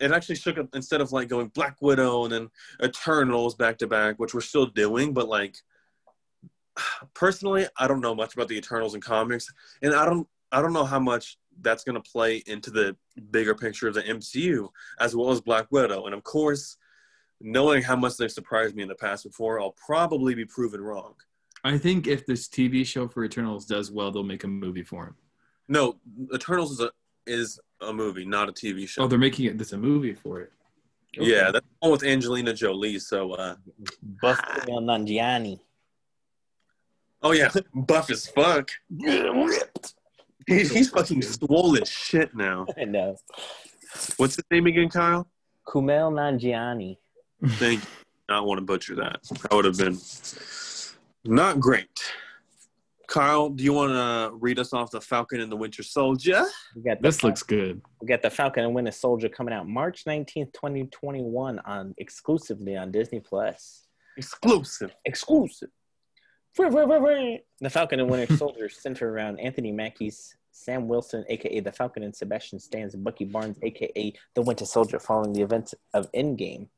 it 0.00 0.12
actually 0.12 0.36
shook 0.36 0.58
up 0.58 0.68
instead 0.74 1.00
of 1.00 1.10
like 1.12 1.28
going 1.28 1.48
Black 1.48 1.76
Widow 1.80 2.24
and 2.24 2.32
then 2.32 2.50
Eternals 2.82 3.54
back 3.56 3.78
to 3.78 3.86
back, 3.86 4.18
which 4.18 4.34
we're 4.34 4.40
still 4.40 4.66
doing, 4.66 5.12
but 5.12 5.28
like 5.28 5.56
personally, 7.14 7.66
I 7.76 7.88
don't 7.88 8.00
know 8.00 8.14
much 8.14 8.34
about 8.34 8.48
the 8.48 8.56
Eternals 8.56 8.94
in 8.94 9.00
comics, 9.00 9.52
and 9.82 9.94
I 9.94 10.04
don't 10.04 10.28
I 10.52 10.62
don't 10.62 10.72
know 10.72 10.84
how 10.84 11.00
much 11.00 11.38
that's 11.60 11.84
gonna 11.84 12.00
play 12.00 12.42
into 12.46 12.70
the 12.70 12.96
bigger 13.30 13.54
picture 13.54 13.88
of 13.88 13.94
the 13.94 14.02
MCU 14.02 14.68
as 15.00 15.16
well 15.16 15.30
as 15.30 15.40
Black 15.40 15.66
Widow. 15.70 16.06
And 16.06 16.14
of 16.14 16.22
course, 16.22 16.76
knowing 17.40 17.82
how 17.82 17.96
much 17.96 18.16
they've 18.16 18.30
surprised 18.30 18.74
me 18.74 18.82
in 18.82 18.88
the 18.88 18.94
past 18.94 19.24
before, 19.24 19.60
I'll 19.60 19.76
probably 19.86 20.34
be 20.34 20.44
proven 20.44 20.80
wrong. 20.80 21.14
I 21.64 21.76
think 21.78 22.06
if 22.06 22.24
this 22.26 22.48
TV 22.48 22.84
show 22.86 23.08
for 23.08 23.24
Eternals 23.24 23.64
does 23.66 23.90
well, 23.90 24.10
they'll 24.10 24.22
make 24.22 24.44
a 24.44 24.48
movie 24.48 24.82
for 24.84 25.04
him. 25.06 25.14
No, 25.68 25.96
Eternals 26.34 26.70
is 26.72 26.80
a 26.80 26.90
is 27.26 27.60
a 27.82 27.92
movie, 27.92 28.24
not 28.24 28.48
a 28.48 28.52
TV 28.52 28.88
show. 28.88 29.02
Oh, 29.02 29.06
they're 29.08 29.18
making 29.18 29.46
it. 29.46 29.58
This 29.58 29.72
a 29.72 29.78
movie 29.78 30.14
for 30.14 30.40
it. 30.40 30.52
Yeah, 31.14 31.50
that's 31.50 31.64
the 31.66 31.72
one 31.80 31.90
with 31.92 32.04
Angelina 32.04 32.52
Jolie. 32.54 32.98
So, 32.98 33.32
uh, 33.32 33.56
Buff 34.22 34.38
Kumail 34.40 34.82
Nanjiani. 34.82 35.58
oh 37.22 37.32
yeah, 37.32 37.50
buff 37.74 38.10
as 38.10 38.26
fuck. 38.28 38.70
He- 38.96 39.64
He's 40.46 40.88
fucking 40.90 41.20
swollen 41.22 41.82
as 41.82 41.90
shit 41.90 42.34
now. 42.34 42.64
I 42.80 42.84
know. 42.84 43.16
What's 44.16 44.36
his 44.36 44.44
name 44.50 44.66
again, 44.66 44.88
Kyle? 44.88 45.28
Kumail 45.66 46.10
Nanjiani. 46.12 46.96
Thank 47.44 47.82
you. 47.82 47.88
I 48.28 48.34
don't 48.34 48.46
want 48.46 48.58
to 48.58 48.64
butcher 48.64 48.94
that. 48.96 49.22
That 49.22 49.52
would 49.52 49.64
have 49.64 49.78
been 49.78 49.98
not 51.24 51.60
great. 51.60 51.88
Kyle, 53.08 53.48
do 53.48 53.64
you 53.64 53.72
want 53.72 53.92
to 53.92 54.36
read 54.36 54.58
us 54.58 54.74
off 54.74 54.90
the 54.90 55.00
Falcon 55.00 55.40
and 55.40 55.50
the 55.50 55.56
Winter 55.56 55.82
Soldier? 55.82 56.44
We 56.76 56.82
got 56.82 57.00
the 57.00 57.08
This 57.08 57.24
looks 57.24 57.42
good. 57.42 57.80
We 58.02 58.06
got 58.06 58.20
the 58.20 58.28
Falcon 58.28 58.64
and 58.64 58.74
Winter 58.74 58.90
Soldier 58.90 59.30
coming 59.30 59.54
out 59.54 59.66
March 59.66 60.04
19th, 60.04 60.52
2021 60.52 61.58
on 61.60 61.94
exclusively 61.96 62.76
on 62.76 62.90
Disney 62.90 63.20
Plus. 63.20 63.86
Exclusive. 64.18 64.94
Exclusive. 65.06 65.70
The 66.54 67.70
Falcon 67.70 68.00
and 68.00 68.10
Winter 68.10 68.36
Soldier 68.36 68.68
center 68.68 69.10
around 69.10 69.40
Anthony 69.40 69.72
Mackie's 69.72 70.36
Sam 70.52 70.86
Wilson, 70.86 71.24
aka 71.28 71.60
the 71.60 71.72
Falcon, 71.72 72.02
and 72.02 72.14
Sebastian 72.14 72.58
Stan's 72.58 72.94
Bucky 72.94 73.24
Barnes, 73.24 73.58
aka 73.62 74.12
the 74.34 74.42
Winter 74.42 74.66
Soldier, 74.66 74.98
following 74.98 75.32
the 75.32 75.40
events 75.42 75.74
of 75.94 76.12
Endgame. 76.12 76.68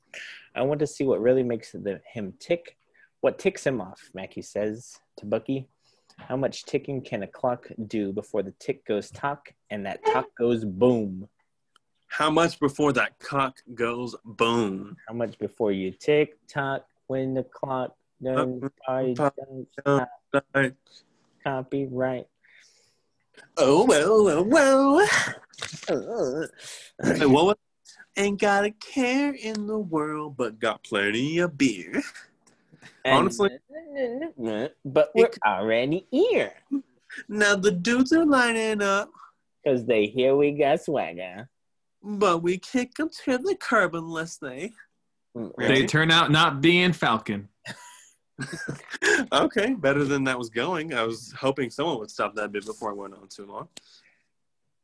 I 0.54 0.62
want 0.62 0.80
to 0.80 0.86
see 0.86 1.04
what 1.04 1.20
really 1.20 1.42
makes 1.42 1.72
the, 1.72 2.00
him 2.06 2.34
tick. 2.38 2.76
What 3.20 3.38
ticks 3.38 3.66
him 3.66 3.80
off, 3.80 4.10
Mackie 4.14 4.42
says 4.42 4.98
to 5.18 5.26
Bucky. 5.26 5.68
How 6.16 6.36
much 6.36 6.64
ticking 6.64 7.02
can 7.02 7.22
a 7.22 7.26
clock 7.26 7.66
do 7.86 8.12
before 8.12 8.42
the 8.42 8.52
tick 8.58 8.84
goes 8.84 9.10
tock 9.10 9.52
and 9.70 9.86
that 9.86 10.04
tock 10.04 10.26
goes 10.36 10.64
boom? 10.64 11.28
How 12.08 12.30
much 12.30 12.58
before 12.58 12.92
that 12.94 13.18
cock 13.18 13.56
goes 13.74 14.16
boom? 14.24 14.96
How 15.08 15.14
much 15.14 15.38
before 15.38 15.72
you 15.72 15.92
tick 15.92 16.36
tock 16.48 16.84
when 17.06 17.34
the 17.34 17.44
clock 17.44 17.94
uh, 18.26 18.30
uh, 18.30 18.44
done 18.44 18.70
I 18.86 19.14
stop 19.14 19.36
copyright? 21.44 22.26
Oh, 23.56 23.84
well, 23.84 24.28
oh, 24.28 24.42
well, 24.42 24.96
well. 25.88 26.48
Hey, 27.02 27.26
what 27.26 27.46
was 27.46 27.56
Ain't 28.16 28.40
got 28.40 28.64
a 28.64 28.70
care 28.72 29.32
in 29.32 29.66
the 29.66 29.78
world, 29.78 30.36
but 30.36 30.58
got 30.58 30.82
plenty 30.82 31.38
of 31.38 31.56
beer. 31.56 32.02
Honestly- 33.04 33.50
but 34.84 35.10
we're 35.14 35.30
already 35.46 36.06
here 36.10 36.52
Now 37.28 37.56
the 37.56 37.70
dudes 37.72 38.12
are 38.12 38.24
lining 38.26 38.82
up, 38.82 39.10
because 39.64 39.84
they 39.86 40.06
hear 40.06 40.36
we 40.36 40.52
got 40.52 40.80
swagger. 40.82 41.48
but 42.02 42.38
we 42.42 42.58
kick 42.58 42.94
them 42.94 43.10
to 43.24 43.38
the 43.38 43.56
curb 43.56 43.94
unless 43.94 44.36
they. 44.36 44.72
They 45.34 45.50
Really? 45.56 45.86
turn 45.86 46.10
out 46.10 46.30
not 46.30 46.60
being 46.60 46.92
Falcon. 46.92 47.48
okay, 49.32 49.74
better 49.74 50.04
than 50.04 50.24
that 50.24 50.38
was 50.38 50.50
going. 50.50 50.92
I 50.94 51.04
was 51.04 51.32
hoping 51.38 51.70
someone 51.70 51.98
would 51.98 52.10
stop 52.10 52.34
that 52.36 52.52
bit 52.52 52.64
before 52.66 52.90
I 52.90 52.94
went 52.94 53.14
on 53.14 53.28
too 53.28 53.46
long. 53.46 53.68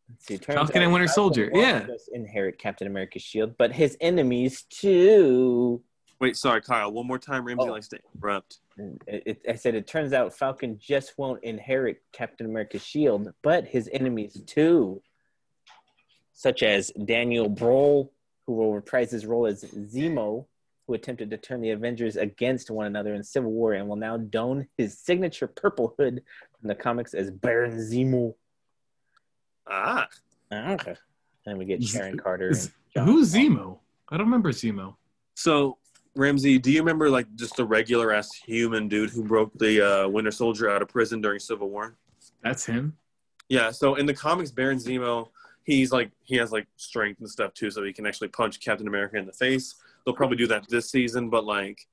Let's 0.08 0.26
see, 0.26 0.38
turns 0.38 0.56
Falcon 0.56 0.82
and 0.82 0.84
out 0.86 0.92
Winter 0.92 1.08
Soldier, 1.08 1.50
won't 1.52 1.66
yeah. 1.66 1.86
just 1.86 2.08
inherit 2.12 2.58
Captain 2.58 2.86
America's 2.86 3.22
shield, 3.22 3.54
but 3.58 3.72
his 3.72 3.96
enemies 4.00 4.62
too. 4.70 5.82
Wait, 6.20 6.36
sorry, 6.36 6.62
Kyle. 6.62 6.90
One 6.92 7.06
more 7.06 7.18
time. 7.18 7.44
Ramsey 7.44 7.68
Oh. 7.68 7.72
likes 7.72 7.88
to 7.88 7.98
interrupt. 8.14 8.60
It, 9.06 9.22
it, 9.26 9.42
I 9.48 9.54
said 9.54 9.74
it 9.74 9.86
turns 9.86 10.12
out 10.12 10.32
Falcon 10.34 10.78
just 10.78 11.14
won't 11.18 11.42
inherit 11.44 12.02
Captain 12.12 12.46
America's 12.46 12.84
shield, 12.84 13.28
but 13.42 13.66
his 13.66 13.90
enemies 13.92 14.40
too, 14.46 15.02
such 16.32 16.62
as 16.62 16.90
Daniel 17.04 17.50
Brühl, 17.50 18.08
who 18.46 18.54
will 18.54 18.72
reprise 18.72 19.10
his 19.10 19.26
role 19.26 19.46
as 19.46 19.64
Zemo, 19.64 20.46
who 20.86 20.94
attempted 20.94 21.30
to 21.30 21.36
turn 21.36 21.60
the 21.60 21.70
Avengers 21.70 22.16
against 22.16 22.70
one 22.70 22.86
another 22.86 23.14
in 23.14 23.22
Civil 23.22 23.50
War 23.50 23.72
and 23.74 23.88
will 23.88 23.96
now 23.96 24.16
don 24.16 24.66
his 24.78 24.98
signature 24.98 25.46
purple 25.48 25.94
hood 25.98 26.22
from 26.58 26.68
the 26.68 26.74
comics 26.74 27.12
as 27.12 27.30
Baron 27.30 27.76
Zemo. 27.78 28.34
Ah, 29.68 30.08
Okay. 30.52 30.94
And 31.46 31.58
we 31.58 31.64
get 31.64 31.82
Z- 31.82 31.98
Sharon 31.98 32.18
Carter. 32.18 32.48
And 32.48 32.70
John 32.94 33.06
Who's 33.06 33.32
Paul. 33.32 33.40
Zemo? 33.42 33.78
I 34.08 34.16
don't 34.16 34.26
remember 34.26 34.50
Zemo. 34.52 34.96
so 35.34 35.78
Ramsey, 36.14 36.58
do 36.58 36.70
you 36.72 36.80
remember 36.80 37.10
like 37.10 37.26
just 37.36 37.56
the 37.56 37.64
regular 37.64 38.10
ass 38.12 38.32
human 38.32 38.88
dude 38.88 39.10
who 39.10 39.22
broke 39.22 39.52
the 39.58 40.04
uh, 40.04 40.08
Winter 40.08 40.30
Soldier 40.30 40.70
out 40.70 40.80
of 40.80 40.88
prison 40.88 41.20
during 41.20 41.38
Civil 41.38 41.68
War? 41.68 41.96
That's 42.42 42.64
him. 42.64 42.96
Yeah. 43.50 43.70
So 43.70 43.96
in 43.96 44.06
the 44.06 44.14
comics, 44.14 44.50
Baron 44.50 44.78
Zemo, 44.78 45.28
he's 45.64 45.92
like 45.92 46.10
he 46.24 46.36
has 46.36 46.52
like 46.52 46.66
strength 46.76 47.20
and 47.20 47.28
stuff 47.28 47.52
too, 47.52 47.70
so 47.70 47.84
he 47.84 47.92
can 47.92 48.06
actually 48.06 48.28
punch 48.28 48.60
Captain 48.60 48.88
America 48.88 49.18
in 49.18 49.26
the 49.26 49.32
face. 49.32 49.74
They'll 50.04 50.14
probably 50.14 50.36
do 50.38 50.46
that 50.46 50.66
this 50.70 50.90
season, 50.90 51.28
but 51.28 51.44
like, 51.44 51.86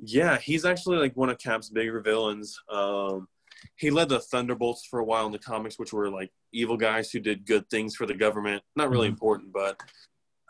yeah, 0.00 0.36
he's 0.38 0.64
actually 0.64 0.96
like 0.98 1.16
one 1.16 1.28
of 1.30 1.38
Cap's 1.38 1.68
bigger 1.68 2.00
villains. 2.00 2.60
Um, 2.68 3.28
he 3.76 3.90
led 3.90 4.08
the 4.08 4.20
Thunderbolts 4.20 4.86
for 4.86 5.00
a 5.00 5.04
while 5.04 5.26
in 5.26 5.32
the 5.32 5.38
comics, 5.38 5.78
which 5.78 5.92
were 5.92 6.10
like 6.10 6.30
evil 6.52 6.76
guys 6.76 7.10
who 7.10 7.20
did 7.20 7.46
good 7.46 7.68
things 7.70 7.94
for 7.96 8.06
the 8.06 8.14
government. 8.14 8.62
Not 8.76 8.90
really 8.90 9.08
Mhm. 9.08 9.12
important, 9.12 9.52
but 9.52 9.80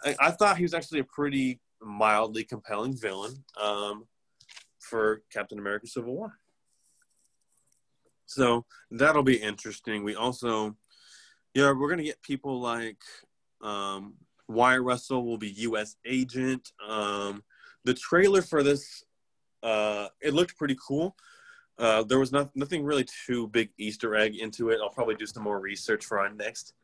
I, 0.04 0.16
I 0.20 0.30
thought 0.30 0.56
he 0.56 0.62
was 0.62 0.74
actually 0.74 1.00
a 1.00 1.04
pretty 1.04 1.60
mildly 1.80 2.44
compelling 2.44 2.96
villain 2.96 3.44
um, 3.60 4.06
for 4.78 5.22
Captain 5.32 5.58
America: 5.58 5.86
Civil 5.86 6.14
War. 6.14 6.38
So 8.26 8.64
that'll 8.90 9.22
be 9.24 9.36
interesting. 9.36 10.04
We 10.04 10.14
also, 10.14 10.76
yeah, 11.54 11.72
we're 11.72 11.90
gonna 11.90 12.04
get 12.04 12.22
people 12.22 12.60
like 12.60 13.02
um, 13.60 14.14
Wyatt 14.48 14.82
Russell 14.82 15.24
will 15.24 15.38
be 15.38 15.50
U.S. 15.68 15.96
agent. 16.04 16.72
Um, 16.86 17.42
the 17.84 17.94
trailer 17.94 18.42
for 18.42 18.62
this, 18.62 19.04
uh, 19.62 20.08
it 20.20 20.34
looked 20.34 20.56
pretty 20.56 20.76
cool. 20.86 21.16
Uh, 21.80 22.02
there 22.02 22.18
was 22.18 22.30
not, 22.30 22.54
nothing 22.54 22.84
really 22.84 23.06
too 23.26 23.48
big 23.48 23.70
Easter 23.78 24.14
egg 24.14 24.36
into 24.36 24.68
it. 24.68 24.78
I'll 24.82 24.90
probably 24.90 25.14
do 25.14 25.24
some 25.24 25.42
more 25.42 25.58
research 25.60 26.04
for 26.04 26.20
our 26.20 26.28
next 26.28 26.74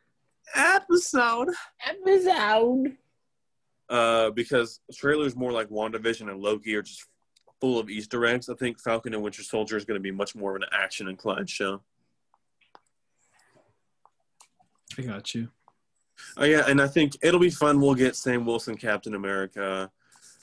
episode 0.55 1.51
Episode. 1.87 2.97
uh, 3.91 4.31
because 4.31 4.81
trailers 4.95 5.37
more 5.37 5.53
like 5.53 5.69
WandaVision 5.69 6.31
and 6.31 6.41
Loki 6.41 6.75
are 6.75 6.83
just 6.83 7.07
full 7.61 7.79
of 7.79 7.91
Easter 7.91 8.25
eggs. 8.25 8.49
I 8.49 8.55
think 8.55 8.81
Falcon 8.81 9.13
and 9.13 9.23
Winter 9.23 9.43
Soldier 9.43 9.77
is 9.77 9.85
going 9.85 9.99
to 9.99 10.03
be 10.03 10.11
much 10.11 10.35
more 10.35 10.57
of 10.57 10.63
an 10.63 10.69
action 10.73 11.09
inclined 11.09 11.51
show. 11.51 11.83
I 14.99 15.03
got 15.03 15.35
you. 15.35 15.49
Oh 16.39 16.45
yeah, 16.45 16.65
and 16.67 16.81
I 16.81 16.87
think 16.87 17.19
it'll 17.23 17.41
be 17.41 17.51
fun. 17.51 17.81
We'll 17.81 17.95
get 17.95 18.17
Sam 18.17 18.47
Wilson, 18.47 18.77
Captain 18.77 19.15
America. 19.15 19.91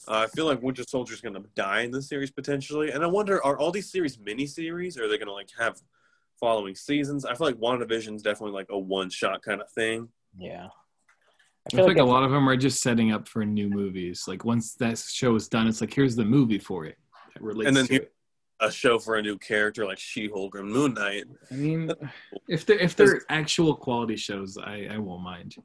Uh, 0.07 0.19
I 0.19 0.27
feel 0.27 0.45
like 0.45 0.61
Winter 0.61 0.84
Soldier's 0.88 1.21
going 1.21 1.35
to 1.35 1.43
die 1.55 1.81
in 1.81 1.91
this 1.91 2.09
series 2.09 2.31
potentially, 2.31 2.91
and 2.91 3.03
I 3.03 3.07
wonder 3.07 3.43
are 3.43 3.57
all 3.57 3.71
these 3.71 3.91
series 3.91 4.19
mini 4.19 4.45
series, 4.45 4.97
or 4.97 5.05
are 5.05 5.07
they 5.07 5.17
going 5.17 5.27
to 5.27 5.34
like 5.34 5.49
have 5.57 5.81
following 6.39 6.75
seasons? 6.75 7.25
I 7.25 7.35
feel 7.35 7.47
like 7.47 7.55
WandaVision's 7.55 8.21
definitely 8.21 8.53
like 8.53 8.67
a 8.69 8.77
one 8.77 9.09
shot 9.09 9.41
kind 9.41 9.61
of 9.61 9.71
thing. 9.71 10.09
Yeah. 10.38 10.67
I 11.65 11.75
feel 11.75 11.88
like 11.88 11.97
a 11.97 12.03
lot 12.03 12.23
of 12.23 12.31
them 12.31 12.49
are 12.49 12.57
just 12.57 12.81
setting 12.81 13.13
up 13.13 13.27
for 13.27 13.45
new 13.45 13.69
movies. 13.69 14.25
Like 14.27 14.43
once 14.43 14.73
that 14.75 14.97
show 14.97 15.35
is 15.35 15.47
done, 15.47 15.67
it's 15.67 15.80
like 15.80 15.93
here's 15.93 16.15
the 16.15 16.25
movie 16.25 16.59
for 16.59 16.85
it. 16.85 16.97
That 17.34 17.41
relates 17.41 17.67
And 17.67 17.77
then 17.77 17.88
to 17.88 17.95
it. 17.95 18.13
A 18.59 18.71
show 18.71 18.99
for 18.99 19.15
a 19.15 19.21
new 19.21 19.38
character 19.38 19.85
like 19.85 19.99
She-Hulk 19.99 20.55
or 20.55 20.63
Moon 20.63 20.93
Knight. 20.93 21.25
I 21.51 21.55
mean, 21.55 21.91
if 22.47 22.65
they're 22.65 22.77
if 22.77 22.95
they're 22.95 23.21
actual 23.30 23.75
quality 23.75 24.15
shows, 24.15 24.57
I 24.57 24.88
I 24.91 24.97
won't 24.97 25.23
mind. 25.23 25.55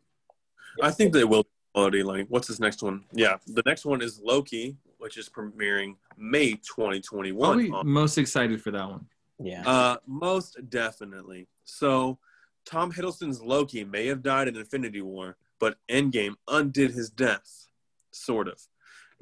I 0.82 0.90
think 0.90 1.12
they 1.12 1.24
will 1.24 1.42
be 1.42 1.48
quality. 1.78 2.02
Like, 2.02 2.26
what's 2.28 2.48
this 2.48 2.60
next 2.60 2.82
one? 2.82 3.04
Yeah, 3.12 3.36
the 3.46 3.62
next 3.64 3.84
one 3.84 4.02
is 4.02 4.20
Loki, 4.22 4.76
which 4.98 5.16
is 5.16 5.28
premiering 5.28 5.96
May 6.16 6.52
2021. 6.52 7.38
Probably 7.38 7.70
on- 7.70 7.88
most 7.88 8.18
excited 8.18 8.60
for 8.60 8.70
that 8.72 8.88
one. 8.88 9.06
Yeah. 9.38 9.68
Uh, 9.68 9.96
most 10.06 10.58
definitely. 10.68 11.46
So, 11.64 12.18
Tom 12.64 12.92
Hiddleston's 12.92 13.40
Loki 13.40 13.84
may 13.84 14.06
have 14.06 14.22
died 14.22 14.48
in 14.48 14.56
Infinity 14.56 15.00
War, 15.00 15.36
but 15.60 15.76
Endgame 15.88 16.34
undid 16.48 16.90
his 16.90 17.08
death, 17.08 17.68
sort 18.10 18.48
of. 18.48 18.60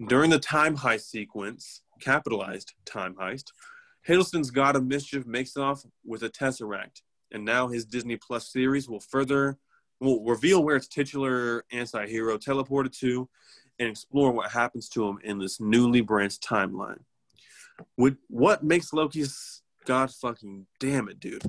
During 0.08 0.30
the 0.30 0.38
time 0.38 0.76
heist 0.76 1.08
sequence, 1.10 1.82
capitalized 2.00 2.72
time 2.84 3.14
heist, 3.14 3.44
Hiddleston's 4.08 4.50
God 4.50 4.76
of 4.76 4.86
Mischief 4.86 5.26
makes 5.26 5.56
off 5.56 5.84
with 6.04 6.22
a 6.22 6.30
Tesseract, 6.30 7.02
and 7.32 7.44
now 7.44 7.68
his 7.68 7.84
Disney 7.84 8.16
Plus 8.16 8.50
series 8.50 8.88
will 8.88 9.00
further 9.00 9.58
will 10.00 10.24
reveal 10.24 10.62
where 10.62 10.76
its 10.76 10.88
titular 10.88 11.64
anti-hero 11.72 12.38
teleported 12.38 12.96
to, 12.98 13.28
and 13.78 13.88
explore 13.88 14.30
what 14.30 14.50
happens 14.50 14.88
to 14.90 15.06
him 15.06 15.18
in 15.22 15.38
this 15.38 15.60
newly 15.60 16.00
branched 16.00 16.42
timeline. 16.42 17.00
Would 17.98 18.16
what 18.28 18.62
makes 18.62 18.92
Loki's 18.92 19.62
God 19.84 20.10
fucking 20.10 20.66
damn 20.80 21.08
it, 21.08 21.20
dude? 21.20 21.42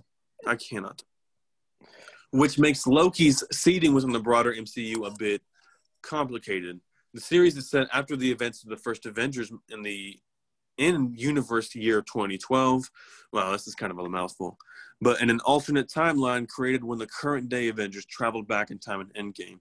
I 0.45 0.55
cannot. 0.55 1.03
Which 2.31 2.59
makes 2.59 2.85
Loki's 2.85 3.43
seeding 3.51 3.93
within 3.93 4.11
the 4.11 4.19
broader 4.19 4.53
MCU 4.53 5.07
a 5.07 5.15
bit 5.17 5.41
complicated. 6.01 6.81
The 7.13 7.21
series 7.21 7.55
is 7.57 7.69
set 7.69 7.87
after 7.93 8.15
the 8.15 8.31
events 8.31 8.63
of 8.63 8.69
the 8.69 8.77
first 8.77 9.05
Avengers 9.05 9.51
in 9.69 9.81
the 9.81 10.19
in 10.77 11.13
universe 11.15 11.73
year 11.75 12.01
2012. 12.01 12.89
Wow, 13.33 13.51
this 13.51 13.67
is 13.67 13.75
kind 13.75 13.91
of 13.91 13.99
a 13.99 14.09
mouthful. 14.09 14.57
But 14.99 15.21
in 15.21 15.29
an 15.29 15.39
alternate 15.41 15.89
timeline 15.89 16.47
created 16.47 16.83
when 16.83 16.97
the 16.97 17.07
current 17.07 17.49
day 17.49 17.67
Avengers 17.67 18.05
traveled 18.05 18.47
back 18.47 18.71
in 18.71 18.79
time 18.79 19.01
in 19.01 19.31
Endgame. 19.31 19.59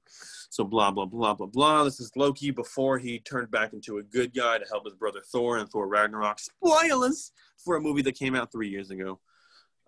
So 0.49 0.65
blah 0.65 0.91
blah 0.91 1.05
blah 1.05 1.35
blah 1.35 1.47
blah. 1.47 1.85
This 1.85 2.01
is 2.01 2.11
Loki 2.17 2.51
before 2.51 2.99
he 2.99 3.19
turned 3.19 3.51
back 3.51 3.73
into 3.73 3.99
a 3.99 4.03
good 4.03 4.35
guy 4.35 4.59
to 4.59 4.65
help 4.71 4.85
his 4.85 4.95
brother 4.95 5.21
Thor 5.21 5.59
and 5.59 5.69
Thor 5.69 5.89
Ragnarok. 5.89 6.39
Spoilers 6.39 7.33
for 7.59 7.77
a 7.77 7.81
movie 7.81 8.03
that 8.03 8.15
came 8.15 8.35
out 8.35 8.51
three 8.51 8.69
years 8.69 8.91
ago. 8.91 9.19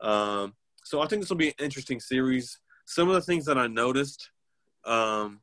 Um, 0.00 0.54
so 0.84 1.00
I 1.00 1.06
think 1.06 1.22
this 1.22 1.30
will 1.30 1.36
be 1.36 1.48
an 1.48 1.54
interesting 1.58 2.00
series. 2.00 2.58
Some 2.84 3.08
of 3.08 3.14
the 3.14 3.20
things 3.20 3.44
that 3.46 3.58
I 3.58 3.66
noticed 3.66 4.30
um, 4.84 5.40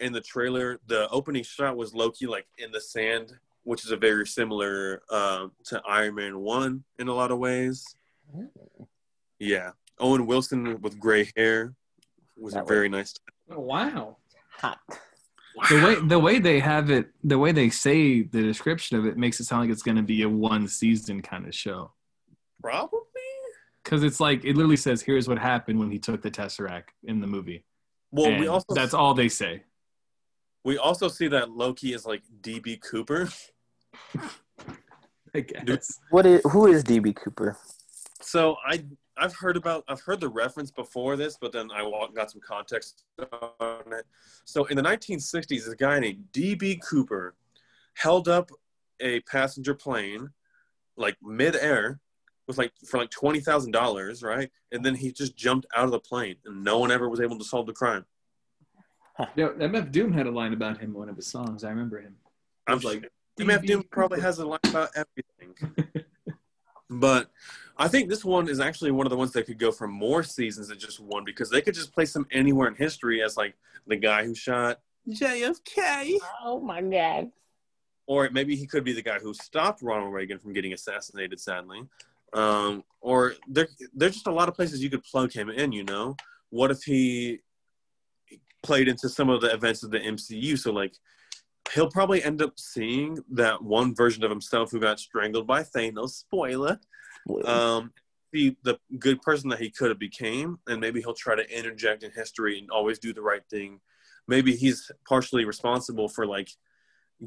in 0.00 0.12
the 0.12 0.20
trailer, 0.20 0.80
the 0.86 1.08
opening 1.10 1.42
shot 1.42 1.76
was 1.76 1.94
Loki 1.94 2.26
like 2.26 2.46
in 2.58 2.70
the 2.70 2.80
sand, 2.80 3.32
which 3.66 3.84
is 3.84 3.90
a 3.90 3.96
very 3.96 4.26
similar 4.26 5.02
uh, 5.10 5.48
to 5.64 5.82
Iron 5.86 6.14
Man 6.14 6.38
One 6.38 6.84
in 6.98 7.08
a 7.08 7.14
lot 7.14 7.32
of 7.32 7.38
ways. 7.38 7.84
Yeah, 9.38 9.72
Owen 9.98 10.26
Wilson 10.26 10.80
with 10.80 10.98
gray 10.98 11.30
hair 11.36 11.74
was 12.36 12.54
That 12.54 12.68
very 12.68 12.88
nice. 12.88 13.14
Oh, 13.50 13.60
wow. 13.60 14.16
Hot. 14.58 14.78
The 15.68 15.82
way 15.82 15.94
the 16.06 16.18
way 16.18 16.38
they 16.38 16.60
have 16.60 16.90
it, 16.90 17.08
the 17.24 17.38
way 17.38 17.50
they 17.50 17.70
say 17.70 18.22
the 18.22 18.42
description 18.42 18.98
of 18.98 19.06
it 19.06 19.16
makes 19.16 19.40
it 19.40 19.44
sound 19.44 19.62
like 19.62 19.70
it's 19.70 19.82
going 19.82 19.96
to 19.96 20.02
be 20.02 20.22
a 20.22 20.28
one 20.28 20.68
season 20.68 21.22
kind 21.22 21.46
of 21.46 21.54
show. 21.54 21.92
Probably. 22.62 23.00
Because 23.82 24.02
it's 24.02 24.20
like 24.20 24.44
it 24.44 24.54
literally 24.54 24.76
says, 24.76 25.00
"Here's 25.00 25.28
what 25.28 25.38
happened 25.38 25.78
when 25.78 25.90
he 25.90 25.98
took 25.98 26.20
the 26.20 26.30
tesseract 26.30 26.90
in 27.04 27.20
the 27.20 27.26
movie." 27.26 27.64
Well, 28.12 28.38
we 28.38 28.48
also 28.48 28.74
that's 28.74 28.92
all 28.94 29.14
they 29.14 29.28
say. 29.28 29.62
we 30.64 30.76
also 30.76 31.08
see 31.08 31.28
that 31.28 31.50
Loki 31.50 31.94
is 31.94 32.04
like 32.04 32.22
DB 32.42 32.80
Cooper. 32.80 33.28
I 35.34 35.40
guess. 35.40 35.98
What 36.10 36.26
is 36.26 36.40
who 36.50 36.66
is 36.66 36.82
DB 36.82 37.14
Cooper? 37.14 37.56
So 38.20 38.56
I 38.66 38.84
I've 39.16 39.34
heard 39.34 39.56
about 39.56 39.84
I've 39.88 40.00
heard 40.00 40.20
the 40.20 40.28
reference 40.28 40.70
before 40.70 41.16
this, 41.16 41.36
but 41.40 41.52
then 41.52 41.70
I 41.72 41.88
got 42.14 42.30
some 42.30 42.40
context 42.40 43.04
on 43.60 43.92
it. 43.92 44.04
So 44.44 44.64
in 44.66 44.76
the 44.76 44.82
1960s, 44.82 45.70
a 45.70 45.76
guy 45.76 45.98
named 45.98 46.24
DB 46.32 46.80
Cooper 46.82 47.34
held 47.94 48.28
up 48.28 48.50
a 49.00 49.20
passenger 49.20 49.74
plane 49.74 50.30
like 50.96 51.16
midair 51.22 52.00
with 52.46 52.58
like 52.58 52.72
for 52.86 52.98
like 52.98 53.10
twenty 53.10 53.40
thousand 53.40 53.72
dollars, 53.72 54.22
right? 54.22 54.50
And 54.72 54.84
then 54.84 54.94
he 54.94 55.12
just 55.12 55.36
jumped 55.36 55.66
out 55.74 55.84
of 55.84 55.90
the 55.90 56.00
plane, 56.00 56.36
and 56.44 56.62
no 56.62 56.78
one 56.78 56.90
ever 56.90 57.08
was 57.08 57.20
able 57.20 57.38
to 57.38 57.44
solve 57.44 57.66
the 57.66 57.72
crime. 57.72 58.04
Yeah, 59.34 59.48
MF 59.48 59.90
Doom 59.92 60.12
had 60.12 60.26
a 60.26 60.30
line 60.30 60.52
about 60.52 60.78
him 60.78 60.90
in 60.90 60.94
one 60.94 61.08
of 61.08 61.16
his 61.16 61.26
songs. 61.26 61.64
I 61.64 61.70
remember 61.70 62.00
him. 62.00 62.16
I'm 62.66 62.76
was 62.76 62.84
like, 62.84 63.02
like, 63.02 63.12
MF 63.38 63.58
DB 63.58 63.66
Doom 63.66 63.82
probably 63.90 64.20
has 64.20 64.38
a 64.38 64.46
line 64.46 64.58
about 64.64 64.90
everything. 64.94 66.04
but 66.90 67.30
I 67.76 67.88
think 67.88 68.08
this 68.08 68.24
one 68.24 68.48
is 68.48 68.60
actually 68.60 68.90
one 68.90 69.06
of 69.06 69.10
the 69.10 69.16
ones 69.16 69.32
that 69.32 69.46
could 69.46 69.58
go 69.58 69.70
for 69.70 69.86
more 69.86 70.22
seasons 70.22 70.68
than 70.68 70.78
just 70.78 71.00
one 71.00 71.24
because 71.24 71.50
they 71.50 71.60
could 71.60 71.74
just 71.74 71.92
place 71.92 72.14
him 72.16 72.26
anywhere 72.30 72.68
in 72.68 72.74
history 72.74 73.22
as 73.22 73.36
like 73.36 73.54
the 73.86 73.96
guy 73.96 74.24
who 74.24 74.34
shot 74.34 74.80
JFK. 75.08 76.18
Oh 76.42 76.60
my 76.60 76.80
god. 76.82 77.30
Or 78.06 78.30
maybe 78.30 78.56
he 78.56 78.66
could 78.66 78.84
be 78.84 78.92
the 78.92 79.02
guy 79.02 79.18
who 79.18 79.34
stopped 79.34 79.82
Ronald 79.82 80.12
Reagan 80.12 80.38
from 80.38 80.52
getting 80.52 80.72
assassinated, 80.72 81.40
sadly. 81.40 81.82
Um, 82.32 82.84
or 83.00 83.34
there, 83.48 83.68
there's 83.94 84.14
just 84.14 84.26
a 84.26 84.32
lot 84.32 84.48
of 84.48 84.54
places 84.54 84.82
you 84.82 84.90
could 84.90 85.02
plug 85.04 85.32
him 85.32 85.50
in, 85.50 85.72
you 85.72 85.84
know? 85.84 86.16
What 86.50 86.70
if 86.70 86.82
he 86.82 87.40
played 88.62 88.88
into 88.88 89.08
some 89.08 89.28
of 89.28 89.40
the 89.40 89.52
events 89.52 89.82
of 89.82 89.90
the 89.90 89.98
MCU? 89.98 90.56
So, 90.58 90.72
like, 90.72 90.94
he'll 91.72 91.90
probably 91.90 92.22
end 92.22 92.42
up 92.42 92.58
seeing 92.58 93.18
that 93.30 93.62
one 93.62 93.94
version 93.94 94.24
of 94.24 94.30
himself 94.30 94.70
who 94.70 94.80
got 94.80 95.00
strangled 95.00 95.46
by 95.46 95.62
Thanos. 95.62 96.10
Spoiler. 96.10 96.78
Um, 97.44 97.92
be 98.32 98.56
the 98.62 98.78
good 98.98 99.22
person 99.22 99.48
that 99.50 99.58
he 99.58 99.70
could 99.70 99.88
have 99.88 99.98
became, 99.98 100.58
and 100.66 100.80
maybe 100.80 101.00
he'll 101.00 101.14
try 101.14 101.34
to 101.34 101.58
interject 101.58 102.02
in 102.02 102.10
history 102.12 102.58
and 102.58 102.70
always 102.70 102.98
do 102.98 103.12
the 103.12 103.22
right 103.22 103.42
thing. 103.50 103.80
Maybe 104.28 104.54
he's 104.54 104.90
partially 105.08 105.44
responsible 105.44 106.08
for 106.08 106.26
like 106.26 106.50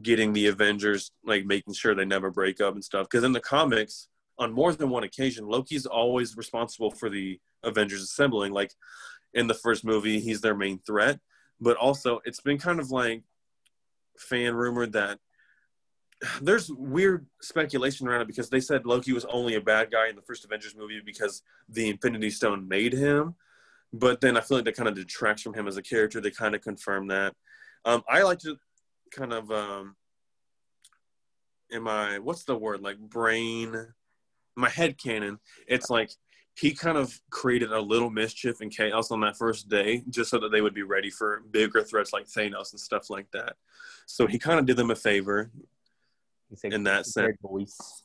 getting 0.02 0.34
the 0.34 0.48
Avengers, 0.48 1.12
like 1.24 1.46
making 1.46 1.74
sure 1.74 1.96
they 1.96 2.06
never 2.06 2.30
break 2.30 2.62
up 2.62 2.74
and 2.74 2.84
stuff. 2.84 3.08
Because 3.10 3.24
in 3.24 3.34
the 3.34 3.40
comics, 3.40 4.08
on 4.38 4.54
more 4.54 4.74
than 4.74 4.90
one 4.90 5.04
occasion, 5.04 5.48
Loki's 5.48 5.86
always 5.86 6.38
responsible 6.38 6.92
for 6.92 7.10
the 7.10 7.40
Avengers 7.64 8.04
assembling. 8.04 8.54
Like 8.54 8.72
in 9.34 9.48
the 9.48 9.54
first 9.54 9.84
movie, 9.84 10.20
he's 10.20 10.42
their 10.42 10.56
main 10.56 10.80
threat. 10.80 11.20
But 11.62 11.78
also, 11.78 12.22
it's 12.24 12.40
been 12.40 12.58
kind 12.58 12.80
of 12.80 12.92
like 12.92 13.24
fan 14.20 14.54
rumored 14.54 14.94
that 14.94 15.20
there's 16.42 16.70
weird 16.70 17.26
speculation 17.42 18.08
around 18.08 18.22
it 18.22 18.28
because 18.28 18.50
they 18.50 18.60
said 18.60 18.86
Loki 18.86 19.14
was 19.14 19.26
only 19.26 19.56
a 19.56 19.62
bad 19.62 19.90
guy 19.90 20.10
in 20.10 20.16
the 20.16 20.22
first 20.22 20.44
Avengers 20.44 20.76
movie 20.76 21.02
because 21.04 21.44
the 21.70 21.90
Infinity 21.90 22.30
Stone 22.30 22.68
made 22.68 22.94
him. 22.94 23.36
But 23.94 24.22
then 24.22 24.38
I 24.38 24.42
feel 24.42 24.58
like 24.58 24.66
that 24.66 24.76
kind 24.76 24.90
of 24.90 24.96
detracts 24.96 25.42
from 25.42 25.54
him 25.54 25.68
as 25.68 25.78
a 25.78 25.82
character. 25.82 26.20
They 26.20 26.32
kind 26.32 26.56
of 26.56 26.62
confirm 26.62 27.08
that. 27.08 27.34
Um, 27.86 28.04
I 28.08 28.24
like 28.24 28.40
to 28.40 28.58
kind 29.12 29.34
of 29.34 29.50
um, 29.50 29.96
in 31.72 31.84
my 31.84 32.20
what's 32.20 32.44
the 32.44 32.56
word 32.56 32.82
like 32.82 33.00
brain, 33.00 33.76
my 34.56 34.70
head 34.70 34.98
canon. 35.02 35.40
It's 35.68 35.90
like 35.90 36.12
he 36.60 36.74
kind 36.74 36.98
of 36.98 37.20
created 37.30 37.72
a 37.72 37.80
little 37.80 38.10
mischief 38.10 38.60
and 38.60 38.70
chaos 38.70 39.12
on 39.12 39.22
that 39.22 39.38
first 39.38 39.70
day 39.70 40.04
just 40.10 40.30
so 40.30 40.38
that 40.40 40.52
they 40.52 40.60
would 40.60 40.74
be 40.74 40.84
ready 40.84 41.10
for 41.10 41.42
bigger 41.52 41.84
threats 41.84 42.12
like 42.12 42.28
Thanos 42.28 42.72
and 42.72 42.80
stuff 42.80 43.10
like 43.10 43.32
that. 43.32 43.56
So 44.06 44.28
he 44.28 44.38
kind 44.38 44.60
of 44.60 44.66
did 44.66 44.76
them 44.76 44.92
a 44.92 44.96
favor 44.96 45.52
in 46.64 46.84
that 46.84 47.06
sense. 47.06 47.38
voice. 47.42 48.04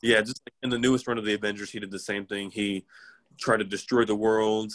Yeah, 0.00 0.20
just 0.20 0.40
like 0.46 0.54
in 0.62 0.70
the 0.70 0.78
newest 0.78 1.08
run 1.08 1.18
of 1.18 1.24
the 1.24 1.34
Avengers, 1.34 1.72
he 1.72 1.80
did 1.80 1.90
the 1.90 1.98
same 1.98 2.24
thing. 2.24 2.50
He 2.50 2.84
tried 3.36 3.56
to 3.56 3.64
destroy 3.64 4.04
the 4.04 4.14
world, 4.14 4.72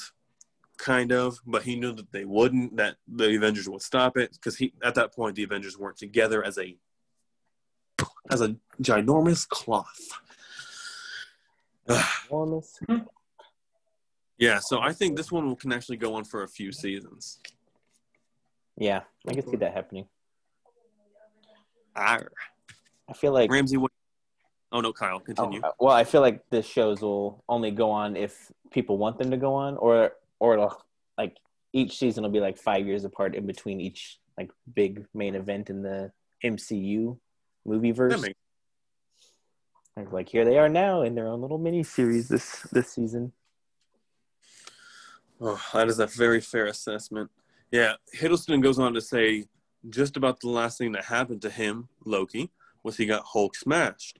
kind 0.77 1.13
of, 1.13 1.39
but 1.45 1.63
he 1.63 1.77
knew 1.77 1.93
that 1.93 2.11
they 2.11 2.25
wouldn't. 2.25 2.75
That 2.75 2.97
the 3.07 3.35
Avengers 3.37 3.69
would 3.69 3.83
stop 3.83 4.17
it 4.17 4.33
because 4.33 4.57
he 4.57 4.73
at 4.83 4.95
that 4.95 5.13
point 5.13 5.37
the 5.37 5.43
Avengers 5.43 5.77
weren't 5.77 5.97
together 5.97 6.43
as 6.43 6.57
a 6.57 6.75
as 8.29 8.41
a 8.41 8.57
ginormous 8.81 9.47
cloth. 9.47 10.09
Yeah, 14.37 14.59
so 14.59 14.79
I 14.81 14.91
think 14.91 15.15
this 15.15 15.31
one 15.31 15.55
can 15.55 15.71
actually 15.71 15.97
go 15.97 16.15
on 16.15 16.23
for 16.23 16.43
a 16.43 16.47
few 16.47 16.71
seasons. 16.71 17.39
Yeah, 18.77 19.03
I 19.27 19.33
can 19.33 19.47
see 19.49 19.55
that 19.57 19.73
happening. 19.73 20.07
Arr. 21.95 22.29
I 23.09 23.13
feel 23.13 23.31
like 23.31 23.49
Ramsey, 23.49 23.77
what? 23.77 23.91
Oh 24.71 24.81
no, 24.81 24.91
Kyle, 24.91 25.17
Oh, 25.17 25.19
continue. 25.19 25.61
uh, 25.63 25.71
well, 25.79 25.93
I 25.95 26.03
feel 26.03 26.19
like 26.21 26.43
the 26.49 26.61
shows 26.61 27.01
will 27.01 27.43
only 27.47 27.71
go 27.71 27.91
on 27.91 28.17
if 28.17 28.51
people 28.71 28.97
want 28.97 29.17
them 29.17 29.31
to 29.31 29.37
go 29.37 29.53
on, 29.53 29.77
or 29.77 30.11
or 30.39 30.55
it'll 30.55 30.75
like 31.17 31.37
each 31.71 31.97
season 31.97 32.23
will 32.23 32.31
be 32.31 32.41
like 32.41 32.57
five 32.57 32.85
years 32.85 33.05
apart 33.05 33.35
in 33.35 33.45
between 33.45 33.79
each 33.79 34.19
like 34.37 34.51
big 34.73 35.05
main 35.13 35.35
event 35.35 35.69
in 35.69 35.81
the 35.81 36.11
MCU 36.43 37.17
movie 37.65 37.91
verse. 37.91 38.21
makes- 38.21 38.39
Like 39.97 40.27
here 40.27 40.43
they 40.43 40.57
are 40.57 40.67
now 40.67 41.03
in 41.03 41.15
their 41.15 41.27
own 41.27 41.41
little 41.41 41.57
mini 41.57 41.81
series 41.83 42.27
this 42.27 42.61
this 42.71 42.91
season. 42.91 43.31
Oh, 45.39 45.61
that 45.73 45.87
is 45.87 45.99
a 45.99 46.07
very 46.07 46.41
fair 46.41 46.65
assessment. 46.65 47.31
Yeah, 47.71 47.93
Hiddleston 48.15 48.61
goes 48.61 48.77
on 48.77 48.93
to 48.93 49.01
say 49.01 49.45
just 49.89 50.17
about 50.17 50.39
the 50.41 50.49
last 50.49 50.77
thing 50.77 50.91
that 50.93 51.05
happened 51.05 51.41
to 51.43 51.49
him, 51.49 51.87
Loki, 52.05 52.51
was 52.83 52.97
he 52.97 53.05
got 53.05 53.23
Hulk 53.25 53.55
smashed. 53.55 54.19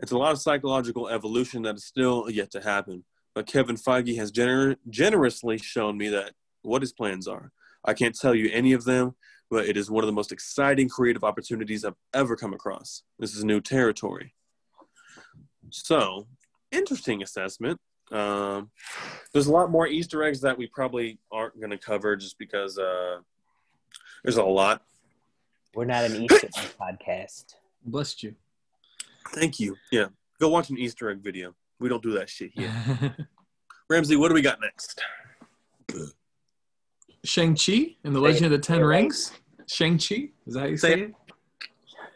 It's 0.00 0.12
a 0.12 0.18
lot 0.18 0.32
of 0.32 0.40
psychological 0.40 1.08
evolution 1.08 1.62
that 1.62 1.76
is 1.76 1.84
still 1.84 2.28
yet 2.28 2.50
to 2.52 2.60
happen. 2.60 3.04
But 3.34 3.46
Kevin 3.46 3.76
Feige 3.76 4.16
has 4.16 4.32
gener- 4.32 4.76
generously 4.88 5.58
shown 5.58 5.96
me 5.96 6.08
that 6.08 6.32
what 6.62 6.82
his 6.82 6.92
plans 6.92 7.28
are. 7.28 7.52
I 7.84 7.94
can't 7.94 8.18
tell 8.18 8.34
you 8.34 8.50
any 8.52 8.72
of 8.72 8.84
them, 8.84 9.14
but 9.50 9.66
it 9.66 9.76
is 9.76 9.90
one 9.90 10.02
of 10.02 10.06
the 10.06 10.12
most 10.12 10.32
exciting 10.32 10.88
creative 10.88 11.24
opportunities 11.24 11.84
I've 11.84 11.94
ever 12.12 12.36
come 12.36 12.52
across. 12.52 13.02
This 13.18 13.34
is 13.34 13.44
new 13.44 13.60
territory. 13.60 14.34
So, 15.72 16.26
interesting 16.70 17.22
assessment. 17.22 17.80
Um, 18.10 18.70
there's 19.32 19.46
a 19.46 19.52
lot 19.52 19.70
more 19.70 19.86
Easter 19.86 20.22
eggs 20.22 20.42
that 20.42 20.56
we 20.56 20.66
probably 20.66 21.18
aren't 21.32 21.58
going 21.58 21.70
to 21.70 21.78
cover 21.78 22.14
just 22.14 22.38
because 22.38 22.78
uh, 22.78 23.18
there's 24.22 24.36
a 24.36 24.44
lot. 24.44 24.82
We're 25.74 25.86
not 25.86 26.04
an 26.04 26.22
Easter 26.22 26.48
egg 26.58 26.74
podcast. 26.80 27.54
Blessed 27.86 28.22
you. 28.22 28.34
Thank 29.30 29.58
you. 29.58 29.76
Yeah, 29.90 30.06
go 30.38 30.48
watch 30.50 30.68
an 30.68 30.78
Easter 30.78 31.10
egg 31.10 31.20
video. 31.20 31.54
We 31.80 31.88
don't 31.88 32.02
do 32.02 32.12
that 32.12 32.28
shit 32.28 32.50
here. 32.54 32.70
Ramsey, 33.88 34.16
what 34.16 34.28
do 34.28 34.34
we 34.34 34.42
got 34.42 34.58
next? 34.60 35.02
Shang-Chi 37.24 37.96
and 38.04 38.14
the 38.14 38.20
Say 38.20 38.24
Legend 38.24 38.42
it. 38.42 38.44
of 38.46 38.50
the 38.52 38.58
Ten 38.58 38.76
Say 38.76 38.82
right. 38.82 38.96
Rings. 39.00 39.32
Shang-Chi? 39.66 40.28
Is 40.46 40.54
that 40.54 40.60
how 40.60 40.66
you 40.66 40.76
Say 40.76 40.94
say 40.94 41.00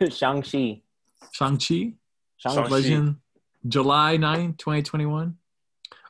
it? 0.05 0.13
Shang-Chi. 0.13 0.15
Shang-Chi? 0.15 0.83
Shang-Chi. 1.33 1.93
Shang-Chi. 2.39 2.69
Legend, 2.69 3.17
July 3.69 4.17
9, 4.17 4.55
2021. 4.55 5.37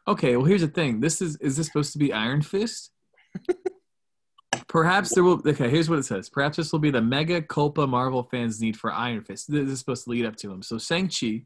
Okay, 0.08 0.36
well, 0.36 0.46
here's 0.46 0.60
the 0.60 0.68
thing. 0.68 1.00
This 1.00 1.20
is 1.20 1.36
is 1.36 1.56
this 1.56 1.66
supposed 1.66 1.92
to 1.92 1.98
be 1.98 2.12
Iron 2.12 2.42
Fist? 2.42 2.92
Perhaps 4.68 5.14
there 5.14 5.24
will. 5.24 5.40
Okay, 5.46 5.68
here's 5.68 5.90
what 5.90 5.98
it 5.98 6.04
says. 6.04 6.28
Perhaps 6.28 6.56
this 6.56 6.72
will 6.72 6.78
be 6.78 6.90
the 6.90 7.02
mega 7.02 7.42
culpa 7.42 7.86
Marvel 7.86 8.22
fans 8.30 8.60
need 8.60 8.76
for 8.76 8.92
Iron 8.92 9.22
Fist. 9.22 9.50
This 9.50 9.68
is 9.68 9.78
supposed 9.78 10.04
to 10.04 10.10
lead 10.10 10.24
up 10.24 10.36
to 10.36 10.50
him. 10.52 10.62
So 10.62 10.78
Shang-Chi, 10.78 11.26
played 11.26 11.44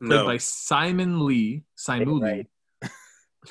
No. 0.00 0.24
by 0.24 0.36
Simon 0.38 1.24
Lee, 1.26 1.64
Simon 1.74 2.18
Lee. 2.18 2.46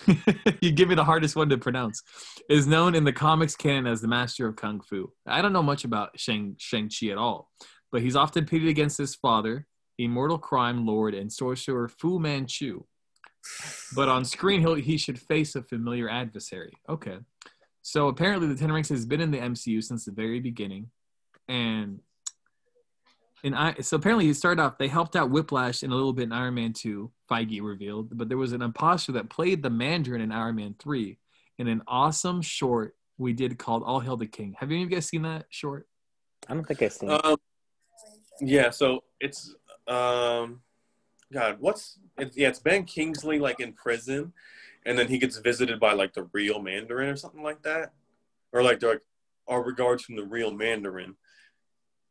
you 0.61 0.71
give 0.71 0.87
me 0.87 0.95
the 0.95 1.03
hardest 1.03 1.35
one 1.35 1.49
to 1.49 1.57
pronounce. 1.57 2.01
Is 2.49 2.67
known 2.67 2.95
in 2.95 3.03
the 3.03 3.13
comics 3.13 3.55
canon 3.55 3.87
as 3.87 4.01
the 4.01 4.07
master 4.07 4.47
of 4.47 4.55
kung 4.55 4.81
fu. 4.81 5.11
I 5.25 5.41
don't 5.41 5.53
know 5.53 5.63
much 5.63 5.83
about 5.83 6.17
Shang 6.19 6.55
Shang 6.59 6.89
Chi 6.89 7.07
at 7.07 7.17
all, 7.17 7.49
but 7.91 8.01
he's 8.01 8.15
often 8.15 8.45
pitted 8.45 8.67
against 8.69 8.97
his 8.97 9.15
father, 9.15 9.67
immortal 9.97 10.37
crime 10.37 10.85
lord 10.85 11.13
and 11.13 11.31
sorcerer 11.31 11.87
Fu 11.87 12.19
Manchu. 12.19 12.83
But 13.95 14.07
on 14.07 14.23
screen, 14.23 14.61
he'll, 14.61 14.75
he 14.75 14.97
should 14.97 15.19
face 15.19 15.55
a 15.55 15.63
familiar 15.63 16.07
adversary. 16.09 16.73
Okay, 16.87 17.17
so 17.81 18.07
apparently 18.07 18.47
the 18.47 18.55
Ten 18.55 18.71
Rings 18.71 18.89
has 18.89 19.05
been 19.05 19.21
in 19.21 19.31
the 19.31 19.39
MCU 19.39 19.83
since 19.83 20.05
the 20.05 20.11
very 20.11 20.39
beginning, 20.39 20.91
and 21.47 21.99
and 23.43 23.55
I 23.55 23.75
so 23.81 23.97
apparently 23.97 24.25
he 24.25 24.33
started 24.33 24.61
off. 24.61 24.77
They 24.77 24.87
helped 24.87 25.15
out 25.15 25.31
Whiplash 25.31 25.81
in 25.83 25.91
a 25.91 25.95
little 25.95 26.13
bit 26.13 26.23
in 26.23 26.31
Iron 26.31 26.53
Man 26.53 26.73
Two. 26.73 27.11
Feige 27.29 27.61
revealed, 27.61 28.15
but 28.15 28.29
there 28.29 28.37
was 28.37 28.53
an 28.53 28.61
imposter 28.61 29.13
that 29.13 29.29
played 29.29 29.63
the 29.63 29.69
Mandarin 29.69 30.21
in 30.21 30.31
Iron 30.31 30.55
Man 30.55 30.75
Three 30.77 31.17
in 31.57 31.67
an 31.67 31.81
awesome 31.87 32.41
short 32.41 32.95
we 33.17 33.33
did 33.33 33.57
called 33.57 33.83
All 33.83 33.99
Hail 33.99 34.17
the 34.17 34.27
King. 34.27 34.55
Have 34.59 34.69
any 34.69 34.83
of 34.83 34.89
you 34.89 34.95
guys 34.95 35.07
seen 35.07 35.23
that 35.23 35.45
short? 35.49 35.87
I 36.47 36.53
don't 36.53 36.65
think 36.65 36.81
I've 36.81 36.93
seen 36.93 37.11
it. 37.11 37.25
Um, 37.25 37.37
yeah, 38.41 38.69
so 38.69 39.03
it's 39.19 39.55
um, 39.87 40.61
God, 41.33 41.57
what's 41.59 41.97
it, 42.17 42.33
yeah? 42.35 42.49
It's 42.49 42.59
Ben 42.59 42.83
Kingsley 42.85 43.39
like 43.39 43.59
in 43.59 43.73
prison, 43.73 44.33
and 44.85 44.97
then 44.97 45.07
he 45.07 45.17
gets 45.17 45.37
visited 45.37 45.79
by 45.79 45.93
like 45.93 46.13
the 46.13 46.27
real 46.33 46.61
Mandarin 46.61 47.09
or 47.09 47.15
something 47.15 47.43
like 47.43 47.61
that, 47.63 47.93
or 48.51 48.63
like 48.63 48.79
they're 48.79 48.91
like 48.93 49.01
our 49.47 49.63
regards 49.63 50.03
from 50.03 50.15
the 50.15 50.23
real 50.25 50.51
Mandarin. 50.51 51.15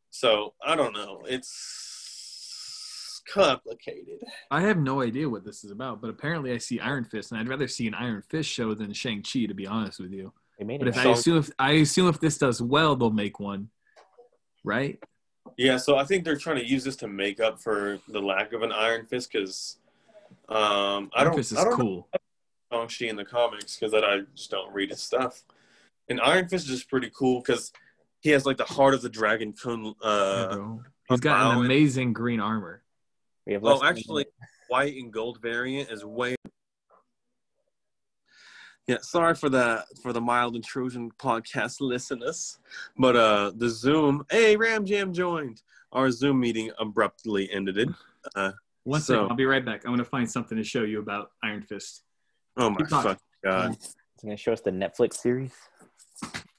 So 0.09 0.53
I 0.65 0.75
don't 0.75 0.93
know. 0.93 1.23
It's 1.27 3.21
complicated. 3.31 4.21
I 4.49 4.61
have 4.61 4.77
no 4.77 5.01
idea 5.01 5.29
what 5.29 5.45
this 5.45 5.63
is 5.63 5.71
about, 5.71 6.01
but 6.01 6.09
apparently 6.09 6.51
I 6.51 6.57
see 6.57 6.79
Iron 6.79 7.05
Fist, 7.05 7.31
and 7.31 7.39
I'd 7.39 7.47
rather 7.47 7.67
see 7.67 7.87
an 7.87 7.93
Iron 7.93 8.21
Fist 8.29 8.49
show 8.49 8.73
than 8.73 8.91
Shang 8.93 9.23
Chi, 9.23 9.45
to 9.45 9.53
be 9.53 9.67
honest 9.67 9.99
with 9.99 10.11
you. 10.11 10.33
But 10.59 10.69
it. 10.69 10.87
if 10.89 10.97
I 10.97 11.03
So- 11.03 11.11
assume 11.13 11.37
if 11.37 11.51
I 11.57 11.71
assume 11.73 12.07
if 12.09 12.19
this 12.19 12.37
does 12.37 12.61
well, 12.61 12.95
they'll 12.95 13.09
make 13.11 13.39
one, 13.39 13.69
right? 14.63 15.01
Yeah, 15.57 15.77
so 15.77 15.97
I 15.97 16.03
think 16.05 16.23
they're 16.23 16.37
trying 16.37 16.57
to 16.57 16.65
use 16.65 16.83
this 16.83 16.95
to 16.97 17.07
make 17.07 17.39
up 17.39 17.61
for 17.61 17.99
the 18.07 18.19
lack 18.19 18.53
of 18.53 18.61
an 18.63 18.71
Iron 18.71 19.05
Fist 19.05 19.31
because 19.31 19.77
um, 20.49 21.09
I 21.13 21.23
don't. 21.23 21.35
Fist 21.35 21.51
is 21.51 21.57
I 21.57 21.63
don't 21.63 21.75
cool. 21.75 22.07
Shang-Chi 22.71 23.05
in 23.05 23.15
the 23.15 23.25
comics 23.25 23.77
because 23.77 23.91
that 23.91 24.03
I 24.03 24.21
just 24.35 24.51
don't 24.51 24.73
read 24.73 24.89
his 24.89 25.01
stuff. 25.01 25.43
And 26.09 26.19
Iron 26.21 26.47
Fist 26.47 26.65
is 26.65 26.71
just 26.71 26.89
pretty 26.89 27.11
cool 27.15 27.41
because 27.41 27.71
he 28.21 28.29
has 28.31 28.45
like 28.45 28.57
the 28.57 28.65
heart 28.65 28.93
of 28.93 29.01
the 29.01 29.09
dragon. 29.09 29.53
Kun, 29.53 29.93
uh, 30.03 30.55
bro. 30.55 30.81
He's 31.09 31.19
got 31.19 31.51
an 31.51 31.65
amazing 31.65 32.13
green 32.13 32.39
armor. 32.39 32.83
We 33.45 33.53
have 33.53 33.65
oh, 33.65 33.83
actually, 33.83 34.23
minute. 34.23 34.33
white 34.69 34.95
and 34.95 35.11
gold 35.11 35.41
variant 35.41 35.91
is 35.91 36.05
way. 36.05 36.35
Yeah, 38.87 38.97
sorry 39.01 39.35
for 39.35 39.49
the 39.49 39.85
for 40.01 40.11
the 40.11 40.21
mild 40.21 40.55
intrusion 40.55 41.11
podcast 41.19 41.77
listeners, 41.81 42.57
but 42.97 43.15
uh 43.15 43.51
the 43.55 43.69
Zoom. 43.69 44.25
Hey, 44.29 44.55
Ram 44.57 44.85
Jam 44.85 45.13
joined. 45.13 45.61
Our 45.91 46.09
Zoom 46.09 46.39
meeting 46.39 46.71
abruptly 46.79 47.49
ended. 47.51 47.93
One 48.83 48.99
So- 49.01 49.13
second, 49.13 49.29
I'll 49.29 49.35
be 49.35 49.45
right 49.45 49.63
back. 49.63 49.85
I'm 49.85 49.91
gonna 49.91 50.03
find 50.03 50.29
something 50.29 50.57
to 50.57 50.63
show 50.63 50.83
you 50.83 50.99
about 50.99 51.31
Iron 51.43 51.61
Fist. 51.61 52.03
Oh 52.57 52.69
my 52.69 52.77
Keep 52.77 52.87
fucking 52.89 53.17
god! 53.43 53.73
It's 53.73 53.95
gonna 54.23 54.37
show 54.37 54.53
us 54.53 54.61
the 54.61 54.71
Netflix 54.71 55.15
series. 55.15 55.53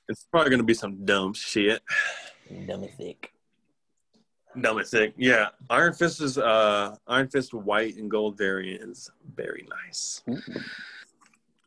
It's 0.09 0.27
probably 0.31 0.51
gonna 0.51 0.63
be 0.63 0.75
some 0.75 1.05
dumb 1.05 1.35
shit. 1.35 1.83
Dumb 2.67 2.83
and 2.85 2.93
thick. 2.95 3.33
Dumb 4.61 4.79
and 4.79 4.87
thick. 4.87 5.15
Yeah, 5.17 5.49
Iron 5.71 5.93
Fist 5.93 6.21
is 6.21 6.39
uh 6.39 6.97
Iron 7.09 7.29
Fist 7.29 7.53
white 7.53 7.97
and 7.97 8.11
gold 8.11 8.39
variant 8.39 8.83
is 8.83 9.11
very 9.35 9.67
nice. 9.87 10.23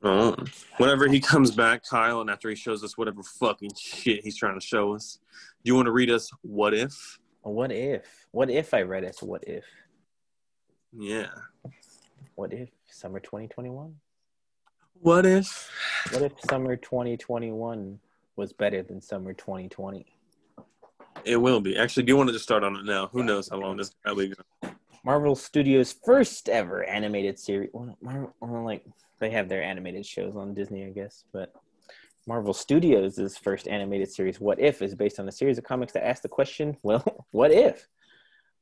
Oh, 0.08 0.36
whenever 0.78 1.08
he 1.08 1.20
comes 1.20 1.50
back, 1.50 1.84
Kyle, 1.84 2.22
and 2.22 2.30
after 2.30 2.48
he 2.48 2.56
shows 2.56 2.84
us 2.84 2.96
whatever 2.96 3.24
fucking 3.24 3.72
shit 3.76 4.24
he's 4.24 4.38
trying 4.38 4.54
to 4.54 4.64
show 4.64 4.94
us, 4.94 5.18
do 5.64 5.70
you 5.70 5.76
want 5.76 5.88
to 5.88 5.92
read 5.92 6.12
us 6.12 6.30
what 6.44 6.76
if? 6.76 7.20
What 7.42 7.72
if? 7.72 8.28
What 8.30 8.52
if 8.52 8.76
I 8.76 8.84
read 8.84 9.04
it? 9.04 9.18
What 9.22 9.44
if? 9.48 9.66
Yeah. 10.96 11.32
What 12.36 12.54
if 12.54 12.70
summer 12.88 13.20
2021? 13.20 13.96
What 15.02 15.26
if? 15.26 15.72
What 16.12 16.22
if 16.22 16.34
summer 16.48 16.76
2021 16.76 18.00
was 18.36 18.54
better 18.54 18.84
than 18.84 19.02
summer 19.02 19.34
2020? 19.34 20.06
It 21.24 21.38
will 21.38 21.62
be. 21.62 21.78
Actually, 21.78 22.04
do 22.04 22.12
you 22.12 22.18
want 22.18 22.30
to 22.30 22.34
just 22.34 22.46
start 22.46 22.64
on 22.64 22.76
it 22.76 22.86
now? 22.86 23.08
Who 23.08 23.24
knows 23.24 23.50
how 23.50 23.58
long 23.58 23.78
this 23.78 23.90
probably 24.04 24.30
go? 24.30 24.70
Marvel 25.06 25.36
Studios' 25.36 25.94
first 26.04 26.50
ever 26.50 26.84
animated 26.84 27.38
series. 27.38 27.70
Well, 27.74 27.96
Marvel, 28.02 28.34
well, 28.42 28.66
like 28.66 28.84
they 29.20 29.30
have 29.30 29.48
their 29.48 29.62
animated 29.64 30.06
shows 30.06 30.36
on 30.36 30.56
Disney, 30.56 30.84
I 30.84 30.90
guess, 30.90 31.24
but 31.32 31.54
Marvel 32.28 32.54
Studios' 32.54 33.38
first 33.38 33.68
animated 33.68 34.12
series, 34.12 34.40
What 34.40 34.60
If, 34.60 34.82
is 34.82 34.96
based 34.96 35.20
on 35.20 35.28
a 35.28 35.32
series 35.32 35.60
of 35.60 35.64
comics 35.64 35.94
that 35.94 36.06
ask 36.06 36.24
the 36.24 36.28
question, 36.28 36.76
well, 36.82 37.04
what 37.32 37.52
if? 37.52 37.88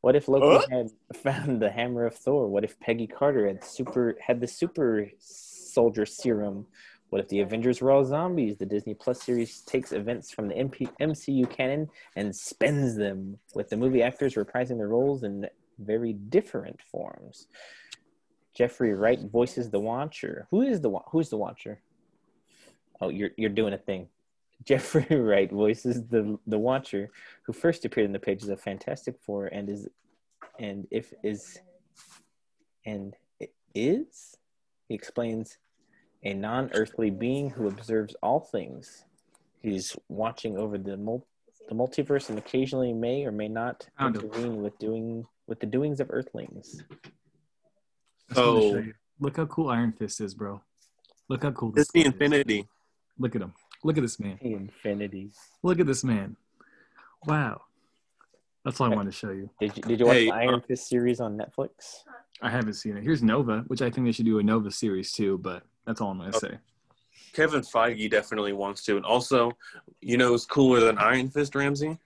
What 0.02 0.18
if 0.18 0.28
Loki 0.28 0.46
Huh? 0.46 0.68
had 0.70 0.92
found 1.16 1.62
the 1.62 1.72
hammer 1.72 2.06
of 2.06 2.16
Thor? 2.16 2.50
What 2.50 2.66
if 2.66 2.78
Peggy 2.82 3.08
Carter 3.08 3.48
had 3.48 3.64
super 3.64 4.18
had 4.20 4.42
the 4.42 4.48
super 4.48 5.10
soldier 5.20 6.06
serum? 6.06 6.68
What 7.10 7.22
if 7.22 7.30
the 7.30 7.40
Avengers 7.40 7.80
were 7.80 7.92
all 7.92 8.04
zombies? 8.04 8.58
The 8.58 8.66
Disney 8.66 8.96
Plus 8.96 9.22
series 9.24 9.62
takes 9.62 9.94
events 9.94 10.30
from 10.32 10.50
the 10.50 10.56
MP, 10.56 10.90
MCU 11.00 11.50
canon 11.50 11.90
and 12.18 12.36
spends 12.36 12.98
them 12.98 13.38
with 13.56 13.70
the 13.70 13.78
movie 13.78 14.04
actors 14.04 14.34
reprising 14.34 14.78
their 14.78 14.90
roles 14.90 15.24
in 15.24 15.48
very 15.80 16.14
different 16.14 16.82
forms. 16.82 17.48
Jeffrey 18.56 18.94
Wright 18.94 19.20
voices 19.20 19.70
the 19.70 19.80
Watcher. 19.80 20.48
Who 20.52 20.62
is 20.62 20.82
the 20.82 20.92
Who's 21.12 21.30
the 21.30 21.38
Watcher? 21.38 21.82
Oh, 23.02 23.10
you're 23.10 23.32
you're 23.38 23.50
doing 23.50 23.74
a 23.74 23.78
thing. 23.78 24.08
Jeffrey 24.66 25.16
Wright 25.16 25.52
voices 25.52 26.06
the 26.08 26.38
the 26.48 26.60
Watcher, 26.60 27.10
who 27.44 27.54
first 27.54 27.86
appeared 27.86 28.06
in 28.06 28.14
the 28.14 28.20
pages 28.20 28.50
of 28.50 28.62
Fantastic 28.62 29.16
Four 29.26 29.48
and 29.48 29.70
is 29.70 29.88
and 30.60 30.88
if 30.92 31.14
is 31.24 31.60
and 32.86 33.16
it 33.40 33.54
is 33.74 34.38
he 34.88 34.96
explains 34.96 35.58
a 36.24 36.34
non-earthly 36.34 37.10
being 37.10 37.50
who 37.50 37.68
observes 37.68 38.16
all 38.22 38.40
things. 38.40 39.06
He's 39.62 39.96
watching 40.10 40.58
over 40.58 40.78
the 40.78 40.98
mul- 40.98 41.26
the 41.68 41.76
multiverse 41.76 42.30
and 42.30 42.38
occasionally 42.38 42.94
may 42.94 43.26
or 43.26 43.32
may 43.32 43.48
not 43.48 43.88
intervene 44.00 44.62
with 44.62 44.78
doing 44.80 45.26
with 45.48 45.60
the 45.60 45.66
doings 45.66 46.00
of 46.00 46.08
Earthlings. 46.10 46.84
That's 48.30 48.40
what 48.40 48.48
I'm 48.48 48.56
gonna 48.56 48.88
Oh. 48.88 48.92
Look 49.20 49.38
how 49.38 49.46
cool 49.46 49.70
Iron 49.70 49.94
Fist 49.94 50.20
is, 50.22 50.34
bro. 50.34 50.62
Look 51.30 51.44
how 51.44 51.52
cool 51.52 51.72
this 51.72 51.88
Disney 51.88 52.02
the 52.04 52.08
Infinity. 52.08 52.68
Look 53.18 53.36
at 53.36 53.42
him. 53.42 53.54
Look 53.84 53.98
at 53.98 54.02
this 54.02 54.20
man. 54.20 54.40
The 54.42 54.54
Infinity. 54.54 55.32
Look 55.62 55.80
at 55.80 55.86
this 55.86 56.04
man. 56.04 56.36
Wow. 57.26 57.62
That's 58.66 58.80
all 58.80 58.92
I 58.92 58.96
wanted 58.96 59.12
to 59.12 59.18
show 59.18 59.32
you. 59.32 59.50
Did 59.60 59.78
you, 59.78 59.84
did 59.84 60.00
you 60.00 60.06
watch 60.06 60.16
Hey, 60.16 60.26
the 60.26 60.34
Iron 60.34 60.56
uh, 60.56 60.60
Fist 60.62 60.88
series 60.88 61.20
on 61.20 61.38
Netflix? 61.38 62.04
I 62.42 62.50
haven't 62.50 62.74
seen 62.74 62.98
it. 62.98 63.04
Here's 63.04 63.22
Nova, 63.22 63.64
which 63.68 63.82
I 63.82 63.90
think 63.90 64.08
they 64.08 64.12
should 64.12 64.26
do 64.26 64.40
a 64.40 64.44
Nova 64.44 64.72
series 64.72 65.12
too, 65.12 65.38
but 65.38 65.64
that's 65.86 66.02
all 66.02 66.12
I'm 66.12 66.18
gonna 66.18 66.34
say. 66.34 66.58
Kevin 67.34 67.62
Feige 67.62 68.10
definitely 68.10 68.54
wants 68.54 68.84
to, 68.86 68.96
and 68.96 69.06
also, 69.06 69.52
you 70.02 70.18
know, 70.18 70.30
who's 70.30 70.46
cooler 70.46 70.80
than 70.80 70.98
Iron 70.98 71.30
Fist, 71.30 71.56
Ramsey? 71.56 71.98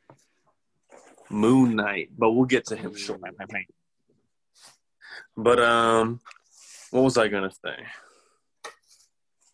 Moon 1.29 1.75
Knight, 1.75 2.09
but 2.17 2.31
we'll 2.31 2.45
get 2.45 2.65
to 2.67 2.75
him 2.75 2.95
shortly. 2.95 3.29
But 5.35 5.59
um, 5.59 6.19
what 6.91 7.03
was 7.03 7.17
I 7.17 7.27
gonna 7.27 7.51
say? 7.51 7.75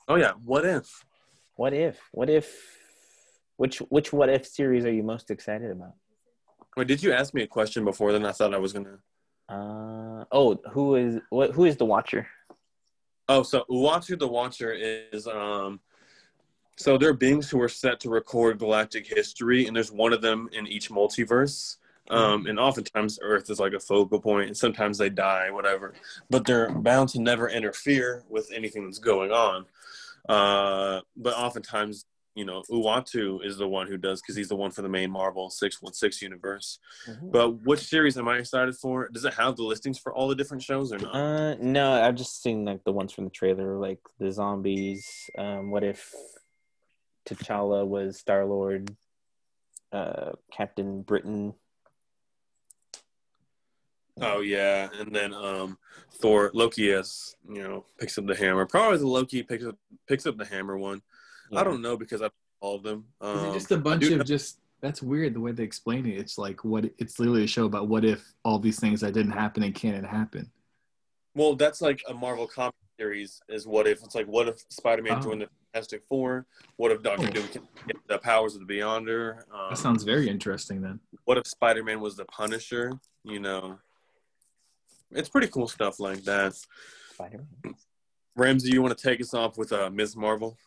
Oh 0.07 0.15
yeah, 0.15 0.33
what 0.43 0.65
if? 0.65 1.03
What 1.55 1.73
if? 1.73 1.99
What 2.11 2.29
if? 2.29 2.53
Which 3.57 3.79
which 3.79 4.11
what 4.11 4.29
if 4.29 4.45
series 4.45 4.85
are 4.85 4.91
you 4.91 5.03
most 5.03 5.31
excited 5.31 5.71
about? 5.71 5.93
Wait, 6.75 6.87
did 6.87 7.03
you 7.03 7.13
ask 7.13 7.33
me 7.33 7.43
a 7.43 7.47
question 7.47 7.85
before? 7.85 8.11
Then 8.11 8.25
I 8.25 8.31
thought 8.31 8.53
I 8.53 8.57
was 8.57 8.73
gonna. 8.73 8.97
Uh 9.49 10.25
oh, 10.31 10.59
who 10.71 10.95
is 10.95 11.19
what? 11.29 11.51
Who 11.51 11.65
is 11.65 11.77
the 11.77 11.85
Watcher? 11.85 12.27
Oh, 13.29 13.43
so 13.43 13.63
Uatu 13.69 14.17
the 14.17 14.27
Watcher 14.27 14.73
is 14.73 15.27
um. 15.27 15.79
So 16.75 16.97
there 16.97 17.09
are 17.09 17.13
beings 17.13 17.49
who 17.49 17.61
are 17.61 17.69
set 17.69 17.99
to 18.01 18.09
record 18.09 18.59
galactic 18.59 19.07
history, 19.07 19.67
and 19.67 19.75
there's 19.75 19.91
one 19.91 20.13
of 20.13 20.21
them 20.21 20.49
in 20.53 20.67
each 20.67 20.89
multiverse. 20.89 21.77
Um, 22.09 22.47
and 22.47 22.59
oftentimes 22.59 23.17
Earth 23.21 23.49
is 23.49 23.59
like 23.59 23.73
a 23.73 23.79
focal 23.79 24.19
point, 24.19 24.47
and 24.47 24.57
sometimes 24.57 24.97
they 24.97 25.09
die, 25.09 25.49
whatever. 25.51 25.93
But 26.29 26.45
they're 26.45 26.69
bound 26.69 27.09
to 27.09 27.21
never 27.21 27.47
interfere 27.49 28.23
with 28.29 28.51
anything 28.53 28.85
that's 28.85 28.99
going 28.99 29.31
on. 29.31 29.65
Uh, 30.27 31.01
but 31.15 31.33
oftentimes, 31.35 32.05
you 32.35 32.45
know, 32.45 32.63
Uatu 32.69 33.45
is 33.45 33.57
the 33.57 33.67
one 33.67 33.87
who 33.87 33.97
does 33.97 34.21
because 34.21 34.35
he's 34.35 34.49
the 34.49 34.55
one 34.55 34.71
for 34.71 34.81
the 34.81 34.89
main 34.89 35.11
Marvel 35.11 35.49
616 35.49 36.25
universe. 36.25 36.79
But 37.21 37.63
which 37.63 37.81
series 37.81 38.17
am 38.17 38.27
I 38.27 38.37
excited 38.37 38.75
for? 38.75 39.07
Does 39.09 39.23
it 39.23 39.35
have 39.35 39.55
the 39.55 39.63
listings 39.63 39.99
for 39.99 40.13
all 40.13 40.27
the 40.27 40.35
different 40.35 40.63
shows 40.63 40.91
or 40.91 40.97
not? 40.97 41.15
Uh 41.15 41.55
no, 41.61 42.01
I've 42.01 42.15
just 42.15 42.41
seen 42.41 42.65
like 42.65 42.83
the 42.83 42.91
ones 42.91 43.13
from 43.13 43.25
the 43.25 43.29
trailer, 43.29 43.77
like 43.77 43.99
the 44.19 44.31
zombies. 44.31 45.29
Um, 45.37 45.69
what 45.69 45.83
if 45.83 46.13
T'Challa 47.25 47.85
was 47.87 48.17
Star 48.17 48.45
Lord? 48.45 48.95
Uh, 49.91 50.31
Captain 50.51 51.01
Britain. 51.01 51.53
Oh 54.21 54.41
yeah, 54.41 54.89
and 54.99 55.13
then 55.13 55.33
um 55.33 55.77
Thor 56.15 56.51
Loki 56.53 56.83
yes, 56.83 57.35
you 57.49 57.63
know, 57.63 57.85
picks 57.99 58.17
up 58.17 58.27
the 58.27 58.35
hammer. 58.35 58.65
Probably 58.65 58.97
the 58.99 59.07
Loki 59.07 59.41
picks 59.41 59.65
up 59.65 59.75
picks 60.07 60.25
up 60.27 60.37
the 60.37 60.45
hammer 60.45 60.77
one. 60.77 61.01
I 61.55 61.63
don't 61.63 61.81
know 61.81 61.97
because 61.97 62.21
I've 62.21 62.31
all 62.59 62.75
of 62.75 62.83
them. 62.83 63.05
Is 63.21 63.27
Um, 63.27 63.45
it 63.47 63.53
just 63.53 63.71
a 63.71 63.77
bunch 63.77 64.05
of 64.09 64.25
just 64.25 64.59
that's 64.81 65.01
weird 65.01 65.33
the 65.33 65.39
way 65.39 65.51
they 65.51 65.63
explain 65.63 66.05
it. 66.05 66.17
It's 66.17 66.37
like 66.37 66.63
what 66.63 66.85
it's 66.97 67.19
literally 67.19 67.43
a 67.43 67.47
show 67.47 67.65
about 67.65 67.87
what 67.87 68.05
if 68.05 68.23
all 68.45 68.59
these 68.59 68.79
things 68.79 69.01
that 69.01 69.13
didn't 69.13 69.31
happen 69.31 69.63
and 69.63 69.73
can't 69.73 70.05
happen. 70.05 70.51
well, 71.35 71.55
that's 71.55 71.81
like 71.81 72.01
a 72.07 72.13
Marvel 72.13 72.47
comic 72.47 72.73
series. 72.99 73.41
Is 73.49 73.67
what 73.67 73.87
if 73.87 74.03
it's 74.03 74.15
like 74.15 74.27
what 74.27 74.47
if 74.47 74.63
Spider 74.69 75.01
Man 75.01 75.17
Oh. 75.17 75.21
joined 75.21 75.41
the 75.41 75.49
Fantastic 75.73 76.03
Four? 76.03 76.45
What 76.77 76.91
if 76.91 77.01
Doctor 77.01 77.27
Oh. 77.27 77.31
Doom 77.31 77.47
can 77.47 77.67
get 77.87 77.97
the 78.07 78.17
powers 78.19 78.55
of 78.55 78.65
the 78.67 78.73
Beyonder? 78.73 79.39
Um, 79.51 79.69
That 79.69 79.77
sounds 79.77 80.03
very 80.03 80.29
interesting 80.29 80.81
then. 80.81 80.99
what 81.25 81.37
if 81.37 81.47
Spider 81.47 81.83
Man 81.83 81.99
was 82.01 82.15
the 82.15 82.25
Punisher? 82.25 82.99
You 83.23 83.39
know, 83.39 83.79
it's 85.11 85.29
pretty 85.29 85.47
cool 85.47 85.67
stuff 85.67 85.99
like 85.99 86.23
that. 86.23 86.53
Spider-Man. 87.13 87.75
Ramsey, 88.35 88.71
you 88.73 88.81
want 88.81 88.97
to 88.97 89.01
take 89.09 89.21
us 89.21 89.33
off 89.35 89.57
with 89.57 89.71
uh, 89.71 89.89
Ms. 89.91 90.15
Marvel? 90.15 90.57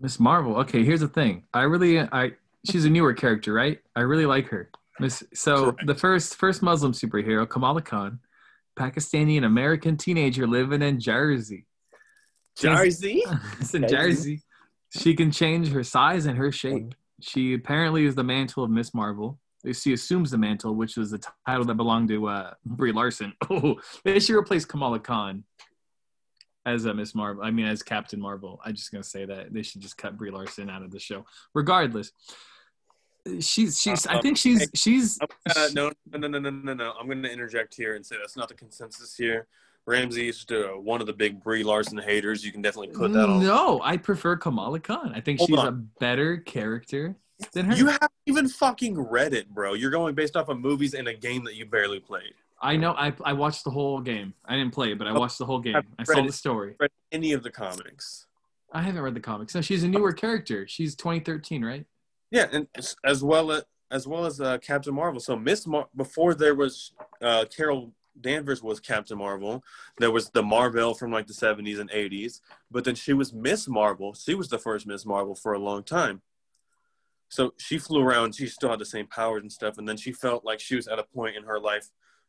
Miss 0.00 0.18
Marvel. 0.18 0.56
Okay, 0.56 0.82
here's 0.84 1.00
the 1.00 1.08
thing. 1.08 1.44
I 1.52 1.62
really 1.62 2.00
I 2.00 2.32
she's 2.70 2.84
a 2.84 2.90
newer 2.90 3.12
character, 3.12 3.52
right? 3.52 3.78
I 3.96 4.00
really 4.00 4.26
like 4.26 4.46
her. 4.48 4.70
Miss 5.00 5.22
so 5.34 5.72
Correct. 5.72 5.86
the 5.86 5.94
first 5.94 6.36
first 6.36 6.62
Muslim 6.62 6.92
superhero, 6.92 7.48
Kamala 7.48 7.82
Khan, 7.82 8.18
Pakistani 8.78 9.36
and 9.36 9.44
American 9.44 9.96
teenager 9.96 10.46
living 10.46 10.82
in 10.82 11.00
Jersey. 11.00 11.66
Jersey? 12.56 13.22
it's 13.60 13.74
in 13.74 13.82
Jersey. 13.82 13.96
Jersey. 13.96 14.42
She 14.90 15.14
can 15.14 15.30
change 15.30 15.68
her 15.68 15.84
size 15.84 16.26
and 16.26 16.38
her 16.38 16.50
shape. 16.50 16.94
She 17.20 17.54
apparently 17.54 18.06
is 18.06 18.14
the 18.14 18.24
mantle 18.24 18.64
of 18.64 18.70
Miss 18.70 18.94
Marvel. 18.94 19.38
She 19.72 19.92
assumes 19.92 20.30
the 20.30 20.38
mantle, 20.38 20.74
which 20.74 20.96
was 20.96 21.10
the 21.10 21.20
title 21.46 21.64
that 21.64 21.74
belonged 21.74 22.08
to 22.08 22.28
uh, 22.28 22.54
Brie 22.64 22.92
Larson. 22.92 23.34
Oh, 23.50 23.76
they 24.04 24.20
should 24.20 24.36
replace 24.36 24.64
Kamala 24.64 25.00
Khan 25.00 25.44
as 26.64 26.84
a 26.84 26.94
Miss 26.94 27.14
Marvel. 27.14 27.42
I 27.42 27.50
mean, 27.50 27.66
as 27.66 27.82
Captain 27.82 28.20
Marvel. 28.20 28.60
I'm 28.64 28.74
just 28.74 28.92
gonna 28.92 29.02
say 29.02 29.24
that 29.24 29.52
they 29.52 29.62
should 29.62 29.80
just 29.80 29.98
cut 29.98 30.16
Brie 30.16 30.30
Larson 30.30 30.70
out 30.70 30.82
of 30.82 30.90
the 30.90 31.00
show. 31.00 31.24
Regardless, 31.54 32.12
she's 33.40 33.80
she's. 33.80 34.06
I 34.06 34.20
think 34.20 34.36
she's 34.36 34.68
she's. 34.74 35.18
Uh, 35.20 35.68
no, 35.74 35.92
no, 36.12 36.28
no, 36.28 36.38
no, 36.38 36.50
no, 36.50 36.74
no. 36.74 36.92
I'm 36.98 37.06
going 37.06 37.22
to 37.22 37.30
interject 37.30 37.74
here 37.74 37.94
and 37.94 38.04
say 38.04 38.16
that's 38.20 38.36
not 38.36 38.48
the 38.48 38.54
consensus 38.54 39.16
here. 39.16 39.46
Ramsey 39.86 40.28
is 40.28 40.44
uh, 40.50 40.78
one 40.78 41.00
of 41.00 41.06
the 41.06 41.14
big 41.14 41.42
Brie 41.42 41.64
Larson 41.64 41.96
haters. 41.96 42.44
You 42.44 42.52
can 42.52 42.60
definitely 42.60 42.94
put 42.94 43.12
that 43.14 43.28
on. 43.28 43.42
No, 43.42 43.80
I 43.82 43.96
prefer 43.96 44.36
Kamala 44.36 44.80
Khan. 44.80 45.12
I 45.14 45.20
think 45.20 45.38
Hold 45.38 45.48
she's 45.48 45.58
on. 45.58 45.66
a 45.66 45.72
better 45.72 46.36
character 46.36 47.16
than 47.52 47.66
her. 47.66 47.74
You 47.74 47.86
haven't 47.86 48.12
even 48.26 48.48
fucking 48.48 49.00
read 49.00 49.32
it, 49.32 49.48
bro. 49.48 49.72
You're 49.72 49.90
going 49.90 50.14
based 50.14 50.36
off 50.36 50.50
of 50.50 50.58
movies 50.58 50.92
and 50.92 51.08
a 51.08 51.14
game 51.14 51.44
that 51.44 51.54
you 51.54 51.64
barely 51.64 52.00
played. 52.00 52.34
I 52.60 52.76
know. 52.76 52.92
I 52.92 53.14
I 53.24 53.32
watched 53.32 53.64
the 53.64 53.70
whole 53.70 54.00
game. 54.00 54.34
I 54.44 54.56
didn't 54.56 54.74
play 54.74 54.92
it, 54.92 54.98
but 54.98 55.06
I 55.06 55.12
watched 55.12 55.38
the 55.38 55.46
whole 55.46 55.60
game. 55.60 55.80
I 55.98 56.04
saw 56.04 56.14
read 56.14 56.28
the 56.28 56.32
story. 56.32 56.74
Read 56.78 56.90
any 57.12 57.32
of 57.32 57.42
the 57.42 57.50
comics? 57.50 58.26
I 58.72 58.82
haven't 58.82 59.00
read 59.00 59.14
the 59.14 59.20
comics. 59.20 59.54
No, 59.54 59.62
she's 59.62 59.84
a 59.84 59.88
newer 59.88 60.12
character. 60.12 60.66
She's 60.68 60.94
2013, 60.96 61.64
right? 61.64 61.86
Yeah, 62.30 62.46
and 62.52 62.66
as- 63.04 63.22
well 63.22 63.52
as 63.52 63.64
as 63.90 64.06
well 64.06 64.26
as 64.26 64.38
uh, 64.38 64.58
Captain 64.58 64.94
Marvel. 64.94 65.18
So 65.18 65.34
Miss 65.34 65.66
Mar- 65.66 65.88
before 65.96 66.34
there 66.34 66.54
was 66.54 66.92
uh, 67.22 67.46
Carol 67.46 67.94
Danvers 68.20 68.62
was 68.62 68.80
Captain 68.80 69.16
Marvel. 69.16 69.64
There 69.98 70.10
was 70.10 70.28
the 70.28 70.42
Marvel 70.42 70.92
from 70.92 71.10
like 71.10 71.26
the 71.26 71.32
70s 71.32 71.78
and 71.80 71.90
80s, 71.90 72.40
but 72.70 72.84
then 72.84 72.94
she 72.94 73.14
was 73.14 73.32
Miss 73.32 73.66
Marvel. 73.66 74.12
She 74.12 74.34
was 74.34 74.48
the 74.48 74.58
first 74.58 74.86
Miss 74.86 75.06
Marvel 75.06 75.34
for 75.34 75.54
a 75.54 75.58
long 75.58 75.84
time. 75.84 76.20
So 77.30 77.54
she 77.58 77.78
flew 77.78 78.02
around. 78.02 78.34
She 78.34 78.46
still 78.46 78.70
had 78.70 78.78
the 78.78 78.84
same 78.84 79.06
powers 79.06 79.42
and 79.42 79.52
stuff, 79.52 79.78
and 79.78 79.88
then 79.88 79.96
she 79.96 80.12
felt 80.12 80.44
like 80.44 80.60
she 80.60 80.76
was 80.76 80.88
at 80.88 80.98
a 80.98 81.04
point 81.04 81.36
in 81.36 81.44
her 81.44 81.58
life 81.60 81.88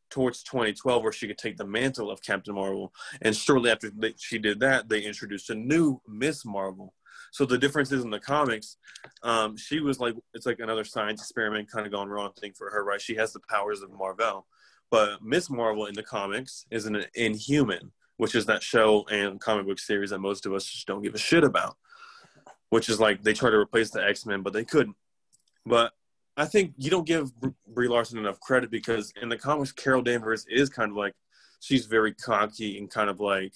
towards 0.09 0.43
2012 0.43 1.03
where 1.03 1.11
she 1.11 1.27
could 1.27 1.37
take 1.37 1.57
the 1.57 1.65
mantle 1.65 2.09
of 2.09 2.21
Captain 2.21 2.55
Marvel. 2.55 2.93
And 3.21 3.35
shortly 3.35 3.69
after 3.71 3.91
she 4.17 4.39
did 4.39 4.59
that, 4.61 4.89
they 4.89 5.01
introduced 5.01 5.49
a 5.49 5.55
new 5.55 6.01
Miss 6.07 6.45
Marvel. 6.45 6.93
So 7.31 7.45
the 7.45 7.57
difference 7.57 7.91
is 7.91 8.03
in 8.03 8.09
the 8.09 8.19
comics, 8.19 8.77
um, 9.23 9.57
she 9.57 9.79
was 9.79 9.99
like 9.99 10.15
it's 10.33 10.45
like 10.45 10.59
another 10.59 10.83
science 10.83 11.21
experiment 11.21 11.71
kind 11.71 11.85
of 11.85 11.91
gone 11.91 12.09
wrong 12.09 12.31
thing 12.39 12.53
for 12.53 12.69
her, 12.69 12.83
right? 12.83 13.01
She 13.01 13.15
has 13.15 13.33
the 13.33 13.41
powers 13.49 13.81
of 13.81 13.91
Marvel, 13.91 14.47
but 14.89 15.21
Miss 15.23 15.49
Marvel 15.49 15.85
in 15.85 15.93
the 15.93 16.03
comics 16.03 16.65
is 16.71 16.85
an 16.85 17.05
Inhuman, 17.15 17.91
which 18.17 18.35
is 18.35 18.45
that 18.47 18.63
show 18.63 19.05
and 19.11 19.39
comic 19.39 19.67
book 19.67 19.79
series 19.79 20.09
that 20.09 20.19
most 20.19 20.45
of 20.45 20.53
us 20.53 20.65
just 20.65 20.87
don't 20.87 21.03
give 21.03 21.15
a 21.15 21.19
shit 21.19 21.43
about. 21.43 21.77
Which 22.69 22.89
is 22.89 22.99
like 22.99 23.23
they 23.23 23.33
try 23.33 23.49
to 23.49 23.57
replace 23.57 23.89
the 23.89 24.03
X 24.03 24.25
Men, 24.25 24.41
but 24.41 24.53
they 24.53 24.63
couldn't. 24.63 24.95
But 25.65 25.91
I 26.37 26.45
think 26.45 26.73
you 26.77 26.89
don't 26.89 27.07
give 27.07 27.35
Br- 27.39 27.49
Brie 27.67 27.87
Larson 27.87 28.19
enough 28.19 28.39
credit 28.39 28.71
because 28.71 29.11
in 29.21 29.27
the 29.27 29.37
comics, 29.37 29.71
Carol 29.71 30.01
Danvers 30.01 30.45
is 30.47 30.69
kind 30.69 30.91
of 30.91 30.97
like 30.97 31.13
she's 31.59 31.85
very 31.85 32.13
cocky 32.13 32.77
and 32.77 32.89
kind 32.89 33.09
of 33.09 33.19
like 33.19 33.53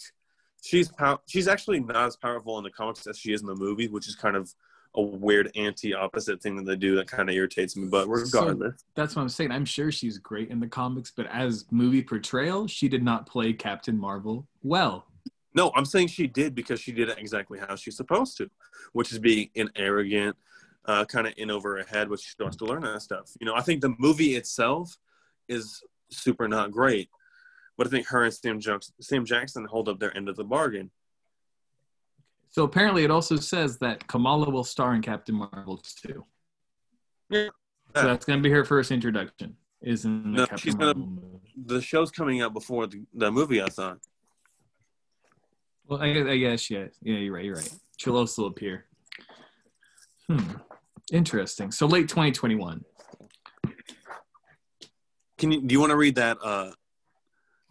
she's 0.63 0.87
pow- 0.87 1.19
she's 1.27 1.47
actually 1.47 1.79
not 1.81 2.07
as 2.07 2.15
powerful 2.15 2.57
in 2.57 2.63
the 2.63 2.71
comics 2.71 3.05
as 3.05 3.17
she 3.17 3.33
is 3.33 3.41
in 3.41 3.47
the 3.47 3.55
movie, 3.55 3.87
which 3.87 4.07
is 4.07 4.15
kind 4.15 4.35
of 4.35 4.51
a 4.95 5.01
weird 5.01 5.51
anti-opposite 5.55 6.41
thing 6.41 6.55
that 6.55 6.65
they 6.65 6.75
do 6.75 6.95
that 6.95 7.07
kind 7.07 7.27
of 7.27 7.35
irritates 7.35 7.75
me. 7.75 7.87
But 7.87 8.07
regardless, 8.07 8.83
That's 8.95 9.15
what 9.15 9.23
I'm 9.23 9.29
saying. 9.29 9.51
I'm 9.51 9.65
sure 9.65 9.91
she's 9.91 10.19
great 10.19 10.49
in 10.49 10.59
the 10.59 10.67
comics, 10.67 11.11
but 11.15 11.25
as 11.27 11.65
movie 11.71 12.03
portrayal, 12.03 12.67
she 12.67 12.87
did 12.87 13.03
not 13.03 13.25
play 13.25 13.53
Captain 13.53 13.97
Marvel 13.97 14.47
well. 14.61 15.05
no, 15.55 15.71
I'm 15.75 15.85
saying 15.85 16.07
she 16.07 16.27
did 16.27 16.55
because 16.55 16.79
she 16.79 16.91
did 16.91 17.09
it 17.09 17.17
exactly 17.17 17.59
how 17.59 17.75
she's 17.75 17.97
supposed 17.97 18.37
to, 18.37 18.49
which 18.93 19.11
is 19.11 19.19
being 19.19 19.49
an 19.55 19.69
arrogant, 19.75 20.35
uh, 20.85 21.05
kind 21.05 21.27
of 21.27 21.33
in 21.37 21.49
over 21.49 21.77
her 21.77 21.83
head, 21.83 22.07
which 22.09 22.21
she 22.21 22.29
still 22.29 22.45
has 22.45 22.55
to 22.57 22.65
learn 22.65 22.83
that 22.83 23.01
stuff. 23.01 23.31
You 23.39 23.47
know, 23.47 23.55
I 23.55 23.61
think 23.61 23.81
the 23.81 23.95
movie 23.97 24.35
itself 24.35 24.95
is 25.47 25.81
super 26.09 26.47
not 26.47 26.71
great, 26.71 27.09
but 27.77 27.87
I 27.87 27.89
think 27.89 28.07
her 28.07 28.23
and 28.23 28.33
Sam 28.33 28.59
Jackson, 28.59 28.93
Sam 29.01 29.25
Jackson 29.25 29.65
hold 29.65 29.89
up 29.89 29.99
their 29.99 30.15
end 30.15 30.29
of 30.29 30.35
the 30.35 30.43
bargain. 30.43 30.91
So 32.49 32.63
apparently, 32.63 33.03
it 33.03 33.09
also 33.11 33.35
says 33.37 33.79
that 33.79 34.07
Kamala 34.07 34.49
will 34.49 34.63
star 34.63 34.93
in 34.93 35.01
Captain 35.01 35.33
Marvel 35.35 35.77
too. 35.77 36.23
Yeah. 37.29 37.47
So 37.95 38.03
that's 38.03 38.25
going 38.25 38.39
to 38.39 38.43
be 38.43 38.51
her 38.51 38.63
first 38.63 38.91
introduction. 38.91 39.55
Is 39.81 40.05
in 40.05 40.23
the 40.23 40.29
No, 40.29 40.45
Captain 40.45 40.57
she's 40.59 40.75
gonna- 40.75 40.93
movie. 40.95 41.51
The 41.65 41.81
show's 41.81 42.09
coming 42.11 42.41
out 42.41 42.53
before 42.53 42.87
the, 42.87 43.03
the 43.13 43.31
movie. 43.31 43.61
I 43.61 43.67
thought. 43.69 43.99
Well, 45.87 46.01
I, 46.01 46.13
guess- 46.13 46.27
I 46.27 46.37
guess 46.37 46.69
yeah, 46.69 46.85
yeah, 47.01 47.17
you're 47.17 47.33
right. 47.33 47.45
You're 47.45 47.55
right. 47.55 47.75
She'll 47.97 48.17
also 48.17 48.45
appear. 48.45 48.85
Hmm. 50.27 50.39
Interesting. 51.11 51.71
So 51.71 51.85
late 51.85 52.07
2021. 52.07 52.83
Can 55.37 55.51
you? 55.51 55.61
Do 55.61 55.73
you 55.73 55.79
want 55.79 55.89
to 55.89 55.97
read 55.97 56.15
that? 56.15 56.37
Uh, 56.41 56.71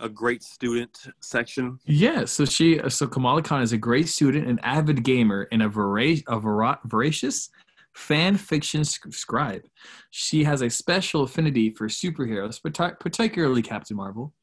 a 0.03 0.09
great 0.09 0.43
student 0.43 0.99
section. 1.21 1.79
Yeah. 1.85 2.25
So 2.27 2.45
she. 2.45 2.81
So 2.89 3.07
Kamala 3.07 3.43
Khan 3.43 3.63
is 3.63 3.73
a 3.73 3.79
great 3.79 4.09
student, 4.09 4.47
an 4.47 4.59
avid 4.63 5.03
gamer, 5.05 5.49
and 5.53 5.63
a, 5.63 5.69
vera- 5.69 6.19
a 6.29 6.39
vera- 6.39 6.81
voracious 6.85 7.49
fan 7.95 8.37
fiction 8.37 8.85
sc- 8.85 9.13
scribe. 9.13 9.63
She 10.11 10.45
has 10.45 10.63
a 10.63 10.71
special 10.71 11.23
affinity 11.23 11.71
for 11.71 11.89
superheroes, 11.89 12.61
particularly 13.01 13.63
Captain 13.63 13.97
Marvel. 13.97 14.35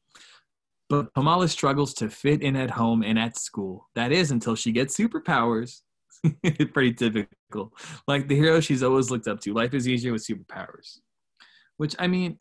But 0.88 1.14
Kamala 1.14 1.46
struggles 1.48 1.94
to 1.94 2.08
fit 2.08 2.42
in 2.42 2.56
at 2.56 2.70
home 2.70 3.04
and 3.04 3.18
at 3.18 3.36
school. 3.36 3.88
That 3.94 4.10
is 4.10 4.32
until 4.32 4.56
she 4.56 4.72
gets 4.72 4.96
superpowers. 4.96 5.82
Pretty 6.74 6.92
typical. 6.92 7.72
Like 8.08 8.26
the 8.26 8.34
hero 8.34 8.60
she's 8.60 8.82
always 8.82 9.10
looked 9.10 9.28
up 9.28 9.40
to. 9.42 9.54
Life 9.54 9.72
is 9.72 9.88
easier 9.88 10.12
with 10.12 10.26
superpowers. 10.26 10.98
Which 11.76 11.94
I 11.98 12.08
mean, 12.08 12.36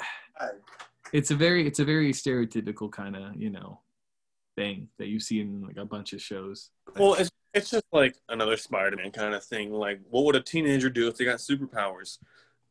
it's 1.14 1.32
a 1.32 1.36
very 1.36 1.66
it's 1.68 1.80
a 1.80 1.86
very 1.86 2.12
stereotypical 2.14 2.92
kind 2.92 3.16
of 3.16 3.36
you 3.36 3.50
know 3.50 3.80
thing 4.56 4.90
that 4.98 5.08
you 5.08 5.20
see 5.20 5.40
in 5.42 5.62
like 5.62 5.78
a 5.78 5.86
bunch 5.86 6.14
of 6.14 6.22
shows. 6.22 6.70
Well, 6.98 7.14
it's 7.16 7.30
it's 7.54 7.70
just 7.72 7.86
like 7.92 8.16
another 8.30 8.58
Spider-Man 8.58 9.12
kind 9.12 9.34
of 9.34 9.44
thing. 9.44 9.72
Like, 9.72 10.02
what 10.10 10.26
would 10.26 10.36
a 10.36 10.42
teenager 10.42 10.90
do 10.90 11.08
if 11.08 11.18
they 11.18 11.26
got 11.26 11.38
superpowers? 11.40 12.20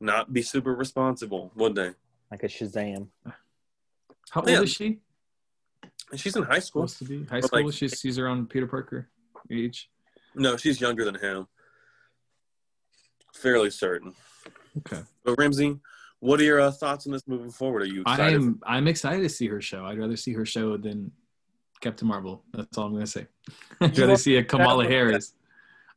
Not 0.00 0.32
be 0.32 0.42
super 0.42 0.74
responsible, 0.74 1.50
would 1.56 1.74
they? 1.74 1.90
Like 2.30 2.44
a 2.44 2.46
Shazam. 2.48 3.08
How 4.30 4.40
old 4.42 4.48
Yeah. 4.48 4.62
is 4.62 4.70
she? 4.70 5.00
And 6.10 6.20
she's 6.20 6.36
in 6.36 6.44
high 6.44 6.60
school. 6.60 6.86
Supposed 6.86 7.10
to 7.10 7.18
be 7.20 7.24
high 7.28 7.40
school. 7.40 7.64
like- 7.64 7.74
she's 7.74 7.98
she's 8.00 8.18
around 8.18 8.48
Peter 8.50 8.66
Parker 8.66 9.08
age. 9.50 9.90
No, 10.34 10.56
she's 10.56 10.80
younger 10.80 11.04
than 11.04 11.16
him. 11.16 11.48
Fairly 13.34 13.70
certain. 13.70 14.14
Okay. 14.78 15.02
But 15.24 15.36
Ramsey, 15.38 15.78
what 16.20 16.40
are 16.40 16.44
your 16.44 16.60
uh, 16.60 16.70
thoughts 16.70 17.06
on 17.06 17.12
this 17.12 17.26
moving 17.26 17.50
forward? 17.50 17.82
Are 17.82 17.86
you 17.86 18.02
excited? 18.02 18.36
I'm 18.36 18.60
I'm 18.66 18.88
excited 18.88 19.22
to 19.22 19.28
see 19.28 19.46
her 19.48 19.60
show. 19.60 19.84
I'd 19.84 19.98
rather 19.98 20.16
see 20.16 20.32
her 20.32 20.46
show 20.46 20.76
than 20.76 21.12
Captain 21.80 22.08
Marvel. 22.08 22.44
That's 22.52 22.76
all 22.76 22.86
I'm 22.86 22.92
gonna 22.92 23.06
say. 23.06 23.26
I'd 23.80 23.98
rather 23.98 24.16
see 24.16 24.36
a 24.36 24.44
Kamala 24.44 24.86
Harris. 24.86 25.34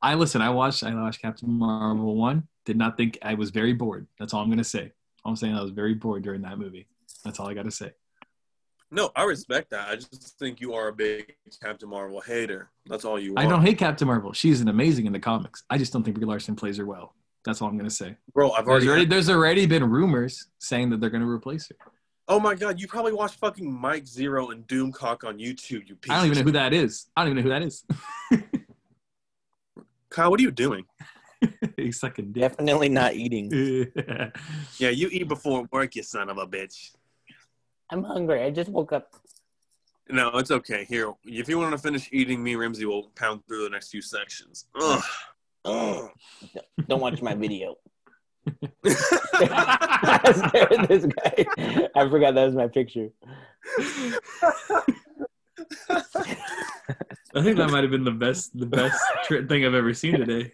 I 0.02 0.16
listen. 0.16 0.42
I 0.42 0.50
watched. 0.50 0.84
I 0.84 0.94
watched 0.94 1.22
Captain 1.22 1.52
Marvel 1.52 2.16
one. 2.16 2.48
Did 2.66 2.78
not 2.78 2.98
think 2.98 3.18
I 3.22 3.34
was 3.34 3.50
very 3.50 3.74
bored. 3.74 4.08
That's 4.20 4.34
all 4.34 4.42
I'm 4.42 4.50
gonna 4.50 4.64
say. 4.64 4.92
I'm 5.26 5.36
saying 5.36 5.56
I 5.56 5.62
was 5.62 5.72
very 5.72 5.94
bored 5.94 6.24
during 6.24 6.42
that 6.42 6.58
movie. 6.58 6.88
That's 7.24 7.40
all 7.40 7.48
I 7.48 7.54
got 7.54 7.66
to 7.66 7.72
say. 7.72 7.94
No, 8.90 9.10
I 9.16 9.24
respect 9.24 9.70
that. 9.70 9.88
I 9.88 9.96
just 9.96 10.38
think 10.38 10.60
you 10.60 10.74
are 10.74 10.90
a 10.90 10.94
big 10.94 11.36
Captain 11.62 11.88
Marvel 11.88 12.20
hater. 12.20 12.70
That's 12.88 13.06
all 13.06 13.20
you 13.20 13.36
are. 13.36 13.40
I 13.40 13.46
don't 13.46 13.62
hate 13.62 13.78
Captain 13.78 14.08
Marvel. 14.08 14.34
She's 14.34 14.60
an 14.60 14.68
amazing 14.68 15.06
in 15.06 15.14
the 15.14 15.20
comics. 15.20 15.64
I 15.70 15.78
just 15.78 15.94
don't 15.94 16.04
think 16.04 16.18
Brie 16.18 16.26
Larson 16.26 16.56
plays 16.56 16.78
her 16.78 16.86
well. 16.86 17.16
That's 17.46 17.62
all 17.62 17.68
I'm 17.70 17.78
gonna 17.78 17.90
say. 17.90 18.16
Bro, 18.34 18.52
I've 18.52 18.66
There's 18.66 18.68
already. 18.84 18.88
already, 18.90 19.06
there's 19.06 19.30
already 19.30 19.66
been 19.66 19.84
rumors 19.90 20.48
saying 20.60 20.90
that 20.92 21.00
they're 21.02 21.10
gonna 21.10 21.28
replace 21.30 21.68
her. 21.70 21.76
oh 22.28 22.40
my 22.40 22.54
god, 22.56 22.80
you 22.80 22.88
probably 22.88 23.14
watched 23.14 23.36
fucking 23.40 23.72
Mike 23.72 24.06
Zero 24.08 24.52
and 24.52 24.66
Doomcock 24.68 25.24
on 25.24 25.38
YouTube. 25.40 25.88
You 25.90 25.96
piece 25.96 26.12
I 26.12 26.18
don't 26.18 26.26
even 26.28 26.38
know 26.38 26.44
who 26.44 26.52
that 26.52 26.74
is. 26.74 27.08
I 27.18 27.24
don't 27.24 27.32
even 27.38 27.44
know 27.44 27.54
who 27.54 27.60
that 27.60 27.66
is. 27.68 27.84
Kyle, 30.10 30.30
what 30.30 30.40
are 30.40 30.44
you 30.44 30.52
doing? 30.52 30.86
He's 31.78 32.00
sucking 32.00 32.34
dick. 32.34 32.42
Definitely 32.42 32.90
not 32.90 33.14
eating. 33.16 33.50
Yeah, 34.78 34.90
you 34.90 35.10
eat 35.12 35.28
before 35.28 35.68
work, 35.72 35.96
you 35.96 36.04
son 36.04 36.30
of 36.30 36.38
a 36.38 36.46
bitch. 36.46 36.92
I'm 37.90 38.04
hungry. 38.04 38.44
I 38.44 38.52
just 38.52 38.70
woke 38.70 38.92
up. 38.94 39.14
No, 40.10 40.30
it's 40.38 40.52
okay. 40.52 40.86
Here, 40.86 41.12
if 41.26 41.48
you 41.48 41.58
want 41.58 41.72
to 41.72 41.78
finish 41.78 42.10
eating, 42.12 42.44
me 42.44 42.52
and 42.52 42.60
Ramsey 42.62 42.86
will 42.86 43.10
pound 43.16 43.42
through 43.48 43.64
the 43.64 43.70
next 43.70 43.90
few 43.90 44.02
sections. 44.02 44.66
Ugh. 44.80 45.02
Ugh. 45.66 46.10
Don't 46.88 47.02
watch 47.02 47.22
my 47.22 47.36
video. 47.36 47.76
I 48.64 50.20
was 50.26 50.42
at 50.54 50.88
this 50.88 51.06
guy. 51.24 51.46
I 51.96 52.10
forgot 52.10 52.34
that 52.36 52.46
was 52.46 52.56
my 52.56 52.68
picture. 52.68 53.10
I 57.34 57.42
think 57.42 57.58
that 57.58 57.70
might 57.72 57.84
have 57.84 57.92
been 57.92 58.04
the 58.04 58.12
best, 58.12 58.58
the 58.58 58.66
best 58.66 59.00
tr- 59.26 59.44
thing 59.48 59.66
I've 59.66 59.74
ever 59.74 59.94
seen 59.94 60.18
today. 60.18 60.52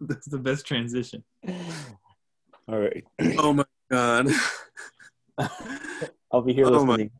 That's 0.00 0.26
the 0.26 0.38
best 0.38 0.66
transition. 0.66 1.22
All 2.68 2.78
right. 2.78 3.04
oh 3.38 3.52
my 3.52 3.64
god. 3.90 4.28
I'll 6.32 6.42
be 6.42 6.52
here 6.54 6.66
Oh 6.66 6.84
my- 6.84 6.92
listening. 6.94 7.10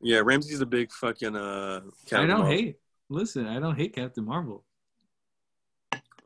Yeah, 0.00 0.20
Ramsey's 0.22 0.60
a 0.60 0.66
big 0.66 0.92
fucking 0.92 1.34
uh. 1.34 1.80
I 2.12 2.16
don't 2.26 2.28
Marvel. 2.28 2.46
hate. 2.46 2.76
Listen, 3.08 3.46
I 3.46 3.58
don't 3.58 3.74
hate 3.74 3.94
Captain 3.94 4.24
Marvel. 4.24 4.62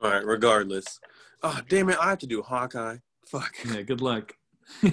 All 0.02 0.10
right, 0.10 0.24
regardless. 0.24 1.00
Oh 1.42 1.60
damn 1.68 1.90
it! 1.90 1.98
I 2.00 2.10
have 2.10 2.18
to 2.18 2.26
do 2.26 2.42
Hawkeye. 2.42 2.98
Fuck. 3.26 3.54
Yeah, 3.64 3.82
good 3.82 4.00
luck. 4.00 4.34
they 4.82 4.92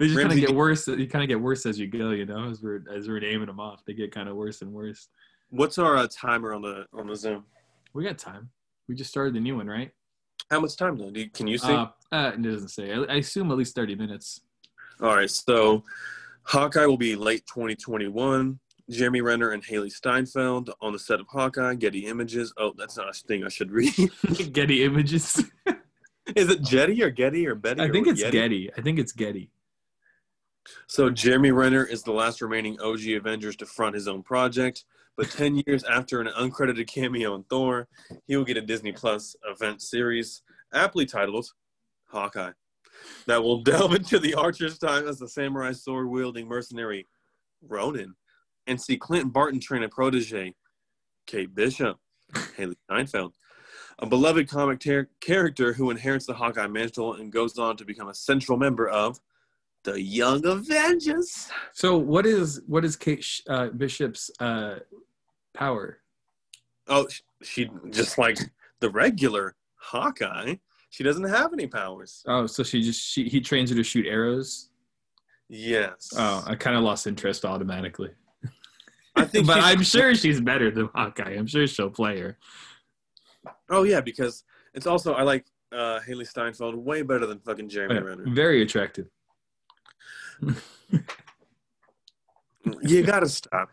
just 0.00 0.18
kind 0.18 0.32
of 0.32 0.38
get 0.38 0.54
worse. 0.54 0.86
You 0.88 1.06
kind 1.06 1.22
of 1.22 1.28
get 1.28 1.40
worse 1.40 1.66
as 1.66 1.78
you 1.78 1.86
go. 1.86 2.10
You 2.10 2.26
know, 2.26 2.50
as 2.50 2.62
we're 2.62 2.84
as 2.92 3.08
we're 3.08 3.20
naming 3.20 3.46
them 3.46 3.60
off, 3.60 3.84
they 3.84 3.94
get 3.94 4.12
kind 4.12 4.28
of 4.28 4.36
worse 4.36 4.62
and 4.62 4.72
worse. 4.72 5.08
What's 5.50 5.78
our 5.78 5.96
uh, 5.96 6.08
timer 6.10 6.54
on 6.54 6.62
the 6.62 6.86
on 6.92 7.06
the 7.06 7.16
Zoom? 7.16 7.44
We 7.94 8.04
got 8.04 8.18
time. 8.18 8.50
We 8.88 8.94
just 8.94 9.10
started 9.10 9.34
the 9.34 9.40
new 9.40 9.56
one, 9.56 9.66
right? 9.66 9.90
How 10.50 10.60
much 10.60 10.76
time 10.76 10.98
though? 10.98 11.10
You, 11.14 11.30
can 11.30 11.46
you 11.46 11.58
see? 11.58 11.72
Uh, 11.72 11.86
uh, 12.10 12.32
it 12.34 12.42
doesn't 12.42 12.68
say. 12.68 12.92
I, 12.92 13.02
I 13.02 13.14
assume 13.16 13.50
at 13.50 13.56
least 13.56 13.74
thirty 13.74 13.94
minutes. 13.94 14.40
All 15.00 15.16
right, 15.16 15.30
so 15.30 15.82
Hawkeye 16.44 16.86
will 16.86 16.96
be 16.96 17.16
late 17.16 17.44
2021. 17.46 18.58
Jeremy 18.92 19.20
Renner 19.20 19.50
and 19.50 19.64
Hailee 19.64 19.92
Steinfeld 19.92 20.70
on 20.80 20.92
the 20.92 20.98
set 20.98 21.20
of 21.20 21.26
Hawkeye. 21.28 21.74
Getty 21.74 22.06
Images. 22.06 22.52
Oh, 22.56 22.72
that's 22.76 22.96
not 22.96 23.08
a 23.08 23.12
thing 23.12 23.44
I 23.44 23.48
should 23.48 23.72
read. 23.72 23.94
Getty 24.52 24.84
Images. 24.84 25.44
Is 26.36 26.48
it 26.48 26.62
Jetty 26.62 27.02
or 27.02 27.10
Getty 27.10 27.46
or 27.46 27.54
Betty? 27.54 27.80
I 27.80 27.90
think 27.90 28.06
it's 28.06 28.22
Yeti? 28.22 28.32
Getty. 28.32 28.70
I 28.76 28.80
think 28.80 28.98
it's 28.98 29.12
Getty. 29.12 29.50
So 30.86 31.10
Jeremy 31.10 31.50
Renner 31.50 31.84
is 31.84 32.02
the 32.02 32.12
last 32.12 32.40
remaining 32.40 32.80
OG 32.80 33.08
Avengers 33.08 33.56
to 33.56 33.66
front 33.66 33.94
his 33.94 34.06
own 34.06 34.22
project. 34.22 34.84
But 35.16 35.30
10 35.30 35.62
years 35.66 35.84
after 35.84 36.20
an 36.20 36.28
uncredited 36.28 36.86
cameo 36.86 37.34
in 37.34 37.42
Thor, 37.44 37.88
he 38.26 38.36
will 38.36 38.44
get 38.44 38.56
a 38.56 38.62
Disney 38.62 38.92
Plus 38.92 39.36
event 39.46 39.82
series 39.82 40.42
aptly 40.72 41.04
titled 41.04 41.46
Hawkeye 42.06 42.52
that 43.26 43.42
will 43.42 43.62
delve 43.62 43.94
into 43.94 44.18
the 44.18 44.34
Archer's 44.34 44.78
time 44.78 45.06
as 45.06 45.18
the 45.18 45.28
samurai 45.28 45.72
sword 45.72 46.08
wielding 46.08 46.46
mercenary 46.46 47.06
Ronin 47.62 48.14
and 48.66 48.80
see 48.80 48.96
Clint 48.96 49.32
Barton 49.32 49.60
train 49.60 49.82
a 49.82 49.88
protege, 49.88 50.54
Kate 51.26 51.54
Bishop, 51.54 51.98
Hailee 52.32 52.76
Steinfeld, 52.84 53.34
a 53.98 54.06
beloved 54.06 54.48
comic 54.48 54.80
ter- 54.80 55.08
character 55.20 55.72
who 55.72 55.90
inherits 55.90 56.26
the 56.26 56.34
Hawkeye 56.34 56.66
mantle 56.66 57.14
and 57.14 57.32
goes 57.32 57.58
on 57.58 57.76
to 57.76 57.84
become 57.84 58.08
a 58.08 58.14
central 58.14 58.58
member 58.58 58.88
of 58.88 59.20
the 59.84 60.00
Young 60.00 60.46
Avengers. 60.46 61.48
So 61.72 61.98
what 61.98 62.26
is 62.26 62.62
what 62.66 62.84
is 62.84 62.96
Kate 62.96 63.26
uh, 63.48 63.68
Bishop's 63.68 64.30
uh, 64.40 64.76
power? 65.54 65.98
Oh, 66.88 67.08
sh- 67.08 67.22
she 67.42 67.70
just 67.90 68.18
like 68.18 68.38
the 68.80 68.90
regular 68.90 69.54
Hawkeye. 69.76 70.56
She 70.90 71.02
doesn't 71.02 71.24
have 71.24 71.52
any 71.52 71.66
powers. 71.66 72.22
Oh, 72.26 72.46
so 72.46 72.62
she 72.62 72.82
just 72.82 73.00
she 73.00 73.28
he 73.28 73.40
trains 73.40 73.70
her 73.70 73.76
to 73.76 73.82
shoot 73.82 74.06
arrows. 74.06 74.68
Yes. 75.48 76.12
Oh, 76.16 76.44
I 76.46 76.54
kind 76.54 76.76
of 76.76 76.82
lost 76.82 77.06
interest 77.06 77.44
automatically. 77.44 78.10
I 79.14 79.24
think. 79.24 79.46
but 79.46 79.60
I'm 79.62 79.82
sure 79.82 80.14
she's 80.14 80.40
better 80.40 80.70
than 80.70 80.88
Hawkeye. 80.94 81.34
I'm 81.36 81.46
sure 81.46 81.66
she'll 81.66 81.90
play 81.90 82.18
her. 82.20 82.38
Oh 83.70 83.82
yeah, 83.82 84.00
because 84.00 84.44
it's 84.74 84.86
also 84.86 85.14
I 85.14 85.22
like 85.22 85.46
uh, 85.72 86.00
Hailee 86.06 86.26
Steinfeld 86.26 86.74
way 86.76 87.02
better 87.02 87.26
than 87.26 87.38
fucking 87.40 87.68
Jeremy 87.68 88.00
Renner. 88.00 88.24
Very 88.26 88.62
attractive. 88.62 89.08
You 92.82 93.02
gotta 93.02 93.28
stop 93.28 93.70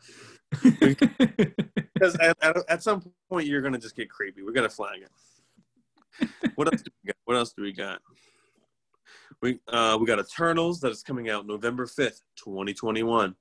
because 0.79 2.15
at, 2.19 2.35
at, 2.41 2.57
at 2.67 2.83
some 2.83 3.03
point 3.29 3.47
you're 3.47 3.61
gonna 3.61 3.77
just 3.77 3.95
get 3.95 4.09
creepy. 4.09 4.41
We're 4.41 4.51
gonna 4.51 4.69
flag 4.69 5.01
it. 5.01 6.29
What 6.55 6.67
else 6.71 6.81
do 6.81 6.91
we 7.03 7.07
got? 7.07 7.15
What 7.25 7.37
else 7.37 7.53
do 7.53 7.61
we 7.61 7.71
got? 7.71 8.01
We 9.41 9.59
uh, 9.67 9.97
we 9.99 10.07
got 10.07 10.19
Eternals 10.19 10.79
that 10.81 10.91
is 10.91 11.03
coming 11.03 11.29
out 11.29 11.45
November 11.45 11.85
fifth, 11.85 12.21
twenty 12.35 12.73
twenty 12.73 13.03
one. 13.03 13.35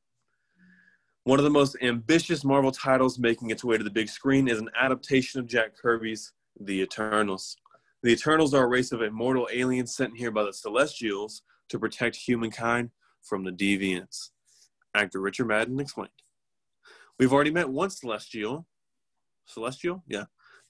One 1.29 1.39
of 1.39 1.45
the 1.45 1.51
most 1.51 1.77
ambitious 1.83 2.43
Marvel 2.43 2.73
titles 2.73 3.19
making 3.19 3.51
its 3.51 3.63
way 3.63 3.77
to 3.77 3.85
the 3.85 3.91
big 3.91 4.09
screen 4.09 4.49
is 4.49 4.59
an 4.59 4.71
adaptation 4.81 5.39
of 5.39 5.47
Jack 5.47 5.77
Kirby's 5.77 6.33
The 6.59 6.81
Eternals. 6.81 7.59
The 8.03 8.13
Eternals 8.13 8.55
are 8.55 8.65
a 8.65 8.67
race 8.67 8.93
of 8.93 9.03
immortal 9.03 9.47
aliens 9.53 9.95
sent 9.95 10.17
here 10.17 10.31
by 10.31 10.45
the 10.45 10.55
Celestials 10.55 11.43
to 11.69 11.79
protect 11.79 12.17
humankind 12.17 12.93
from 13.21 13.45
the 13.45 13.51
Deviants. 13.51 14.31
Actor 14.95 15.21
Richard 15.21 15.49
Madden 15.49 15.79
explained. 15.81 16.09
We've 17.19 17.35
already 17.35 17.51
met 17.51 17.69
one 17.69 17.91
Celestial. 17.91 18.67
Celestial? 19.45 20.03
Yeah. 20.09 20.25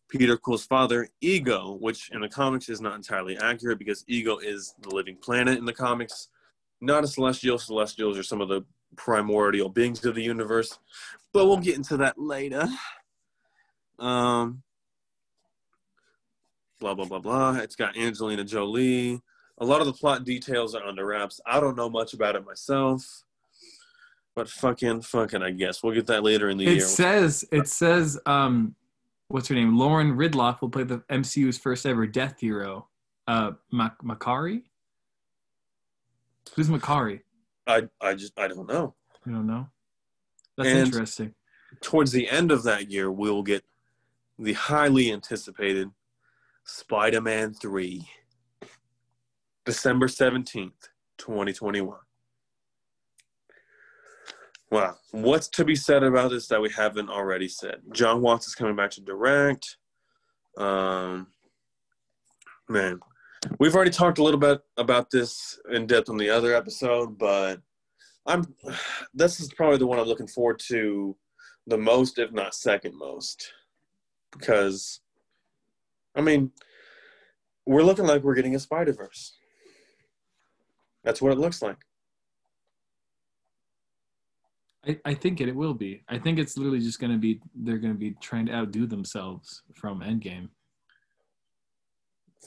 Peter 0.09 0.37
Quill's 0.37 0.67
father, 0.67 1.09
Ego, 1.21 1.79
which 1.81 2.11
in 2.11 2.21
the 2.21 2.29
comics 2.29 2.69
is 2.69 2.81
not 2.81 2.97
entirely 2.97 3.39
accurate 3.39 3.79
because 3.79 4.05
Ego 4.09 4.39
is 4.39 4.75
the 4.81 4.93
living 4.93 5.19
planet 5.19 5.57
in 5.57 5.67
the 5.67 5.73
comics. 5.73 6.31
Not 6.81 7.05
a 7.05 7.07
Celestial. 7.07 7.59
Celestials 7.59 8.19
are 8.19 8.25
some 8.25 8.41
of 8.41 8.49
the 8.49 8.65
primordial 8.97 9.69
beings 9.69 10.05
of 10.05 10.15
the 10.15 10.23
universe. 10.23 10.79
But 11.33 11.47
we'll 11.47 11.59
get 11.59 11.77
into 11.77 11.97
that 11.99 12.19
later. 12.19 12.67
Um, 13.99 14.63
blah, 16.81 16.95
blah, 16.95 17.05
blah, 17.05 17.19
blah. 17.19 17.57
It's 17.57 17.77
got 17.77 17.97
Angelina 17.97 18.45
Jolie. 18.45 19.21
A 19.59 19.65
lot 19.65 19.81
of 19.81 19.87
the 19.87 19.93
plot 19.93 20.25
details 20.25 20.75
are 20.75 20.85
under 20.85 21.05
wraps. 21.05 21.41
I 21.47 21.61
don't 21.61 21.77
know 21.77 21.91
much 21.91 22.15
about 22.15 22.37
it 22.37 22.47
myself. 22.47 23.25
But 24.35 24.49
fucking, 24.49 25.03
fucking, 25.03 25.43
I 25.43 25.51
guess. 25.51 25.83
We'll 25.83 25.95
get 25.95 26.07
that 26.07 26.23
later 26.23 26.49
in 26.49 26.59
the 26.59 26.67
It 26.67 26.75
year. 26.75 26.85
It 26.85 26.89
says 26.89 27.45
it 27.51 27.67
says 27.67 28.19
um 28.25 28.77
what's 29.27 29.49
her 29.49 29.55
name? 29.55 29.77
Lauren 29.77 30.17
Ridloff 30.17 30.61
will 30.61 30.71
play 30.71 30.85
the 30.85 30.99
MCU's 31.11 31.59
first 31.59 31.87
ever 31.87 32.07
Death 32.07 32.39
Hero. 32.41 32.87
Uh, 33.27 33.53
Mak- 33.73 34.03
Makkari. 34.03 34.63
Who's 36.55 36.69
Makkari? 36.69 37.21
I 37.69 37.83
I 38.01 38.15
just 38.15 38.37
I 38.39 38.49
don't 38.49 38.67
know. 38.69 38.95
I 39.27 39.31
don't 39.31 39.47
know. 39.47 39.69
That's 40.57 40.71
And- 40.71 40.79
interesting. 40.87 41.35
Towards 41.83 42.11
the 42.13 42.29
end 42.31 42.51
of 42.51 42.63
that 42.65 42.91
year, 42.91 43.13
we'll 43.13 43.43
get 43.43 43.63
the 44.39 44.55
highly 44.55 45.13
anticipated 45.13 45.91
Spider-Man 46.65 47.53
3. 47.55 48.09
December 49.67 50.07
17th, 50.09 50.89
2021. 51.19 51.99
Wow. 54.71 54.97
What's 55.11 55.49
to 55.49 55.65
be 55.65 55.77
said 55.77 56.03
about 56.03 56.31
this 56.31 56.49
that 56.49 56.61
we 56.61 56.71
haven't 56.71 57.11
already 57.11 57.49
said? 57.49 57.83
Jon 57.93 58.23
Watts 58.23 58.49
is 58.49 58.55
coming 58.55 58.77
back 58.77 58.91
to 58.93 59.03
direct. 59.03 59.77
Um, 60.57 61.27
man, 62.69 62.99
we've 63.59 63.75
already 63.75 63.91
talked 63.91 64.19
a 64.19 64.23
little 64.23 64.41
bit 64.41 64.61
about 64.77 65.11
this 65.11 65.59
in 65.71 65.87
depth 65.87 66.09
on 66.09 66.17
the 66.17 66.31
other 66.31 66.55
episode, 66.55 67.19
but 67.19 67.61
I'm 68.27 68.45
this 69.15 69.41
is 69.41 69.53
probably 69.53 69.79
the 69.79 69.87
one 69.87 69.99
I'm 69.99 70.07
looking 70.07 70.27
forward 70.27 70.61
to 70.69 71.17
the 71.67 71.79
most, 71.79 72.19
if 72.19 72.33
not 72.33 72.55
second 72.55 72.97
most, 72.97 73.53
because 74.33 75.01
I 76.15 76.21
mean, 76.21 76.53
we're 77.67 77.83
looking 77.83 78.07
like 78.07 78.23
we're 78.23 78.35
getting 78.35 78.55
a 78.55 78.61
Spider 78.61 78.93
Verse. 78.93 79.37
That's 81.05 81.23
what 81.23 81.33
it 81.33 81.39
looks 81.39 81.63
like. 81.63 81.79
I, 84.87 84.99
I 85.05 85.15
think 85.15 85.41
it, 85.41 85.49
it 85.49 85.57
will 85.57 85.75
be. 85.75 86.03
I 86.09 86.19
think 86.19 86.39
it's 86.39 86.57
literally 86.57 86.81
just 86.81 87.01
going 87.01 87.13
to 87.13 87.19
be 87.19 87.41
they're 87.55 87.79
going 87.79 87.93
to 87.93 87.99
be 87.99 88.15
trying 88.21 88.47
to 88.47 88.53
outdo 88.53 88.87
themselves 88.87 89.63
from 89.75 90.01
Endgame. 90.01 90.49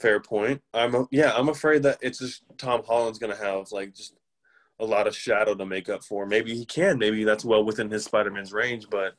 Fair 0.00 0.20
point. 0.20 0.60
I'm 0.72 1.06
yeah. 1.10 1.32
I'm 1.34 1.48
afraid 1.48 1.82
that 1.82 1.98
it's 2.00 2.18
just 2.18 2.42
Tom 2.58 2.82
Holland's 2.86 3.18
gonna 3.18 3.36
have 3.36 3.70
like 3.72 3.94
just 3.94 4.14
a 4.80 4.84
lot 4.84 5.06
of 5.06 5.14
shadow 5.16 5.54
to 5.54 5.66
make 5.66 5.88
up 5.88 6.02
for. 6.02 6.26
Maybe 6.26 6.54
he 6.54 6.64
can. 6.64 6.98
Maybe 6.98 7.24
that's 7.24 7.44
well 7.44 7.64
within 7.64 7.90
his 7.90 8.04
Spider-Man's 8.04 8.52
range. 8.52 8.86
But 8.90 9.14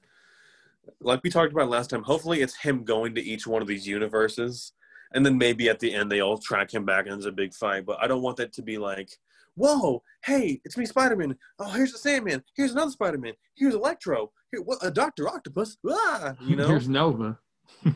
like 0.99 1.21
we 1.23 1.29
talked 1.29 1.53
about 1.53 1.69
last 1.69 1.89
time, 1.89 2.03
hopefully 2.03 2.41
it's 2.41 2.57
him 2.57 2.83
going 2.83 3.15
to 3.15 3.21
each 3.21 3.47
one 3.47 3.61
of 3.61 3.67
these 3.67 3.87
universes, 3.87 4.73
and 5.13 5.25
then 5.25 5.37
maybe 5.37 5.69
at 5.69 5.79
the 5.79 5.93
end 5.93 6.11
they 6.11 6.21
all 6.21 6.37
track 6.37 6.73
him 6.73 6.85
back 6.85 7.05
and 7.05 7.13
there's 7.13 7.25
a 7.25 7.31
big 7.31 7.53
fight. 7.53 7.85
But 7.85 7.99
I 8.01 8.07
don't 8.07 8.23
want 8.23 8.37
that 8.37 8.51
to 8.53 8.61
be 8.61 8.77
like, 8.77 9.09
whoa, 9.55 10.01
hey, 10.25 10.59
it's 10.65 10.77
me, 10.77 10.85
Spider-Man. 10.85 11.37
Oh, 11.59 11.69
here's 11.69 11.91
the 11.91 11.97
Sandman. 11.99 12.43
Here's 12.55 12.71
another 12.71 12.91
Spider-Man. 12.91 13.33
Here's 13.55 13.75
Electro. 13.75 14.31
Here, 14.51 14.61
what? 14.61 14.79
A 14.81 14.91
Doctor 14.91 15.29
Octopus. 15.29 15.77
Ah, 15.87 16.33
you 16.41 16.55
know. 16.57 16.67
Here's 16.67 16.89
Nova. 16.89 17.39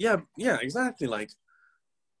Yeah, 0.00 0.18
yeah, 0.36 0.58
exactly. 0.62 1.08
Like, 1.08 1.32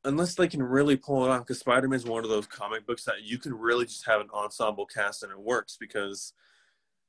unless 0.08 0.34
they 0.34 0.48
can 0.48 0.62
really 0.62 0.96
pull 0.96 1.24
it 1.24 1.30
off, 1.30 1.40
because 1.40 1.60
Spider 1.60 1.86
Man 1.86 1.98
is 1.98 2.06
one 2.06 2.24
of 2.24 2.30
those 2.30 2.46
comic 2.46 2.86
books 2.86 3.04
that 3.04 3.22
you 3.22 3.38
can 3.38 3.54
really 3.54 3.84
just 3.84 4.06
have 4.06 4.20
an 4.20 4.28
ensemble 4.32 4.86
cast 4.86 5.22
and 5.22 5.30
it 5.30 5.38
works 5.38 5.76
because 5.78 6.32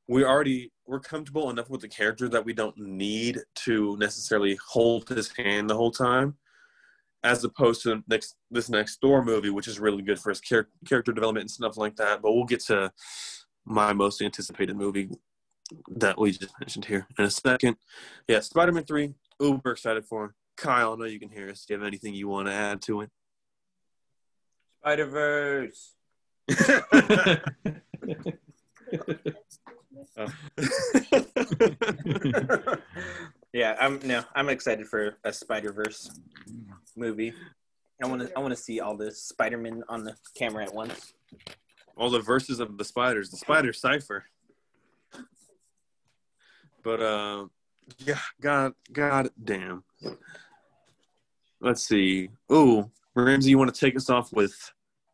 we 0.08 0.26
already 0.26 0.72
we're 0.86 1.00
comfortable 1.00 1.50
enough 1.50 1.70
with 1.70 1.82
the 1.82 1.88
character 1.88 2.28
that 2.28 2.44
we 2.44 2.54
don't 2.54 2.78
need 2.78 3.40
to 3.56 3.96
necessarily 3.98 4.58
hold 4.68 5.08
his 5.08 5.32
hand 5.38 5.70
the 5.70 5.76
whole 5.76 5.92
time, 5.92 6.36
as 7.24 7.44
opposed 7.44 7.84
to 7.84 8.04
next 8.08 8.36
this 8.52 8.70
next 8.70 9.00
Thor 9.02 9.24
movie, 9.24 9.50
which 9.50 9.68
is 9.68 9.80
really 9.80 10.02
good 10.02 10.20
for 10.20 10.30
his 10.30 10.42
char- 10.42 10.70
character 10.86 11.14
development 11.14 11.44
and 11.44 11.52
stuff 11.52 11.78
like 11.78 11.96
that. 11.96 12.22
But 12.22 12.34
we'll 12.34 12.46
get 12.46 12.62
to 12.66 12.92
my 13.66 13.94
most 13.94 14.22
anticipated 14.22 14.76
movie 14.76 15.10
that 15.96 16.18
we 16.20 16.32
just 16.32 16.60
mentioned 16.60 16.86
here 16.86 17.08
in 17.18 17.26
a 17.26 17.30
second. 17.30 17.78
Yeah, 18.28 18.40
Spider 18.40 18.72
Man 18.72 18.84
three, 18.84 19.14
uber 19.40 19.72
excited 19.72 20.06
for. 20.06 20.36
Kyle, 20.60 20.94
I 20.94 20.96
know 20.98 21.06
you 21.06 21.20
can 21.20 21.30
hear 21.30 21.50
us. 21.50 21.66
Do 21.66 21.74
you 21.74 21.80
have 21.80 21.88
anything 21.88 22.14
you 22.14 22.28
want 22.28 22.48
to 22.48 22.54
add 22.54 22.82
to 22.84 23.02
it? 23.02 23.10
Spider 24.82 25.06
Verse. 25.06 25.96
yeah, 33.54 33.78
I'm 33.80 34.00
no, 34.04 34.24
I'm 34.36 34.50
excited 34.50 34.88
for 34.88 35.18
a 35.24 35.32
Spider 35.32 35.72
Verse 35.72 36.12
movie. 36.98 37.34
I 38.04 38.08
want 38.08 38.22
to 38.24 38.32
I 38.36 38.40
want 38.40 38.52
to 38.52 38.62
see 38.62 38.82
all 38.82 38.98
the 38.98 39.12
Spider 39.12 39.58
Man 39.58 39.84
on 39.88 40.04
the 40.04 40.16
camera 40.36 40.66
at 40.66 40.74
once. 40.74 41.14
All 41.96 42.10
the 42.10 42.20
verses 42.20 42.60
of 42.60 42.78
the 42.78 42.84
spiders, 42.84 43.30
the 43.30 43.38
spider 43.38 43.72
cipher. 43.74 44.26
But 46.84 47.02
uh, 47.02 47.46
yeah, 47.98 48.20
god, 48.42 48.74
god 48.92 49.30
damn. 49.42 49.84
Let's 51.62 51.88
see. 51.88 52.30
Oh, 52.50 52.90
Ramsey, 53.16 53.50
you 53.50 53.58
want 53.58 53.74
to 53.74 53.80
take 53.80 53.96
us 53.96 54.10
off 54.10 54.32
with? 54.32 54.56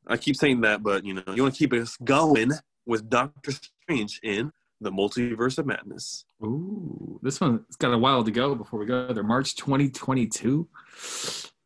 I 0.08 0.18
keep 0.18 0.36
saying 0.36 0.62
that, 0.62 0.84
but 0.84 1.04
you 1.04 1.14
know, 1.16 1.24
you 1.34 1.42
want 1.42 1.56
to 1.56 1.58
keep 1.58 1.74
us 1.74 1.98
going 2.04 2.52
with 2.86 3.10
Doctor 3.10 3.52
Strange 3.52 4.20
in 4.24 4.52
the 4.82 4.92
Multiverse 4.92 5.58
of 5.58 5.66
Madness. 5.66 6.26
Ooh, 6.44 7.20
this 7.24 7.42
one's 7.42 7.76
got 7.78 7.94
a 7.94 7.98
while 7.98 8.24
to 8.24 8.32
go 8.32 8.54
before 8.54 8.80
we 8.80 8.86
go 8.86 9.12
there. 9.12 9.24
March 9.24 9.56
2022. 9.56 10.68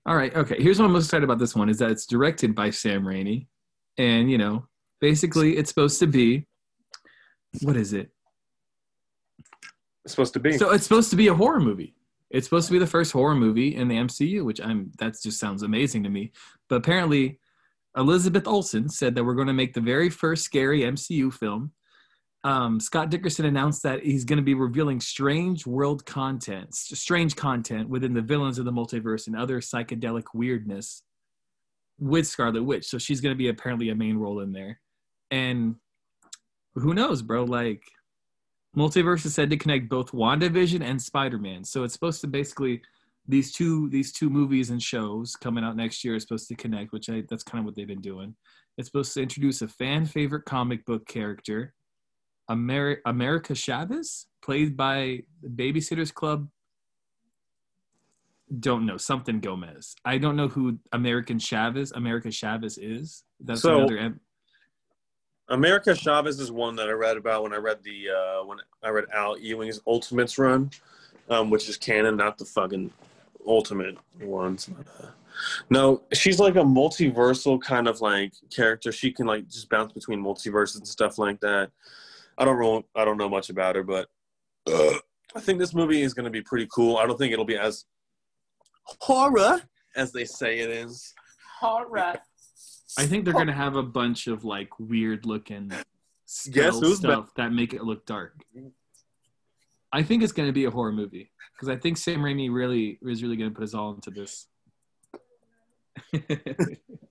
All 0.05 0.15
right, 0.15 0.33
okay. 0.35 0.55
Here's 0.61 0.79
what 0.79 0.85
I'm 0.85 0.93
most 0.93 1.05
excited 1.05 1.25
about 1.25 1.39
this 1.39 1.55
one 1.55 1.69
is 1.69 1.79
that 1.79 1.91
it's 1.91 2.05
directed 2.05 2.55
by 2.55 2.69
Sam 2.69 3.03
Raimi. 3.03 3.47
And, 3.97 4.31
you 4.31 4.37
know, 4.37 4.65
basically 5.01 5.57
it's 5.57 5.69
supposed 5.69 5.99
to 5.99 6.07
be 6.07 6.45
what 7.61 7.75
is 7.75 7.93
it? 7.93 8.09
It's 10.05 10.13
supposed 10.13 10.33
to 10.33 10.39
be. 10.39 10.57
So 10.57 10.71
it's 10.71 10.83
supposed 10.83 11.09
to 11.09 11.15
be 11.15 11.27
a 11.27 11.33
horror 11.33 11.59
movie. 11.59 11.95
It's 12.29 12.45
supposed 12.45 12.67
to 12.67 12.73
be 12.73 12.79
the 12.79 12.87
first 12.87 13.11
horror 13.11 13.35
movie 13.35 13.75
in 13.75 13.87
the 13.87 13.97
MCU, 13.97 14.43
which 14.43 14.61
I'm 14.61 14.91
that 14.99 15.15
just 15.21 15.39
sounds 15.39 15.63
amazing 15.63 16.03
to 16.03 16.09
me. 16.09 16.31
But 16.67 16.75
apparently 16.77 17.39
Elizabeth 17.97 18.47
Olsen 18.47 18.87
said 18.89 19.15
that 19.15 19.23
we're 19.23 19.35
going 19.35 19.47
to 19.47 19.53
make 19.53 19.73
the 19.73 19.81
very 19.81 20.09
first 20.09 20.43
scary 20.43 20.81
MCU 20.81 21.33
film. 21.33 21.71
Um, 22.43 22.79
Scott 22.79 23.09
Derrickson 23.11 23.45
announced 23.45 23.83
that 23.83 24.03
he's 24.03 24.23
going 24.23 24.37
to 24.37 24.43
be 24.43 24.53
revealing 24.53 25.01
strange 25.01 25.67
world 25.67 26.05
content, 26.05 26.73
strange 26.73 27.35
content 27.35 27.89
within 27.89 28.13
the 28.13 28.21
villains 28.21 28.59
of 28.59 28.65
the 28.65 28.71
multiverse 28.71 29.27
and 29.27 29.35
other 29.35 29.59
psychedelic 29.59 30.23
weirdness 30.33 31.03
with 31.99 32.27
Scarlet 32.27 32.63
Witch. 32.63 32.87
So 32.87 32.97
she's 32.97 33.19
going 33.19 33.33
to 33.33 33.37
be 33.37 33.49
apparently 33.49 33.89
a 33.89 33.95
main 33.95 34.17
role 34.17 34.39
in 34.39 34.53
there. 34.53 34.79
And 35.31 35.75
who 36.75 36.93
knows, 36.93 37.21
bro? 37.21 37.43
Like, 37.43 37.83
Multiverse 38.77 39.25
is 39.25 39.33
said 39.33 39.49
to 39.49 39.57
connect 39.57 39.89
both 39.89 40.11
WandaVision 40.11 40.81
and 40.81 41.01
Spider-Man. 41.01 41.63
So 41.63 41.83
it's 41.83 41.93
supposed 41.93 42.21
to 42.21 42.27
basically 42.27 42.81
these 43.27 43.51
two 43.51 43.89
these 43.89 44.11
two 44.11 44.29
movies 44.29 44.69
and 44.69 44.81
shows 44.81 45.35
coming 45.35 45.63
out 45.63 45.75
next 45.75 46.03
year 46.03 46.15
are 46.15 46.19
supposed 46.19 46.47
to 46.49 46.55
connect, 46.55 46.91
which 46.91 47.09
I 47.09 47.23
that's 47.29 47.43
kind 47.43 47.59
of 47.59 47.65
what 47.65 47.75
they've 47.75 47.87
been 47.87 48.01
doing. 48.01 48.35
It's 48.77 48.87
supposed 48.87 49.13
to 49.15 49.21
introduce 49.21 49.61
a 49.61 49.67
fan 49.67 50.05
favorite 50.05 50.45
comic 50.45 50.85
book 50.85 51.07
character, 51.07 51.73
Amer- 52.49 53.01
America 53.05 53.53
Chavez, 53.55 54.27
played 54.41 54.77
by 54.77 55.23
the 55.41 55.49
Babysitters 55.49 56.13
Club. 56.13 56.47
Don't 58.59 58.85
know 58.85 58.97
something 58.97 59.41
Gomez. 59.41 59.95
I 60.05 60.17
don't 60.17 60.35
know 60.35 60.47
who 60.47 60.79
American 60.91 61.37
Chavez, 61.37 61.91
America 61.91 62.31
Chavez 62.31 62.77
is. 62.79 63.23
That's 63.39 63.61
So- 63.61 63.79
another. 63.83 64.19
America 65.49 65.95
Chavez 65.95 66.39
is 66.39 66.51
one 66.51 66.75
that 66.75 66.87
I 66.87 66.91
read 66.91 67.17
about 67.17 67.43
when 67.43 67.53
I 67.53 67.57
read 67.57 67.83
the 67.83 68.09
uh, 68.09 68.45
when 68.45 68.59
I 68.83 68.89
read 68.89 69.05
Al 69.13 69.37
Ewing's 69.37 69.81
Ultimates 69.87 70.37
run, 70.37 70.69
um, 71.29 71.49
which 71.49 71.67
is 71.67 71.77
canon, 71.77 72.15
not 72.17 72.37
the 72.37 72.45
fucking 72.45 72.91
Ultimate 73.47 73.97
ones. 74.21 74.69
No, 75.69 76.03
she's 76.13 76.39
like 76.39 76.55
a 76.55 76.63
multiversal 76.63 77.59
kind 77.59 77.87
of 77.87 78.01
like 78.01 78.33
character. 78.53 78.91
She 78.91 79.11
can 79.11 79.25
like 79.25 79.47
just 79.47 79.69
bounce 79.69 79.93
between 79.93 80.21
multiverses 80.21 80.77
and 80.77 80.87
stuff 80.87 81.17
like 81.17 81.39
that. 81.39 81.71
I 82.37 82.45
don't 82.45 82.59
know. 82.59 82.83
I 82.95 83.05
don't 83.05 83.17
know 83.17 83.29
much 83.29 83.49
about 83.49 83.75
her, 83.75 83.83
but 83.83 84.07
uh, 84.67 84.95
I 85.35 85.39
think 85.39 85.59
this 85.59 85.73
movie 85.73 86.01
is 86.01 86.13
going 86.13 86.25
to 86.25 86.29
be 86.31 86.41
pretty 86.41 86.67
cool. 86.71 86.97
I 86.97 87.05
don't 87.05 87.17
think 87.17 87.33
it'll 87.33 87.45
be 87.45 87.57
as 87.57 87.85
horror 88.83 89.61
as 89.95 90.11
they 90.11 90.25
say 90.25 90.59
it 90.59 90.69
is. 90.69 91.13
Horror. 91.59 92.19
I 92.97 93.05
think 93.05 93.25
they're 93.25 93.35
oh. 93.35 93.37
gonna 93.37 93.53
have 93.53 93.75
a 93.75 93.83
bunch 93.83 94.27
of 94.27 94.43
like 94.43 94.69
weird 94.79 95.25
looking 95.25 95.71
Guess 96.51 96.79
who's 96.79 96.97
stuff 96.97 97.33
that 97.35 97.51
make 97.51 97.73
it 97.73 97.83
look 97.83 98.05
dark. 98.05 98.33
I 99.91 100.03
think 100.03 100.21
it's 100.21 100.31
gonna 100.31 100.51
be 100.51 100.65
a 100.65 100.71
horror 100.71 100.91
movie 100.91 101.31
because 101.53 101.69
I 101.69 101.75
think 101.75 101.97
Sam 101.97 102.19
Raimi 102.19 102.51
really 102.51 102.99
is 103.01 103.23
really 103.23 103.35
gonna 103.35 103.51
put 103.51 103.61
his 103.61 103.73
all 103.73 103.93
into 103.93 104.11
this. 104.11 104.47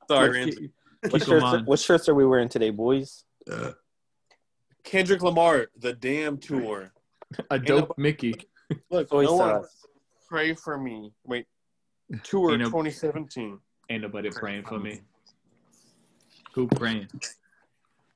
Sorry, 0.08 0.30
Ramsey. 0.30 0.70
What 1.10 1.24
shirts, 1.24 1.66
what 1.66 1.78
shirts 1.78 2.08
are 2.08 2.14
we 2.14 2.26
wearing 2.26 2.48
today, 2.48 2.70
boys? 2.70 3.24
Uh, 3.50 3.72
Kendrick 4.84 5.22
Lamar, 5.22 5.68
the 5.76 5.92
damn 5.92 6.38
tour. 6.38 6.92
A 7.50 7.58
dope 7.58 7.96
Mickey. 7.98 8.34
Look, 8.90 9.08
Soy 9.08 9.24
no 9.24 9.34
one 9.34 9.64
pray 10.28 10.54
for 10.54 10.78
me. 10.78 11.12
Wait, 11.24 11.46
tour 12.22 12.52
You 12.52 12.58
know- 12.58 12.66
2017. 12.66 13.58
Ain't 13.90 14.02
nobody 14.02 14.30
praying 14.30 14.64
for 14.64 14.78
me. 14.78 15.00
Who 16.58 16.66
praying? 16.66 17.06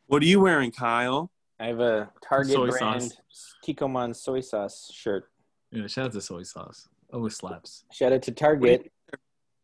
What 0.08 0.20
are 0.20 0.26
you 0.26 0.40
wearing, 0.40 0.72
Kyle? 0.72 1.30
I 1.60 1.66
have 1.68 1.78
a 1.78 2.10
Target 2.28 2.54
Soy 2.54 2.70
brand 2.70 3.02
sauce. 3.02 3.54
Kikkoman 3.64 4.16
soy 4.16 4.40
sauce 4.40 4.90
shirt. 4.92 5.30
Yeah, 5.70 5.86
shout 5.86 6.06
out 6.06 6.12
to 6.14 6.20
soy 6.20 6.42
sauce. 6.42 6.88
always 7.12 7.36
slaps. 7.36 7.84
Shout 7.92 8.12
out 8.12 8.22
to 8.22 8.32
Target. 8.32 8.90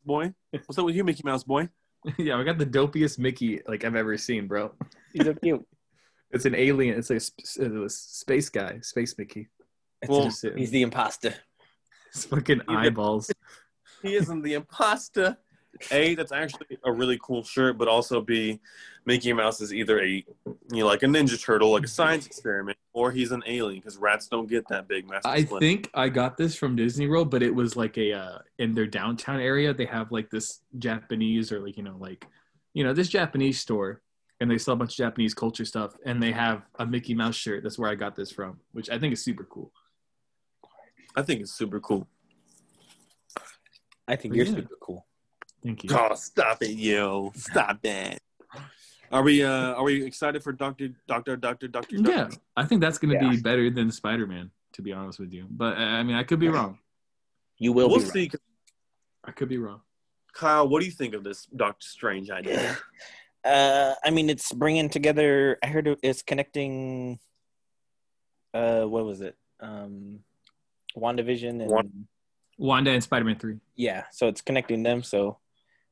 Boy, 0.07 0.33
what's 0.53 0.79
up 0.79 0.85
with 0.85 0.95
you, 0.95 1.03
Mickey 1.03 1.23
Mouse 1.25 1.43
boy? 1.43 1.69
yeah, 2.19 2.39
I 2.39 2.45
got 2.45 2.59
the 2.59 2.67
dopiest 2.67 3.19
Mickey 3.19 3.61
like 3.67 3.83
I've 3.83 3.97
ever 3.97 4.17
seen, 4.17 4.47
bro. 4.47 4.71
He's 5.13 5.27
so 5.27 5.35
cute. 5.35 5.67
It's 6.31 6.45
an 6.45 6.55
alien. 6.55 6.97
It's 6.97 7.11
like 7.11 7.17
a, 7.17 7.21
sp- 7.27 7.59
uh, 7.59 7.85
a 7.87 7.89
space 7.89 8.49
guy, 8.49 8.79
space 8.83 9.19
Mickey. 9.19 9.49
Well, 10.07 10.31
He's 10.55 10.71
the 10.71 10.83
imposter. 10.83 11.35
his 12.13 12.27
fucking 12.27 12.61
eyeballs. 12.69 13.29
He 14.03 14.15
isn't 14.15 14.43
the 14.43 14.55
imposter. 14.55 15.37
A, 15.91 16.15
that's 16.15 16.33
actually 16.33 16.79
a 16.85 16.93
really 16.93 17.19
cool 17.23 17.43
shirt, 17.43 17.79
but 17.79 17.89
also 17.89 18.21
B, 18.21 18.61
Mickey 19.07 19.33
Mouse 19.33 19.61
is 19.61 19.73
either 19.73 20.01
a 20.01 20.07
you 20.09 20.25
know 20.73 20.87
like 20.87 21.03
a 21.03 21.07
Ninja 21.07 21.41
Turtle, 21.43 21.73
like 21.73 21.85
a 21.85 21.89
science 21.89 22.27
experiment, 22.27 22.77
or 22.93 23.11
he's 23.11 23.33
an 23.33 23.43
alien 23.47 23.81
because 23.81 23.97
rats 23.97 24.27
don't 24.29 24.49
get 24.49 24.67
that 24.69 24.89
big. 24.89 25.09
Master 25.09 25.29
I 25.29 25.45
Splinter. 25.45 25.67
think 25.67 25.91
I 25.95 26.09
got 26.09 26.37
this 26.37 26.55
from 26.57 26.77
Disney 26.77 27.09
World, 27.09 27.31
but 27.31 27.43
it 27.43 27.55
was 27.55 27.77
like 27.77 27.97
a 27.99 28.13
uh, 28.13 28.39
in 28.59 28.75
their 28.75 28.87
downtown 28.87 29.41
area. 29.41 29.73
They 29.73 29.87
have 29.87 30.13
like 30.13 30.31
this 30.31 30.61
Japanese 30.79 31.51
or 31.53 31.61
like 31.61 31.77
you 31.77 31.83
know 31.83 31.97
like 31.99 32.27
you 32.75 32.85
know 32.85 32.93
this 32.93 33.09
Japanese 33.09 33.59
store, 33.61 34.03
and 34.41 34.51
they 34.51 34.59
sell 34.59 34.75
a 34.75 34.77
bunch 34.77 34.93
of 34.93 34.97
Japanese 34.97 35.35
culture 35.35 35.65
stuff, 35.65 35.97
and 36.05 36.23
they 36.23 36.33
have 36.33 36.63
a 36.79 36.87
Mickey 36.87 37.15
Mouse 37.15 37.37
shirt. 37.37 37.63
That's 37.63 37.79
where 37.79 37.91
I 37.91 37.95
got 37.95 38.15
this 38.17 38.31
from, 38.31 38.61
which 38.73 38.91
I 38.91 38.99
think 38.99 39.13
is 39.13 39.25
super 39.25 39.45
cool. 39.45 39.73
I 41.17 41.23
think 41.23 41.41
it's 41.41 41.53
super 41.53 41.81
cool. 41.81 42.07
I 44.07 44.17
think 44.17 44.35
you're 44.35 44.47
Yeah. 44.47 44.55
super 44.55 44.77
cool. 44.81 45.07
Thank 45.69 45.85
you. 45.85 45.91
Oh, 45.93 46.15
stop 46.15 46.63
it, 46.63 46.71
yo! 46.71 47.31
Stop 47.37 47.83
that. 47.83 48.21
Are 49.13 49.23
we 49.23 49.45
uh 49.45 49.75
are 49.75 49.83
we 49.83 50.03
excited 50.03 50.43
for 50.43 50.51
Doctor 50.51 50.89
Doctor 51.07 51.37
Doctor 51.37 51.69
Doctor? 51.69 51.99
Doctor? 51.99 52.11
Yeah, 52.11 52.29
I 52.57 52.65
think 52.65 52.81
that's 52.81 52.97
going 52.97 53.19
to 53.19 53.23
Yeah. 53.23 53.33
be 53.33 53.37
better 53.43 53.69
than 53.69 53.91
Spider 53.91 54.27
Man. 54.27 54.51
To 54.73 54.83
be 54.83 54.95
honest 54.95 55.19
with 55.19 55.31
you, 55.31 55.47
but 55.51 55.77
uh, 55.77 55.81
I 55.81 56.03
mean, 56.05 56.17
I 56.17 56.23
could 56.23 56.39
be 56.41 56.49
wrong. 56.49 56.79
You 57.59 57.73
will 57.75 57.91
We'll 57.91 57.99
be 57.99 58.05
see. 58.07 58.31
I 59.25 59.31
could 59.33 59.51
be 59.51 59.59
wrong. 59.59 59.83
Kyle, 60.33 60.67
what 60.67 60.81
do 60.81 60.87
you 60.87 60.93
think 60.93 61.13
of 61.13 61.23
this 61.23 61.45
Doctor 61.55 61.87
Strange 61.87 62.31
idea? 62.31 62.77
Uh, 63.45 63.95
I 64.05 64.11
mean, 64.11 64.29
it's 64.29 64.53
bringing 64.53 64.89
together. 64.91 65.59
I 65.63 65.69
heard 65.69 65.97
it's 66.03 66.23
connecting. 66.23 67.19
Uh, 68.53 68.83
what 68.83 69.05
was 69.05 69.21
it? 69.21 69.37
Um, 69.61 70.19
WandaVision 70.97 71.51
and 71.63 71.71
Wan- 71.71 72.09
Wanda 72.59 72.91
and 72.91 73.03
Spider 73.03 73.25
Man 73.25 73.37
Three. 73.39 73.59
yeah, 73.77 74.05
so 74.11 74.27
it's 74.27 74.41
connecting 74.41 74.83
them. 74.83 75.05
So, 75.05 75.39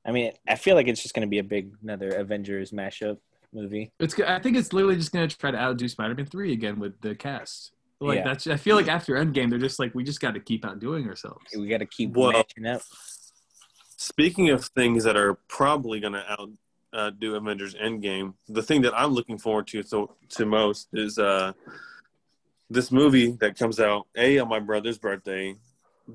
I 0.06 0.12
mean, 0.12 0.32
I 0.48 0.54
feel 0.54 0.76
like 0.76 0.86
it's 0.88 1.02
just 1.02 1.14
going 1.14 1.26
to 1.26 1.30
be 1.30 1.38
a 1.38 1.44
big 1.44 1.72
another 1.82 2.10
Avengers 2.10 2.70
mashup 2.70 3.18
movie. 3.52 3.90
It's. 3.98 4.18
I 4.20 4.38
think 4.38 4.56
it's 4.56 4.72
literally 4.72 4.96
just 4.96 5.12
going 5.12 5.28
to 5.28 5.36
try 5.36 5.50
to 5.50 5.58
outdo 5.58 5.88
Spider 5.88 6.14
Man 6.14 6.26
Three 6.26 6.52
again 6.52 6.78
with 6.78 7.00
the 7.00 7.14
cast. 7.14 7.72
Like 8.00 8.18
Yeah. 8.18 8.24
that's. 8.24 8.46
I 8.46 8.56
feel 8.56 8.76
like 8.76 8.88
after 8.88 9.14
Endgame, 9.14 9.50
they're 9.50 9.58
just 9.58 9.78
like, 9.78 9.94
we 9.94 10.04
just 10.04 10.20
got 10.20 10.34
to 10.34 10.40
keep 10.40 10.64
outdoing 10.64 11.08
ourselves. 11.08 11.44
We 11.56 11.66
got 11.68 11.78
to 11.78 11.86
keep 11.86 12.14
Well- 12.16 12.32
matching 12.32 12.66
up. 12.66 12.82
Speaking 13.98 14.50
of 14.50 14.64
things 14.66 15.04
that 15.04 15.16
are 15.16 15.34
probably 15.48 16.00
going 16.00 16.12
to 16.12 16.30
out 16.30 16.50
uh, 16.92 17.10
do 17.10 17.34
Avengers 17.34 17.74
Endgame, 17.74 18.34
the 18.48 18.62
thing 18.62 18.82
that 18.82 18.92
I'm 18.96 19.12
looking 19.12 19.38
forward 19.38 19.66
to 19.68 19.82
so, 19.82 20.14
to 20.30 20.46
most 20.46 20.88
is 20.92 21.18
uh, 21.18 21.52
this 22.70 22.92
movie 22.92 23.32
that 23.40 23.58
comes 23.58 23.80
out 23.80 24.06
a 24.16 24.38
on 24.38 24.48
my 24.48 24.60
brother's 24.60 24.98
birthday. 24.98 25.54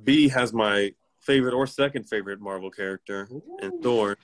B 0.04 0.30
has 0.30 0.54
my 0.54 0.94
favorite 1.22 1.54
or 1.54 1.68
second 1.68 2.10
favorite 2.10 2.42
Marvel 2.42 2.70
character, 2.70 3.30
and 3.62 3.82
Thor. 3.82 4.18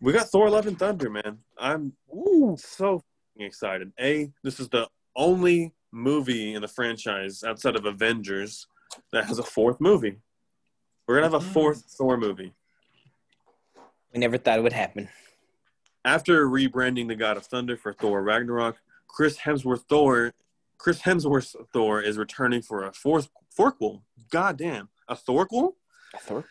We 0.00 0.12
got 0.12 0.28
Thor: 0.28 0.48
Love 0.50 0.66
and 0.66 0.78
Thunder, 0.78 1.10
man. 1.10 1.38
I'm 1.58 1.92
Ooh, 2.14 2.56
so 2.58 3.02
excited. 3.38 3.92
A, 4.00 4.30
this 4.42 4.60
is 4.60 4.68
the 4.68 4.88
only 5.14 5.72
movie 5.92 6.54
in 6.54 6.62
the 6.62 6.68
franchise 6.68 7.42
outside 7.44 7.76
of 7.76 7.84
Avengers 7.84 8.66
that 9.12 9.26
has 9.26 9.38
a 9.38 9.42
fourth 9.42 9.80
movie. 9.80 10.18
We're 11.06 11.16
gonna 11.16 11.26
have 11.26 11.34
a 11.34 11.38
mm-hmm. 11.38 11.52
fourth 11.52 11.84
Thor 11.96 12.16
movie. 12.16 12.52
we 14.12 14.20
never 14.20 14.38
thought 14.38 14.58
it 14.58 14.62
would 14.62 14.72
happen. 14.72 15.08
After 16.04 16.46
rebranding 16.46 17.08
the 17.08 17.16
God 17.16 17.36
of 17.36 17.46
Thunder 17.46 17.76
for 17.76 17.92
Thor 17.92 18.22
Ragnarok, 18.22 18.76
Chris 19.08 19.38
Hemsworth 19.38 19.84
Thor, 19.88 20.34
Chris 20.78 21.02
Hemsworth 21.02 21.54
Thor 21.72 22.00
is 22.00 22.18
returning 22.18 22.62
for 22.62 22.84
a 22.84 22.92
fourth 22.92 23.28
Thorquel. 23.58 24.02
God 24.30 24.58
damn, 24.58 24.88
a 25.08 25.16
Thorquel? 25.16 25.72
Thor. 26.20 26.44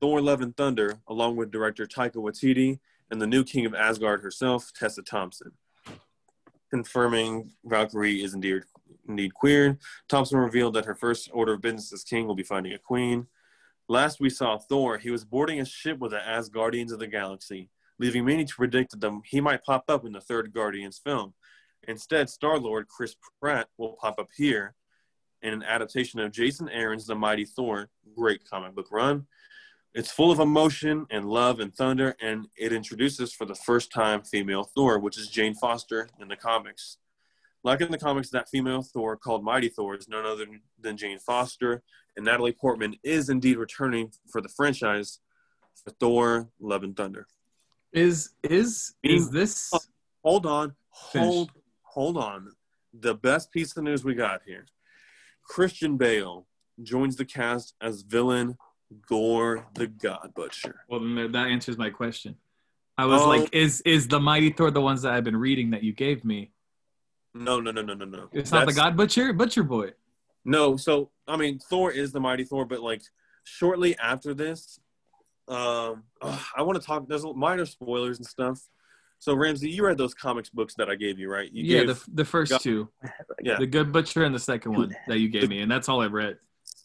Thor: 0.00 0.20
Love 0.20 0.40
and 0.40 0.56
Thunder, 0.56 0.98
along 1.08 1.36
with 1.36 1.50
director 1.50 1.86
Taika 1.86 2.16
Waititi 2.16 2.80
and 3.10 3.20
the 3.20 3.26
new 3.26 3.44
King 3.44 3.66
of 3.66 3.74
Asgard 3.74 4.22
herself, 4.22 4.72
Tessa 4.74 5.02
Thompson. 5.02 5.52
Confirming 6.70 7.52
Valkyrie 7.64 8.22
is 8.22 8.34
indeed 8.34 8.62
indeed 9.08 9.34
queer. 9.34 9.78
Thompson 10.08 10.38
revealed 10.38 10.74
that 10.74 10.84
her 10.84 10.94
first 10.94 11.30
order 11.32 11.54
of 11.54 11.60
business 11.60 11.92
as 11.92 12.04
king 12.04 12.26
will 12.26 12.34
be 12.34 12.42
finding 12.42 12.72
a 12.72 12.78
queen. 12.78 13.26
Last 13.88 14.20
we 14.20 14.30
saw 14.30 14.58
Thor, 14.58 14.98
he 14.98 15.10
was 15.10 15.24
boarding 15.24 15.60
a 15.60 15.64
ship 15.64 15.98
with 15.98 16.12
the 16.12 16.18
Asgardians 16.18 16.92
of 16.92 16.98
the 16.98 17.06
Galaxy, 17.06 17.68
leaving 17.98 18.24
many 18.24 18.44
to 18.44 18.54
predict 18.54 18.98
that 18.98 19.20
he 19.26 19.40
might 19.40 19.64
pop 19.64 19.84
up 19.88 20.06
in 20.06 20.12
the 20.12 20.20
third 20.20 20.52
Guardians 20.52 20.98
film. 20.98 21.34
Instead, 21.88 22.30
Star 22.30 22.58
Lord 22.58 22.88
Chris 22.88 23.16
Pratt 23.40 23.68
will 23.76 23.96
pop 24.00 24.18
up 24.18 24.28
here 24.36 24.74
in 25.42 25.52
an 25.52 25.62
adaptation 25.62 26.20
of 26.20 26.32
Jason 26.32 26.68
Aaron's 26.68 27.06
The 27.06 27.14
Mighty 27.14 27.44
Thor, 27.44 27.90
great 28.16 28.48
comic 28.48 28.74
book 28.74 28.88
run. 28.90 29.26
It's 29.94 30.10
full 30.10 30.30
of 30.30 30.38
emotion 30.38 31.06
and 31.10 31.26
love 31.26 31.60
and 31.60 31.74
thunder, 31.74 32.16
and 32.20 32.46
it 32.56 32.72
introduces 32.72 33.32
for 33.32 33.44
the 33.44 33.54
first 33.54 33.92
time 33.92 34.22
female 34.22 34.64
Thor, 34.64 34.98
which 34.98 35.18
is 35.18 35.28
Jane 35.28 35.54
Foster 35.54 36.08
in 36.18 36.28
the 36.28 36.36
comics. 36.36 36.96
Like 37.64 37.80
in 37.80 37.90
the 37.90 37.98
comics, 37.98 38.30
that 38.30 38.48
female 38.48 38.82
Thor 38.82 39.16
called 39.16 39.44
Mighty 39.44 39.68
Thor 39.68 39.94
is 39.94 40.08
none 40.08 40.24
other 40.24 40.46
than 40.80 40.96
Jane 40.96 41.18
Foster, 41.18 41.82
and 42.16 42.24
Natalie 42.24 42.52
Portman 42.52 42.96
is 43.02 43.28
indeed 43.28 43.58
returning 43.58 44.12
for 44.30 44.40
the 44.40 44.48
franchise 44.48 45.18
for 45.84 45.90
Thor: 45.90 46.48
Love 46.58 46.84
and 46.84 46.96
Thunder. 46.96 47.26
Is 47.92 48.30
is 48.42 48.94
is 49.02 49.30
this? 49.30 49.70
Hold 50.24 50.46
on, 50.46 50.74
hold, 50.90 51.50
hold 51.82 52.16
on. 52.16 52.52
The 52.94 53.14
best 53.14 53.52
piece 53.52 53.76
of 53.76 53.84
news 53.84 54.04
we 54.04 54.14
got 54.14 54.40
here: 54.46 54.66
Christian 55.44 55.96
Bale 55.96 56.46
joins 56.82 57.16
the 57.16 57.24
cast 57.24 57.74
as 57.80 58.02
villain 58.02 58.56
Gorr 59.08 59.66
the 59.74 59.86
God 59.86 60.32
Butcher. 60.34 60.84
Well, 60.88 61.00
then 61.00 61.32
that 61.32 61.46
answers 61.46 61.78
my 61.78 61.90
question. 61.90 62.36
I 62.98 63.06
was 63.06 63.22
Oh. 63.22 63.28
like, 63.28 63.54
is 63.54 63.80
is 63.82 64.06
the 64.08 64.20
Mighty 64.20 64.50
Thor 64.50 64.70
the 64.70 64.80
ones 64.80 65.02
that 65.02 65.12
I've 65.14 65.24
been 65.24 65.36
reading 65.36 65.70
that 65.70 65.82
you 65.82 65.92
gave 65.92 66.24
me? 66.24 66.52
No, 67.34 67.58
no, 67.60 67.70
no, 67.70 67.80
no, 67.82 67.94
no, 67.94 68.04
no. 68.04 68.28
It's 68.32 68.52
not 68.52 68.66
the 68.66 68.74
God 68.74 68.96
Butcher, 68.96 69.32
Butcher 69.32 69.62
Boy. 69.62 69.92
No, 70.44 70.76
so 70.76 71.10
I 71.26 71.36
mean, 71.36 71.58
Thor 71.58 71.90
is 71.90 72.12
the 72.12 72.20
mighty 72.20 72.44
Thor, 72.44 72.66
but 72.66 72.80
like 72.80 73.02
shortly 73.44 73.96
after 73.98 74.34
this, 74.34 74.78
um, 75.48 76.04
ugh, 76.20 76.40
I 76.56 76.62
want 76.62 76.80
to 76.80 76.86
talk. 76.86 77.08
There's 77.08 77.24
minor 77.34 77.64
spoilers 77.64 78.18
and 78.18 78.26
stuff. 78.26 78.60
So 79.22 79.36
Ramsey, 79.36 79.70
you 79.70 79.86
read 79.86 79.98
those 79.98 80.14
comics 80.14 80.50
books 80.50 80.74
that 80.74 80.90
I 80.90 80.96
gave 80.96 81.16
you, 81.16 81.30
right? 81.30 81.48
You 81.52 81.62
yeah, 81.62 81.84
gave, 81.84 81.94
the 82.04 82.10
the 82.14 82.24
first 82.24 82.50
God- 82.50 82.60
two, 82.60 82.88
yeah, 83.40 83.56
the 83.56 83.68
Good 83.68 83.92
Butcher 83.92 84.24
and 84.24 84.34
the 84.34 84.38
second 84.40 84.72
one 84.72 84.96
that 85.06 85.20
you 85.20 85.28
gave 85.28 85.48
me, 85.48 85.60
and 85.60 85.70
that's 85.70 85.88
all 85.88 86.00
I 86.00 86.06
read. 86.06 86.38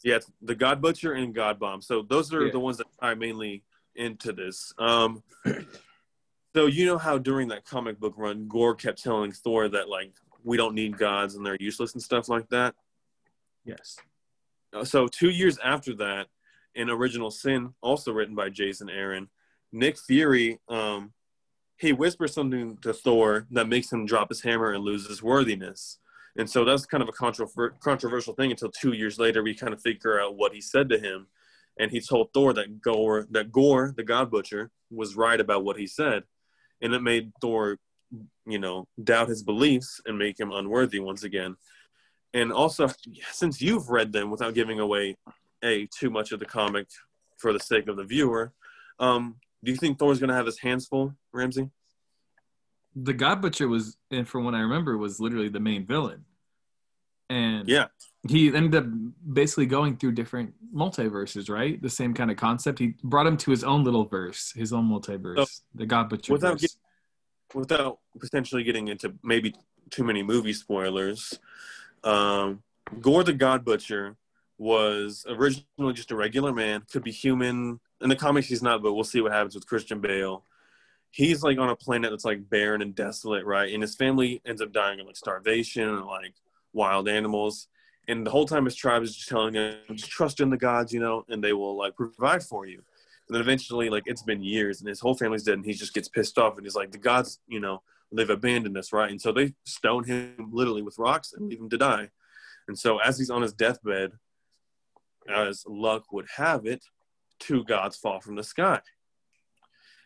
yeah, 0.04 0.20
the 0.42 0.54
God 0.54 0.80
Butcher 0.80 1.14
and 1.14 1.34
God 1.34 1.58
Bomb. 1.58 1.82
So 1.82 2.02
those 2.02 2.32
are 2.32 2.46
Yeah. 2.46 2.52
the 2.52 2.60
ones 2.60 2.76
that 2.76 2.86
tie 3.02 3.14
mainly 3.14 3.64
into 3.96 4.32
this. 4.32 4.72
Um, 4.78 5.24
so 6.54 6.66
you 6.66 6.86
know 6.86 6.96
how 6.96 7.18
during 7.18 7.48
that 7.48 7.64
comic 7.64 7.98
book 7.98 8.14
run, 8.16 8.46
Gorr 8.46 8.76
kept 8.76 9.02
telling 9.02 9.32
Thor 9.32 9.68
that 9.70 9.88
like 9.88 10.12
we 10.44 10.56
don't 10.56 10.76
need 10.76 10.96
gods 10.96 11.34
and 11.34 11.44
they're 11.44 11.56
useless 11.58 11.94
and 11.94 12.00
stuff 12.00 12.28
like 12.28 12.48
that. 12.50 12.76
Yes. 13.64 13.96
Uh, 14.72 14.84
so 14.84 15.08
two 15.08 15.30
years 15.30 15.58
after 15.58 15.92
that, 15.96 16.28
in 16.76 16.88
Original 16.88 17.32
Sin, 17.32 17.74
also 17.80 18.12
written 18.12 18.36
by 18.36 18.48
Jason 18.48 18.88
Aaron, 18.88 19.28
Nick 19.72 19.98
Fury, 19.98 20.60
um, 20.68 21.12
he 21.78 21.92
whispers 21.92 22.34
something 22.34 22.76
to 22.82 22.92
Thor 22.92 23.46
that 23.50 23.68
makes 23.68 23.92
him 23.92 24.06
drop 24.06 24.28
his 24.28 24.42
hammer 24.42 24.72
and 24.72 24.84
lose 24.84 25.08
his 25.08 25.22
worthiness. 25.22 25.98
And 26.36 26.48
so 26.48 26.64
that's 26.64 26.86
kind 26.86 27.02
of 27.02 27.08
a 27.08 27.12
controver- 27.12 27.78
controversial 27.80 28.34
thing 28.34 28.50
until 28.50 28.70
two 28.70 28.92
years 28.92 29.18
later 29.18 29.42
we 29.42 29.54
kind 29.54 29.72
of 29.72 29.80
figure 29.80 30.20
out 30.20 30.36
what 30.36 30.52
he 30.52 30.60
said 30.60 30.88
to 30.90 30.98
him. 30.98 31.26
And 31.78 31.90
he 31.90 32.00
told 32.00 32.32
Thor 32.32 32.52
that 32.54 32.80
Gorr, 32.82 33.26
that 33.30 33.52
Gorr, 33.52 33.94
the 33.96 34.02
God 34.02 34.30
Butcher, 34.30 34.70
was 34.90 35.16
right 35.16 35.40
about 35.40 35.64
what 35.64 35.78
he 35.78 35.86
said. 35.86 36.24
And 36.80 36.92
it 36.94 37.02
made 37.02 37.32
Thor, 37.40 37.78
you 38.46 38.58
know, 38.58 38.86
doubt 39.02 39.28
his 39.28 39.42
beliefs 39.42 40.00
and 40.06 40.18
make 40.18 40.38
him 40.38 40.52
unworthy 40.52 40.98
once 40.98 41.22
again 41.22 41.56
and 42.34 42.52
also 42.52 42.88
since 43.32 43.60
you've 43.60 43.88
read 43.88 44.12
them 44.12 44.30
without 44.30 44.54
giving 44.54 44.80
away 44.80 45.16
a 45.62 45.86
too 45.86 46.10
much 46.10 46.32
of 46.32 46.40
the 46.40 46.46
comic 46.46 46.86
for 47.36 47.52
the 47.52 47.60
sake 47.60 47.88
of 47.88 47.96
the 47.96 48.04
viewer 48.04 48.52
um, 48.98 49.36
do 49.64 49.70
you 49.70 49.76
think 49.76 49.98
thor's 49.98 50.18
going 50.18 50.28
to 50.28 50.34
have 50.34 50.46
his 50.46 50.58
hands 50.58 50.86
full 50.86 51.14
ramsey 51.38 51.70
The 52.96 53.12
God 53.12 53.40
Butcher 53.40 53.68
was, 53.68 53.96
and 54.10 54.26
from 54.28 54.44
what 54.44 54.54
I 54.54 54.60
remember, 54.60 54.96
was 54.98 55.20
literally 55.20 55.48
the 55.48 55.60
main 55.60 55.86
villain. 55.86 56.24
And 57.30 57.68
yeah 57.68 57.86
he 58.28 58.52
ended 58.54 58.74
up 58.74 58.86
basically 59.32 59.66
going 59.66 59.96
through 59.96 60.12
different 60.12 60.52
multiverses, 60.74 61.48
right? 61.48 61.80
The 61.80 61.88
same 61.88 62.12
kind 62.14 62.30
of 62.30 62.36
concept. 62.36 62.78
He 62.78 62.94
brought 63.04 63.26
him 63.26 63.36
to 63.38 63.50
his 63.50 63.62
own 63.62 63.84
little 63.84 64.04
verse, 64.04 64.52
his 64.52 64.72
own 64.72 64.88
multiverse, 64.88 65.36
So, 65.36 65.62
the 65.74 65.86
God 65.86 66.08
Butcher 66.08 66.32
without 66.32 66.60
verse. 66.60 66.76
without 67.54 68.00
potentially 68.18 68.64
getting 68.64 68.88
into 68.88 69.14
maybe 69.22 69.54
too 69.90 70.04
many 70.04 70.22
movie 70.22 70.52
spoilers 70.52 71.38
um, 72.04 72.62
gorr 73.00 73.24
the 73.24 73.32
god 73.32 73.64
butcher 73.64 74.16
was 74.58 75.24
originally 75.28 75.92
just 75.94 76.10
a 76.10 76.16
regular 76.16 76.52
man, 76.52 76.82
could 76.90 77.04
be 77.04 77.12
human. 77.12 77.78
In 78.00 78.08
the 78.08 78.16
comics, 78.16 78.48
he's 78.48 78.62
not, 78.62 78.82
but 78.82 78.92
we'll 78.92 79.04
see 79.04 79.20
what 79.20 79.32
happens 79.32 79.54
with 79.54 79.66
Christian 79.66 80.00
Bale. 80.00 80.44
He's 81.10 81.42
like 81.42 81.58
on 81.58 81.70
a 81.70 81.76
planet 81.76 82.10
that's 82.10 82.24
like 82.24 82.48
barren 82.48 82.82
and 82.82 82.94
desolate, 82.94 83.44
right? 83.44 83.72
And 83.72 83.82
his 83.82 83.96
family 83.96 84.42
ends 84.46 84.60
up 84.60 84.72
dying 84.72 85.00
of 85.00 85.06
like 85.06 85.16
starvation 85.16 85.88
and 85.88 86.04
like 86.04 86.34
wild 86.72 87.08
animals. 87.08 87.68
And 88.08 88.26
the 88.26 88.30
whole 88.30 88.46
time 88.46 88.64
his 88.64 88.74
tribe 88.74 89.02
is 89.02 89.16
just 89.16 89.28
telling 89.28 89.54
him, 89.54 89.76
just 89.92 90.10
trust 90.10 90.40
in 90.40 90.50
the 90.50 90.56
gods, 90.56 90.92
you 90.92 91.00
know, 91.00 91.24
and 91.28 91.42
they 91.42 91.52
will 91.52 91.76
like 91.76 91.96
provide 91.96 92.42
for 92.42 92.66
you. 92.66 92.82
And 93.28 93.34
then 93.34 93.42
eventually, 93.42 93.90
like 93.90 94.04
it's 94.06 94.22
been 94.22 94.42
years, 94.42 94.80
and 94.80 94.88
his 94.88 95.00
whole 95.00 95.14
family's 95.14 95.42
dead, 95.42 95.54
and 95.54 95.64
he 95.64 95.74
just 95.74 95.92
gets 95.92 96.08
pissed 96.08 96.38
off, 96.38 96.56
and 96.56 96.64
he's 96.64 96.74
like, 96.74 96.90
the 96.90 96.98
gods, 96.98 97.40
you 97.46 97.60
know, 97.60 97.82
they've 98.10 98.30
abandoned 98.30 98.78
us, 98.78 98.92
right? 98.92 99.10
And 99.10 99.20
so 99.20 99.32
they 99.32 99.52
stone 99.64 100.04
him 100.04 100.48
literally 100.50 100.80
with 100.80 100.98
rocks 100.98 101.34
and 101.34 101.48
leave 101.48 101.60
him 101.60 101.68
to 101.68 101.76
die. 101.76 102.08
And 102.68 102.78
so 102.78 102.98
as 102.98 103.18
he's 103.18 103.30
on 103.30 103.42
his 103.42 103.52
deathbed, 103.52 104.12
as 105.28 105.64
luck 105.66 106.10
would 106.12 106.26
have 106.36 106.64
it, 106.64 106.84
two 107.38 107.64
gods 107.64 107.96
fall 107.96 108.20
from 108.20 108.36
the 108.36 108.42
sky. 108.42 108.80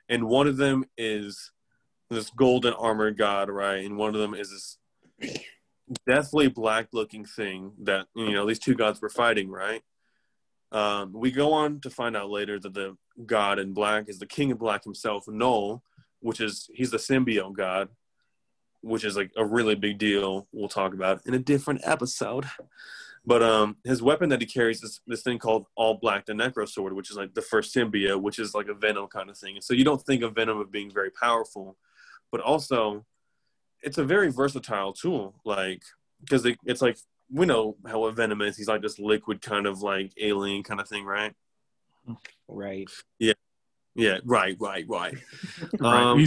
And 0.09 0.29
one 0.29 0.47
of 0.47 0.57
them 0.57 0.85
is 0.97 1.51
this 2.11 2.31
golden 2.31 2.75
armored 2.75 3.17
god, 3.17 3.49
right? 3.49 3.85
And 3.85 3.97
one 3.97 4.15
of 4.15 4.21
them 4.21 4.35
is 4.35 4.51
this 4.51 4.79
deathly 6.07 6.49
black 6.49 6.89
looking 6.93 7.25
thing 7.25 7.73
that, 7.83 8.07
you 8.15 8.33
know, 8.33 8.47
these 8.47 8.59
two 8.59 8.75
gods 8.75 9.01
were 9.01 9.09
fighting, 9.09 9.51
right? 9.51 9.83
Um, 10.71 11.13
we 11.13 11.31
go 11.31 11.53
on 11.53 11.81
to 11.81 11.91
find 11.91 12.17
out 12.17 12.31
later 12.31 12.59
that 12.59 12.75
the 12.75 12.97
god 13.27 13.59
in 13.59 13.75
black 13.75 14.09
is 14.09 14.19
the 14.19 14.27
king 14.27 14.53
of 14.53 14.59
black 14.59 14.85
himself, 14.85 15.29
Knull, 15.29 15.83
which 16.21 16.41
is 16.41 16.71
he's 16.73 16.91
the 16.91 16.97
symbiote 16.97 17.55
god, 17.55 17.89
which 18.81 19.05
is 19.05 19.17
like 19.17 19.31
a 19.37 19.45
really 19.45 19.75
big 19.75 19.99
deal. 19.99 20.49
We'll 20.53 20.69
talk 20.69 20.95
about 20.95 21.21
in 21.27 21.35
a 21.35 21.39
different 21.39 21.83
episode. 21.85 22.47
But 23.25 23.43
um, 23.43 23.77
his 23.85 24.03
weapon 24.03 24.31
that 24.31 24.41
he 24.41 24.47
carries 24.47 24.83
is 24.83 25.01
this 25.07 25.23
thing 25.23 25.39
called 25.39 25.67
All 25.77 25.95
Black, 25.95 26.27
the 26.27 26.33
Necro 26.33 26.69
Sword, 26.69 26.93
which 26.93 27.11
is 27.11 27.17
like 27.17 27.35
the 27.35 27.43
first 27.43 27.75
symbiote, 27.75 28.21
which 28.21 28.39
is 28.39 28.55
like 28.55 28.67
a 28.69 28.75
Venom 28.75 29.07
kind 29.07 29.31
of 29.31 29.39
thing. 29.39 29.55
And 29.55 29.65
so 29.65 29.75
you 29.75 29.85
don't 29.85 30.03
think 30.03 30.23
of 30.23 30.35
Venom 30.35 30.59
of 30.59 30.73
being 30.73 30.91
very 30.91 31.11
powerful, 31.11 31.77
but 32.33 32.41
also 32.41 33.05
it's 33.81 33.99
a 33.99 34.05
very 34.05 34.31
versatile 34.31 34.93
tool. 34.93 35.35
Like 35.45 35.83
because 36.21 36.45
it, 36.47 36.59
it's 36.65 36.83
like 36.83 36.99
we 37.31 37.47
know 37.47 37.77
how 37.87 38.05
a 38.05 38.13
Venom 38.13 38.43
is. 38.43 38.57
He's 38.57 38.69
like 38.69 38.83
this 38.83 38.99
liquid 38.99 39.41
kind 39.41 39.67
of 39.67 39.83
like 39.83 40.13
alien 40.21 40.63
kind 40.63 40.81
of 40.81 40.89
thing, 40.89 41.05
right? 41.05 41.33
Right. 42.49 42.91
Yeah. 43.19 43.35
Yeah. 43.95 44.19
Right. 44.25 44.57
Right. 44.59 44.85
Right. 44.89 45.15
right. 45.81 46.03
Um, 46.03 46.27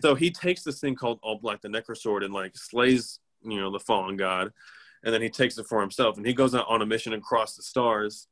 so 0.00 0.14
he 0.14 0.30
takes 0.30 0.62
this 0.62 0.80
thing 0.80 0.94
called 0.94 1.18
All 1.22 1.38
Black, 1.38 1.62
the 1.62 1.68
Necro 1.68 1.96
Sword, 1.96 2.22
and 2.22 2.32
like 2.32 2.56
slays, 2.56 3.20
you 3.42 3.60
know, 3.60 3.70
the 3.70 3.80
fallen 3.80 4.16
god, 4.16 4.52
and 5.04 5.14
then 5.14 5.22
he 5.22 5.30
takes 5.30 5.58
it 5.58 5.66
for 5.66 5.80
himself, 5.80 6.16
and 6.16 6.26
he 6.26 6.34
goes 6.34 6.54
out 6.54 6.66
on 6.68 6.82
a 6.82 6.86
mission 6.86 7.12
across 7.12 7.56
the 7.56 7.62
stars 7.62 8.28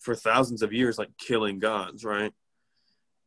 for 0.00 0.14
thousands 0.14 0.62
of 0.62 0.72
years, 0.72 0.98
like 0.98 1.10
killing 1.18 1.58
gods, 1.58 2.04
right? 2.04 2.32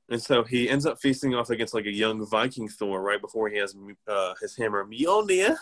And 0.10 0.22
so 0.22 0.44
he 0.44 0.70
ends 0.70 0.86
up 0.86 1.00
feasting 1.02 1.36
off 1.36 1.50
against 1.50 1.74
like 1.74 1.86
a 1.86 1.94
young 1.94 2.26
Viking 2.26 2.70
Thor 2.70 3.02
right 3.02 3.20
before 3.20 3.50
he 3.50 3.58
has 3.58 3.76
uh, 4.08 4.34
his 4.40 4.56
hammer 4.56 4.86
Mjolnir, 4.86 5.58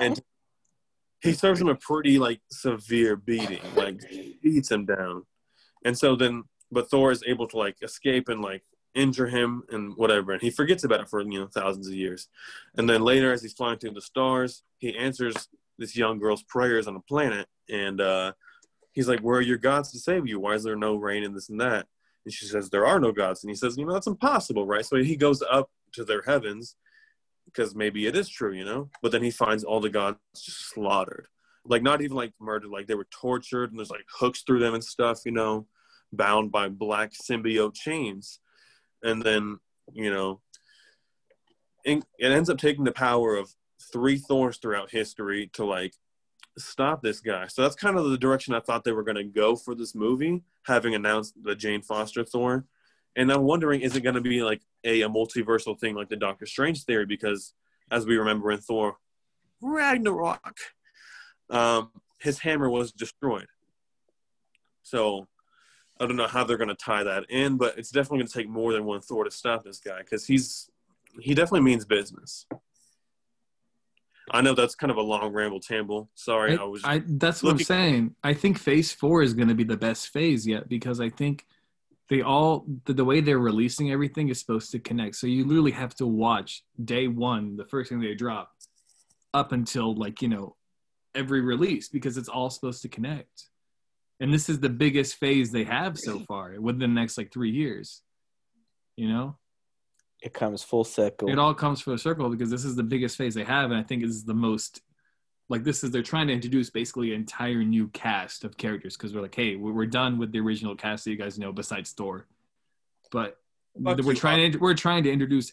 and 0.00 0.20
he 1.20 1.32
serves 1.32 1.60
him 1.60 1.68
a 1.68 1.74
pretty 1.74 2.18
like 2.18 2.40
severe 2.50 3.16
beating, 3.16 3.60
like 3.76 4.00
beats 4.42 4.70
him 4.70 4.86
down. 4.86 5.26
And 5.84 5.96
so 5.96 6.16
then, 6.16 6.44
but 6.72 6.88
Thor 6.88 7.10
is 7.10 7.22
able 7.26 7.46
to 7.48 7.58
like 7.58 7.76
escape 7.82 8.28
and 8.30 8.40
like 8.40 8.62
injure 8.94 9.26
him 9.28 9.62
and 9.70 9.94
whatever, 9.96 10.32
and 10.32 10.40
he 10.40 10.50
forgets 10.50 10.84
about 10.84 11.00
it 11.00 11.10
for 11.10 11.20
you 11.20 11.40
know 11.40 11.46
thousands 11.46 11.86
of 11.86 11.94
years. 11.94 12.28
And 12.76 12.88
then 12.88 13.02
later, 13.02 13.30
as 13.30 13.42
he's 13.42 13.52
flying 13.52 13.78
through 13.78 13.92
the 13.92 14.00
stars, 14.00 14.62
he 14.78 14.96
answers 14.96 15.48
this 15.80 15.96
young 15.96 16.20
girl's 16.20 16.44
prayers 16.44 16.86
on 16.86 16.94
a 16.94 17.00
planet, 17.00 17.48
and 17.68 18.00
uh, 18.00 18.32
he's 18.92 19.08
like, 19.08 19.20
"Where 19.20 19.38
are 19.38 19.42
your 19.42 19.58
gods 19.58 19.90
to 19.92 19.98
save 19.98 20.28
you? 20.28 20.38
Why 20.38 20.54
is 20.54 20.62
there 20.62 20.76
no 20.76 20.94
rain 20.94 21.24
and 21.24 21.34
this 21.34 21.48
and 21.48 21.60
that?" 21.60 21.86
And 22.24 22.32
she 22.32 22.46
says, 22.46 22.70
"There 22.70 22.86
are 22.86 23.00
no 23.00 23.10
gods." 23.10 23.42
And 23.42 23.50
he 23.50 23.56
says, 23.56 23.76
"You 23.76 23.84
know, 23.84 23.92
that's 23.92 24.06
impossible, 24.06 24.66
right?" 24.66 24.86
So 24.86 24.96
he 24.96 25.16
goes 25.16 25.42
up 25.50 25.70
to 25.94 26.04
their 26.04 26.22
heavens 26.22 26.76
because 27.46 27.74
maybe 27.74 28.06
it 28.06 28.14
is 28.14 28.28
true, 28.28 28.52
you 28.52 28.64
know. 28.64 28.90
But 29.02 29.10
then 29.10 29.22
he 29.22 29.32
finds 29.32 29.64
all 29.64 29.80
the 29.80 29.90
gods 29.90 30.18
just 30.36 30.70
slaughtered, 30.70 31.26
like 31.64 31.82
not 31.82 32.02
even 32.02 32.16
like 32.16 32.32
murdered, 32.40 32.70
like 32.70 32.86
they 32.86 32.94
were 32.94 33.08
tortured, 33.10 33.70
and 33.70 33.78
there's 33.78 33.90
like 33.90 34.06
hooks 34.08 34.42
through 34.42 34.60
them 34.60 34.74
and 34.74 34.84
stuff, 34.84 35.22
you 35.24 35.32
know, 35.32 35.66
bound 36.12 36.52
by 36.52 36.68
black 36.68 37.12
symbiote 37.12 37.74
chains 37.74 38.40
and 39.02 39.22
then 39.22 39.58
you 39.92 40.10
know 40.10 40.40
it 41.84 42.04
ends 42.20 42.50
up 42.50 42.58
taking 42.58 42.84
the 42.84 42.92
power 42.92 43.36
of 43.36 43.50
three 43.92 44.18
thors 44.18 44.58
throughout 44.58 44.90
history 44.90 45.50
to 45.54 45.64
like 45.64 45.94
stop 46.58 47.02
this 47.02 47.20
guy. 47.20 47.46
So 47.46 47.62
that's 47.62 47.76
kind 47.76 47.96
of 47.96 48.10
the 48.10 48.18
direction 48.18 48.54
i 48.54 48.60
thought 48.60 48.84
they 48.84 48.92
were 48.92 49.04
going 49.04 49.16
to 49.16 49.24
go 49.24 49.56
for 49.56 49.74
this 49.74 49.94
movie 49.94 50.42
having 50.66 50.94
announced 50.94 51.34
the 51.42 51.54
jane 51.54 51.80
foster 51.80 52.22
thor 52.22 52.66
and 53.16 53.32
i'm 53.32 53.42
wondering 53.42 53.80
is 53.80 53.96
it 53.96 54.02
going 54.02 54.14
to 54.14 54.20
be 54.20 54.42
like 54.42 54.60
a, 54.84 55.02
a 55.02 55.08
multiversal 55.08 55.78
thing 55.78 55.94
like 55.94 56.08
the 56.08 56.16
doctor 56.16 56.46
strange 56.46 56.84
theory? 56.84 57.06
Because 57.06 57.54
as 57.90 58.04
we 58.04 58.16
remember 58.16 58.50
in 58.50 58.60
thor 58.60 58.96
ragnarok 59.60 60.56
um, 61.50 61.90
his 62.18 62.38
hammer 62.38 62.70
was 62.70 62.92
destroyed. 62.92 63.48
So 64.82 65.26
I 65.98 66.06
don't 66.06 66.16
know 66.16 66.26
how 66.26 66.44
they're 66.44 66.56
going 66.56 66.68
to 66.68 66.74
tie 66.74 67.02
that 67.02 67.26
in, 67.28 67.56
but 67.56 67.76
it's 67.76 67.90
definitely 67.90 68.18
going 68.18 68.28
to 68.28 68.32
take 68.32 68.48
more 68.48 68.72
than 68.72 68.84
one 68.84 69.00
Thor 69.00 69.24
to 69.24 69.30
stop 69.30 69.64
this 69.64 69.78
guy 69.78 69.98
because 69.98 70.26
he's 70.26 70.70
he 71.20 71.34
definitely 71.34 71.62
means 71.62 71.84
business. 71.84 72.46
I 74.32 74.40
know 74.42 74.54
that's 74.54 74.74
kind 74.74 74.90
of 74.90 74.96
a 74.96 75.02
long 75.02 75.32
ramble 75.32 75.60
tamble. 75.60 76.08
Sorry, 76.14 76.56
I, 76.56 76.62
I, 76.62 76.64
was. 76.64 76.82
I 76.84 77.02
that's 77.06 77.42
what 77.42 77.52
I'm 77.52 77.58
saying. 77.58 78.14
I 78.22 78.34
think 78.34 78.58
Phase 78.58 78.92
Four 78.92 79.22
is 79.22 79.34
going 79.34 79.48
to 79.48 79.54
be 79.54 79.64
the 79.64 79.76
best 79.76 80.08
phase 80.08 80.46
yet 80.46 80.68
because 80.68 81.00
I 81.00 81.08
think 81.08 81.46
they 82.08 82.22
all 82.22 82.64
the, 82.84 82.92
the 82.92 83.04
way 83.04 83.20
they're 83.20 83.38
releasing 83.38 83.90
everything 83.90 84.28
is 84.28 84.38
supposed 84.38 84.70
to 84.72 84.78
connect. 84.78 85.16
So 85.16 85.26
you 85.26 85.44
literally 85.44 85.72
have 85.72 85.94
to 85.96 86.06
watch 86.06 86.62
day 86.82 87.08
one, 87.08 87.56
the 87.56 87.64
first 87.64 87.90
thing 87.90 88.00
they 88.00 88.14
drop, 88.14 88.52
up 89.34 89.52
until 89.52 89.94
like 89.94 90.22
you 90.22 90.28
know 90.28 90.56
every 91.14 91.40
release 91.40 91.88
because 91.88 92.16
it's 92.16 92.28
all 92.28 92.50
supposed 92.50 92.82
to 92.82 92.88
connect. 92.88 93.46
And 94.20 94.32
this 94.32 94.48
is 94.48 94.60
the 94.60 94.68
biggest 94.68 95.16
phase 95.16 95.50
they 95.50 95.64
have 95.64 95.98
so 95.98 96.20
far 96.20 96.54
within 96.60 96.80
the 96.80 96.88
next 96.88 97.16
like 97.16 97.32
three 97.32 97.50
years. 97.50 98.02
You 98.96 99.08
know, 99.08 99.38
It 100.22 100.34
comes 100.34 100.62
full 100.62 100.84
circle. 100.84 101.30
it 101.30 101.38
all 101.38 101.54
comes 101.54 101.80
full 101.80 101.96
circle 101.96 102.28
because 102.28 102.50
this 102.50 102.64
is 102.64 102.76
the 102.76 102.82
biggest 102.82 103.16
phase 103.16 103.34
they 103.34 103.44
have, 103.44 103.70
and 103.70 103.80
I 103.80 103.82
think 103.82 104.02
is 104.02 104.24
the 104.24 104.34
most 104.34 104.82
like 105.48 105.64
this 105.64 105.82
is 105.82 105.90
they're 105.90 106.02
trying 106.02 106.28
to 106.28 106.32
introduce 106.32 106.70
basically 106.70 107.12
an 107.12 107.20
entire 107.20 107.64
new 107.64 107.88
cast 107.88 108.44
of 108.44 108.56
characters 108.56 108.96
because 108.96 109.12
we're 109.14 109.22
like, 109.22 109.34
hey, 109.34 109.56
we're 109.56 109.72
we're 109.72 109.86
done 109.86 110.18
with 110.18 110.32
the 110.32 110.40
original 110.40 110.76
cast 110.76 111.04
that 111.04 111.10
you 111.10 111.16
guys 111.16 111.38
know 111.38 111.52
besides 111.52 111.92
Thor, 111.92 112.26
but 113.10 113.36
Fuck 113.82 113.98
we're 113.98 114.14
trying 114.14 114.52
to 114.52 114.58
we're 114.58 114.74
trying 114.74 115.04
to 115.04 115.12
introduce 115.12 115.52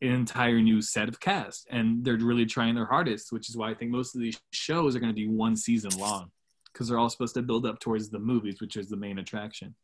an 0.00 0.10
entire 0.10 0.60
new 0.60 0.82
set 0.82 1.08
of 1.08 1.20
cast, 1.20 1.66
and 1.70 2.04
they're 2.04 2.16
really 2.16 2.46
trying 2.46 2.74
their 2.74 2.86
hardest, 2.86 3.32
which 3.32 3.48
is 3.48 3.56
why 3.56 3.70
I 3.70 3.74
think 3.74 3.90
most 3.90 4.14
of 4.14 4.20
these 4.20 4.40
shows 4.50 4.96
are 4.96 5.00
going 5.00 5.12
to 5.12 5.14
be 5.14 5.28
one 5.28 5.56
season 5.56 5.90
long 5.98 6.30
because 6.72 6.88
they're 6.88 6.98
all 6.98 7.10
supposed 7.10 7.34
to 7.34 7.42
build 7.42 7.66
up 7.66 7.78
towards 7.80 8.08
the 8.10 8.18
movies, 8.18 8.60
which 8.60 8.76
is 8.76 8.88
the 8.88 8.96
main 8.96 9.18
attraction, 9.18 9.74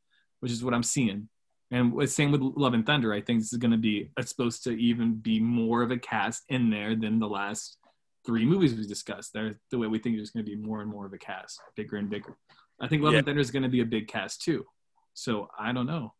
which 0.40 0.50
is 0.50 0.64
what 0.64 0.74
I'm 0.74 0.82
seeing. 0.82 1.28
And 1.70 2.08
same 2.08 2.32
with 2.32 2.40
Love 2.40 2.72
and 2.74 2.86
Thunder. 2.86 3.12
I 3.12 3.20
think 3.20 3.40
this 3.40 3.52
is 3.52 3.58
going 3.58 3.72
to 3.72 3.76
be 3.78 4.10
it's 4.16 4.30
supposed 4.30 4.64
to 4.64 4.70
even 4.70 5.14
be 5.16 5.38
more 5.38 5.82
of 5.82 5.90
a 5.90 5.98
cast 5.98 6.44
in 6.48 6.70
there 6.70 6.96
than 6.96 7.18
the 7.18 7.28
last 7.28 7.76
three 8.24 8.44
movies 8.46 8.74
we 8.74 8.86
discussed. 8.86 9.32
They're 9.34 9.58
the 9.70 9.78
way 9.78 9.86
we 9.86 9.98
think 9.98 10.16
there's 10.16 10.30
going 10.30 10.44
to 10.44 10.50
be 10.50 10.56
more 10.56 10.80
and 10.80 10.90
more 10.90 11.04
of 11.06 11.12
a 11.12 11.18
cast, 11.18 11.60
bigger 11.76 11.96
and 11.96 12.08
bigger. 12.08 12.36
I 12.80 12.88
think 12.88 13.02
Love 13.02 13.12
Yeah. 13.12 13.18
and 13.18 13.26
Thunder 13.26 13.40
is 13.40 13.50
going 13.50 13.64
to 13.64 13.68
be 13.68 13.80
a 13.80 13.84
big 13.86 14.08
cast 14.08 14.42
too. 14.42 14.64
So 15.14 15.48
I 15.58 15.72
don't 15.72 15.86
know. 15.86 16.14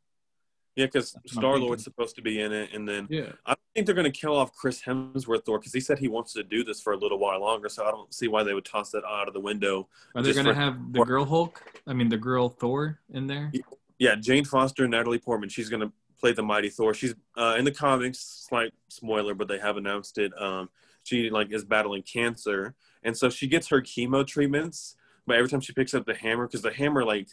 yeah, 0.77 0.87
because 0.87 1.13
That's 1.13 1.35
what 1.35 1.45
I'm 1.45 1.51
Star. 1.51 1.59
Lord's 1.59 1.83
supposed 1.85 2.15
to 2.17 2.23
be 2.23 2.41
in 2.41 2.53
it, 2.53 2.71
and 2.75 2.87
then 2.89 3.07
Yeah. 3.11 3.33
I 3.47 3.51
don't 3.53 3.61
think 3.75 3.87
they're 3.87 3.95
going 3.95 4.13
to 4.13 4.21
kill 4.21 4.37
off 4.37 4.53
Chris 4.55 4.83
Hemsworth 4.83 5.45
Thor 5.45 5.59
because 5.59 5.73
he 5.73 5.81
said 5.81 5.99
he 5.99 6.09
wants 6.09 6.33
to 6.35 6.43
do 6.43 6.63
this 6.63 6.81
for 6.81 6.93
a 6.93 6.97
little 6.97 7.19
while 7.19 7.41
longer. 7.41 7.69
So 7.69 7.85
I 7.85 7.91
don't 7.91 8.13
see 8.13 8.29
why 8.29 8.43
they 8.43 8.55
would 8.55 8.65
toss 8.65 8.91
that 8.91 9.05
out 9.05 9.29
of 9.29 9.35
the 9.35 9.41
window. 9.41 9.89
Are 10.15 10.23
they 10.23 10.33
going 10.35 10.47
to 10.47 10.55
have 10.55 10.93
the 10.93 11.05
girl 11.05 11.25
Hulk? 11.25 11.63
I 11.87 11.95
mean, 11.95 12.09
the 12.11 12.17
girl 12.19 12.49
Thor 12.51 13.01
in 13.13 13.27
there? 13.27 13.51
Yeah, 13.99 14.15
Jane 14.15 14.45
Foster, 14.45 14.87
Natalie 14.87 15.19
Portman. 15.19 15.49
She's 15.49 15.69
to 15.69 15.93
play 16.21 16.33
the 16.33 16.43
mighty 16.43 16.69
Thor. 16.69 16.95
She's 16.95 17.15
uh, 17.37 17.57
in 17.59 17.65
the 17.65 17.73
comics. 17.73 18.47
Slight 18.49 18.73
spoiler, 18.89 19.35
but 19.35 19.49
they 19.49 19.59
have 19.59 19.77
announced 19.77 20.19
it. 20.19 20.33
Um, 20.41 20.69
she 21.05 21.31
like 21.31 21.53
is 21.53 21.65
battling 21.65 22.03
cancer, 22.03 22.75
and 23.03 23.17
so 23.17 23.31
she 23.31 23.47
gets 23.47 23.69
her 23.69 23.81
chemo 23.81 24.27
treatments. 24.27 24.97
But 25.27 25.37
every 25.37 25.49
time 25.49 25.61
she 25.61 25.73
picks 25.73 25.95
up 25.95 26.07
the 26.07 26.15
hammer, 26.15 26.47
because 26.47 26.63
the 26.63 26.73
hammer 26.73 27.05
like 27.05 27.29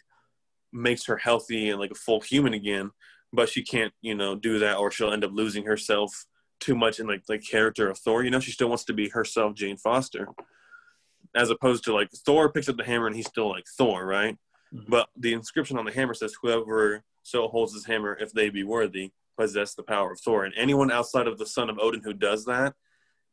makes 0.72 1.06
her 1.06 1.18
healthy 1.18 1.70
and 1.70 1.80
like 1.80 1.92
a 1.92 1.96
full 1.96 2.22
human 2.22 2.54
again, 2.54 2.92
but 3.32 3.50
she 3.50 3.64
can't, 3.64 3.94
you 4.02 4.16
know, 4.16 4.36
do 4.36 4.60
that, 4.60 4.78
or 4.78 4.92
she'll 4.92 5.14
end 5.14 5.24
up 5.24 5.32
losing 5.34 5.66
herself 5.66 6.26
too 6.60 6.76
much 6.76 7.00
in 7.00 7.08
like 7.08 7.26
the 7.26 7.38
character 7.38 7.90
of 7.90 7.98
Thor. 7.98 8.24
You 8.24 8.32
know, 8.32 8.40
she 8.40 8.52
still 8.52 8.70
wants 8.70 8.86
to 8.86 8.94
be 8.94 9.10
herself, 9.10 9.56
Jane 9.56 9.78
Foster, 9.78 10.28
as 11.36 11.50
opposed 11.50 11.84
to 11.86 11.94
like 11.94 12.10
Thor 12.26 12.52
picks 12.52 12.70
up 12.70 12.78
the 12.78 12.84
hammer 12.84 13.08
and 13.08 13.16
he's 13.16 13.28
still 13.28 13.50
like 13.50 13.66
Thor, 13.78 14.06
right? 14.06 14.38
Mhm. 14.76 14.90
But 14.90 15.10
the 15.16 15.34
inscription 15.34 15.78
on 15.78 15.86
the 15.86 15.92
hammer 15.92 16.14
says, 16.14 16.36
"Whoever 16.42 17.04
so 17.24 17.48
holds 17.48 17.74
his 17.74 17.86
hammer, 17.86 18.18
if 18.20 18.32
they 18.34 18.50
be 18.50 18.64
worthy, 18.64 19.12
possess 19.38 19.74
the 19.74 19.84
power 19.84 20.12
of 20.12 20.20
Thor." 20.20 20.46
And 20.46 20.54
anyone 20.56 20.92
outside 20.92 21.28
of 21.28 21.38
the 21.38 21.46
son 21.46 21.70
of 21.70 21.80
Odin 21.80 22.04
who 22.04 22.14
does 22.14 22.46
that 22.46 22.76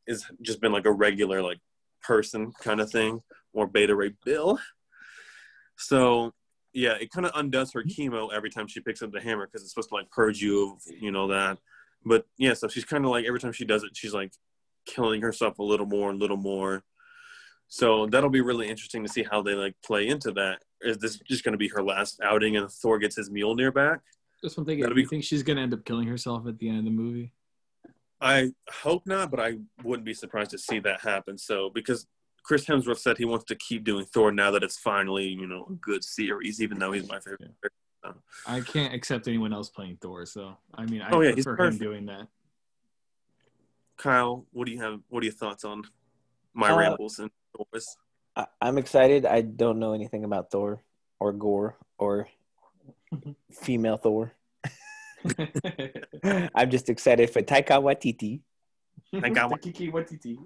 is 0.06 0.30
just 0.40 0.60
been 0.60 0.72
like 0.72 0.86
a 0.86 0.92
regular 0.92 1.42
like 1.42 1.60
person 2.02 2.52
kind 2.60 2.80
of 2.80 2.90
thing, 2.90 3.22
or 3.52 3.66
Beta 3.66 3.94
Ray 3.94 4.14
Bill. 4.24 4.58
So 5.76 6.32
yeah, 6.72 6.94
it 6.94 7.10
kind 7.10 7.26
of 7.26 7.32
undoes 7.34 7.72
her 7.72 7.82
chemo 7.82 8.32
every 8.32 8.50
time 8.50 8.66
she 8.66 8.80
picks 8.80 9.02
up 9.02 9.12
the 9.12 9.20
hammer 9.20 9.46
because 9.46 9.62
it's 9.62 9.72
supposed 9.72 9.90
to 9.90 9.94
like 9.96 10.10
purge 10.10 10.40
you 10.40 10.72
of 10.72 10.82
you 10.86 11.10
know 11.10 11.28
that. 11.28 11.58
But 12.04 12.26
yeah, 12.38 12.54
so 12.54 12.68
she's 12.68 12.84
kind 12.84 13.04
of 13.04 13.10
like 13.10 13.26
every 13.26 13.40
time 13.40 13.52
she 13.52 13.64
does 13.64 13.84
it, 13.84 13.96
she's 13.96 14.14
like 14.14 14.32
killing 14.86 15.22
herself 15.22 15.58
a 15.58 15.62
little 15.62 15.86
more 15.86 16.10
and 16.10 16.18
little 16.18 16.36
more. 16.36 16.82
So 17.68 18.06
that'll 18.06 18.30
be 18.30 18.40
really 18.40 18.68
interesting 18.68 19.02
to 19.02 19.08
see 19.08 19.22
how 19.22 19.42
they 19.42 19.54
like 19.54 19.74
play 19.84 20.08
into 20.08 20.32
that. 20.32 20.62
Is 20.84 20.98
this 20.98 21.18
just 21.20 21.44
going 21.44 21.52
to 21.52 21.58
be 21.58 21.68
her 21.68 21.82
last 21.82 22.20
outing 22.22 22.56
and 22.56 22.70
Thor 22.70 22.98
gets 22.98 23.16
his 23.16 23.30
Mjolnir 23.30 23.72
back? 23.72 24.00
Just 24.42 24.56
one 24.56 24.66
thing. 24.66 24.78
Do 24.78 24.82
That'll 24.82 24.98
you 24.98 25.04
be- 25.04 25.08
think 25.08 25.24
she's 25.24 25.42
gonna 25.42 25.60
end 25.60 25.72
up 25.72 25.84
killing 25.84 26.08
herself 26.08 26.46
at 26.48 26.58
the 26.58 26.68
end 26.68 26.78
of 26.78 26.84
the 26.84 26.90
movie? 26.90 27.32
I 28.20 28.52
hope 28.70 29.06
not, 29.06 29.30
but 29.30 29.40
I 29.40 29.58
wouldn't 29.84 30.04
be 30.04 30.14
surprised 30.14 30.50
to 30.52 30.58
see 30.58 30.78
that 30.80 31.00
happen. 31.00 31.38
So 31.38 31.70
because 31.70 32.06
Chris 32.44 32.64
Hemsworth 32.64 32.98
said 32.98 33.18
he 33.18 33.24
wants 33.24 33.44
to 33.46 33.54
keep 33.54 33.84
doing 33.84 34.04
Thor 34.04 34.32
now 34.32 34.50
that 34.50 34.64
it's 34.64 34.78
finally 34.78 35.28
you 35.28 35.46
know 35.46 35.66
a 35.70 35.72
good 35.74 36.02
series, 36.02 36.60
even 36.60 36.78
though 36.78 36.90
he's 36.92 37.08
my 37.08 37.20
favorite. 37.20 37.52
I 38.48 38.60
can't 38.62 38.92
accept 38.92 39.28
anyone 39.28 39.52
else 39.52 39.68
playing 39.70 39.98
Thor, 40.00 40.26
so 40.26 40.56
I 40.74 40.86
mean, 40.86 41.02
I 41.02 41.10
Oh, 41.10 41.20
yeah, 41.20 41.32
he's 41.36 41.44
prefer 41.44 41.66
him 41.66 41.78
doing 41.78 42.06
that. 42.06 42.26
Kyle, 43.96 44.44
what 44.52 44.66
do 44.66 44.72
you 44.72 44.80
have? 44.80 45.00
What 45.08 45.22
are 45.22 45.26
your 45.26 45.34
thoughts 45.34 45.64
on 45.64 45.84
my 46.54 46.70
Uh, 46.72 46.76
rambles 46.78 47.18
and 47.20 47.30
Thor's? 47.56 47.86
I, 48.36 48.46
I'm 48.60 48.78
excited. 48.78 49.26
I 49.26 49.42
don't 49.42 49.78
know 49.78 49.92
anything 49.92 50.24
about 50.24 50.50
Thor 50.50 50.82
or 51.20 51.32
Gorr 51.32 51.76
or 51.98 52.28
female 53.52 53.96
Thor. 53.96 54.32
I'm 56.54 56.70
just 56.70 56.88
excited 56.88 57.30
for 57.30 57.42
Taika 57.42 57.80
Waititi. 57.80 58.40
Thank 59.20 59.34
God. 59.34 59.50
Waititi. 59.50 60.38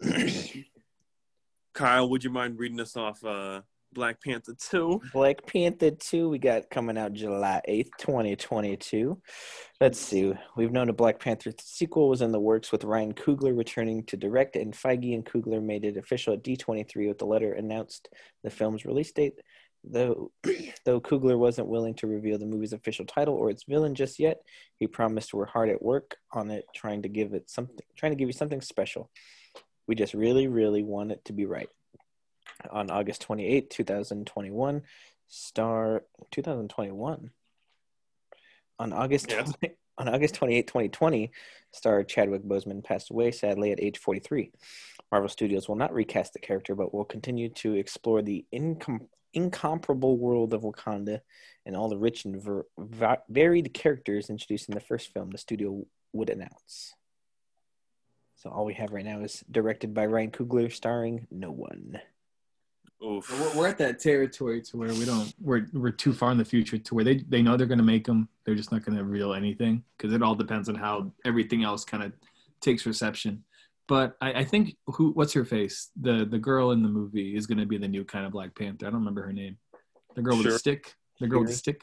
Kyle, 1.74 2.08
would 2.08 2.24
you 2.24 2.30
mind 2.30 2.58
reading 2.58 2.80
us 2.80 2.96
off 2.96 3.22
uh, 3.24 3.60
Black 3.96 4.22
Panther 4.22 4.52
2? 4.58 5.00
Black 5.14 5.46
Panther 5.46 5.90
2, 5.90 6.28
we 6.28 6.38
got 6.38 6.68
coming 6.68 6.98
out 6.98 7.14
July 7.14 7.62
8th, 7.66 7.88
2022. 7.98 9.18
Let's 9.80 9.98
see. 9.98 10.34
We've 10.54 10.70
known 10.70 10.90
a 10.90 10.92
Black 10.92 11.18
Panther 11.18 11.54
sequel 11.62 12.10
was 12.10 12.20
in 12.20 12.30
the 12.30 12.38
works 12.38 12.70
with 12.70 12.84
Ryan 12.84 13.14
Coogler 13.14 13.56
returning 13.56 14.04
to 14.04 14.18
direct, 14.18 14.54
and 14.54 14.74
Feige 14.74 15.14
and 15.14 15.24
Coogler 15.24 15.62
made 15.62 15.86
it 15.86 15.96
official 15.96 16.34
at 16.34 16.44
D23 16.44 17.08
with 17.08 17.16
the 17.16 17.24
letter 17.24 17.54
announced 17.54 18.10
the 18.44 18.50
film's 18.50 18.84
release 18.84 19.12
date. 19.12 19.32
Though, 19.82 20.30
though 20.84 21.00
Coogler 21.00 21.38
wasn't 21.38 21.68
willing 21.68 21.94
to 21.94 22.06
reveal 22.06 22.38
the 22.38 22.44
movie's 22.44 22.74
official 22.74 23.06
title 23.06 23.34
or 23.34 23.48
its 23.48 23.64
villain 23.66 23.94
just 23.94 24.18
yet, 24.18 24.42
he 24.76 24.86
promised 24.86 25.32
we're 25.32 25.46
hard 25.46 25.70
at 25.70 25.80
work 25.80 26.18
on 26.32 26.50
it, 26.50 26.66
trying 26.74 27.00
to 27.00 27.08
give 27.08 27.32
it 27.32 27.48
something, 27.48 27.86
trying 27.96 28.12
to 28.12 28.16
give 28.16 28.28
you 28.28 28.34
something 28.34 28.60
special. 28.60 29.10
We 29.88 29.94
just 29.94 30.12
really, 30.12 30.48
really 30.48 30.82
want 30.82 31.12
it 31.12 31.24
to 31.24 31.32
be 31.32 31.46
right 31.46 31.70
on 32.70 32.90
August 32.90 33.22
28, 33.22 33.70
2021. 33.70 34.82
Star 35.28 36.04
2021. 36.30 37.30
On 38.78 38.92
August 38.92 39.26
Yes. 39.30 39.52
20 39.60 39.74
on 39.98 40.08
August 40.10 40.34
28, 40.34 40.66
2020, 40.66 41.30
star 41.72 42.04
Chadwick 42.04 42.42
Boseman 42.42 42.84
passed 42.84 43.10
away 43.10 43.30
sadly 43.30 43.72
at 43.72 43.80
age 43.82 43.96
43. 43.98 44.52
Marvel 45.10 45.28
Studios 45.30 45.68
will 45.68 45.76
not 45.76 45.94
recast 45.94 46.34
the 46.34 46.38
character 46.38 46.74
but 46.74 46.92
will 46.92 47.04
continue 47.06 47.48
to 47.48 47.74
explore 47.74 48.20
the 48.20 48.44
incom- 48.54 49.08
incomparable 49.32 50.18
world 50.18 50.52
of 50.52 50.62
Wakanda 50.62 51.20
and 51.64 51.74
all 51.74 51.88
the 51.88 51.96
rich 51.96 52.26
and 52.26 52.42
ver- 52.42 52.66
va- 52.78 53.22
varied 53.30 53.72
characters 53.72 54.28
introduced 54.28 54.68
in 54.68 54.74
the 54.74 54.80
first 54.82 55.12
film 55.14 55.30
the 55.30 55.38
studio 55.38 55.86
would 56.12 56.28
announce. 56.28 56.94
So 58.36 58.50
all 58.50 58.66
we 58.66 58.74
have 58.74 58.92
right 58.92 59.04
now 59.04 59.20
is 59.20 59.42
directed 59.50 59.94
by 59.94 60.04
Ryan 60.06 60.30
Coogler 60.30 60.70
starring 60.70 61.26
no 61.30 61.50
one. 61.50 61.98
Oof. 63.04 63.30
We're, 63.30 63.60
we're 63.60 63.68
at 63.68 63.78
that 63.78 63.98
territory 64.00 64.62
to 64.62 64.76
where 64.76 64.88
we 64.88 65.04
don't 65.04 65.32
we're 65.40 65.66
we're 65.72 65.90
too 65.90 66.12
far 66.12 66.32
in 66.32 66.38
the 66.38 66.44
future 66.44 66.78
to 66.78 66.94
where 66.94 67.04
they 67.04 67.18
they 67.28 67.42
know 67.42 67.56
they're 67.56 67.66
going 67.66 67.78
to 67.78 67.84
make 67.84 68.06
them. 68.06 68.28
They're 68.44 68.54
just 68.54 68.72
not 68.72 68.84
going 68.84 68.96
to 68.96 69.04
reveal 69.04 69.34
anything 69.34 69.84
because 69.96 70.14
it 70.14 70.22
all 70.22 70.34
depends 70.34 70.68
on 70.68 70.76
how 70.76 71.12
everything 71.24 71.62
else 71.62 71.84
kind 71.84 72.02
of 72.02 72.12
takes 72.60 72.86
reception. 72.86 73.44
But 73.86 74.16
I, 74.20 74.32
I 74.32 74.44
think 74.44 74.76
who 74.86 75.10
what's 75.12 75.34
her 75.34 75.44
face 75.44 75.90
the 76.00 76.24
the 76.24 76.38
girl 76.38 76.70
in 76.70 76.82
the 76.82 76.88
movie 76.88 77.36
is 77.36 77.46
going 77.46 77.58
to 77.58 77.66
be 77.66 77.78
the 77.78 77.88
new 77.88 78.04
kind 78.04 78.24
of 78.24 78.32
Black 78.32 78.54
Panther. 78.54 78.86
I 78.86 78.90
don't 78.90 79.00
remember 79.00 79.22
her 79.22 79.32
name. 79.32 79.58
The 80.14 80.22
girl 80.22 80.38
with 80.38 80.46
the 80.46 80.58
stick. 80.58 80.94
The 81.20 81.26
girl 81.26 81.40
with 81.40 81.50
the 81.50 81.54
stick. 81.56 81.82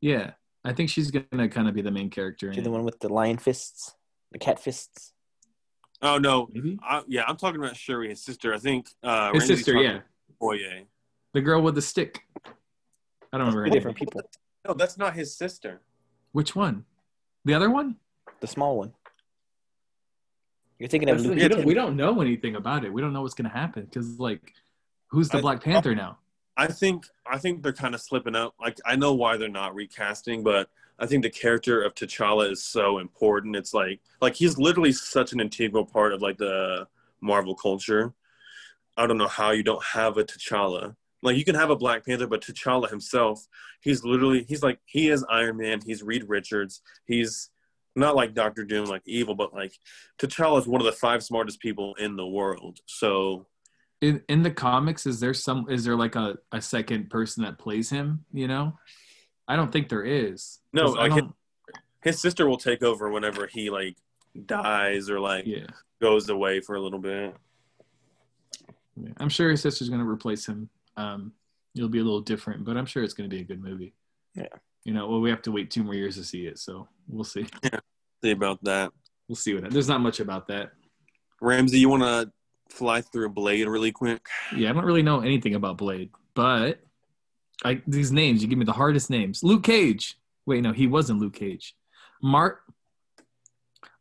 Yeah, 0.00 0.32
I 0.64 0.72
think 0.72 0.90
she's 0.90 1.10
going 1.10 1.24
to 1.32 1.48
kind 1.48 1.68
of 1.68 1.74
be 1.74 1.82
the 1.82 1.90
main 1.90 2.10
character. 2.10 2.50
To 2.50 2.58
In 2.58 2.64
the 2.64 2.70
it. 2.70 2.72
one 2.72 2.84
with 2.84 2.98
the 2.98 3.08
lion 3.08 3.38
fists, 3.38 3.94
the 4.32 4.38
cat 4.38 4.58
fists. 4.58 5.12
Oh, 6.02 6.18
no. 6.18 6.48
Maybe 6.52 6.78
I, 6.82 7.02
yeah, 7.06 7.24
I'm 7.26 7.36
talking 7.36 7.60
about 7.60 7.76
Shuri, 7.76 8.10
his 8.10 8.22
sister. 8.22 8.52
I 8.52 8.58
think. 8.58 8.88
Uh, 9.02 9.32
his 9.32 9.42
Ramsey's 9.42 9.58
sister. 9.58 9.72
talking 9.72 9.90
Yeah, 9.90 10.00
Okoye. 10.40 10.86
the 11.32 11.40
girl 11.40 11.62
with 11.62 11.74
the 11.74 11.82
stick. 11.82 12.22
I 13.32 13.38
don't 13.38 13.48
remember. 13.48 13.66
Two 13.66 13.70
different 13.72 13.96
people. 13.96 14.22
No, 14.66 14.74
that's 14.74 14.98
not 14.98 15.14
his 15.14 15.36
sister. 15.36 15.80
Which 16.32 16.54
one? 16.54 16.84
The 17.44 17.54
other 17.54 17.70
one? 17.70 17.96
The 18.40 18.46
small 18.46 18.76
one. 18.78 18.92
You're 20.78 20.88
thinking 20.88 21.08
of 21.08 21.18
That's 21.18 21.28
Luke 21.28 21.38
we, 21.38 21.48
don't, 21.48 21.64
we 21.64 21.74
don't 21.74 21.96
know 21.96 22.20
anything 22.20 22.56
about 22.56 22.84
it. 22.84 22.92
We 22.92 23.00
don't 23.00 23.12
know 23.12 23.22
what's 23.22 23.34
going 23.34 23.50
to 23.50 23.56
happen 23.56 23.84
because, 23.84 24.18
like, 24.18 24.52
who's 25.08 25.28
the 25.28 25.38
I- 25.38 25.40
Black 25.40 25.62
Panther 25.62 25.94
now? 25.94 26.18
I 26.58 26.68
think 26.68 27.04
I 27.30 27.36
think 27.36 27.62
they're 27.62 27.74
kind 27.74 27.94
of 27.94 28.00
slipping 28.00 28.34
up. 28.34 28.54
Like 28.58 28.78
I 28.86 28.96
know 28.96 29.12
why 29.12 29.36
they're 29.36 29.48
not 29.50 29.74
recasting, 29.74 30.42
but 30.42 30.70
I 30.98 31.04
think 31.04 31.22
the 31.22 31.28
character 31.28 31.82
of 31.82 31.94
T'Challa 31.94 32.50
is 32.50 32.62
so 32.62 32.98
important. 32.98 33.56
It's 33.56 33.74
like 33.74 34.00
like 34.22 34.34
he's 34.34 34.56
literally 34.56 34.92
such 34.92 35.34
an 35.34 35.40
integral 35.40 35.84
part 35.84 36.14
of 36.14 36.22
like 36.22 36.38
the 36.38 36.88
Marvel 37.20 37.54
culture. 37.54 38.14
I 38.96 39.06
don't 39.06 39.18
know 39.18 39.28
how 39.28 39.50
you 39.50 39.62
don't 39.62 39.84
have 39.84 40.16
a 40.16 40.24
T'Challa. 40.24 40.96
Like 41.22 41.36
you 41.36 41.44
can 41.44 41.54
have 41.54 41.70
a 41.70 41.76
Black 41.76 42.04
Panther, 42.06 42.26
but 42.26 42.42
T'Challa 42.42 42.88
himself, 42.88 43.46
he's 43.80 44.04
literally 44.04 44.44
he's 44.48 44.62
like 44.62 44.78
he 44.86 45.08
is 45.08 45.24
Iron 45.30 45.56
Man. 45.56 45.80
He's 45.84 46.02
Reed 46.02 46.24
Richards. 46.28 46.82
He's 47.06 47.50
not 47.94 48.14
like 48.14 48.34
Doctor 48.34 48.64
Doom, 48.64 48.86
like 48.86 49.02
evil, 49.06 49.34
but 49.34 49.54
like 49.54 49.72
T'Challa 50.18 50.60
is 50.60 50.66
one 50.66 50.80
of 50.80 50.84
the 50.84 50.92
five 50.92 51.22
smartest 51.22 51.60
people 51.60 51.94
in 51.98 52.16
the 52.16 52.26
world. 52.26 52.78
So 52.86 53.46
In 54.02 54.22
in 54.28 54.42
the 54.42 54.50
comics, 54.50 55.06
is 55.06 55.20
there 55.20 55.34
some? 55.34 55.66
Is 55.70 55.84
there 55.84 55.96
like 55.96 56.16
a, 56.16 56.36
a 56.52 56.60
second 56.60 57.10
person 57.10 57.42
that 57.44 57.58
plays 57.58 57.88
him? 57.90 58.24
You 58.32 58.48
know, 58.48 58.78
I 59.48 59.56
don't 59.56 59.72
think 59.72 59.88
there 59.88 60.04
is. 60.04 60.58
No, 60.72 60.94
I 60.96 61.08
like, 61.08 61.10
don't. 61.10 61.34
his 62.02 62.20
sister 62.20 62.46
will 62.46 62.58
take 62.58 62.82
over 62.82 63.10
whenever 63.10 63.46
he 63.46 63.70
like 63.70 63.96
dies 64.44 65.08
or 65.08 65.18
like 65.18 65.46
Yeah, 65.46 65.66
goes 66.00 66.28
away 66.28 66.60
for 66.60 66.76
a 66.76 66.80
little 66.80 66.98
bit. 66.98 67.34
Yeah. 68.96 69.10
I'm 69.18 69.28
sure 69.28 69.50
his 69.50 69.60
sister's 69.60 69.88
going 69.88 70.00
to 70.00 70.08
replace 70.08 70.46
him. 70.46 70.68
Um, 70.96 71.32
it'll 71.74 71.88
be 71.88 71.98
a 71.98 72.04
little 72.04 72.20
different, 72.20 72.64
but 72.64 72.76
I'm 72.76 72.86
sure 72.86 73.02
it's 73.02 73.14
going 73.14 73.28
to 73.28 73.34
be 73.34 73.42
a 73.42 73.44
good 73.44 73.62
movie. 73.62 73.94
Yeah. 74.34 74.46
You 74.84 74.94
know, 74.94 75.08
well, 75.08 75.20
we 75.20 75.30
have 75.30 75.42
to 75.42 75.52
wait 75.52 75.70
two 75.70 75.82
more 75.82 75.94
years 75.94 76.16
to 76.16 76.24
see 76.24 76.46
it, 76.46 76.58
so 76.58 76.88
we'll 77.08 77.24
see. 77.24 77.46
See 78.22 78.30
about 78.30 78.62
that. 78.64 78.92
We'll 79.28 79.36
see 79.36 79.54
what. 79.54 79.70
There's 79.70 79.88
not 79.88 80.00
much 80.00 80.20
about 80.20 80.48
that. 80.48 80.70
Ramsey, 81.40 81.78
you 81.78 81.88
want 81.88 82.02
to 82.02 82.32
fly 82.70 83.00
through 83.00 83.30
Blade 83.30 83.66
really 83.68 83.92
quick? 83.92 84.26
Yeah, 84.54 84.70
I 84.70 84.72
don't 84.72 84.84
really 84.84 85.02
know 85.02 85.20
anything 85.20 85.54
about 85.54 85.76
Blade, 85.76 86.10
but 86.34 86.80
I 87.64 87.82
these 87.86 88.12
names 88.12 88.42
you 88.42 88.48
give 88.48 88.58
me 88.58 88.64
the 88.64 88.72
hardest 88.72 89.10
names. 89.10 89.42
Luke 89.42 89.64
Cage. 89.64 90.18
Wait, 90.46 90.62
no, 90.62 90.72
he 90.72 90.86
wasn't 90.86 91.18
Luke 91.18 91.34
Cage. 91.34 91.74
Mark 92.22 92.62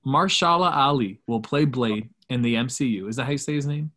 Marshala 0.06 0.72
Ali 0.72 1.20
will 1.28 1.42
play 1.42 1.66
Blade 1.66 2.10
in 2.30 2.42
the 2.42 2.56
MCU. 2.56 3.10
Is 3.10 3.16
that 3.16 3.26
how 3.26 3.32
you 3.32 3.38
say 3.38 3.56
his 3.56 3.66
name? 3.66 3.92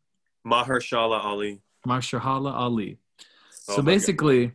Mahershala 0.49 1.23
Ali. 1.25 1.61
Marshala 1.87 2.53
Ali. 2.53 2.99
Oh 3.69 3.77
So 3.77 3.83
basically, 3.83 4.53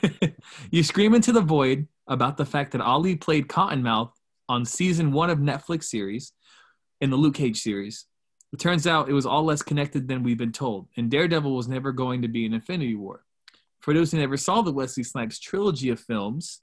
you 0.70 0.82
scream 0.82 1.14
into 1.14 1.32
the 1.32 1.40
void 1.40 1.86
about 2.06 2.36
the 2.36 2.44
fact 2.44 2.72
that 2.72 2.80
Ali 2.80 3.16
played 3.16 3.48
Cottonmouth 3.48 4.10
on 4.48 4.64
season 4.64 5.12
one 5.12 5.30
of 5.30 5.38
Netflix 5.38 5.84
series 5.84 6.32
in 7.00 7.10
the 7.10 7.16
Luke 7.16 7.34
Cage 7.34 7.60
series. 7.60 8.06
It 8.52 8.58
turns 8.58 8.86
out 8.86 9.08
it 9.08 9.14
was 9.14 9.26
all 9.26 9.44
less 9.44 9.62
connected 9.62 10.08
than 10.08 10.22
we've 10.22 10.38
been 10.38 10.52
told, 10.52 10.88
and 10.96 11.10
Daredevil 11.10 11.54
was 11.54 11.68
never 11.68 11.92
going 11.92 12.22
to 12.22 12.28
be 12.28 12.44
an 12.44 12.52
Infinity 12.52 12.96
War. 12.96 13.24
For 13.80 13.94
those 13.94 14.12
who 14.12 14.18
never 14.18 14.36
saw 14.36 14.62
the 14.62 14.72
Wesley 14.72 15.04
Snipes 15.04 15.40
trilogy 15.40 15.88
of 15.88 16.00
films, 16.00 16.60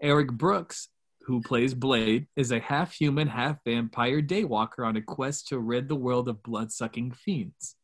Eric 0.00 0.32
Brooks, 0.32 0.88
who 1.22 1.40
plays 1.40 1.74
Blade, 1.74 2.26
is 2.36 2.52
a 2.52 2.60
half 2.60 2.94
human, 2.94 3.28
half 3.28 3.58
vampire 3.64 4.22
daywalker 4.22 4.86
on 4.86 4.96
a 4.96 5.02
quest 5.02 5.48
to 5.48 5.58
rid 5.58 5.88
the 5.88 5.94
world 5.94 6.28
of 6.28 6.42
blood 6.42 6.72
sucking 6.72 7.12
fiends 7.12 7.75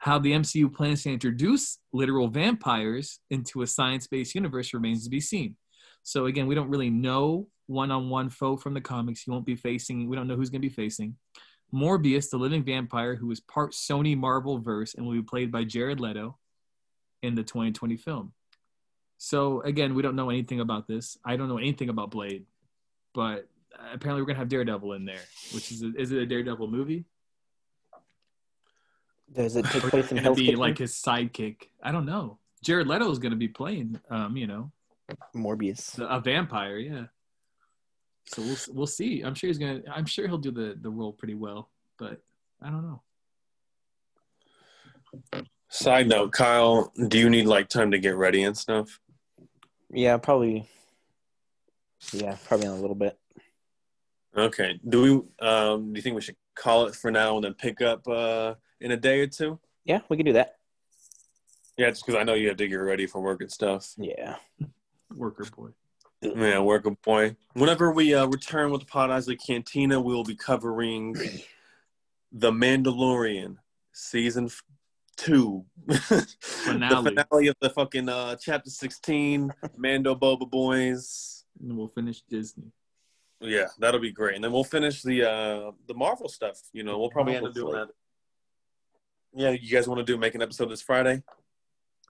how 0.00 0.18
the 0.18 0.32
MCU 0.32 0.72
plans 0.72 1.02
to 1.02 1.12
introduce 1.12 1.78
literal 1.92 2.28
vampires 2.28 3.20
into 3.28 3.60
a 3.60 3.66
science-based 3.66 4.34
universe 4.34 4.72
remains 4.72 5.04
to 5.04 5.10
be 5.10 5.20
seen. 5.20 5.56
So 6.02 6.24
again, 6.24 6.46
we 6.46 6.54
don't 6.54 6.70
really 6.70 6.88
know 6.88 7.48
one-on-one 7.66 8.30
foe 8.30 8.56
from 8.56 8.72
the 8.72 8.80
comics. 8.80 9.22
He 9.22 9.30
won't 9.30 9.44
be 9.44 9.56
facing. 9.56 10.08
We 10.08 10.16
don't 10.16 10.26
know 10.26 10.36
who's 10.36 10.48
going 10.48 10.62
to 10.62 10.68
be 10.68 10.74
facing. 10.74 11.16
Morbius, 11.72 12.30
the 12.30 12.38
living 12.38 12.64
vampire, 12.64 13.14
who 13.14 13.30
is 13.30 13.40
part 13.40 13.72
Sony 13.72 14.16
Marvel 14.16 14.58
verse 14.58 14.94
and 14.94 15.04
will 15.04 15.12
be 15.12 15.22
played 15.22 15.52
by 15.52 15.64
Jared 15.64 16.00
Leto 16.00 16.38
in 17.22 17.34
the 17.34 17.42
2020 17.42 17.98
film. 17.98 18.32
So 19.18 19.60
again, 19.60 19.94
we 19.94 20.00
don't 20.00 20.16
know 20.16 20.30
anything 20.30 20.60
about 20.60 20.88
this. 20.88 21.18
I 21.26 21.36
don't 21.36 21.48
know 21.48 21.58
anything 21.58 21.90
about 21.90 22.10
Blade, 22.10 22.46
but 23.14 23.46
apparently 23.92 24.22
we're 24.22 24.26
gonna 24.26 24.38
have 24.38 24.48
Daredevil 24.48 24.94
in 24.94 25.04
there. 25.04 25.20
Which 25.52 25.70
is 25.70 25.82
a, 25.82 25.92
is 25.94 26.10
it 26.10 26.18
a 26.18 26.26
Daredevil 26.26 26.68
movie? 26.68 27.04
Does 29.32 29.56
it 29.56 29.64
take 29.66 29.82
place 29.82 30.10
in 30.10 30.16
gonna 30.16 30.22
Hell's 30.22 30.38
be 30.38 30.46
Kitchen? 30.46 30.58
like 30.60 30.78
his 30.78 30.92
sidekick. 30.92 31.68
I 31.82 31.92
don't 31.92 32.06
know. 32.06 32.38
Jared 32.64 32.86
Leto 32.88 33.10
is 33.10 33.18
going 33.18 33.30
to 33.30 33.38
be 33.38 33.48
playing, 33.48 33.98
um, 34.10 34.36
you 34.36 34.46
know, 34.46 34.70
Morbius. 35.34 35.98
a 35.98 36.20
vampire. 36.20 36.76
Yeah. 36.78 37.04
So 38.26 38.42
we'll 38.42 38.56
we'll 38.70 38.86
see. 38.86 39.22
I'm 39.22 39.34
sure 39.34 39.48
he's 39.48 39.58
gonna. 39.58 39.80
I'm 39.90 40.06
sure 40.06 40.26
he'll 40.28 40.38
do 40.38 40.50
the 40.50 40.76
the 40.80 40.90
role 40.90 41.12
pretty 41.12 41.34
well, 41.34 41.70
but 41.98 42.20
I 42.62 42.70
don't 42.70 42.82
know. 42.82 43.02
Side 45.68 46.08
note, 46.08 46.32
Kyle, 46.32 46.92
do 47.08 47.18
you 47.18 47.30
need 47.30 47.46
like 47.46 47.68
time 47.68 47.90
to 47.92 47.98
get 47.98 48.16
ready 48.16 48.42
and 48.42 48.56
stuff? 48.56 49.00
Yeah, 49.92 50.16
probably. 50.18 50.68
Yeah, 52.12 52.36
probably 52.46 52.66
in 52.66 52.72
a 52.72 52.76
little 52.76 52.94
bit. 52.96 53.18
Okay. 54.36 54.78
Do 54.88 55.02
we? 55.02 55.46
Um, 55.46 55.92
do 55.92 55.98
you 55.98 56.02
think 56.02 56.14
we 56.14 56.22
should 56.22 56.36
call 56.56 56.86
it 56.86 56.94
for 56.94 57.10
now 57.10 57.36
and 57.36 57.44
then 57.44 57.54
pick 57.54 57.80
up 57.80 58.06
uh, 58.08 58.54
in 58.80 58.90
a 58.92 58.96
day 58.96 59.20
or 59.20 59.26
two? 59.26 59.58
Yeah, 59.84 60.00
we 60.08 60.16
can 60.16 60.26
do 60.26 60.32
that. 60.34 60.56
Yeah, 61.76 61.90
just 61.90 62.04
because 62.04 62.20
I 62.20 62.24
know 62.24 62.34
you 62.34 62.48
have 62.48 62.56
to 62.58 62.68
get 62.68 62.74
ready 62.76 63.06
for 63.06 63.20
work 63.20 63.40
and 63.40 63.50
stuff. 63.50 63.94
Yeah. 63.96 64.36
Worker 65.14 65.46
boy. 65.56 65.68
Yeah, 66.22 66.60
worker 66.60 66.90
boy. 67.02 67.36
Whenever 67.54 67.92
we 67.92 68.14
uh, 68.14 68.26
return 68.26 68.70
with 68.70 68.80
the 68.82 68.86
Pod 68.86 69.08
Eisley 69.10 69.38
Cantina, 69.44 70.00
we 70.00 70.12
will 70.12 70.24
be 70.24 70.36
covering 70.36 71.16
The 72.32 72.52
Mandalorian 72.52 73.56
season 73.92 74.46
f- 74.46 74.62
two, 75.16 75.64
Finale. 76.40 77.02
the 77.02 77.10
finale 77.10 77.48
of 77.48 77.56
the 77.60 77.70
fucking 77.70 78.08
uh, 78.08 78.36
chapter 78.36 78.70
sixteen, 78.70 79.52
Mando 79.76 80.14
Boba 80.14 80.48
Boys. 80.48 81.44
And 81.60 81.76
we'll 81.76 81.88
finish 81.88 82.22
Disney. 82.28 82.70
Yeah, 83.40 83.66
that'll 83.80 83.98
be 84.00 84.12
great, 84.12 84.36
and 84.36 84.44
then 84.44 84.52
we'll 84.52 84.62
finish 84.64 85.02
the 85.02 85.24
uh, 85.28 85.70
the 85.88 85.94
Marvel 85.94 86.28
stuff. 86.28 86.60
You 86.72 86.84
know, 86.84 86.98
we'll 86.98 87.10
probably 87.10 87.34
end 87.34 87.42
Marvel 87.44 87.48
up 87.48 87.54
doing 87.54 87.72
slate. 87.74 87.88
that. 87.88 87.94
Yeah, 89.34 89.50
you 89.50 89.70
guys 89.70 89.86
want 89.88 89.98
to 89.98 90.04
do 90.04 90.16
make 90.18 90.34
an 90.34 90.42
episode 90.42 90.70
this 90.70 90.82
Friday? 90.82 91.22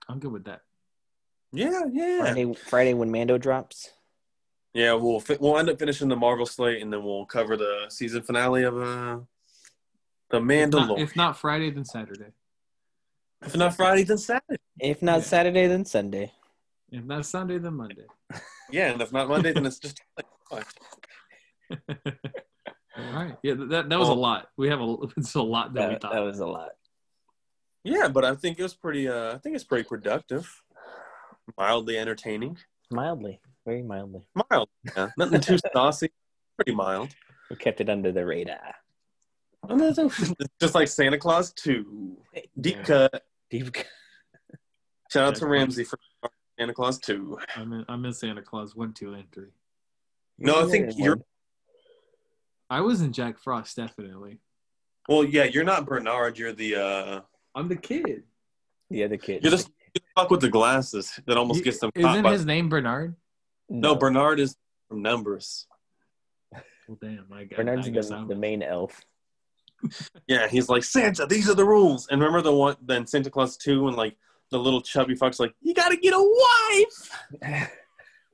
I'm 0.09 0.19
good 0.19 0.33
with 0.33 0.45
that. 0.45 0.63
Yeah, 1.53 1.83
yeah, 1.93 2.21
Friday, 2.21 2.55
Friday 2.55 2.95
when 2.95 3.11
Mando 3.11 3.37
drops. 3.37 3.91
yeah. 4.73 4.93
We'll 4.95 5.19
fi- 5.21 5.37
we'll 5.41 5.59
end 5.59 5.69
up 5.69 5.79
finishing 5.79 6.09
the 6.09 6.17
Marvel 6.17 6.47
slate, 6.47 6.81
and 6.81 6.93
then 6.93 7.03
we'll 7.05 7.27
cover 7.27 7.57
the 7.57 7.87
season 7.89 8.23
finale 8.23 8.63
of 8.63 8.77
uh, 8.81 9.19
the 10.31 10.37
If 10.41 10.71
not, 10.71 10.99
if 11.01 11.17
not 11.17 11.37
Friday, 11.39 11.71
then 11.71 11.85
Saturday. 11.85 12.33
If 13.45 13.57
not 13.57 13.75
Friday, 13.75 14.05
then 14.05 14.19
Saturday. 14.19 14.61
If 14.79 15.03
not 15.03 15.19
Yeah. 15.19 15.25
Saturday, 15.25 15.67
then 15.67 15.85
Sunday. 15.85 16.33
If 16.93 17.05
not 17.05 17.27
Sunday, 17.27 17.59
then 17.59 17.75
Monday. 17.75 18.07
Yeah, 18.73 18.93
and 18.93 19.03
if 19.03 19.13
not 19.13 19.29
Monday, 19.29 19.53
then 19.53 19.67
it's 19.67 19.81
just 19.81 20.01
All 20.53 20.61
right. 23.13 23.37
Yeah, 23.43 23.55
that 23.55 23.89
that 23.89 23.99
was 23.99 24.09
a 24.09 24.13
lot. 24.15 24.49
We 24.57 24.69
have 24.69 24.81
a 24.81 24.97
it's 25.17 25.35
a 25.35 25.43
lot 25.43 25.75
that 25.75 25.89
we 25.89 25.97
thought. 25.99 26.13
that 26.13 26.21
was 26.21 26.39
a 26.39 26.47
lot. 26.47 26.69
Yeah. 27.85 28.09
But 28.09 28.25
I 28.25 28.35
think 28.35 28.59
it 28.59 28.63
was 28.63 28.75
pretty. 28.75 29.09
Uh, 29.09 29.35
I 29.35 29.39
think 29.39 29.55
it's 29.55 29.65
pretty 29.65 29.89
productive, 29.89 30.63
mildly 31.59 31.99
entertaining. 31.99 32.59
Mildly, 32.91 33.41
very 33.65 33.83
mildly. 33.83 34.23
Mild, 34.35 34.69
yeah. 34.97 35.09
Nothing 35.17 35.41
too 35.41 35.59
saucy. 35.73 36.11
Pretty 36.57 36.75
mild. 36.75 37.15
We 37.49 37.57
kept 37.57 37.81
it 37.81 37.89
under 37.89 38.13
the 38.13 38.25
radar. 38.27 38.75
It's 39.69 40.33
just 40.61 40.75
like 40.75 40.89
Santa 40.89 41.19
Clause 41.19 41.53
two. 41.53 42.17
Deep 42.61 42.77
Yeah. 42.79 42.83
cut. 42.83 43.25
Deep. 43.51 43.77
Shout 45.13 45.25
out 45.29 45.35
to 45.37 45.47
Ramsey 45.47 45.85
for 45.85 45.99
Santa 46.59 46.73
Clause 46.75 46.99
two. 46.99 47.39
I'm 47.57 47.73
in, 47.73 47.85
I'm 47.89 48.05
in 48.05 48.13
Santa 48.13 48.43
Clause 48.43 48.75
one, 48.77 48.93
two, 48.93 49.15
and 49.15 49.31
three. 49.33 49.51
No, 50.39 50.67
I 50.67 50.71
think 50.71 50.93
you're- 50.97 51.21
I 52.71 52.81
was 52.81 53.01
in 53.01 53.13
Jack 53.13 53.39
Frost 53.39 53.77
definitely. 53.77 54.39
Well, 55.09 55.25
yeah, 55.25 55.45
you're 55.45 55.65
not 55.65 55.87
Bernard. 55.87 56.39
You're 56.39 56.53
the 56.53 56.77
uh, 56.77 57.21
I'm 57.55 57.69
the 57.69 57.77
kid. 57.77 58.25
Yeah, 58.89 59.07
the 59.07 59.19
kid. 59.19 59.43
you're 59.43 59.51
the, 59.51 59.59
you're 59.59 59.67
the 59.95 60.01
fuck 60.17 60.31
with 60.31 60.41
the 60.41 60.49
glasses 60.49 61.19
that 61.27 61.37
almost 61.37 61.65
gets 61.65 61.79
them. 61.79 61.91
Isn't 61.95 62.23
by- 62.23 62.33
his 62.33 62.45
name 62.45 62.69
Bernard? 62.69 63.17
no, 63.69 63.95
Bernard 63.95 64.41
is 64.41 64.57
from 64.89 65.03
Numbers. 65.03 65.67
Well, 66.89 66.99
damn, 67.01 67.27
I 67.33 67.45
got. 67.45 67.57
Bernard's 67.57 67.87
I 67.87 67.91
the, 67.93 68.27
the 68.31 68.35
main 68.35 68.63
elf. 68.63 69.01
Yeah, 70.27 70.49
he's 70.49 70.69
like 70.69 70.85
Santa. 70.85 71.27
These 71.27 71.49
are 71.49 71.55
the 71.55 71.65
rules. 71.65 72.09
And 72.09 72.21
remember 72.21 72.43
the 72.43 72.55
one 72.55 72.77
then 72.83 73.07
Santa 73.07 73.31
Clause 73.31 73.57
two 73.57 73.89
and 73.89 73.97
like 73.97 74.17
the 74.51 74.59
little 74.59 74.81
chubby 74.81 75.15
fuck's 75.15 75.41
like, 75.41 75.55
you 75.63 75.73
gotta 75.75 75.97
get 75.97 76.13
a 76.13 76.19
wife. 76.19 77.71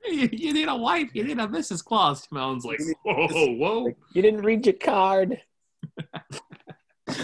you, 0.05 0.29
you 0.33 0.53
need 0.53 0.67
a 0.67 0.75
wife. 0.75 1.11
You 1.13 1.23
need 1.23 1.39
a 1.39 1.47
Mrs. 1.47 1.83
Claus. 1.83 2.27
Melon's 2.31 2.65
like, 2.65 2.79
whoa, 3.03 3.27
whoa. 3.53 3.83
Like, 3.83 3.97
you 4.13 4.21
didn't 4.21 4.41
read 4.41 4.65
your 4.65 4.73
card. 4.75 5.41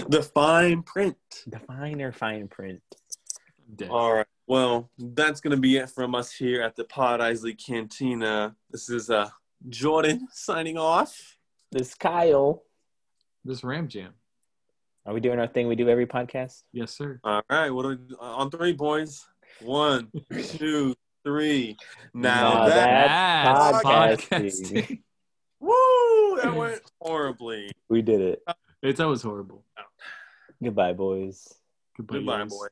The 0.08 0.22
fine 0.34 0.84
print. 0.84 1.18
The 1.48 1.60
finer 1.60 2.12
fine 2.12 2.48
print. 2.48 2.82
Dead. 3.76 3.90
All 3.90 4.14
right. 4.14 4.26
Well, 4.48 4.90
that's 4.98 5.42
gonna 5.42 5.58
be 5.58 5.78
it 5.78 5.90
from 5.90 6.16
us 6.16 6.32
here 6.32 6.62
at 6.62 6.76
the 6.76 6.84
Pod 6.84 7.20
Eisley 7.20 7.58
Cantina. 7.58 8.56
This 8.70 8.90
is 8.90 9.10
uh 9.10 9.30
Jordan 9.70 10.28
signing 10.32 10.78
off. 10.78 11.38
This 11.72 11.96
Kyle. 11.96 12.64
This 13.44 13.64
Ram 13.64 13.88
Jam. 13.88 14.14
Are 15.06 15.14
we 15.14 15.20
doing 15.20 15.40
our 15.40 15.48
thing 15.48 15.68
we 15.68 15.76
do 15.76 15.90
every 15.90 16.08
podcast? 16.08 16.64
Yes, 16.72 16.96
sir. 16.96 17.20
All 17.24 17.42
right. 17.50 17.70
What 17.70 17.84
do 17.84 17.90
we, 17.90 18.16
on 18.20 18.50
three, 18.52 18.72
boys? 18.72 19.26
One, 19.62 20.10
two, 20.44 20.96
three. 21.26 21.76
Now 22.14 22.54
Now 22.54 22.68
that, 22.70 23.44
That's 23.44 23.84
That's 23.84 24.30
podcasting. 24.30 24.72
podcasting. 24.88 25.02
woo, 25.60 26.40
that 26.42 26.56
went 26.56 26.82
horribly. 27.02 27.72
We 27.90 28.02
did 28.02 28.22
it. 28.22 28.44
it's 28.82 29.00
always 29.02 29.22
horrible. 29.22 29.66
Goodbye, 30.62 30.94
boys. 30.94 31.54
Goodbye, 31.98 32.16
Goodbye, 32.18 32.44
boys. 32.44 32.50
boy. 32.50 32.68